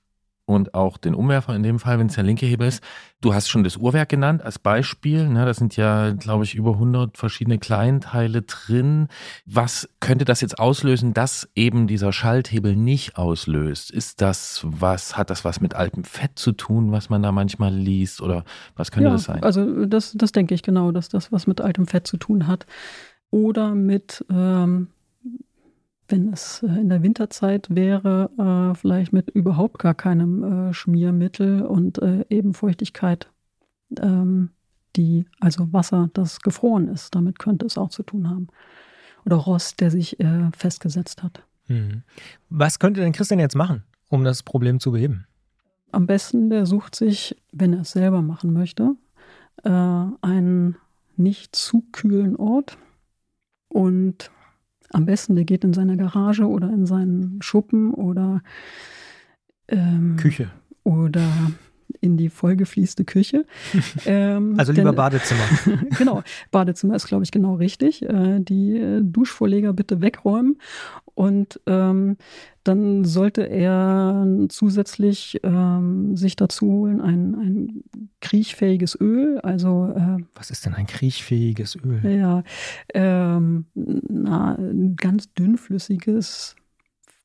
und 0.46 0.76
auch 0.76 0.98
den 0.98 1.16
Umwerfer 1.16 1.56
in 1.56 1.64
dem 1.64 1.80
Fall, 1.80 1.98
wenn 1.98 2.08
es 2.08 2.16
der 2.16 2.24
linke 2.24 2.46
Hebel 2.46 2.68
ist. 2.68 2.84
Du 3.22 3.34
hast 3.34 3.50
schon 3.50 3.64
das 3.64 3.78
Uhrwerk 3.78 4.10
genannt 4.10 4.44
als 4.44 4.60
Beispiel. 4.60 5.28
Ne? 5.28 5.44
Da 5.46 5.54
sind 5.54 5.76
ja, 5.76 6.12
glaube 6.12 6.44
ich, 6.44 6.54
über 6.54 6.74
100 6.74 7.18
verschiedene 7.18 7.58
Kleinteile 7.58 8.44
drin. 8.44 9.08
Was 9.46 9.90
könnte 10.00 10.26
das 10.26 10.42
jetzt 10.42 10.60
auslösen, 10.60 11.14
dass 11.14 11.50
eben 11.56 11.88
dieser 11.88 12.14
Schalthebel 12.14 12.76
nicht 12.76 13.18
auslöst? 13.18 13.90
Ist 13.90 14.22
das 14.22 14.62
was, 14.64 15.18
hat 15.18 15.32
das 15.32 15.44
was 15.44 15.62
mit 15.62 15.74
altem 15.74 16.04
Fett 16.04 16.38
zu 16.38 16.52
tun, 16.52 16.92
was 16.92 17.10
man 17.10 17.24
da 17.24 17.32
manchmal 17.32 17.74
liest? 17.74 18.22
Oder 18.22 18.46
was 18.76 18.92
könnte 18.92 19.08
ja, 19.08 19.14
das 19.14 19.24
sein? 19.24 19.42
Also 19.42 19.86
das, 19.86 20.14
das 20.14 20.32
denke 20.32 20.54
ich 20.54 20.62
genau, 20.62 20.92
dass 20.92 21.10
das 21.10 21.32
was 21.32 21.48
mit 21.48 21.60
altem 21.60 21.88
Fett 21.88 22.06
zu 22.06 22.18
tun 22.18 22.46
hat. 22.46 22.68
Oder 23.32 23.74
mit 23.74 24.24
ähm, 24.30 24.90
wenn 26.08 26.32
es 26.32 26.64
äh, 26.64 26.68
in 26.68 26.90
der 26.90 27.04
Winterzeit 27.04 27.68
wäre, 27.70 28.30
äh, 28.38 28.76
vielleicht 28.78 29.14
mit 29.14 29.30
überhaupt 29.30 29.80
gar 29.80 29.94
keinem 29.94 30.70
äh, 30.70 30.74
Schmiermittel 30.74 31.64
und 31.64 32.00
äh, 32.00 32.26
eben 32.30 32.54
Feuchtigkeit, 32.54 33.30
ähm, 34.00 34.52
die, 34.96 35.26
also 35.40 35.72
Wasser, 35.74 36.10
das 36.14 36.40
gefroren 36.42 36.88
ist. 36.88 37.16
Damit 37.16 37.40
könnte 37.40 37.66
es 37.66 37.78
auch 37.78 37.90
zu 37.90 38.04
tun 38.04 38.30
haben. 38.30 38.48
Oder 39.26 39.38
Rost, 39.38 39.82
der 39.82 39.90
sich 39.90 40.18
festgesetzt 40.56 41.24
hat. 41.24 41.44
Hm. 41.66 42.04
Was 42.52 42.78
könnte 42.78 43.02
denn 43.02 43.12
Christian 43.12 43.40
jetzt 43.40 43.56
machen, 43.56 43.84
um 44.10 44.24
das 44.24 44.44
Problem 44.44 44.80
zu 44.80 44.92
beheben? 44.92 45.26
Am 45.92 46.06
besten, 46.06 46.52
der 46.52 46.68
sucht 46.68 46.96
sich, 46.96 47.36
wenn 47.52 47.74
er 47.74 47.82
es 47.82 47.92
selber 47.92 48.22
machen 48.22 48.54
möchte, 48.54 48.96
einen 49.64 50.78
nicht 51.18 51.56
zu 51.56 51.84
kühlen 51.92 52.36
Ort 52.36 52.78
und 53.68 54.30
am 54.92 55.06
besten, 55.06 55.36
der 55.36 55.46
geht 55.46 55.64
in 55.64 55.74
seine 55.74 55.98
Garage 55.98 56.48
oder 56.48 56.70
in 56.70 56.86
seinen 56.86 57.42
Schuppen 57.42 57.94
oder 57.94 58.42
ähm, 59.68 60.18
Küche. 60.18 60.50
Oder 60.84 61.28
in 62.02 62.18
die 62.18 62.30
vollgefließte 62.30 63.06
Küche. 63.06 63.46
Ähm, 64.08 64.56
also 64.58 64.72
lieber 64.72 64.90
denn, 64.90 64.96
Badezimmer. 64.96 65.44
genau, 65.98 66.22
Badezimmer 66.52 66.96
ist, 66.96 67.08
glaube 67.08 67.24
ich, 67.24 67.32
genau 67.32 67.56
richtig. 67.56 68.04
Äh, 68.04 68.40
die 68.40 68.78
äh, 68.78 69.02
Duschvorleger 69.02 69.74
bitte 69.74 70.02
wegräumen. 70.02 70.60
Und 71.16 71.60
ähm, 71.66 72.18
dann 72.68 73.06
sollte 73.06 73.44
er 73.44 74.28
zusätzlich 74.50 75.40
ähm, 75.44 76.18
sich 76.18 76.36
dazu 76.36 76.66
holen 76.66 77.00
ein, 77.00 77.36
ein 77.36 77.84
kriechfähiges 78.22 79.00
Öl. 79.00 79.40
Also 79.40 79.94
äh, 79.96 80.18
was 80.34 80.50
ist 80.50 80.66
denn 80.66 80.74
ein 80.74 80.88
kriechfähiges 80.88 81.76
Öl? 81.76 82.02
Ja, 82.04 82.42
ähm, 82.94 83.66
na, 83.76 84.58
ganz 84.96 85.32
dünnflüssiges, 85.34 86.56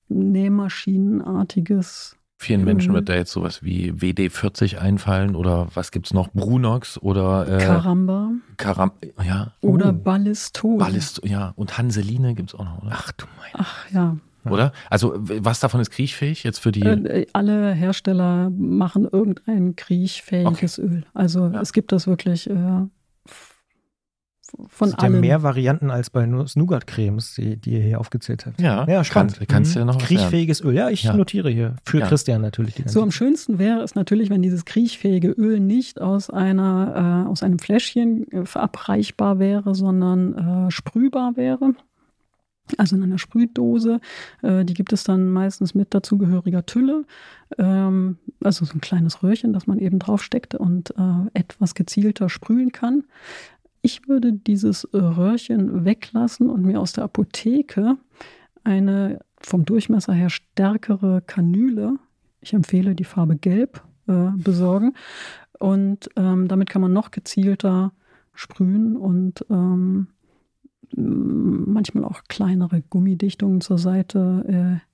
nähmaschinenartiges 0.08 2.18
Vielen 2.42 2.64
Menschen 2.64 2.94
wird 2.94 3.10
da 3.10 3.14
jetzt 3.14 3.32
sowas 3.32 3.62
wie 3.62 3.92
WD40 3.92 4.78
einfallen 4.78 5.36
oder 5.36 5.68
was 5.74 5.90
gibt's 5.90 6.14
noch? 6.14 6.32
Brunox 6.32 6.96
oder 6.96 7.46
äh, 7.46 7.62
Karamba. 7.62 8.30
Karam 8.56 8.92
ja. 9.22 9.52
Oder 9.60 9.90
oh. 9.90 9.92
Ballistol. 9.92 10.78
Ballistol, 10.78 11.28
ja. 11.28 11.52
Und 11.56 11.76
Hanseline 11.76 12.34
gibt's 12.34 12.54
auch 12.54 12.64
noch, 12.64 12.82
oder? 12.82 12.92
Ach 12.94 13.12
du 13.12 13.26
mein. 13.36 13.50
Ach 13.52 13.90
ja. 13.90 14.16
Ja. 14.44 14.50
oder? 14.50 14.72
Also 14.88 15.14
was 15.16 15.60
davon 15.60 15.80
ist 15.80 15.90
kriechfähig 15.90 16.42
jetzt 16.44 16.58
für 16.58 16.72
die? 16.72 16.82
Äh, 16.82 17.26
alle 17.32 17.72
Hersteller 17.72 18.50
machen 18.50 19.06
irgendein 19.10 19.76
kriechfähiges 19.76 20.78
Öl. 20.78 21.04
Also 21.14 21.46
Ja. 21.48 21.60
es 21.60 21.72
gibt 21.72 21.92
das 21.92 22.06
wirklich 22.06 22.48
äh, 22.48 22.54
von 24.66 24.88
Es 24.88 24.94
ja 24.94 24.98
allen. 24.98 25.20
mehr 25.20 25.44
Varianten 25.44 25.90
als 25.92 26.10
bei 26.10 26.26
Nougat-Cremes, 26.26 27.34
die, 27.36 27.56
die 27.56 27.74
ihr 27.74 27.82
hier 27.82 28.00
aufgezählt 28.00 28.46
habt. 28.46 28.60
ja, 28.60 28.84
Ja, 28.88 29.04
spannend. 29.04 29.36
Kann, 29.38 29.46
kannst 29.46 29.74
du 29.74 29.78
ja 29.78 29.84
Mhm. 29.84 29.90
noch 29.92 29.94
was 30.02 30.10
lernen. 30.10 30.18
Kriechfähiges 30.28 30.60
Öl. 30.64 30.74
Ja, 30.74 30.88
ich 30.90 31.04
Ja. 31.04 31.14
notiere 31.14 31.50
hier. 31.50 31.76
Für 31.84 32.00
Ja. 32.00 32.06
Christian 32.08 32.40
natürlich. 32.42 32.74
Die 32.74 32.88
So 32.88 33.00
am 33.00 33.12
schönsten 33.12 33.60
wäre 33.60 33.82
es 33.82 33.94
natürlich, 33.94 34.28
wenn 34.28 34.42
dieses 34.42 34.64
kriechfähige 34.64 35.28
Öl 35.30 35.60
nicht 35.60 36.00
aus 36.00 36.30
einer 36.30 37.24
äh, 37.26 37.30
aus 37.30 37.44
einem 37.44 37.60
Fläschchen 37.60 38.26
äh, 38.32 38.44
verabreichbar 38.44 39.38
wäre, 39.38 39.74
sondern 39.76 40.66
äh, 40.66 40.70
sprühbar 40.72 41.36
wäre. 41.36 41.74
Also 42.78 42.96
in 42.96 43.02
einer 43.02 43.18
Sprühdose. 43.18 44.00
Äh, 44.42 44.64
die 44.64 44.74
gibt 44.74 44.92
es 44.92 45.04
dann 45.04 45.30
meistens 45.32 45.74
mit 45.74 45.94
dazugehöriger 45.94 46.66
Tülle. 46.66 47.04
Ähm, 47.58 48.18
also 48.42 48.64
so 48.64 48.74
ein 48.74 48.80
kleines 48.80 49.22
Röhrchen, 49.22 49.52
das 49.52 49.66
man 49.66 49.78
eben 49.78 49.98
draufsteckt 49.98 50.54
und 50.54 50.90
äh, 50.90 51.30
etwas 51.34 51.74
gezielter 51.74 52.28
sprühen 52.28 52.72
kann. 52.72 53.04
Ich 53.82 54.08
würde 54.08 54.32
dieses 54.32 54.88
Röhrchen 54.92 55.84
weglassen 55.84 56.50
und 56.50 56.62
mir 56.62 56.80
aus 56.80 56.92
der 56.92 57.04
Apotheke 57.04 57.96
eine 58.62 59.20
vom 59.40 59.64
Durchmesser 59.64 60.12
her 60.12 60.28
stärkere 60.28 61.22
Kanüle, 61.26 61.96
ich 62.42 62.52
empfehle 62.52 62.94
die 62.94 63.04
Farbe 63.04 63.36
Gelb, 63.36 63.82
äh, 64.06 64.30
besorgen. 64.36 64.94
Und 65.58 66.08
ähm, 66.16 66.48
damit 66.48 66.70
kann 66.70 66.82
man 66.82 66.92
noch 66.92 67.10
gezielter 67.10 67.92
sprühen 68.34 68.96
und 68.96 69.44
ähm, 69.50 70.08
manchmal 70.96 72.04
auch 72.04 72.22
kleinere 72.28 72.82
Gummidichtungen 72.82 73.60
zur 73.60 73.78
Seite 73.78 74.80
äh, 74.82 74.86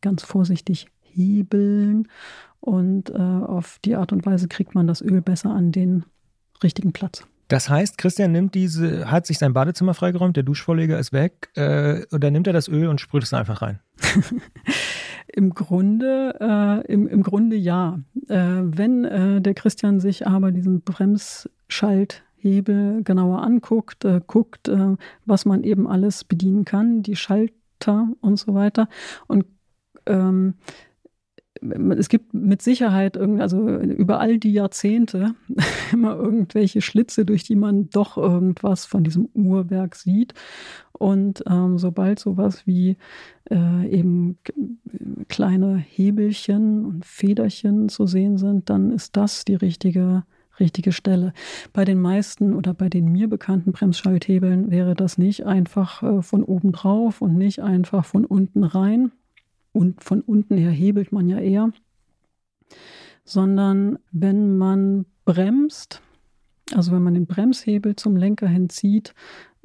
ganz 0.00 0.22
vorsichtig 0.22 0.86
hebeln. 1.00 2.08
Und 2.60 3.10
äh, 3.10 3.14
auf 3.14 3.78
die 3.84 3.96
Art 3.96 4.12
und 4.12 4.24
Weise 4.24 4.48
kriegt 4.48 4.74
man 4.74 4.86
das 4.86 5.02
Öl 5.02 5.20
besser 5.20 5.50
an 5.50 5.72
den 5.72 6.04
richtigen 6.62 6.92
Platz. 6.92 7.26
Das 7.48 7.68
heißt, 7.68 7.98
Christian 7.98 8.32
nimmt 8.32 8.54
diese, 8.54 9.10
hat 9.10 9.26
sich 9.26 9.38
sein 9.38 9.52
Badezimmer 9.52 9.92
freigeräumt, 9.92 10.36
der 10.36 10.44
Duschvorleger 10.44 10.98
ist 10.98 11.12
weg, 11.12 11.50
äh, 11.56 12.02
und 12.10 12.24
dann 12.24 12.32
nimmt 12.32 12.46
er 12.46 12.54
das 12.54 12.68
Öl 12.68 12.88
und 12.88 13.00
sprüht 13.00 13.22
es 13.22 13.34
einfach 13.34 13.60
rein. 13.60 13.80
Im 15.26 15.50
Grunde, 15.50 16.36
äh, 16.40 16.92
im, 16.92 17.08
im 17.08 17.22
Grunde 17.22 17.56
ja. 17.56 17.98
Äh, 18.28 18.36
wenn 18.36 19.04
äh, 19.04 19.40
der 19.40 19.54
Christian 19.54 19.98
sich 19.98 20.26
aber 20.26 20.52
diesen 20.52 20.82
Bremsschalthebel 22.44 23.02
genauer 23.02 23.42
anguckt, 23.42 24.04
äh, 24.04 24.20
guckt, 24.26 24.68
äh, 24.68 24.96
was 25.24 25.44
man 25.44 25.64
eben 25.64 25.86
alles 25.86 26.24
bedienen 26.24 26.64
kann, 26.64 27.02
die 27.02 27.16
Schalter 27.16 28.08
und 28.20 28.38
so 28.38 28.54
weiter. 28.54 28.88
Und 29.26 29.46
ähm, 30.06 30.54
es 31.96 32.10
gibt 32.10 32.34
mit 32.34 32.60
Sicherheit, 32.60 33.16
also 33.16 33.68
über 33.78 34.20
all 34.20 34.38
die 34.38 34.52
Jahrzehnte, 34.52 35.34
immer 35.92 36.14
irgendwelche 36.16 36.82
Schlitze, 36.82 37.24
durch 37.24 37.44
die 37.44 37.56
man 37.56 37.88
doch 37.88 38.18
irgendwas 38.18 38.84
von 38.84 39.02
diesem 39.02 39.28
Uhrwerk 39.34 39.94
sieht. 39.94 40.34
Und 40.92 41.42
ähm, 41.48 41.78
sobald 41.78 42.18
sowas 42.18 42.66
wie 42.66 42.96
äh, 43.50 43.88
eben 43.88 44.38
kleine 45.28 45.76
Hebelchen 45.76 46.84
und 46.84 47.04
Federchen 47.06 47.88
zu 47.88 48.06
sehen 48.06 48.36
sind, 48.36 48.68
dann 48.68 48.90
ist 48.90 49.16
das 49.16 49.44
die 49.44 49.54
richtige, 49.54 50.24
richtige 50.60 50.92
Stelle. 50.92 51.32
Bei 51.72 51.84
den 51.84 52.00
meisten 52.00 52.54
oder 52.54 52.74
bei 52.74 52.88
den 52.88 53.10
mir 53.10 53.28
bekannten 53.28 53.72
Bremsschalthebeln 53.72 54.70
wäre 54.70 54.94
das 54.94 55.18
nicht 55.18 55.44
einfach 55.44 56.02
äh, 56.02 56.22
von 56.22 56.44
oben 56.44 56.72
drauf 56.72 57.20
und 57.20 57.36
nicht 57.36 57.60
einfach 57.60 58.04
von 58.04 58.24
unten 58.24 58.64
rein. 58.64 59.12
Und 59.72 60.04
von 60.04 60.20
unten 60.20 60.56
her 60.56 60.70
hebelt 60.70 61.10
man 61.10 61.28
ja 61.28 61.38
eher, 61.38 61.72
sondern 63.24 63.98
wenn 64.12 64.56
man 64.56 65.06
bremst, 65.24 66.00
also 66.74 66.92
wenn 66.92 67.02
man 67.02 67.14
den 67.14 67.26
Bremshebel 67.26 67.96
zum 67.96 68.16
Lenker 68.16 68.46
hinzieht, 68.46 69.14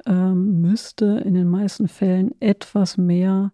ähm, 0.06 0.60
müsste 0.60 1.22
in 1.24 1.34
den 1.34 1.48
meisten 1.48 1.86
Fällen 1.86 2.34
etwas 2.40 2.96
mehr 2.96 3.52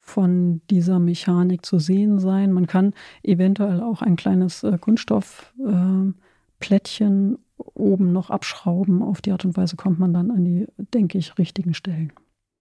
von 0.00 0.60
dieser 0.70 1.00
Mechanik 1.00 1.66
zu 1.66 1.78
sehen 1.78 2.20
sein. 2.20 2.52
Man 2.52 2.66
kann 2.66 2.94
eventuell 3.24 3.80
auch 3.80 4.02
ein 4.02 4.16
kleines 4.16 4.62
äh, 4.62 4.78
Kunststoffplättchen 4.78 6.14
äh, 6.14 6.25
Plättchen 6.66 7.38
oben 7.74 8.12
noch 8.12 8.30
abschrauben. 8.30 9.00
Auf 9.00 9.22
die 9.22 9.30
Art 9.30 9.44
und 9.44 9.56
Weise 9.56 9.76
kommt 9.76 10.00
man 10.00 10.12
dann 10.12 10.32
an 10.32 10.44
die, 10.44 10.66
denke 10.92 11.16
ich, 11.16 11.38
richtigen 11.38 11.74
Stellen. 11.74 12.12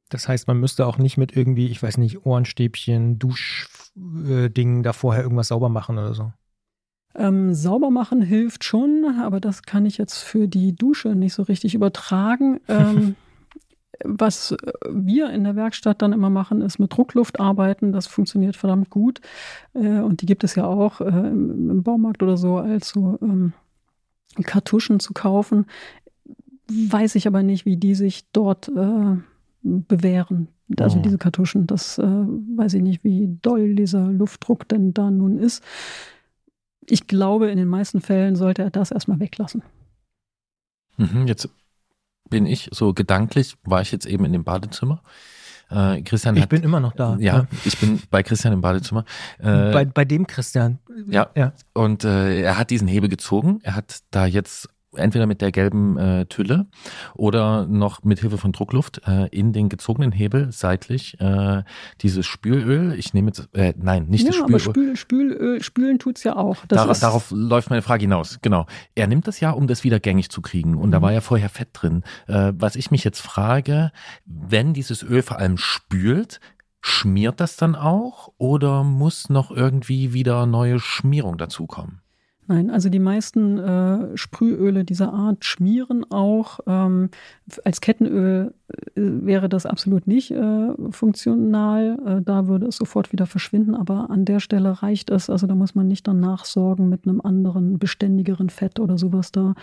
Das 0.10 0.28
heißt, 0.28 0.48
man 0.48 0.60
müsste 0.60 0.86
auch 0.86 1.00
nicht 1.00 1.18
mit 1.18 1.36
irgendwie, 1.36 1.66
ich 1.70 1.82
weiß 1.82 1.98
nicht, 1.98 2.24
Ohrenstäbchen, 2.24 3.18
Duschdingen 3.18 4.84
da 4.84 4.94
vorher 4.94 5.24
irgendwas 5.24 5.48
sauber 5.48 5.70
machen 5.70 5.98
oder 5.98 6.14
so. 6.14 6.32
Ähm, 7.16 7.56
sauber 7.56 7.90
machen 7.90 8.22
hilft 8.22 8.64
schon, 8.64 9.06
aber 9.20 9.40
das 9.40 9.64
kann 9.64 9.88
ich 9.88 9.98
jetzt 9.98 10.20
für 10.20 10.48
die 10.48 10.76
Dusche 10.76 11.16
nicht 11.16 11.34
so 11.34 11.42
richtig 11.44 11.74
übertragen. 11.74 12.60
Ähm, 12.70 13.16
was 14.04 14.52
äh, 14.52 14.58
wir 14.92 15.30
in 15.30 15.46
der 15.46 15.56
Werkstatt 15.56 16.02
dann 16.02 16.14
immer 16.14 16.30
machen, 16.30 16.62
ist 16.62 16.80
mit 16.80 16.96
Druckluft 16.96 17.40
arbeiten. 17.40 17.94
Das 17.94 18.08
funktioniert 18.08 18.58
verdammt 18.58 18.90
gut. 18.90 19.22
Äh, 19.74 20.02
und 20.02 20.22
die 20.22 20.26
gibt 20.26 20.44
es 20.44 20.56
ja 20.56 20.66
auch 20.66 21.00
äh, 21.00 21.06
im, 21.06 21.70
im 21.70 21.84
Baumarkt 21.84 22.22
oder 22.22 22.36
so 22.36 22.58
als 22.58 22.90
so 22.90 23.18
ähm, 23.22 23.54
Kartuschen 24.44 25.00
zu 25.00 25.14
kaufen. 25.14 25.66
Weiß 26.68 27.16
ich 27.16 27.28
aber 27.28 27.44
nicht, 27.44 27.66
wie 27.66 27.78
die 27.78 27.96
sich 27.96 28.30
dort 28.32 28.70
äh, 28.70 29.18
bewähren. 29.62 30.48
Also 30.80 30.98
Oh. 30.98 31.02
diese 31.02 31.20
Kartuschen, 31.20 31.68
das 31.68 32.00
äh, 32.00 32.04
weiß 32.04 32.74
ich 32.74 32.82
nicht, 32.82 33.04
wie 33.04 33.38
doll 33.42 33.76
dieser 33.76 34.08
Luftdruck 34.08 34.68
denn 34.68 34.94
da 34.94 35.12
nun 35.12 35.38
ist. 35.38 35.64
Ich 36.90 37.06
glaube, 37.08 37.50
in 37.52 37.58
den 37.58 37.68
meisten 37.68 38.02
Fällen 38.02 38.36
sollte 38.36 38.64
er 38.64 38.72
das 38.72 38.90
erstmal 38.92 39.20
weglassen. 39.20 39.62
Mhm, 40.98 41.28
jetzt 41.28 41.50
bin 42.30 42.46
ich 42.48 42.70
so 42.72 42.94
gedanklich, 42.94 43.56
war 43.64 43.82
ich 43.82 43.92
jetzt 43.92 44.06
eben 44.08 44.26
in 44.26 44.34
dem 44.34 44.44
Badezimmer. 44.44 45.04
Äh, 45.70 46.02
Christian 46.04 46.36
Ich 46.36 46.44
hat, 46.44 46.50
bin 46.50 46.64
immer 46.64 46.80
noch 46.80 46.94
da. 46.94 47.18
ja, 47.20 47.48
ich 47.64 47.78
bin 47.80 48.02
bei 48.12 48.22
Christian 48.24 48.54
im 48.54 48.62
Badezimmer. 48.62 49.04
Äh, 49.40 49.72
Bei, 49.72 49.86
bei 49.86 50.06
dem 50.06 50.28
Christian. 50.28 50.80
Ja. 51.08 51.30
ja. 51.36 51.54
Und 51.74 52.04
äh, 52.04 52.42
er 52.42 52.58
hat 52.58 52.70
diesen 52.70 52.88
Hebel 52.88 53.10
gezogen. 53.10 53.60
Er 53.64 53.76
hat 53.76 54.00
da 54.12 54.26
jetzt 54.26 54.70
entweder 54.96 55.26
mit 55.28 55.42
der 55.42 55.52
gelben 55.52 55.98
äh, 55.98 56.26
Tülle 56.26 56.68
oder 57.16 57.66
noch 57.66 58.04
mit 58.04 58.20
Hilfe 58.20 58.38
von 58.38 58.52
Druckluft 58.52 59.02
äh, 59.08 59.28
in 59.28 59.54
den 59.54 59.70
gezogenen 59.70 60.12
Hebel 60.12 60.52
seitlich 60.52 61.20
äh, 61.20 61.64
dieses 62.02 62.26
Spülöl. 62.26 62.94
Ich 62.98 63.14
nehme 63.14 63.28
jetzt, 63.28 63.50
äh, 63.54 63.74
nein, 63.78 64.08
nicht 64.08 64.28
das 64.28 64.38
ja, 64.38 64.44
aber 64.44 64.60
Spülöl. 64.60 64.96
Spül, 64.96 65.30
Spülöl, 65.36 65.64
Spülen 65.64 66.00
tut's 66.00 66.24
ja 66.24 66.36
auch. 66.36 66.66
Das 66.68 66.78
Dar 66.84 66.90
ist, 66.92 67.04
darauf 67.04 67.32
läuft 67.32 67.70
meine 67.70 67.82
Frage 67.82 68.02
hinaus. 68.02 68.40
Genau. 68.42 68.66
Er 68.96 69.08
nimmt 69.08 69.28
das 69.28 69.40
ja, 69.40 69.52
um 69.52 69.68
das 69.68 69.84
wieder 69.84 70.00
gängig 70.00 70.30
zu 70.30 70.42
kriegen. 70.42 70.76
Und 70.76 70.92
da 70.92 71.00
Mhm. 71.00 71.04
war 71.04 71.12
ja 71.12 71.22
vorher 71.22 71.50
Fett 71.50 71.70
drin. 71.74 72.04
Äh, 72.28 72.54
was 72.56 72.76
ich 72.76 72.92
mich 72.92 73.04
jetzt 73.04 73.22
frage, 73.22 73.92
wenn 74.26 74.74
dieses 74.74 75.04
Öl 75.04 75.22
vor 75.22 75.38
allem 75.40 75.58
spült, 75.58 76.40
schmiert 76.82 77.40
das 77.40 77.58
dann 77.58 77.76
auch 77.76 78.32
oder 78.38 78.84
muss 78.84 79.30
noch 79.30 79.50
irgendwie 79.52 80.14
wieder 80.14 80.46
neue 80.46 80.80
Schmierung 80.80 81.38
dazukommen? 81.38 82.02
Nein, 82.48 82.70
also 82.70 82.90
die 82.90 83.00
meisten 83.00 83.58
äh, 83.58 84.16
Sprühöle 84.16 84.86
dieser 84.86 85.12
Art 85.12 85.44
schmieren 85.44 86.06
auch. 86.12 86.60
Ähm, 86.68 87.10
als 87.64 87.82
Kettenöl 87.82 88.54
äh, 88.68 88.76
wäre 88.96 89.50
das 89.50 89.66
absolut 89.66 90.06
nicht 90.06 90.30
äh, 90.30 90.74
funktional. 90.92 91.98
Äh, 92.06 92.22
da 92.22 92.48
würde 92.48 92.68
es 92.68 92.76
sofort 92.76 93.12
wieder 93.12 93.26
verschwinden. 93.26 93.74
Aber 93.74 94.12
an 94.12 94.26
der 94.26 94.40
Stelle 94.40 94.84
reicht 94.84 95.10
es. 95.10 95.32
Also 95.32 95.48
da 95.48 95.56
muss 95.56 95.74
man 95.74 95.88
nicht 95.88 96.08
dann 96.08 96.20
nachsorgen 96.20 96.88
mit 96.88 97.08
einem 97.08 97.20
anderen, 97.20 97.80
beständigeren 97.80 98.52
Fett 98.52 98.80
oder 98.80 99.00
sowas. 99.00 99.32
Da 99.32 99.56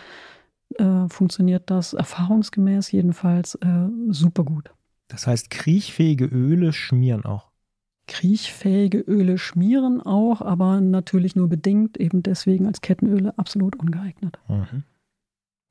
äh, 0.75 1.09
funktioniert 1.09 1.71
das 1.71 1.93
erfahrungsgemäß 1.93 2.91
jedenfalls 2.91 3.55
äh, 3.57 3.89
super 4.09 4.43
gut. 4.43 4.73
Das 5.07 5.29
heißt, 5.29 5.51
kriechfähige 5.51 6.25
Öle 6.25 6.73
schmieren 6.73 7.25
auch. 7.25 7.52
Kriechfähige 8.07 8.99
Öle 8.99 9.39
schmieren 9.39 10.01
auch, 10.01 10.41
aber 10.41 10.81
natürlich 10.81 11.37
nur 11.37 11.49
bedingt, 11.49 11.97
eben 11.99 12.23
deswegen 12.23 12.67
als 12.67 12.81
Kettenöle 12.81 13.37
absolut 13.39 13.77
ungeeignet. 13.77 14.39
Mhm. 14.49 14.85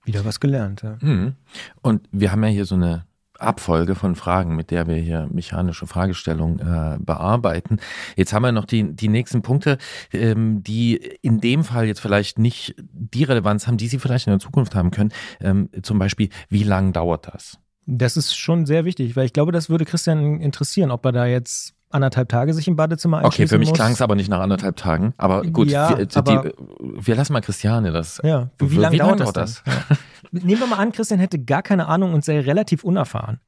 Wieder 0.03 0.26
was 0.26 0.40
gelernt. 0.40 0.82
Ja. 0.82 0.98
Mhm. 1.02 1.34
Und 1.82 2.08
wir 2.12 2.32
haben 2.32 2.44
ja 2.44 2.49
hier 2.49 2.66
so 2.66 2.76
eine 2.76 3.06
Abfolge 3.41 3.95
von 3.95 4.16
Fragen, 4.16 4.56
mit 4.56 4.72
der 4.72 4.88
wir 4.88 4.95
hier 4.95 5.28
mechanische 5.32 5.88
Fragestellungen 5.88 6.60
äh, 6.60 6.98
bearbeiten. 6.99 7.80
Jetzt 8.16 8.34
haben 8.34 8.44
wir 8.44 8.52
noch 8.52 8.66
die, 8.66 8.94
die 8.94 9.08
nächsten 9.08 9.41
Punkte, 9.41 9.78
ähm, 10.14 10.64
die 10.64 10.95
in 11.22 11.41
dem 11.41 11.64
Fall 11.64 11.88
jetzt 11.88 11.99
vielleicht 11.99 12.40
nicht 12.40 12.76
die 12.78 13.24
Relevanz 13.24 13.68
haben, 13.68 13.78
die 13.78 13.88
sie 13.88 13.99
vielleicht 13.99 14.28
in 14.28 14.32
der 14.32 14.40
Zukunft 14.40 14.76
haben 14.76 14.91
können. 14.91 15.12
Ähm, 15.40 15.70
zum 15.82 15.99
Beispiel, 15.99 16.30
wie 16.49 16.64
lang 16.64 16.94
dauert 16.94 17.28
das? 17.28 17.60
Das 17.88 18.16
ist 18.16 18.36
schon 18.36 18.66
sehr 18.66 18.86
wichtig, 18.86 19.16
weil 19.16 19.26
ich 19.26 19.34
glaube, 19.34 19.52
das 19.52 19.70
würde 19.70 19.86
Christian 19.86 20.40
interessieren, 20.40 20.91
ob 20.91 21.03
er 21.06 21.12
da 21.12 21.26
jetzt 21.26 21.74
anderthalb 21.94 22.30
Tage 22.30 22.54
sich 22.54 22.68
im 22.68 22.76
Badezimmer 22.76 23.18
Okay, 23.20 23.26
einschließen 23.28 23.56
für 23.56 23.60
mich 23.60 23.74
klang 23.74 23.92
es 23.94 24.02
aber 24.02 24.16
nicht 24.16 24.30
nach 24.30 24.40
anderthalb 24.40 24.76
Tagen. 24.78 25.14
Aber 25.18 25.44
gut, 25.44 25.70
Ja, 25.70 25.98
wir, 25.98 26.08
aber- 26.16 26.50
die, 26.50 27.06
wir 27.08 27.16
lassen 27.16 27.34
mal 27.34 27.42
Christiane 27.42 27.92
das. 27.92 28.20
Ja, 28.24 28.50
wie, 28.60 28.72
Wie 28.72 28.76
lange 28.78 28.98
dauert 28.98 29.20
dauert 29.20 29.38
das? 29.38 29.64
Dann? 29.64 29.74
Ja. 29.90 29.98
Nehmen 30.46 30.60
wir 30.62 30.68
mal 30.68 30.78
an, 30.78 30.92
Christian 30.92 31.20
hätte 31.20 31.40
gar 31.40 31.62
keine 31.62 31.88
Ahnung 31.88 32.14
und 32.14 32.24
sei 32.24 32.40
relativ 32.40 32.84
unerfahren. 32.84 33.40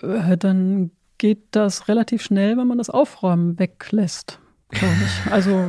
Äh, 0.00 0.36
dann 0.38 0.90
geht 1.18 1.48
das 1.50 1.88
relativ 1.88 2.22
schnell, 2.22 2.56
wenn 2.56 2.66
man 2.66 2.78
das 2.78 2.88
Aufräumen 2.90 3.58
weglässt, 3.58 4.40
glaube 4.70 4.94
ich. 5.04 5.26
Also 5.32 5.66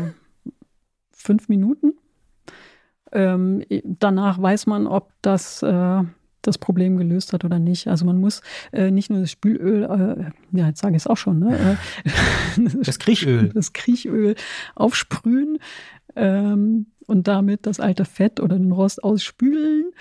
fünf 1.12 1.50
Minuten. 1.50 1.94
Ähm, 3.12 3.64
danach 3.84 4.42
weiß 4.42 4.68
man, 4.68 4.88
ob 4.88 5.12
das 5.22 5.62
äh, 5.64 6.04
das 6.42 6.58
Problem 6.58 6.98
gelöst 6.98 7.34
hat 7.34 7.46
oder 7.46 7.60
nicht. 7.60 7.88
Also 7.88 8.06
man 8.06 8.20
muss 8.20 8.42
äh, 8.72 8.92
nicht 8.92 9.10
nur 9.10 9.20
das 9.20 9.32
Spülöl, 9.32 9.84
äh, 9.84 10.58
ja, 10.58 10.68
jetzt 10.68 10.82
sage 10.82 10.96
ich 10.96 11.04
es 11.04 11.08
auch 11.08 11.18
schon, 11.18 11.40
ne? 11.40 11.78
das 12.84 13.00
Kriechöl. 13.00 13.50
Das 13.62 13.74
Kriechöl 13.74 14.36
aufsprühen 14.76 15.60
ähm, 16.16 16.88
und 17.08 17.28
damit 17.28 17.66
das 17.66 17.80
alte 17.80 18.06
Fett 18.06 18.40
oder 18.40 18.58
den 18.58 18.72
Rost 18.72 19.04
ausspülen, 19.04 19.92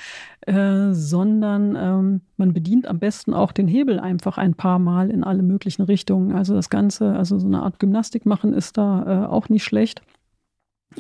äh, 0.42 0.92
sondern 0.92 1.76
ähm, 1.76 2.20
man 2.36 2.52
bedient 2.52 2.86
am 2.86 2.98
besten 2.98 3.34
auch 3.34 3.52
den 3.52 3.68
Hebel 3.68 3.98
einfach 3.98 4.38
ein 4.38 4.54
paar 4.54 4.78
Mal 4.78 5.10
in 5.10 5.24
alle 5.24 5.42
möglichen 5.42 5.82
Richtungen. 5.82 6.32
Also 6.32 6.54
das 6.54 6.70
Ganze, 6.70 7.16
also 7.16 7.38
so 7.38 7.46
eine 7.46 7.62
Art 7.62 7.78
Gymnastik 7.78 8.26
machen 8.26 8.54
ist 8.54 8.78
da 8.78 9.24
äh, 9.24 9.26
auch 9.26 9.48
nicht 9.48 9.64
schlecht. 9.64 10.02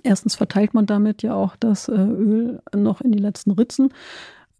Erstens 0.02 0.36
verteilt 0.36 0.74
man 0.74 0.86
damit 0.86 1.22
ja 1.22 1.34
auch 1.34 1.56
das 1.56 1.88
äh, 1.88 1.92
Öl 1.94 2.60
noch 2.74 3.00
in 3.00 3.12
die 3.12 3.18
letzten 3.18 3.52
Ritzen. 3.52 3.92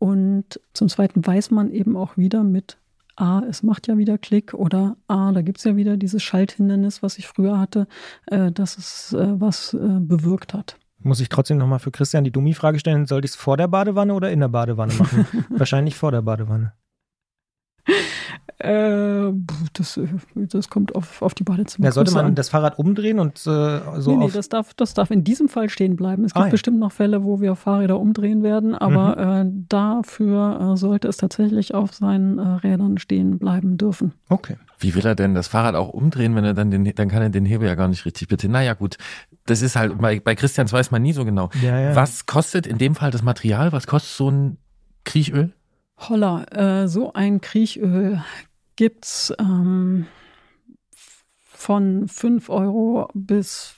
Und 0.01 0.59
zum 0.72 0.89
Zweiten 0.89 1.24
weiß 1.24 1.51
man 1.51 1.70
eben 1.70 1.94
auch 1.94 2.16
wieder 2.16 2.43
mit 2.43 2.78
A, 3.16 3.40
es 3.40 3.62
macht 3.62 3.86
ja 3.86 3.98
wieder 3.98 4.16
Klick 4.16 4.55
oder 4.55 4.97
A, 5.09 5.31
da 5.32 5.43
gibt 5.43 5.59
es 5.59 5.64
ja 5.64 5.77
wieder 5.77 5.98
dieses 5.98 6.22
Schalthindernis, 6.22 7.02
was 7.02 7.18
ich 7.18 7.28
früher 7.28 7.60
hatte, 7.60 7.86
äh, 8.27 8.51
dass 8.51 8.78
es 8.78 9.12
äh, 9.12 9.39
was 9.39 9.74
äh, 9.74 10.01
bewirkt 10.01 10.55
hat. 10.55 10.78
Muss 11.01 11.20
ich 11.20 11.28
trotzdem 11.28 11.59
nochmal 11.59 11.81
für 11.81 11.90
Christian 11.90 12.24
die 12.24 12.31
Dummi-Frage 12.31 12.78
stellen, 12.78 13.05
sollte 13.05 13.27
ich 13.27 13.32
es 13.32 13.36
vor 13.36 13.59
der 13.59 13.68
Badewanne 13.68 14.14
oder 14.14 14.31
in 14.31 14.40
der 14.40 14.48
Badewanne 14.48 14.94
machen? 14.94 15.27
Wahrscheinlich 15.51 15.97
vor 15.97 16.12
der 16.12 16.22
Badewanne. 16.22 16.72
Äh, 18.60 19.32
das, 19.72 19.98
das 20.34 20.68
kommt 20.68 20.94
auf, 20.94 21.22
auf 21.22 21.34
die 21.34 21.44
Badezimmer. 21.44 21.86
Ja, 21.86 21.92
sollte 21.92 22.12
man 22.12 22.26
an. 22.26 22.34
das 22.34 22.50
Fahrrad 22.50 22.78
umdrehen 22.78 23.18
und 23.18 23.38
äh, 23.46 23.80
so. 23.98 24.10
Nee, 24.10 24.26
nee, 24.26 24.30
das 24.32 24.50
darf, 24.50 24.74
das 24.74 24.92
darf 24.92 25.10
in 25.10 25.24
diesem 25.24 25.48
Fall 25.48 25.70
stehen 25.70 25.96
bleiben. 25.96 26.24
Es 26.24 26.34
gibt 26.34 26.42
ah, 26.42 26.46
ja. 26.46 26.50
bestimmt 26.50 26.78
noch 26.78 26.92
Fälle, 26.92 27.24
wo 27.24 27.40
wir 27.40 27.56
Fahrräder 27.56 27.98
umdrehen 27.98 28.42
werden, 28.42 28.74
aber 28.74 29.42
mhm. 29.44 29.48
äh, 29.48 29.64
dafür 29.68 30.72
äh, 30.74 30.76
sollte 30.76 31.08
es 31.08 31.16
tatsächlich 31.16 31.74
auf 31.74 31.94
seinen 31.94 32.38
äh, 32.38 32.42
Rädern 32.42 32.98
stehen 32.98 33.38
bleiben 33.38 33.78
dürfen. 33.78 34.12
Okay. 34.28 34.56
Wie 34.78 34.94
will 34.94 35.06
er 35.06 35.14
denn 35.14 35.34
das 35.34 35.48
Fahrrad 35.48 35.74
auch 35.74 35.88
umdrehen, 35.88 36.34
wenn 36.36 36.44
er 36.44 36.54
dann 36.54 36.70
den, 36.70 36.84
dann 36.94 37.08
kann 37.08 37.22
er 37.22 37.30
den 37.30 37.46
Hebel 37.46 37.66
ja 37.66 37.74
gar 37.74 37.88
nicht 37.88 38.04
richtig 38.04 38.28
bitte. 38.28 38.48
Naja, 38.48 38.74
gut. 38.74 38.98
Das 39.46 39.62
ist 39.62 39.76
halt, 39.76 39.98
bei, 39.98 40.20
bei 40.20 40.34
Christians 40.34 40.72
weiß 40.72 40.90
man 40.90 41.02
nie 41.02 41.12
so 41.12 41.24
genau. 41.24 41.50
Ja, 41.62 41.78
ja. 41.78 41.96
Was 41.96 42.26
kostet 42.26 42.66
in 42.66 42.78
dem 42.78 42.94
Fall 42.94 43.10
das 43.10 43.22
Material? 43.22 43.72
Was 43.72 43.86
kostet 43.86 44.16
so 44.16 44.30
ein 44.30 44.58
Kriechöl? 45.04 45.52
Holla, 46.08 46.44
äh, 46.44 46.88
so 46.88 47.12
ein 47.12 47.40
Kriechöl 47.40 48.22
gibt 48.81 49.05
es 49.05 49.31
ähm, 49.39 50.07
von 51.36 52.09
5 52.09 52.48
Euro 52.48 53.11
bis 53.12 53.74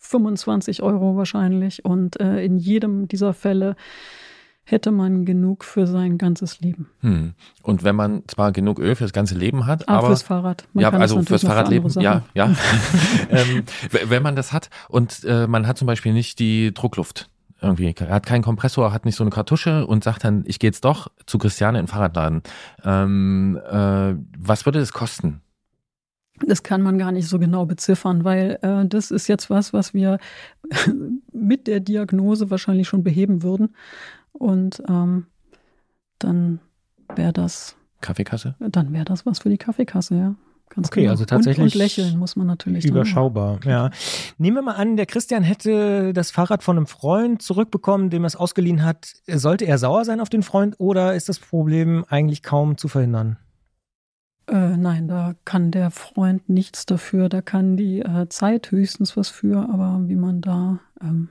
25 0.00 0.82
Euro 0.82 1.16
wahrscheinlich. 1.16 1.86
Und 1.86 2.20
äh, 2.20 2.44
in 2.44 2.58
jedem 2.58 3.08
dieser 3.08 3.32
Fälle 3.32 3.74
hätte 4.64 4.90
man 4.90 5.24
genug 5.24 5.64
für 5.64 5.86
sein 5.86 6.18
ganzes 6.18 6.60
Leben. 6.60 6.90
Hm. 7.00 7.32
Und 7.62 7.84
wenn 7.84 7.96
man 7.96 8.24
zwar 8.26 8.52
genug 8.52 8.80
Öl 8.80 8.94
fürs 8.96 9.14
ganze 9.14 9.34
Leben 9.34 9.64
hat, 9.64 9.88
ah, 9.88 9.96
aber 9.96 10.08
fürs 10.08 10.22
Fahrrad. 10.22 10.68
Man 10.74 10.82
ja, 10.82 10.90
also 10.90 11.22
fürs 11.22 11.40
Fahrradleben, 11.40 11.88
für 11.88 12.02
ja, 12.02 12.20
ja. 12.34 12.54
ähm, 13.30 13.64
wenn 13.88 14.22
man 14.22 14.36
das 14.36 14.52
hat 14.52 14.68
und 14.90 15.24
äh, 15.24 15.46
man 15.46 15.66
hat 15.66 15.78
zum 15.78 15.86
Beispiel 15.86 16.12
nicht 16.12 16.38
die 16.38 16.74
Druckluft, 16.74 17.30
irgendwie, 17.60 17.94
er 17.96 18.08
hat 18.08 18.26
keinen 18.26 18.42
Kompressor, 18.42 18.92
hat 18.92 19.04
nicht 19.04 19.16
so 19.16 19.24
eine 19.24 19.30
Kartusche 19.30 19.86
und 19.86 20.04
sagt 20.04 20.24
dann, 20.24 20.44
ich 20.46 20.58
gehe 20.58 20.68
jetzt 20.68 20.84
doch 20.84 21.10
zu 21.26 21.38
Christiane 21.38 21.78
in 21.78 21.84
den 21.84 21.90
Fahrradladen. 21.90 22.42
Ähm, 22.84 23.58
äh, 23.70 24.14
was 24.38 24.66
würde 24.66 24.80
das 24.80 24.92
kosten? 24.92 25.40
Das 26.40 26.62
kann 26.62 26.82
man 26.82 26.98
gar 26.98 27.12
nicht 27.12 27.28
so 27.28 27.38
genau 27.38 27.64
beziffern, 27.64 28.24
weil 28.24 28.58
äh, 28.62 28.86
das 28.86 29.10
ist 29.10 29.28
jetzt 29.28 29.50
was, 29.50 29.72
was 29.72 29.94
wir 29.94 30.18
mit 31.32 31.66
der 31.66 31.80
Diagnose 31.80 32.50
wahrscheinlich 32.50 32.88
schon 32.88 33.04
beheben 33.04 33.42
würden. 33.42 33.74
Und 34.32 34.82
ähm, 34.88 35.26
dann 36.18 36.60
wäre 37.14 37.32
das. 37.32 37.76
Kaffeekasse? 38.00 38.56
Dann 38.58 38.92
wäre 38.92 39.04
das 39.04 39.24
was 39.26 39.38
für 39.38 39.48
die 39.48 39.58
Kaffeekasse, 39.58 40.16
ja. 40.16 40.34
Ganz 40.74 40.88
okay, 40.88 41.02
genau. 41.02 41.12
also 41.12 41.24
tatsächlich. 41.24 41.58
Und, 41.58 41.64
und, 41.66 41.74
lächeln 41.74 42.18
muss 42.18 42.34
man 42.36 42.46
natürlich. 42.46 42.84
Überschaubar, 42.84 43.60
ja. 43.64 43.90
Nehmen 44.38 44.56
wir 44.56 44.62
mal 44.62 44.72
an, 44.72 44.96
der 44.96 45.06
Christian 45.06 45.42
hätte 45.42 46.12
das 46.12 46.30
Fahrrad 46.30 46.62
von 46.62 46.76
einem 46.76 46.86
Freund 46.86 47.42
zurückbekommen, 47.42 48.10
dem 48.10 48.24
er 48.24 48.26
es 48.26 48.36
ausgeliehen 48.36 48.82
hat. 48.82 49.14
Sollte 49.26 49.66
er 49.66 49.78
sauer 49.78 50.04
sein 50.04 50.20
auf 50.20 50.28
den 50.28 50.42
Freund 50.42 50.74
oder 50.78 51.14
ist 51.14 51.28
das 51.28 51.38
Problem 51.38 52.04
eigentlich 52.08 52.42
kaum 52.42 52.76
zu 52.76 52.88
verhindern? 52.88 53.36
Äh, 54.46 54.76
nein, 54.76 55.08
da 55.08 55.34
kann 55.44 55.70
der 55.70 55.90
Freund 55.90 56.48
nichts 56.48 56.86
dafür. 56.86 57.28
Da 57.28 57.40
kann 57.40 57.76
die 57.76 58.00
äh, 58.00 58.28
Zeit 58.28 58.70
höchstens 58.70 59.16
was 59.16 59.28
für, 59.28 59.68
aber 59.72 60.00
wie 60.06 60.16
man 60.16 60.40
da 60.40 60.80
ähm, 61.00 61.28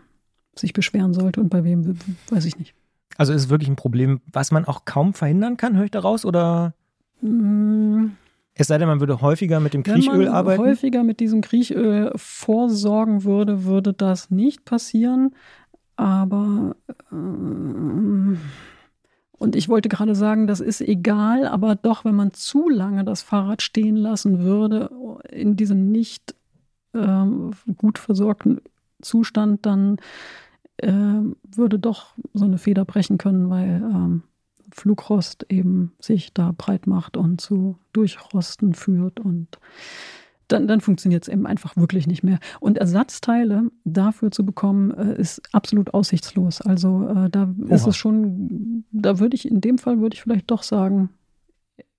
sich 0.56 0.74
beschweren 0.74 1.14
sollte 1.14 1.42
und 1.42 1.50
bei 1.50 1.64
wem, 1.64 1.98
weiß 2.30 2.46
ich 2.46 2.58
nicht. 2.58 2.76
Also 3.18 3.34
ist 3.34 3.44
es 3.44 3.50
wirklich 3.50 3.70
ein 3.70 3.76
Problem, 3.76 4.22
was 4.32 4.52
man 4.52 4.66
auch 4.66 4.86
kaum 4.86 5.14
verhindern 5.14 5.58
kann, 5.58 5.76
höre 5.76 5.86
ich 5.86 5.92
daraus? 5.92 6.26
Oder? 6.26 6.74
Mm. 7.22 8.12
Es 8.56 8.68
sei 8.68 8.78
denn, 8.78 8.88
man 8.88 9.00
würde 9.00 9.22
häufiger 9.22 9.60
mit 9.60 9.74
dem 9.74 9.84
Kriechöl 9.84 10.14
Wenn 10.14 10.26
man 10.26 10.34
arbeiten. 10.34 10.62
häufiger 10.62 11.04
mit 11.04 11.20
diesem 11.20 11.42
Kriechöl 11.42 12.12
vorsorgen 12.16 13.24
würde, 13.24 13.64
würde 13.66 13.94
das 13.94 14.30
nicht 14.30 14.64
passieren. 14.66 15.32
Aber 15.96 16.76
äh, 17.12 17.16
und 19.44 19.56
ich 19.56 19.68
wollte 19.70 19.90
gerade 19.90 20.16
sagen, 20.16 20.48
das 20.48 20.60
ist 20.60 20.82
egal, 20.82 21.48
aber 21.48 21.76
doch, 21.76 22.06
wenn 22.06 22.16
man 22.16 22.32
zu 22.32 22.70
lange 22.70 23.04
das 23.04 23.22
Fahrrad 23.22 23.62
stehen 23.62 23.96
lassen 23.96 24.40
würde, 24.40 24.90
in 25.30 25.56
diesem 25.56 25.92
nicht 25.92 26.36
äh, 26.94 27.26
gut 27.78 28.00
versorgten 28.00 28.62
Zustand, 29.02 29.66
dann 29.66 29.98
äh, 30.78 30.92
würde 30.92 31.80
doch 31.80 32.14
so 32.34 32.46
eine 32.46 32.58
Feder 32.58 32.86
brechen 32.86 33.18
können, 33.18 33.50
weil 33.50 33.82
ähm, 33.84 34.24
Flugrost 34.74 35.46
eben 35.50 35.94
sich 36.00 36.34
da 36.34 36.54
breit 36.58 36.88
macht 36.88 37.18
und 37.18 37.40
zu 37.40 37.78
Durchrosten 37.94 38.74
führt 38.74 39.20
und 39.20 39.60
dann, 40.48 40.68
dann 40.68 40.82
funktioniert 40.82 41.24
es 41.24 41.30
eben 41.30 41.48
einfach 41.48 41.76
wirklich 41.78 42.06
nicht 42.06 42.24
mehr. 42.24 42.40
Und 42.60 42.78
Ersatzteile 42.78 43.72
dafür 43.86 44.32
zu 44.32 44.46
bekommen, 44.46 44.92
äh, 44.92 45.20
ist 45.20 45.42
absolut 45.54 45.94
aussichtslos. 45.94 46.62
Also 46.62 47.08
äh, 47.08 47.30
da 47.30 47.44
Oha. 47.44 47.76
ist 47.76 47.88
es 47.88 47.96
schon, 47.96 48.86
da 48.92 49.20
würde 49.20 49.36
ich 49.36 49.50
in 49.50 49.62
dem 49.62 49.78
Fall 49.78 50.00
würde 50.00 50.16
ich 50.16 50.22
vielleicht 50.22 50.52
doch 50.52 50.64
sagen, 50.64 51.10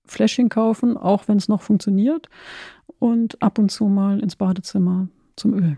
Fläschchen 0.05 0.49
kaufen, 0.49 0.97
auch 0.97 1.27
wenn 1.27 1.37
es 1.37 1.47
noch 1.47 1.61
funktioniert 1.61 2.29
und 2.99 3.41
ab 3.41 3.57
und 3.57 3.71
zu 3.71 3.85
mal 3.85 4.19
ins 4.19 4.35
Badezimmer 4.35 5.07
zum 5.35 5.53
Öl. 5.55 5.77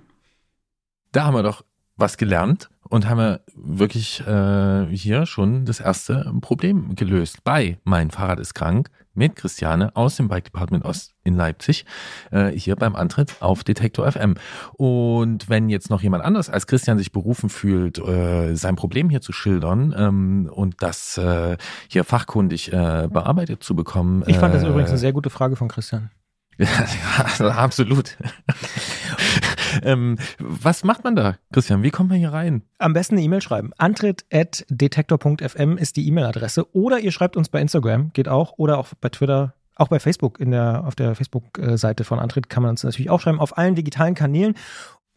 Da 1.13 1.25
haben 1.25 1.35
wir 1.35 1.43
doch 1.43 1.63
was 1.95 2.17
gelernt 2.17 2.69
und 2.89 3.07
haben 3.07 3.17
wir 3.17 3.41
wirklich 3.55 4.25
äh, 4.25 4.85
hier 4.95 5.25
schon 5.25 5.65
das 5.65 5.79
erste 5.79 6.31
Problem 6.41 6.95
gelöst. 6.95 7.43
Bei 7.43 7.77
Mein 7.83 8.11
Fahrrad 8.11 8.39
ist 8.39 8.53
krank 8.53 8.89
mit 9.17 9.35
Christiane 9.35 9.95
aus 9.95 10.15
dem 10.15 10.27
Bike 10.27 10.45
Department 10.45 10.85
Ost 10.85 11.15
in 11.23 11.35
Leipzig, 11.35 11.85
äh, 12.31 12.49
hier 12.51 12.75
beim 12.75 12.95
Antritt 12.95 13.35
auf 13.41 13.63
Detektor 13.63 14.09
FM. 14.09 14.35
Und 14.73 15.49
wenn 15.49 15.69
jetzt 15.69 15.89
noch 15.89 16.01
jemand 16.01 16.23
anders 16.23 16.49
als 16.49 16.67
Christian 16.67 16.97
sich 16.97 17.11
berufen 17.11 17.49
fühlt, 17.49 17.97
äh, 17.97 18.55
sein 18.55 18.75
Problem 18.75 19.09
hier 19.09 19.21
zu 19.21 19.33
schildern 19.33 19.93
ähm, 19.97 20.49
und 20.53 20.75
das 20.83 21.17
äh, 21.17 21.57
hier 21.89 22.03
fachkundig 22.03 22.71
äh, 22.71 23.07
bearbeitet 23.11 23.63
zu 23.63 23.75
bekommen. 23.75 24.23
Ich 24.27 24.37
fand 24.37 24.53
das 24.53 24.63
äh, 24.63 24.67
übrigens 24.67 24.91
eine 24.91 24.99
sehr 24.99 25.13
gute 25.13 25.29
Frage 25.29 25.55
von 25.55 25.67
Christian. 25.67 26.11
Ja, 26.59 27.49
absolut. 27.49 28.17
ähm, 29.83 30.17
was 30.39 30.83
macht 30.83 31.03
man 31.03 31.15
da, 31.15 31.35
Christian? 31.51 31.83
Wie 31.83 31.89
kommt 31.89 32.09
man 32.09 32.19
hier 32.19 32.33
rein? 32.33 32.63
Am 32.77 32.93
besten 32.93 33.15
eine 33.15 33.23
E-Mail 33.23 33.41
schreiben. 33.41 33.71
Antritt.detektor.fm 33.77 35.77
ist 35.77 35.95
die 35.95 36.07
E-Mail-Adresse. 36.07 36.75
Oder 36.75 36.99
ihr 36.99 37.11
schreibt 37.11 37.37
uns 37.37 37.49
bei 37.49 37.61
Instagram, 37.61 38.11
geht 38.13 38.27
auch. 38.27 38.53
Oder 38.57 38.77
auch 38.77 38.89
bei 38.99 39.09
Twitter. 39.09 39.53
Auch 39.75 39.89
bei 39.89 39.99
Facebook, 39.99 40.39
in 40.39 40.51
der, 40.51 40.85
auf 40.85 40.95
der 40.95 41.13
Facebook-Seite 41.13 42.03
von 42.03 42.17
Antritt 42.17 42.49
kann 42.49 42.63
man 42.63 42.71
uns 42.71 42.83
natürlich 42.83 43.11
auch 43.11 43.21
schreiben. 43.21 43.39
Auf 43.39 43.57
allen 43.57 43.75
digitalen 43.75 44.15
Kanälen. 44.15 44.55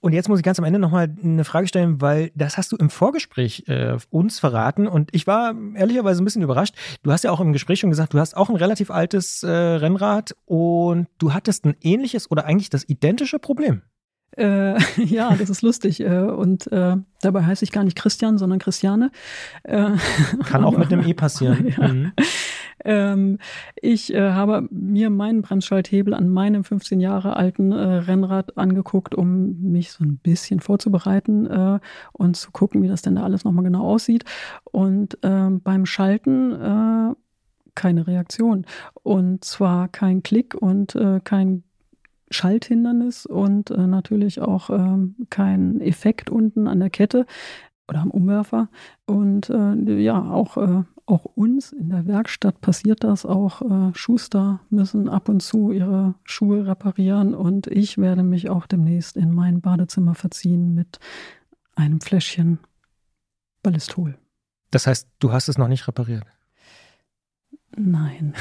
Und 0.00 0.14
jetzt 0.14 0.28
muss 0.28 0.38
ich 0.38 0.44
ganz 0.44 0.58
am 0.58 0.64
Ende 0.64 0.78
nochmal 0.78 1.14
eine 1.22 1.44
Frage 1.44 1.66
stellen, 1.66 2.00
weil 2.00 2.32
das 2.34 2.56
hast 2.56 2.72
du 2.72 2.76
im 2.76 2.88
Vorgespräch 2.88 3.64
äh, 3.68 3.98
uns 4.08 4.38
verraten 4.38 4.88
und 4.88 5.14
ich 5.14 5.26
war 5.26 5.54
ehrlicherweise 5.74 6.22
ein 6.22 6.24
bisschen 6.24 6.42
überrascht. 6.42 6.74
Du 7.02 7.12
hast 7.12 7.22
ja 7.22 7.30
auch 7.30 7.40
im 7.40 7.52
Gespräch 7.52 7.80
schon 7.80 7.90
gesagt, 7.90 8.14
du 8.14 8.18
hast 8.18 8.34
auch 8.34 8.48
ein 8.48 8.56
relativ 8.56 8.90
altes 8.90 9.42
äh, 9.42 9.50
Rennrad 9.50 10.34
und 10.46 11.06
du 11.18 11.34
hattest 11.34 11.66
ein 11.66 11.76
ähnliches 11.82 12.30
oder 12.30 12.46
eigentlich 12.46 12.70
das 12.70 12.88
identische 12.88 13.38
Problem. 13.38 13.82
Äh, 14.36 14.78
ja, 15.04 15.34
das 15.36 15.50
ist 15.50 15.62
lustig. 15.62 16.00
Äh, 16.00 16.20
und 16.20 16.70
äh, 16.72 16.96
dabei 17.20 17.44
heiße 17.44 17.64
ich 17.64 17.72
gar 17.72 17.84
nicht 17.84 17.96
Christian, 17.96 18.38
sondern 18.38 18.58
Christiane. 18.58 19.10
Äh, 19.64 19.90
Kann 20.44 20.64
auch 20.64 20.76
mit 20.76 20.92
einem 20.92 21.06
E 21.06 21.14
passieren. 21.14 21.68
Ja. 21.80 21.88
Mhm. 21.88 22.12
Ähm, 22.82 23.38
ich 23.80 24.12
äh, 24.14 24.32
habe 24.32 24.66
mir 24.70 25.10
meinen 25.10 25.42
Bremsschalthebel 25.42 26.14
an 26.14 26.30
meinem 26.30 26.64
15 26.64 26.98
Jahre 26.98 27.36
alten 27.36 27.72
Rennrad 27.72 28.56
angeguckt, 28.56 29.14
um 29.14 29.60
mich 29.60 29.92
so 29.92 30.02
ein 30.02 30.16
bisschen 30.16 30.60
vorzubereiten 30.60 31.80
und 32.12 32.36
zu 32.36 32.50
gucken, 32.50 32.82
wie 32.82 32.88
das 32.88 33.02
denn 33.02 33.16
da 33.16 33.22
alles 33.22 33.44
nochmal 33.44 33.64
genau 33.64 33.84
aussieht. 33.84 34.24
Und 34.64 35.18
ähm, 35.22 35.60
beim 35.60 35.84
Schalten 35.84 37.16
keine 37.74 38.06
Reaktion. 38.06 38.66
Und 39.02 39.44
zwar 39.44 39.88
kein 39.88 40.22
Klick 40.22 40.54
und 40.54 40.94
äh, 40.94 41.20
kein 41.22 41.64
Schalthindernis 42.30 43.26
und 43.26 43.70
äh, 43.70 43.86
natürlich 43.86 44.40
auch 44.40 44.70
ähm, 44.70 45.16
kein 45.30 45.80
Effekt 45.80 46.30
unten 46.30 46.68
an 46.68 46.80
der 46.80 46.90
Kette 46.90 47.26
oder 47.88 48.00
am 48.00 48.10
Umwerfer. 48.10 48.68
Und 49.04 49.50
äh, 49.50 49.98
ja, 50.00 50.30
auch, 50.30 50.56
äh, 50.56 50.84
auch 51.06 51.24
uns 51.24 51.72
in 51.72 51.90
der 51.90 52.06
Werkstatt 52.06 52.60
passiert 52.60 53.04
das. 53.04 53.26
Auch 53.26 53.62
äh, 53.62 53.94
Schuster 53.94 54.60
müssen 54.70 55.08
ab 55.08 55.28
und 55.28 55.42
zu 55.42 55.72
ihre 55.72 56.14
Schuhe 56.24 56.66
reparieren. 56.66 57.34
Und 57.34 57.66
ich 57.66 57.98
werde 57.98 58.22
mich 58.22 58.48
auch 58.48 58.66
demnächst 58.66 59.16
in 59.16 59.34
mein 59.34 59.60
Badezimmer 59.60 60.14
verziehen 60.14 60.74
mit 60.74 61.00
einem 61.74 62.00
Fläschchen 62.00 62.60
Ballistol. 63.62 64.16
Das 64.70 64.86
heißt, 64.86 65.08
du 65.18 65.32
hast 65.32 65.48
es 65.48 65.58
noch 65.58 65.68
nicht 65.68 65.86
repariert? 65.88 66.24
Nein. 67.76 68.34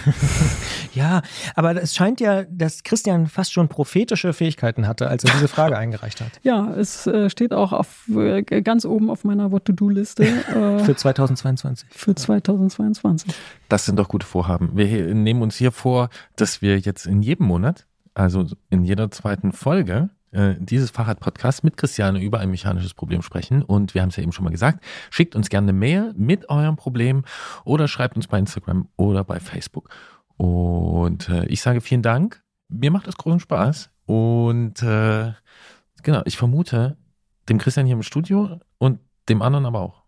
ja, 0.94 1.22
aber 1.56 1.82
es 1.82 1.94
scheint 1.94 2.20
ja, 2.20 2.44
dass 2.44 2.84
Christian 2.84 3.28
fast 3.28 3.54
schon 3.54 3.68
prophetische 3.68 4.34
Fähigkeiten 4.34 4.88
hatte, 4.88 5.08
als 5.08 5.24
er 5.24 5.32
diese 5.34 5.48
Frage 5.48 5.78
eingereicht 5.78 6.22
hat. 6.22 6.32
Ja, 6.42 6.74
es 6.74 7.06
äh, 7.06 7.30
steht 7.30 7.54
auch 7.54 7.72
auf, 7.72 8.10
äh, 8.10 8.42
ganz 8.42 8.86
oben 8.86 9.10
auf 9.10 9.24
meiner 9.24 9.52
What-to-Do-Liste. 9.52 10.24
Äh, 10.24 10.80
für 10.84 10.96
2022. 10.96 11.88
Für 11.92 12.16
2022. 12.16 13.32
Das 13.70 13.86
sind 13.86 13.98
doch 13.98 14.10
gute 14.10 14.26
Vorhaben. 14.26 14.72
Wir 14.74 15.14
nehmen 15.14 15.44
uns 15.44 15.56
hier 15.56 15.72
vor, 15.72 16.10
dass 16.36 16.62
wir 16.62 16.80
jetzt 16.80 17.06
in 17.06 17.22
jedem 17.22 17.46
Monat, 17.46 17.86
also 18.16 18.46
in 18.70 18.84
jeder 18.84 19.12
zweiten 19.12 19.52
Folge, 19.52 20.10
äh, 20.32 20.56
dieses 20.60 20.92
Fahrrad-Podcast 20.92 21.64
mit 21.64 21.78
Christiane 21.78 22.22
über 22.22 22.40
ein 22.40 22.52
mechanisches 22.52 22.94
Problem 22.94 23.22
sprechen. 23.22 23.64
Und 23.64 23.94
wir 23.94 24.02
haben 24.02 24.10
es 24.10 24.16
ja 24.16 24.24
eben 24.24 24.32
schon 24.32 24.44
mal 24.44 24.52
gesagt, 24.52 24.84
schickt 25.10 25.36
uns 25.36 25.50
gerne 25.50 25.66
eine 25.66 25.74
Mail 25.74 26.14
mit 26.16 26.50
eurem 26.50 26.76
Problem 26.76 27.24
oder 27.66 27.88
schreibt 27.88 28.16
uns 28.16 28.28
bei 28.28 28.40
Instagram 28.40 28.88
oder 28.96 29.24
bei 29.24 29.40
Facebook. 29.40 29.90
Und 30.38 31.30
äh, 31.30 31.46
ich 31.46 31.62
sage 31.62 31.82
vielen 31.82 32.02
Dank. 32.02 32.44
Mir 32.68 32.92
macht 32.92 33.08
das 33.08 33.18
großen 33.18 33.40
Spaß. 33.40 33.90
Und 34.06 34.82
äh, 34.84 35.34
genau, 36.04 36.22
ich 36.26 36.38
vermute, 36.38 36.98
dem 37.50 37.58
Christian 37.58 37.86
hier 37.86 37.96
im 37.96 38.04
Studio 38.04 38.60
und 38.78 39.00
dem 39.28 39.42
anderen 39.42 39.66
aber 39.66 39.82
auch. 39.82 40.04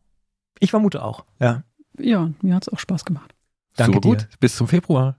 Ich 0.60 0.72
vermute 0.72 1.03
auch, 1.03 1.26
ja. 1.39 1.64
Ja, 1.99 2.31
mir 2.41 2.56
hat 2.56 2.64
es 2.64 2.73
auch 2.73 2.80
Spaß 2.80 3.06
gemacht. 3.06 3.35
Danke 3.76 3.95
Super 3.95 4.10
gut. 4.10 4.22
Dir. 4.22 4.38
Bis 4.39 4.56
zum 4.56 4.68
Februar. 4.68 5.15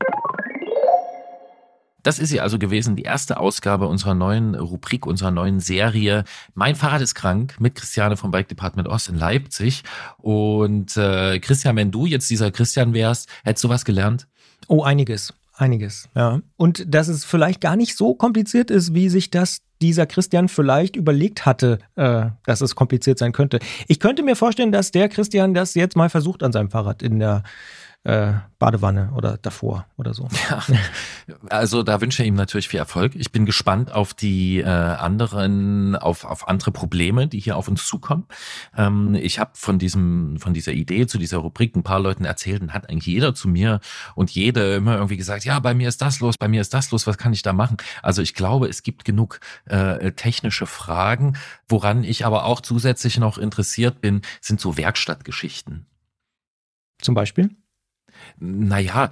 Das 2.02 2.18
ist 2.18 2.30
sie 2.30 2.40
also 2.40 2.58
gewesen, 2.58 2.96
die 2.96 3.02
erste 3.02 3.38
Ausgabe 3.38 3.86
unserer 3.86 4.14
neuen 4.14 4.54
Rubrik, 4.54 5.06
unserer 5.06 5.30
neuen 5.30 5.60
Serie. 5.60 6.24
Mein 6.54 6.74
Fahrrad 6.74 7.00
ist 7.00 7.14
krank 7.14 7.56
mit 7.60 7.74
Christiane 7.74 8.16
vom 8.16 8.30
Bike 8.30 8.48
Department 8.48 8.88
Ost 8.88 9.08
in 9.08 9.16
Leipzig. 9.16 9.84
Und 10.18 10.96
äh, 10.96 11.38
Christian, 11.38 11.76
wenn 11.76 11.90
du 11.90 12.06
jetzt 12.06 12.28
dieser 12.30 12.50
Christian 12.50 12.92
wärst, 12.92 13.28
hättest 13.44 13.64
du 13.64 13.68
was 13.68 13.84
gelernt? 13.84 14.26
Oh, 14.66 14.82
einiges. 14.82 15.32
Einiges, 15.54 16.08
ja. 16.14 16.40
Und 16.56 16.92
dass 16.92 17.08
es 17.08 17.24
vielleicht 17.24 17.60
gar 17.60 17.76
nicht 17.76 17.96
so 17.96 18.14
kompliziert 18.14 18.70
ist, 18.70 18.94
wie 18.94 19.08
sich 19.08 19.30
das 19.30 19.58
dieser 19.82 20.06
Christian 20.06 20.48
vielleicht 20.48 20.96
überlegt 20.96 21.44
hatte, 21.44 21.78
äh, 21.96 22.26
dass 22.46 22.62
es 22.62 22.74
kompliziert 22.74 23.18
sein 23.18 23.32
könnte. 23.32 23.58
Ich 23.86 24.00
könnte 24.00 24.22
mir 24.22 24.34
vorstellen, 24.34 24.72
dass 24.72 24.92
der 24.92 25.08
Christian 25.08 25.54
das 25.54 25.74
jetzt 25.74 25.96
mal 25.96 26.08
versucht 26.08 26.42
an 26.42 26.52
seinem 26.52 26.70
Fahrrad 26.70 27.02
in 27.02 27.18
der 27.18 27.42
äh, 28.04 28.32
Badewanne 28.58 29.12
oder 29.16 29.38
davor 29.38 29.86
oder 29.96 30.14
so. 30.14 30.28
Ja, 30.50 31.36
also 31.50 31.82
da 31.82 32.00
wünsche 32.00 32.22
ich 32.22 32.28
ihm 32.28 32.34
natürlich 32.34 32.68
viel 32.68 32.80
Erfolg. 32.80 33.14
Ich 33.14 33.30
bin 33.30 33.46
gespannt 33.46 33.92
auf 33.92 34.12
die 34.12 34.58
äh, 34.58 34.66
anderen, 34.66 35.94
auf, 35.94 36.24
auf 36.24 36.48
andere 36.48 36.72
Probleme, 36.72 37.28
die 37.28 37.38
hier 37.38 37.56
auf 37.56 37.68
uns 37.68 37.86
zukommen. 37.86 38.26
Ähm, 38.76 39.14
ich 39.14 39.38
habe 39.38 39.52
von 39.54 39.78
diesem, 39.78 40.36
von 40.38 40.52
dieser 40.52 40.72
Idee 40.72 41.06
zu 41.06 41.18
dieser 41.18 41.38
Rubrik 41.38 41.76
ein 41.76 41.84
paar 41.84 42.00
Leuten 42.00 42.24
erzählt 42.24 42.60
und 42.60 42.74
hat 42.74 42.90
eigentlich 42.90 43.06
jeder 43.06 43.34
zu 43.34 43.48
mir 43.48 43.80
und 44.14 44.30
jede 44.30 44.74
immer 44.74 44.96
irgendwie 44.96 45.16
gesagt, 45.16 45.44
ja, 45.44 45.58
bei 45.60 45.74
mir 45.74 45.88
ist 45.88 46.02
das 46.02 46.20
los, 46.20 46.36
bei 46.36 46.48
mir 46.48 46.60
ist 46.60 46.74
das 46.74 46.90
los, 46.90 47.06
was 47.06 47.18
kann 47.18 47.32
ich 47.32 47.42
da 47.42 47.52
machen? 47.52 47.76
Also 48.02 48.20
ich 48.20 48.34
glaube, 48.34 48.68
es 48.68 48.82
gibt 48.82 49.04
genug 49.04 49.40
äh, 49.66 50.12
technische 50.12 50.66
Fragen. 50.66 51.36
Woran 51.68 52.02
ich 52.04 52.26
aber 52.26 52.44
auch 52.44 52.60
zusätzlich 52.60 53.18
noch 53.18 53.38
interessiert 53.38 54.00
bin, 54.00 54.22
sind 54.40 54.60
so 54.60 54.76
Werkstattgeschichten. 54.76 55.86
Zum 57.00 57.14
Beispiel? 57.14 57.50
Naja, 58.38 59.10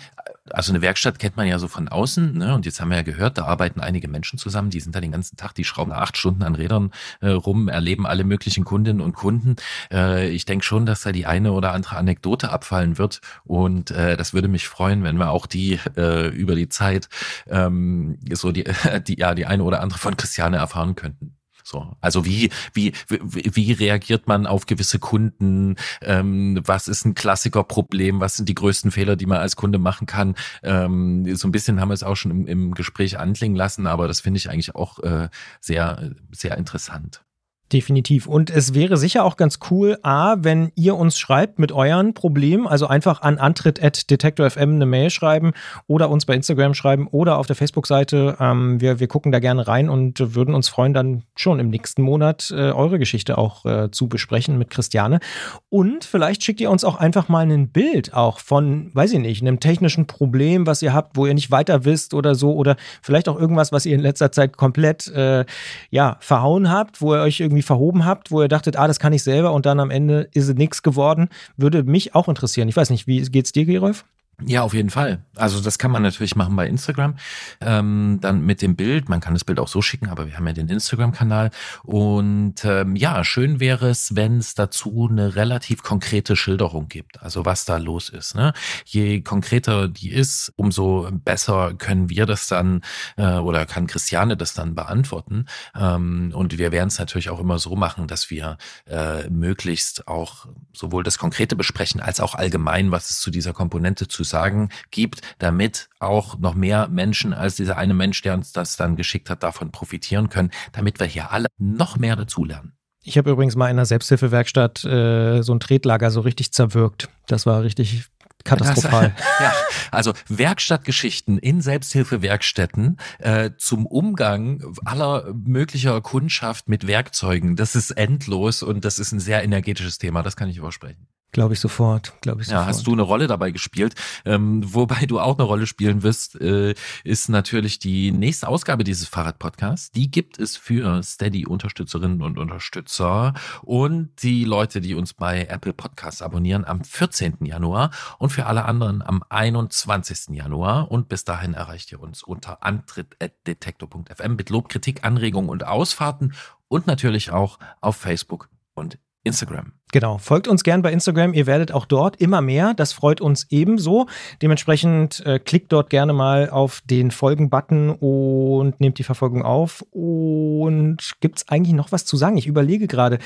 also 0.51 0.73
eine 0.73 0.83
Werkstatt 0.83 1.19
kennt 1.19 1.37
man 1.37 1.47
ja 1.47 1.59
so 1.59 1.69
von 1.69 1.89
außen, 1.89 2.37
ne? 2.37 2.55
Und 2.55 2.67
jetzt 2.67 2.81
haben 2.81 2.91
wir 2.91 2.97
ja 2.97 3.03
gehört, 3.03 3.39
da 3.39 3.45
arbeiten 3.45 3.81
einige 3.81 4.09
Menschen 4.09 4.39
zusammen, 4.39 4.71
die 4.71 4.81
sind 4.81 4.95
da 4.95 5.01
den 5.01 5.13
ganzen 5.13 5.37
Tag, 5.37 5.55
die 5.55 5.65
schrauben 5.65 5.93
acht 5.93 6.17
Stunden 6.17 6.43
an 6.43 6.55
Rädern 6.55 6.93
äh, 7.21 7.29
rum, 7.31 7.69
erleben 7.69 8.07
alle 8.07 8.25
möglichen 8.25 8.65
Kundinnen 8.65 9.01
und 9.01 9.15
Kunden. 9.15 9.57
Äh, 9.93 10.29
ich 10.31 10.45
denke 10.45 10.65
schon, 10.65 10.87
dass 10.87 11.03
da 11.03 11.13
die 11.13 11.27
eine 11.27 11.53
oder 11.53 11.73
andere 11.73 11.97
Anekdote 11.97 12.51
abfallen 12.51 12.99
wird. 12.99 13.21
Und 13.45 13.91
äh, 13.91 14.17
das 14.17 14.35
würde 14.35 14.49
mich 14.49 14.69
freuen, 14.69 15.03
wenn 15.03 15.17
wir 15.17 15.31
auch 15.31 15.47
die 15.47 15.79
äh, 15.97 16.29
über 16.29 16.55
die 16.55 16.69
Zeit 16.69 17.09
ähm, 17.49 18.19
so 18.33 18.53
die, 18.53 18.65
die, 19.07 19.19
ja, 19.19 19.35
die 19.35 19.47
eine 19.47 19.63
oder 19.63 19.81
andere 19.81 19.99
von 19.99 20.17
Christiane 20.17 20.57
erfahren 20.57 20.95
könnten. 20.97 21.40
So, 21.65 21.97
also 22.01 22.25
wie, 22.25 22.51
wie, 22.73 22.93
wie, 23.09 23.73
reagiert 23.73 24.27
man 24.27 24.47
auf 24.47 24.67
gewisse 24.67 24.99
Kunden? 24.99 25.77
Ähm, 26.03 26.61
was 26.65 26.89
ist 26.89 27.05
ein 27.05 27.15
Klassikerproblem? 27.15 28.21
Was 28.21 28.37
sind 28.37 28.49
die 28.49 28.55
größten 28.55 28.91
Fehler, 28.91 29.17
die 29.17 29.27
man 29.27 29.39
als 29.39 29.57
Kunde 29.57 29.79
machen 29.79 30.07
kann? 30.07 30.35
Ähm, 30.63 31.35
so 31.37 31.49
ein 31.49 31.53
bisschen 31.53 31.81
haben 31.81 31.89
wir 31.89 31.95
es 31.95 32.03
auch 32.03 32.17
schon 32.17 32.31
im, 32.31 32.47
im 32.47 32.75
Gespräch 32.75 33.19
anklingen 33.19 33.57
lassen, 33.57 33.87
aber 33.87 34.09
das 34.09 34.21
finde 34.21 34.39
ich 34.39 34.51
eigentlich 34.51 34.75
auch 34.75 34.99
äh, 35.01 35.29
sehr, 35.61 36.13
sehr 36.33 36.57
interessant. 36.57 37.23
Definitiv. 37.73 38.27
Und 38.27 38.51
es 38.51 38.75
wäre 38.75 38.97
sicher 38.97 39.25
auch 39.25 39.37
ganz 39.37 39.61
cool, 39.71 39.97
A, 40.03 40.35
wenn 40.41 40.73
ihr 40.75 40.97
uns 40.97 41.21
schreibt 41.21 41.61
mit 41.61 41.71
euren 41.71 42.15
Problemen, 42.15 42.67
also 42.67 42.89
einfach 42.89 43.23
an 43.23 43.39
antritt.detektor.fm 43.39 44.75
eine 44.75 44.87
Mail 44.87 45.11
schreiben 45.11 45.53
oder 45.87 46.11
uns 46.11 46.27
bei 46.27 46.35
Instagram 46.35 46.75
schreiben 46.75 47.07
oder 47.07 47.39
auf 47.39 47.47
der 47.47 47.55
Facebook-Seite. 47.55 48.37
Ähm, 48.41 48.81
wir, 48.81 48.99
wir 48.99 49.07
gucken 49.07 49.31
da 49.31 49.39
gerne 49.39 49.69
rein 49.69 49.89
und 49.89 50.35
würden 50.35 50.53
uns 50.53 50.69
freuen, 50.69 50.95
dann 50.95 51.23
schon 51.37 51.61
im 51.61 51.69
nächsten 51.71 52.03
Monat 52.03 52.51
äh, 52.51 52.73
eure 52.73 52.99
Geschichte 52.99 53.39
auch 53.39 53.65
äh, 53.65 53.93
zu 53.93 54.09
besprechen 54.09 54.59
mit 54.59 54.71
Christiane. 54.71 55.21
Und 55.69 56.05
vielleicht 56.05 56.43
schickt 56.43 56.61
ihr 56.61 56.73
uns 56.73 56.83
auch 56.83 56.97
einfach 56.97 57.29
mal 57.29 57.49
ein 57.49 57.69
Bild 57.69 58.15
auch 58.15 58.41
von, 58.41 58.91
weiß 58.95 59.13
ich 59.13 59.21
nicht, 59.21 59.43
einem 59.43 59.61
technischen 59.61 60.09
Problem, 60.09 60.67
was 60.67 60.83
ihr 60.83 60.93
habt, 60.93 61.17
wo 61.17 61.25
ihr 61.25 61.35
nicht 61.35 61.53
weiter 61.53 61.85
wisst 61.85 62.15
oder 62.15 62.35
so 62.35 62.53
oder 62.53 62.75
vielleicht 63.01 63.29
auch 63.29 63.39
irgendwas, 63.39 63.71
was 63.71 63.87
ihr 63.87 63.95
in 63.95 64.01
letzter 64.01 64.33
Zeit 64.33 64.57
komplett, 64.57 65.07
äh, 65.07 65.45
ja, 65.91 66.17
verhauen 66.19 66.69
habt, 66.69 67.01
wo 67.01 67.15
ihr 67.15 67.21
euch 67.21 67.39
irgendwie 67.39 67.60
irgendwie 67.61 67.67
verhoben 67.67 68.05
habt, 68.05 68.31
wo 68.31 68.43
ihr 68.43 68.49
dachtet, 68.49 68.77
ah, 68.77 68.87
das 68.87 68.99
kann 68.99 69.13
ich 69.13 69.23
selber 69.23 69.53
und 69.53 69.67
dann 69.67 69.81
am 69.81 69.91
Ende 69.91 70.29
ist 70.33 70.49
es 70.49 70.55
nichts 70.55 70.83
geworden, 70.83 71.29
würde 71.57 71.85
mich 71.85 72.15
auch 72.15 72.29
interessieren. 72.29 72.69
Ich 72.69 72.77
weiß 72.77 72.91
nicht, 72.91 73.07
wie 73.07 73.21
geht's 73.23 73.53
dir, 73.53 73.65
Gerolf? 73.65 74.05
Ja, 74.47 74.63
auf 74.63 74.75
jeden 74.75 74.91
Fall. 74.91 75.25
Also 75.37 75.61
das 75.61 75.79
kann 75.79 75.91
man 75.91 76.03
natürlich 76.03 76.37
machen 76.37 76.57
bei 76.57 76.67
Instagram. 76.67 77.17
Ähm, 77.61 78.19
dann 78.21 78.45
mit 78.45 78.63
dem 78.63 78.77
Bild. 78.77 79.09
Man 79.09 79.21
kann 79.21 79.35
das 79.35 79.45
Bild 79.45 79.61
auch 79.61 79.69
so 79.69 79.83
schicken, 79.83 80.09
aber 80.09 80.27
wir 80.27 80.37
haben 80.37 80.47
ja 80.47 80.53
den 80.53 80.69
Instagram-Kanal. 80.69 81.51
Und 81.83 82.65
ähm, 82.65 82.97
ja, 82.97 83.25
schön 83.25 83.61
wäre 83.61 83.89
es, 83.89 84.17
wenn 84.17 84.39
es 84.39 84.55
dazu 84.55 85.09
eine 85.11 85.37
relativ 85.37 85.83
konkrete 85.83 86.37
Schilderung 86.37 86.89
gibt. 86.89 87.23
Also 87.23 87.45
was 87.45 87.65
da 87.65 87.77
los 87.77 88.09
ist. 88.09 88.35
Ne? 88.35 88.53
Je 88.85 89.21
konkreter 89.21 89.89
die 89.89 90.11
ist, 90.11 90.53
umso 90.57 91.09
besser 91.13 91.75
können 91.75 92.09
wir 92.09 92.27
das 92.27 92.47
dann 92.47 92.83
äh, 93.17 93.35
oder 93.37 93.67
kann 93.67 93.87
Christiane 93.87 94.37
das 94.37 94.55
dann 94.55 94.75
beantworten. 94.75 95.47
Ähm, 95.75 96.33
und 96.35 96.59
wir 96.59 96.73
werden 96.73 96.89
es 96.89 96.99
natürlich 96.99 97.31
auch 97.31 97.41
immer 97.41 97.59
so 97.59 97.77
machen, 97.77 98.07
dass 98.07 98.31
wir 98.31 98.57
äh, 98.87 99.29
möglichst 99.29 100.09
auch 100.09 100.47
sowohl 100.73 101.03
das 101.03 101.19
Konkrete 101.19 101.57
besprechen 101.57 102.01
als 102.01 102.21
auch 102.21 102.35
allgemein, 102.35 102.91
was 102.91 103.11
es 103.11 103.21
zu 103.21 103.31
dieser 103.31 103.53
Komponente 103.53 104.09
zu 104.09 104.25
sagen 104.31 104.71
gibt, 104.91 105.21
damit 105.39 105.89
auch 105.99 106.39
noch 106.39 106.55
mehr 106.55 106.89
Menschen 106.89 107.33
als 107.33 107.57
dieser 107.57 107.77
eine 107.77 107.95
Mensch, 107.95 108.23
der 108.23 108.35
uns 108.35 108.53
das 108.53 108.77
dann 108.77 108.97
geschickt 108.97 109.31
hat, 109.31 109.43
davon 109.43 109.71
profitieren 109.71 110.29
können, 110.29 110.51
damit 110.73 111.01
wir 111.01 111.07
hier 111.07 111.31
alle 111.31 111.49
noch 111.59 111.99
mehr 111.99 112.17
dazulernen. 112.17 112.73
Ich 113.03 113.17
habe 113.17 113.31
übrigens 113.31 113.57
mal 113.57 113.67
in 113.67 113.77
einer 113.77 113.87
Selbsthilfewerkstatt 113.87 114.85
äh, 114.85 115.43
so 115.43 115.55
ein 115.55 115.61
Tretlager 115.61 116.11
so 116.11 116.21
richtig 116.21 116.53
zerwirkt. 116.53 117.09
Das 117.27 117.47
war 117.47 117.63
richtig 117.63 118.05
katastrophal. 118.45 119.15
Das, 119.17 119.27
ja, 119.41 119.53
also 119.91 120.13
Werkstattgeschichten 120.29 121.39
in 121.39 121.61
Selbsthilfewerkstätten 121.61 122.99
äh, 123.19 123.51
zum 123.57 123.87
Umgang 123.87 124.63
aller 124.85 125.33
möglicher 125.35 126.01
Kundschaft 126.01 126.69
mit 126.69 126.87
Werkzeugen. 126.87 127.57
Das 127.57 127.75
ist 127.75 127.93
endlos 127.93 128.63
und 128.63 128.85
das 128.85 128.99
ist 128.99 129.13
ein 129.13 129.21
sehr 129.21 129.43
energetisches 129.43 129.99
Thema. 129.99 130.23
Das 130.23 130.37
kann 130.37 130.49
ich 130.49 130.59
übersprechen. 130.59 131.07
Glaube 131.33 131.55
ich 131.55 131.61
sofort, 131.61 132.13
glaube 132.23 132.43
ich 132.43 132.49
sofort. 132.49 132.63
Ja, 132.63 132.67
hast 132.67 132.87
du 132.87 132.93
eine 132.93 133.03
Rolle 133.03 133.29
dabei 133.29 133.53
gespielt. 133.53 133.95
Ähm, 134.25 134.63
wobei 134.75 135.07
du 135.07 135.21
auch 135.21 135.39
eine 135.39 135.47
Rolle 135.47 135.67
spielen 135.67 136.03
wirst, 136.03 136.41
äh, 136.41 136.75
ist 137.05 137.29
natürlich 137.29 137.79
die 137.79 138.11
nächste 138.11 138.49
Ausgabe 138.49 138.83
dieses 138.83 139.07
Fahrrad-Podcasts. 139.07 139.93
Die 139.93 140.11
gibt 140.11 140.41
es 140.41 140.57
für 140.57 141.03
Steady-Unterstützerinnen 141.03 142.21
und 142.23 142.37
Unterstützer 142.37 143.35
und 143.63 144.11
die 144.23 144.45
Leute, 144.45 144.81
die 144.81 144.95
uns 144.95 145.15
bei 145.15 145.45
Apple 145.45 145.73
Podcasts 145.73 146.21
abonnieren, 146.21 146.65
am 146.65 146.83
14. 146.83 147.45
Januar 147.45 147.91
und 148.19 148.31
für 148.31 148.47
alle 148.47 148.65
anderen 148.65 149.01
am 149.03 149.23
21. 149.29 150.35
Januar. 150.35 150.91
Und 150.91 151.09
bis 151.09 151.25
dahin 151.25 151.55
erreicht 151.55 151.93
ihr 151.93 152.01
uns 152.01 152.25
unter 152.25 152.65
antritt.detektor.fm 152.65 154.35
mit 154.35 154.51
Lob, 154.51 154.69
Kritik, 154.69 155.05
Anregungen 155.05 155.49
und 155.49 155.65
Ausfahrten 155.65 156.35
und 156.67 156.87
natürlich 156.87 157.31
auch 157.31 157.59
auf 157.81 157.97
Facebook 157.97 158.49
und 158.75 158.99
Instagram. 159.23 159.73
Genau, 159.93 160.19
folgt 160.19 160.49
uns 160.49 160.63
gern 160.63 160.83
bei 160.83 160.93
Instagram. 160.93 161.35
Ihr 161.35 161.47
werdet 161.47 161.73
auch 161.73 161.85
dort 161.85 162.17
immer 162.17 162.41
mehr. 162.41 162.75
Das 162.75 162.93
freut 162.93 163.21
uns 163.21 163.47
ebenso. 163.51 164.07
Dementsprechend 164.41 165.21
äh, 165.27 165.39
klickt 165.39 165.73
dort 165.73 165.91
gerne 165.91 166.13
mal 166.13 166.49
auf 166.49 166.81
den 166.85 167.11
Folgen-Button 167.11 167.91
und 167.91 168.81
nehmt 168.81 168.99
die 168.99 169.05
Verfolgung 169.05 169.43
auf. 169.43 169.85
Und 169.91 170.99
gibt 171.21 171.39
es 171.39 171.49
eigentlich 171.49 171.75
noch 171.75 171.93
was 171.93 172.07
zu 172.07 172.17
sagen? 172.17 172.39
Ich 172.39 172.47
überlege 172.47 172.87
gerade. 172.87 173.19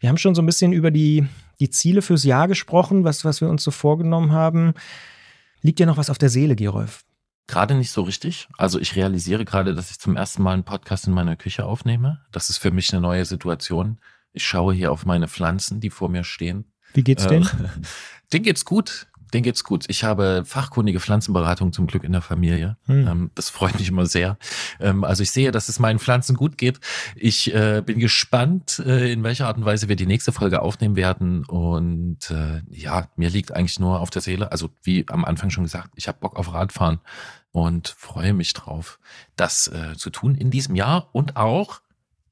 Wir 0.00 0.08
haben 0.08 0.16
schon 0.16 0.34
so 0.34 0.40
ein 0.40 0.46
bisschen 0.46 0.72
über 0.72 0.90
die, 0.90 1.26
die 1.60 1.70
Ziele 1.70 2.00
fürs 2.00 2.24
Jahr 2.24 2.48
gesprochen, 2.48 3.04
was, 3.04 3.24
was 3.24 3.40
wir 3.40 3.48
uns 3.48 3.62
so 3.62 3.70
vorgenommen 3.70 4.32
haben. 4.32 4.72
Liegt 5.60 5.78
dir 5.78 5.86
noch 5.86 5.98
was 5.98 6.08
auf 6.08 6.18
der 6.18 6.30
Seele, 6.30 6.56
Gerolf? 6.56 7.04
Gerade 7.46 7.74
nicht 7.74 7.90
so 7.90 8.02
richtig. 8.02 8.48
Also 8.56 8.78
ich 8.78 8.96
realisiere 8.96 9.44
gerade, 9.44 9.74
dass 9.74 9.90
ich 9.90 9.98
zum 9.98 10.16
ersten 10.16 10.42
Mal 10.42 10.54
einen 10.54 10.64
Podcast 10.64 11.06
in 11.06 11.12
meiner 11.12 11.36
Küche 11.36 11.66
aufnehme. 11.66 12.20
Das 12.30 12.48
ist 12.48 12.58
für 12.58 12.70
mich 12.70 12.92
eine 12.92 13.02
neue 13.02 13.24
Situation. 13.24 13.98
Ich 14.32 14.44
schaue 14.44 14.74
hier 14.74 14.92
auf 14.92 15.04
meine 15.04 15.28
Pflanzen, 15.28 15.80
die 15.80 15.90
vor 15.90 16.08
mir 16.08 16.24
stehen. 16.24 16.64
Wie 16.94 17.04
geht's 17.04 17.26
denen? 17.26 17.44
Äh, 17.46 17.68
denen 18.32 18.44
geht's 18.44 18.64
gut. 18.64 19.08
Denen 19.32 19.44
geht's 19.44 19.64
gut. 19.64 19.86
Ich 19.88 20.04
habe 20.04 20.42
fachkundige 20.44 21.00
Pflanzenberatung 21.00 21.72
zum 21.72 21.86
Glück 21.86 22.04
in 22.04 22.12
der 22.12 22.20
Familie. 22.20 22.76
Hm. 22.84 23.08
Ähm, 23.08 23.30
das 23.34 23.48
freut 23.48 23.78
mich 23.78 23.88
immer 23.88 24.04
sehr. 24.04 24.36
Ähm, 24.78 25.04
also 25.04 25.22
ich 25.22 25.30
sehe, 25.30 25.52
dass 25.52 25.70
es 25.70 25.78
meinen 25.78 25.98
Pflanzen 25.98 26.36
gut 26.36 26.58
geht. 26.58 26.80
Ich 27.16 27.52
äh, 27.54 27.82
bin 27.84 27.98
gespannt, 27.98 28.82
äh, 28.84 29.10
in 29.10 29.22
welcher 29.22 29.46
Art 29.46 29.56
und 29.56 29.64
Weise 29.64 29.88
wir 29.88 29.96
die 29.96 30.06
nächste 30.06 30.32
Folge 30.32 30.60
aufnehmen 30.60 30.96
werden. 30.96 31.44
Und 31.46 32.18
ja, 32.70 33.08
mir 33.16 33.30
liegt 33.30 33.52
eigentlich 33.52 33.80
nur 33.80 34.00
auf 34.00 34.10
der 34.10 34.22
Seele, 34.22 34.52
also 34.52 34.70
wie 34.82 35.06
am 35.08 35.24
Anfang 35.24 35.50
schon 35.50 35.64
gesagt, 35.64 35.90
ich 35.96 36.08
habe 36.08 36.18
Bock 36.20 36.36
auf 36.36 36.52
Radfahren 36.52 37.00
und 37.50 37.88
freue 37.88 38.32
mich 38.32 38.52
drauf, 38.52 38.98
das 39.36 39.70
zu 39.96 40.10
tun 40.10 40.34
in 40.34 40.50
diesem 40.50 40.74
Jahr 40.74 41.08
und 41.12 41.36
auch 41.36 41.80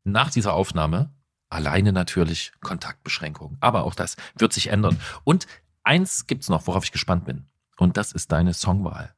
nach 0.05 0.31
dieser 0.31 0.55
Aufnahme 0.55 1.11
Alleine 1.51 1.93
natürlich 1.93 2.53
Kontaktbeschränkungen. 2.61 3.59
Aber 3.61 3.85
auch 3.85 3.95
das 3.95 4.17
wird 4.37 4.53
sich 4.53 4.69
ändern. 4.69 5.01
Und 5.25 5.47
eins 5.83 6.27
gibt's 6.27 6.49
noch, 6.49 6.67
worauf 6.67 6.85
ich 6.85 6.93
gespannt 6.93 7.25
bin. 7.25 7.49
Und 7.77 7.97
das 7.97 8.13
ist 8.13 8.33
deine 8.33 8.55
Songwahl. 8.55 9.15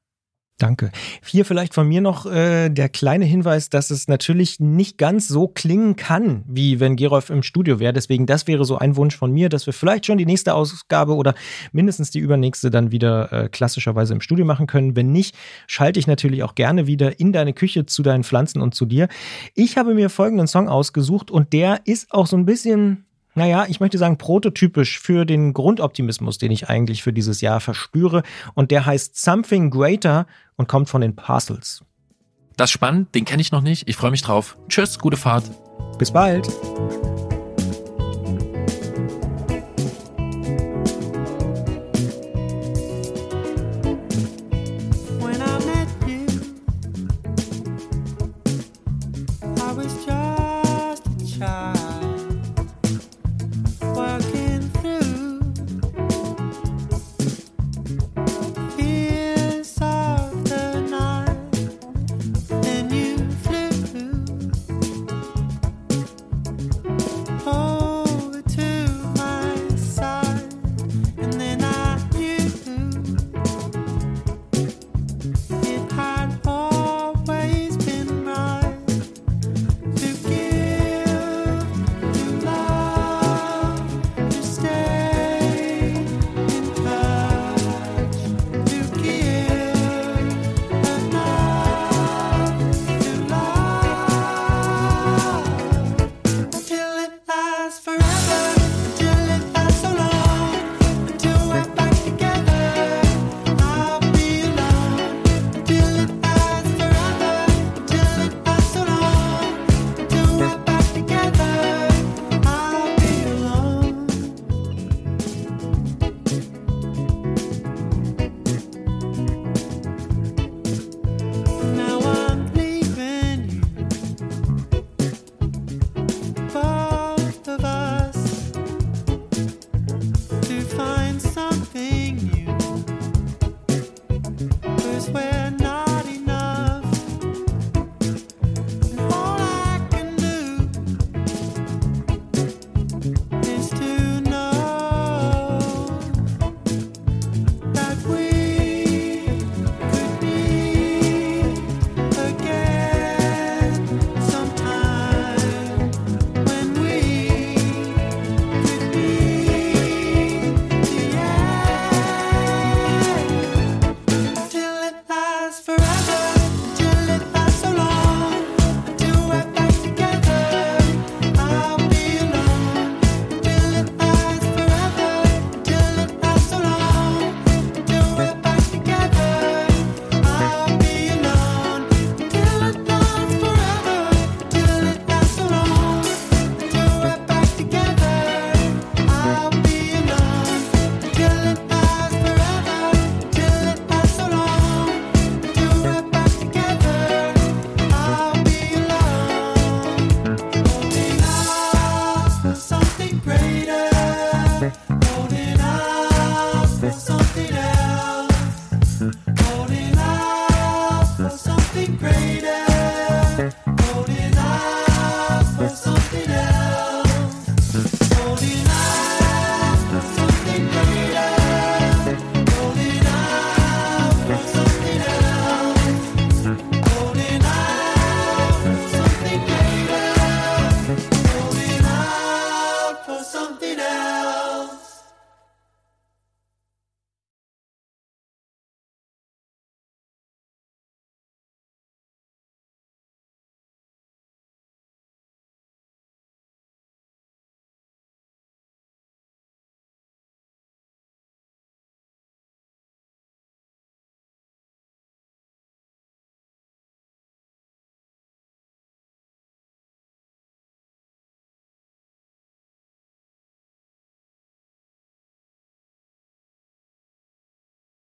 Danke. 0.62 0.92
Hier 1.26 1.44
vielleicht 1.44 1.74
von 1.74 1.88
mir 1.88 2.00
noch 2.00 2.24
äh, 2.24 2.68
der 2.68 2.88
kleine 2.88 3.24
Hinweis, 3.24 3.68
dass 3.68 3.90
es 3.90 4.06
natürlich 4.06 4.60
nicht 4.60 4.96
ganz 4.96 5.26
so 5.26 5.48
klingen 5.48 5.96
kann, 5.96 6.44
wie 6.46 6.78
wenn 6.78 6.94
Gerolf 6.94 7.30
im 7.30 7.42
Studio 7.42 7.80
wäre. 7.80 7.92
Deswegen, 7.92 8.26
das 8.26 8.46
wäre 8.46 8.64
so 8.64 8.78
ein 8.78 8.94
Wunsch 8.94 9.16
von 9.16 9.32
mir, 9.32 9.48
dass 9.48 9.66
wir 9.66 9.72
vielleicht 9.72 10.06
schon 10.06 10.18
die 10.18 10.24
nächste 10.24 10.54
Ausgabe 10.54 11.16
oder 11.16 11.34
mindestens 11.72 12.12
die 12.12 12.20
übernächste 12.20 12.70
dann 12.70 12.92
wieder 12.92 13.32
äh, 13.32 13.48
klassischerweise 13.48 14.14
im 14.14 14.20
Studio 14.20 14.44
machen 14.44 14.68
können. 14.68 14.94
Wenn 14.94 15.10
nicht, 15.10 15.34
schalte 15.66 15.98
ich 15.98 16.06
natürlich 16.06 16.44
auch 16.44 16.54
gerne 16.54 16.86
wieder 16.86 17.18
in 17.18 17.32
deine 17.32 17.54
Küche 17.54 17.84
zu 17.84 18.04
deinen 18.04 18.22
Pflanzen 18.22 18.62
und 18.62 18.72
zu 18.72 18.86
dir. 18.86 19.08
Ich 19.56 19.76
habe 19.76 19.94
mir 19.94 20.10
folgenden 20.10 20.46
Song 20.46 20.68
ausgesucht 20.68 21.32
und 21.32 21.52
der 21.52 21.80
ist 21.86 22.12
auch 22.12 22.28
so 22.28 22.36
ein 22.36 22.46
bisschen 22.46 23.04
naja, 23.34 23.66
ich 23.68 23.80
möchte 23.80 23.98
sagen, 23.98 24.18
prototypisch 24.18 25.00
für 25.00 25.24
den 25.24 25.52
Grundoptimismus, 25.52 26.38
den 26.38 26.50
ich 26.50 26.68
eigentlich 26.68 27.02
für 27.02 27.12
dieses 27.12 27.40
Jahr 27.40 27.60
verspüre. 27.60 28.22
Und 28.54 28.70
der 28.70 28.86
heißt 28.86 29.16
Something 29.16 29.70
Greater 29.70 30.26
und 30.56 30.68
kommt 30.68 30.88
von 30.88 31.00
den 31.00 31.16
Parcels. 31.16 31.84
Das 32.56 32.70
ist 32.70 32.74
spannend, 32.74 33.14
den 33.14 33.24
kenne 33.24 33.40
ich 33.40 33.52
noch 33.52 33.62
nicht. 33.62 33.88
Ich 33.88 33.96
freue 33.96 34.10
mich 34.10 34.22
drauf. 34.22 34.58
Tschüss, 34.68 34.98
gute 34.98 35.16
Fahrt. 35.16 35.44
Bis 35.98 36.10
bald. 36.10 36.48